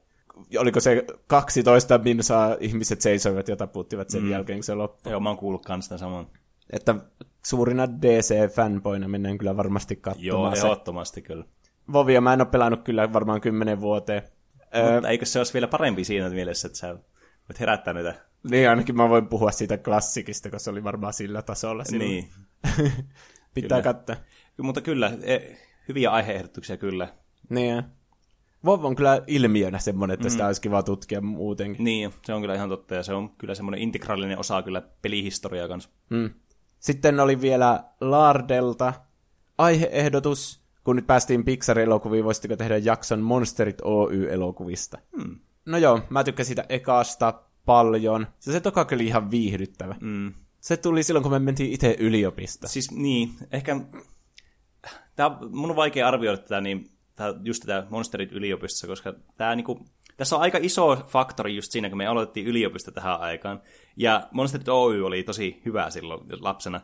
Oliko 0.57 0.79
se 0.79 1.05
12 1.27 1.97
minsaa 1.97 2.55
ihmiset 2.59 3.01
seisoivat 3.01 3.47
ja 3.47 3.55
taputtivat 3.55 4.09
sen 4.09 4.23
mm. 4.23 4.31
jälkeen, 4.31 4.57
kun 4.57 4.63
se 4.63 4.75
loppui. 4.75 5.11
Joo, 5.11 5.19
mä 5.19 5.29
oon 5.29 5.37
kuullut 5.37 5.65
kans 5.65 5.85
sitä 5.85 5.97
saman. 5.97 6.27
Että 6.69 6.95
suurina 7.45 7.85
DC-fanboina 7.85 9.07
mennään 9.07 9.37
kyllä 9.37 9.57
varmasti 9.57 9.95
katsomaan 9.95 10.25
Joo, 10.25 10.53
ehdottomasti 10.53 11.21
kyllä. 11.21 11.45
Vovia 11.93 12.21
mä 12.21 12.33
en 12.33 12.41
ole 12.41 12.47
pelannut 12.47 12.83
kyllä 12.83 13.13
varmaan 13.13 13.41
kymmenen 13.41 13.81
vuoteen. 13.81 14.21
Öö, 14.75 14.93
Mutta 14.93 15.09
eikö 15.09 15.25
se 15.25 15.39
olisi 15.39 15.53
vielä 15.53 15.67
parempi 15.67 16.03
siinä 16.03 16.29
mielessä, 16.29 16.67
että 16.67 16.77
sä 16.79 16.93
voit 17.49 17.59
herättää 17.59 17.93
niitä? 17.93 18.29
niin 18.43 18.69
ainakin 18.69 18.97
mä 18.97 19.09
voin 19.09 19.27
puhua 19.27 19.51
siitä 19.51 19.77
klassikista, 19.77 20.49
koska 20.49 20.63
se 20.63 20.69
oli 20.69 20.83
varmaan 20.83 21.13
sillä 21.13 21.41
tasolla 21.41 21.83
silloin. 21.83 22.09
Niin. 22.09 22.29
Pitää 23.53 23.81
Kyllä. 23.81 23.93
katsoa. 23.93 24.15
Mutta 24.61 24.81
kyllä, 24.81 25.11
e, 25.21 25.39
hyviä 25.87 26.11
aiheehdotuksia 26.11 26.77
kyllä. 26.77 27.07
Niin. 27.49 27.83
Vov 28.65 28.83
on 28.83 28.95
kyllä 28.95 29.21
ilmiönä 29.27 29.79
semmoinen, 29.79 30.13
että 30.13 30.27
mm. 30.27 30.31
sitä 30.31 30.47
olisi 30.47 30.61
kiva 30.61 30.83
tutkia 30.83 31.21
muutenkin. 31.21 31.83
Niin, 31.83 32.13
se 32.25 32.33
on 32.33 32.41
kyllä 32.41 32.55
ihan 32.55 32.69
totta, 32.69 32.95
ja 32.95 33.03
se 33.03 33.13
on 33.13 33.29
kyllä 33.29 33.55
semmoinen 33.55 33.81
integraalinen 33.81 34.39
osa 34.39 34.61
kyllä 34.61 34.81
pelihistoriaa 35.01 35.67
kanssa. 35.67 35.89
Mm. 36.09 36.29
Sitten 36.79 37.19
oli 37.19 37.41
vielä 37.41 37.83
Lardelta 38.01 38.93
aiheehdotus, 39.57 40.61
kun 40.83 40.95
nyt 40.95 41.07
päästiin 41.07 41.43
Pixar-elokuviin, 41.45 42.23
voisitteko 42.23 42.55
tehdä 42.55 42.77
jakson 42.77 43.19
Monsterit 43.19 43.81
Oy-elokuvista? 43.81 44.97
Hmm. 45.17 45.39
No 45.65 45.77
joo, 45.77 46.01
mä 46.09 46.23
tykkäsin 46.23 46.47
siitä 46.47 46.65
ekasta 46.69 47.33
paljon. 47.65 48.27
Se, 48.39 48.51
se 48.51 48.59
toka 48.59 48.85
kyllä 48.85 49.03
ihan 49.03 49.31
viihdyttävä. 49.31 49.95
Mm. 50.01 50.33
Se 50.59 50.77
tuli 50.77 51.03
silloin, 51.03 51.23
kun 51.23 51.31
me 51.31 51.39
mentiin 51.39 51.73
itse 51.73 51.95
yliopistoon. 51.99 52.69
Siis 52.69 52.91
niin, 52.91 53.29
ehkä... 53.51 53.79
Tää, 55.15 55.31
mun 55.49 55.69
on 55.69 55.75
vaikea 55.75 56.07
arvioida 56.07 56.37
tätä, 56.37 56.61
niin, 56.61 56.89
just 57.43 57.61
tätä 57.65 57.87
Monsterit 57.89 58.31
yliopistossa, 58.31 58.87
koska 58.87 59.13
tää 59.37 59.55
niinku, 59.55 59.85
tässä 60.17 60.35
on 60.35 60.41
aika 60.41 60.57
iso 60.61 60.95
faktori 61.07 61.55
just 61.55 61.71
siinä, 61.71 61.89
kun 61.89 61.97
me 61.97 62.07
aloitettiin 62.07 62.47
yliopisto 62.47 62.91
tähän 62.91 63.21
aikaan. 63.21 63.61
Ja 63.97 64.27
Monsterit 64.31 64.67
Oy 64.69 65.05
oli 65.05 65.23
tosi 65.23 65.61
hyvä 65.65 65.89
silloin 65.89 66.21
lapsena. 66.39 66.81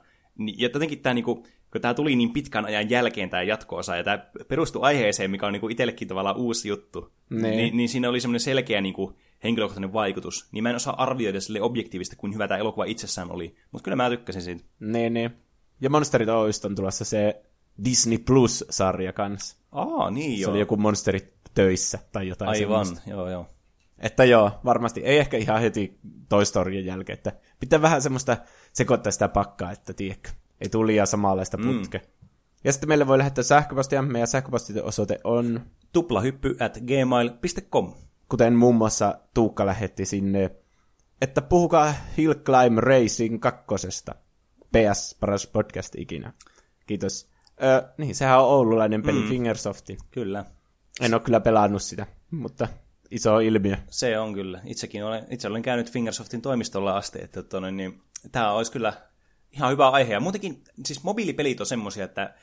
Ja 0.58 0.70
jotenkin 0.74 1.00
tämä, 1.00 1.14
niinku, 1.14 1.36
kun 1.72 1.82
tämä 1.82 1.94
tuli 1.94 2.16
niin 2.16 2.34
pitkän 2.34 2.66
ajan 2.66 2.90
jälkeen 2.90 3.30
tämä 3.30 3.44
jatko-osa, 3.44 3.96
ja 3.96 4.04
tämä 4.04 4.26
perustui 4.48 4.82
aiheeseen, 4.84 5.32
mikä 5.32 5.48
on 5.48 5.54
niinku 5.54 5.70
itsellekin 5.70 6.08
tavallaan 6.08 6.38
uusi 6.38 6.68
juttu, 6.70 7.12
Niin. 7.30 7.58
niin, 7.58 7.78
niin 7.78 7.90
siinä 7.90 8.10
oli 8.10 8.22
semmoinen 8.22 8.40
selkeä 8.40 8.82
niinku, 8.82 9.14
henkilökohtainen 9.44 9.94
vaikutus. 9.94 10.48
Niin 10.52 10.64
mä 10.64 10.70
en 10.70 10.76
osaa 10.76 11.04
arvioida 11.04 11.42
sille 11.42 11.62
objektiivisesti, 11.62 12.16
kuin 12.16 12.34
hyvä 12.34 12.48
tämä 12.48 12.58
elokuva 12.58 12.86
itsessään 12.86 13.32
oli. 13.32 13.56
Mutta 13.72 13.84
kyllä 13.84 13.96
mä 13.96 14.10
tykkäsin 14.10 14.42
siitä. 14.42 14.64
Niin, 14.80 15.14
niin. 15.14 15.32
Ja 15.82 15.90
Monsterit 15.90 16.30
Oystä 16.30 16.68
on 16.68 16.76
tulossa 16.76 17.06
se 17.06 17.42
Disney 17.86 18.18
Plus-sarja 18.18 19.14
kanssa. 19.14 19.58
Aa, 19.76 20.12
niin 20.12 20.38
Se 20.38 20.42
joo. 20.42 20.52
oli 20.52 20.60
joku 20.60 20.78
Monsterit 20.78 21.34
töissä 21.54 22.00
tai 22.12 22.28
jotain 22.28 22.50
Aivan, 22.50 22.86
semmoista. 22.86 23.10
joo 23.10 23.30
joo. 23.30 23.48
Että 23.98 24.24
joo, 24.24 24.52
varmasti. 24.66 25.02
Ei 25.02 25.18
ehkä 25.18 25.38
ihan 25.38 25.62
heti 25.62 26.00
Toy 26.30 26.46
Storyn 26.46 26.86
jälkeen, 26.86 27.18
että 27.18 27.34
pitää 27.60 27.82
vähän 27.82 28.02
semmoista 28.02 28.38
sekoittaa 28.74 29.12
sitä 29.12 29.28
pakkaa, 29.28 29.72
että 29.72 29.94
tiedätkö, 29.94 30.30
ei 30.62 30.70
tule 30.70 30.88
liian 30.88 31.08
samanlaista 31.08 31.58
putkea. 31.58 32.02
Mm. 32.02 32.30
Ja 32.64 32.72
sitten 32.72 32.90
meille 32.90 33.08
voi 33.08 33.18
lähettää 33.18 33.44
sähköpostia. 33.44 34.02
Meidän 34.02 34.28
sähköpostiosoite 34.28 35.20
on, 35.24 35.62
Tuplahyppy 35.94 36.58
at 36.60 36.78
gmail.com. 36.78 37.94
kuten 38.30 38.54
muun 38.56 38.76
muassa 38.76 39.20
Tuukka 39.34 39.66
lähetti 39.66 40.06
sinne, 40.06 40.52
että 41.22 41.42
puhukaa 41.42 41.94
Hill 42.18 42.34
Climb 42.34 42.78
Racing 42.78 43.40
kakkosesta. 43.40 44.16
PS, 44.72 45.18
paras 45.20 45.48
podcast 45.48 45.96
ikinä. 45.98 46.34
Kiitos. 46.86 47.35
Ö, 47.64 47.94
niin, 47.98 48.16
sehän 48.16 48.40
on 48.40 48.46
oululainen 48.46 49.04
peli 49.04 49.20
mm. 49.20 49.30
Fingersoftin. 49.30 49.98
Kyllä. 50.12 50.46
En 51.02 51.14
ole 51.14 51.22
kyllä 51.22 51.40
pelannut 51.40 51.82
sitä, 51.82 52.08
mutta 52.32 52.68
iso 53.12 53.40
ilmiö. 53.40 53.78
Se 53.90 54.20
on 54.20 54.34
kyllä. 54.34 54.62
Itsekin 54.66 55.06
olen, 55.06 55.26
itse 55.30 55.48
olen 55.48 55.62
käynyt 55.62 55.92
Fingersoftin 55.92 56.42
toimistolla 56.42 56.98
asti, 56.98 57.20
että 57.22 57.44
tonne, 57.44 57.72
niin, 57.72 58.02
tämä 58.32 58.52
olisi 58.52 58.72
kyllä 58.72 58.94
ihan 59.52 59.72
hyvä 59.72 59.90
aihe. 59.90 60.14
Ja 60.14 60.20
muutenkin, 60.20 60.64
siis 60.86 61.04
mobiilipelit 61.04 61.60
on 61.60 61.66
semmoisia, 61.66 62.06
että 62.06 62.34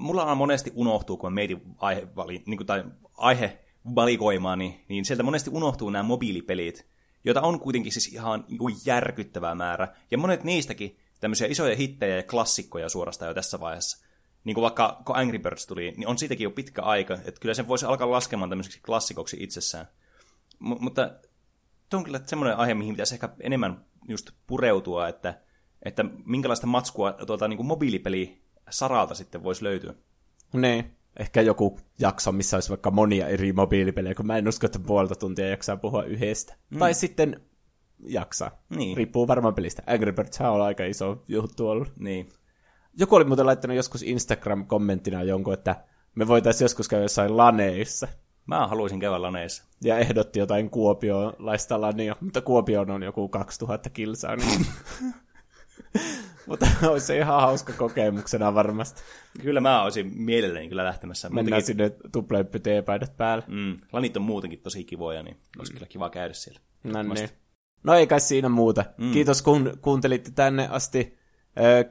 mulla 0.00 0.24
on 0.24 0.36
monesti 0.36 0.72
unohtuu, 0.74 1.16
kun 1.16 1.32
mä 1.32 1.34
mietin 1.34 1.62
aihevali, 1.78 2.42
niin 2.46 2.56
kuin, 2.56 2.66
tai 2.66 2.84
aihevalikoimaa, 3.16 4.56
niin, 4.56 4.84
niin 4.88 5.04
sieltä 5.04 5.22
monesti 5.22 5.50
unohtuu 5.50 5.90
nämä 5.90 6.02
mobiilipelit, 6.02 6.86
joita 7.24 7.40
on 7.40 7.60
kuitenkin 7.60 7.92
siis 7.92 8.08
ihan 8.08 8.44
niin 8.48 8.58
kuin 8.58 8.76
järkyttävä 8.86 9.54
määrä. 9.54 9.88
Ja 10.10 10.18
monet 10.18 10.44
niistäkin 10.44 10.98
tämmöisiä 11.20 11.46
isoja 11.46 11.76
hittejä 11.76 12.16
ja 12.16 12.22
klassikkoja 12.22 12.88
suorastaan 12.88 13.28
jo 13.28 13.34
tässä 13.34 13.60
vaiheessa. 13.60 14.06
Niin 14.44 14.54
kuin 14.54 14.62
vaikka 14.62 15.02
kun 15.04 15.16
Angry 15.16 15.38
Birds 15.38 15.66
tuli, 15.66 15.94
niin 15.96 16.08
on 16.08 16.18
siitäkin 16.18 16.44
jo 16.44 16.50
pitkä 16.50 16.82
aika, 16.82 17.14
että 17.14 17.40
kyllä 17.40 17.54
sen 17.54 17.68
voisi 17.68 17.86
alkaa 17.86 18.10
laskemaan 18.10 18.50
tämmöiseksi 18.50 18.80
klassikoksi 18.86 19.36
itsessään. 19.40 19.86
M- 20.58 20.80
mutta 20.80 21.10
tuo 21.90 21.98
on 21.98 22.04
kyllä 22.04 22.20
semmoinen 22.26 22.56
aihe, 22.56 22.74
mihin 22.74 22.94
pitäisi 22.94 23.14
ehkä 23.14 23.28
enemmän 23.40 23.84
just 24.08 24.30
pureutua, 24.46 25.08
että, 25.08 25.40
että 25.82 26.04
minkälaista 26.24 26.66
matskua 26.66 27.12
tuolta 27.12 27.48
niin 27.48 27.56
kuin 27.56 27.66
mobiilipeli 27.66 28.42
saralta 28.70 29.14
sitten 29.14 29.42
voisi 29.42 29.64
löytyä. 29.64 29.94
Niin. 30.52 30.96
Ehkä 31.16 31.40
joku 31.40 31.80
jakso, 31.98 32.32
missä 32.32 32.56
olisi 32.56 32.68
vaikka 32.68 32.90
monia 32.90 33.28
eri 33.28 33.52
mobiilipelejä, 33.52 34.14
kun 34.14 34.26
mä 34.26 34.38
en 34.38 34.48
usko, 34.48 34.66
että 34.66 34.78
puolta 34.78 35.14
tuntia 35.14 35.48
jaksaa 35.48 35.76
puhua 35.76 36.04
yhdestä. 36.04 36.56
Mm. 36.70 36.78
Tai 36.78 36.94
sitten 36.94 37.40
jaksaa. 38.06 38.62
Niin. 38.70 38.96
Riippuu 38.96 39.28
varmaan 39.28 39.54
pelistä. 39.54 39.82
Angry 39.86 40.12
Birds 40.12 40.40
on 40.40 40.62
aika 40.62 40.84
iso 40.84 41.22
juttu 41.28 41.68
ollut. 41.68 41.92
Niin. 41.96 42.28
Joku 42.98 43.14
oli 43.14 43.24
muuten 43.24 43.46
laittanut 43.46 43.76
joskus 43.76 44.02
Instagram-kommenttina 44.02 45.22
jonkun, 45.22 45.54
että 45.54 45.76
me 46.14 46.28
voitaisiin 46.28 46.64
joskus 46.64 46.88
käydä 46.88 47.04
jossain 47.04 47.36
laneissa. 47.36 48.08
Mä 48.46 48.66
haluaisin 48.66 49.00
käydä 49.00 49.22
laneissa. 49.22 49.64
Ja 49.84 49.98
ehdotti 49.98 50.38
jotain 50.38 50.70
Kuopiolaista 50.70 51.80
lania, 51.80 52.16
mutta 52.20 52.40
Kuopioon 52.40 52.90
on 52.90 53.02
joku 53.02 53.28
2000 53.28 53.90
kilsaa. 53.90 54.36
Niin... 54.36 54.66
mutta 56.46 56.66
olisi 56.88 57.06
se 57.06 57.18
ihan 57.18 57.40
hauska 57.40 57.72
kokemuksena 57.72 58.54
varmasti. 58.54 59.02
Kyllä 59.42 59.60
mä 59.60 59.82
olisin 59.82 60.12
mielelläni 60.14 60.68
kyllä 60.68 60.84
lähtemässä. 60.84 61.28
Mennään 61.28 61.44
Muutenkin, 61.44 61.66
sinne 61.66 61.90
tupleippy 62.12 62.60
teepaidat 62.60 63.16
päällä. 63.16 63.44
mm, 63.48 63.76
lanit 63.92 64.16
on 64.16 64.22
muutenkin 64.22 64.60
tosi 64.60 64.84
kivoja, 64.84 65.22
niin 65.22 65.36
olisi 65.58 65.72
kyllä 65.72 65.86
kiva 65.86 66.10
käydä 66.10 66.34
siellä. 66.34 66.60
No 66.84 67.02
niin. 67.02 67.28
No 67.82 67.94
ei 67.94 68.06
kai 68.06 68.20
siinä 68.20 68.48
muuta. 68.48 68.84
Mm. 68.98 69.12
Kiitos 69.12 69.42
kun 69.42 69.78
kuuntelitte 69.82 70.30
tänne 70.30 70.68
asti. 70.68 71.21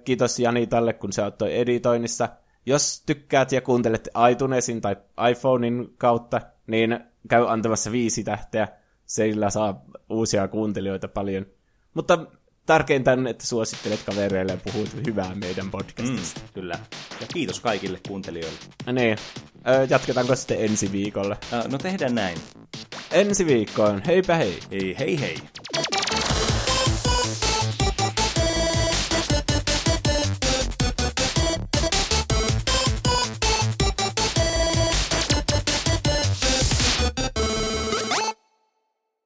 Kiitos 0.05 0.39
Jani 0.39 0.67
tälle, 0.67 0.93
kun 0.93 1.13
se 1.13 1.21
auttoi 1.21 1.57
editoinnissa. 1.57 2.29
Jos 2.65 3.03
tykkäät 3.05 3.51
ja 3.51 3.61
kuuntelet 3.61 4.09
iTunesin 4.31 4.81
tai 4.81 4.95
iPhonein 5.31 5.93
kautta, 5.97 6.41
niin 6.67 6.99
käy 7.29 7.45
antamassa 7.49 7.91
viisi 7.91 8.23
tähteä. 8.23 8.67
Sillä 9.05 9.49
saa 9.49 9.81
uusia 10.09 10.47
kuuntelijoita 10.47 11.07
paljon. 11.07 11.45
Mutta 11.93 12.25
tärkeintä 12.65 13.11
on, 13.11 13.27
että 13.27 13.47
suosittelet 13.47 13.99
kavereille 14.05 14.51
ja 14.51 14.57
puhut 14.71 14.89
hyvää 15.07 15.35
meidän 15.35 15.65
Mm, 15.65 15.71
podcastista. 15.71 16.41
kyllä. 16.53 16.79
Ja 17.21 17.27
kiitos 17.33 17.59
kaikille 17.59 17.99
kuuntelijoille. 18.07 18.59
Mm. 18.87 18.95
Niin. 18.95 19.17
Ö, 19.67 19.87
Jatketaanko 19.89 20.35
sitten 20.35 20.65
ensi 20.65 20.91
viikolla? 20.91 21.37
No 21.71 21.77
tehdään 21.77 22.15
näin. 22.15 22.37
Ensi 23.11 23.45
viikkoon. 23.45 24.01
Heipä 24.05 24.35
hei! 24.35 24.59
Hei 24.71 24.95
hei 24.99 25.19
hei. 25.21 25.37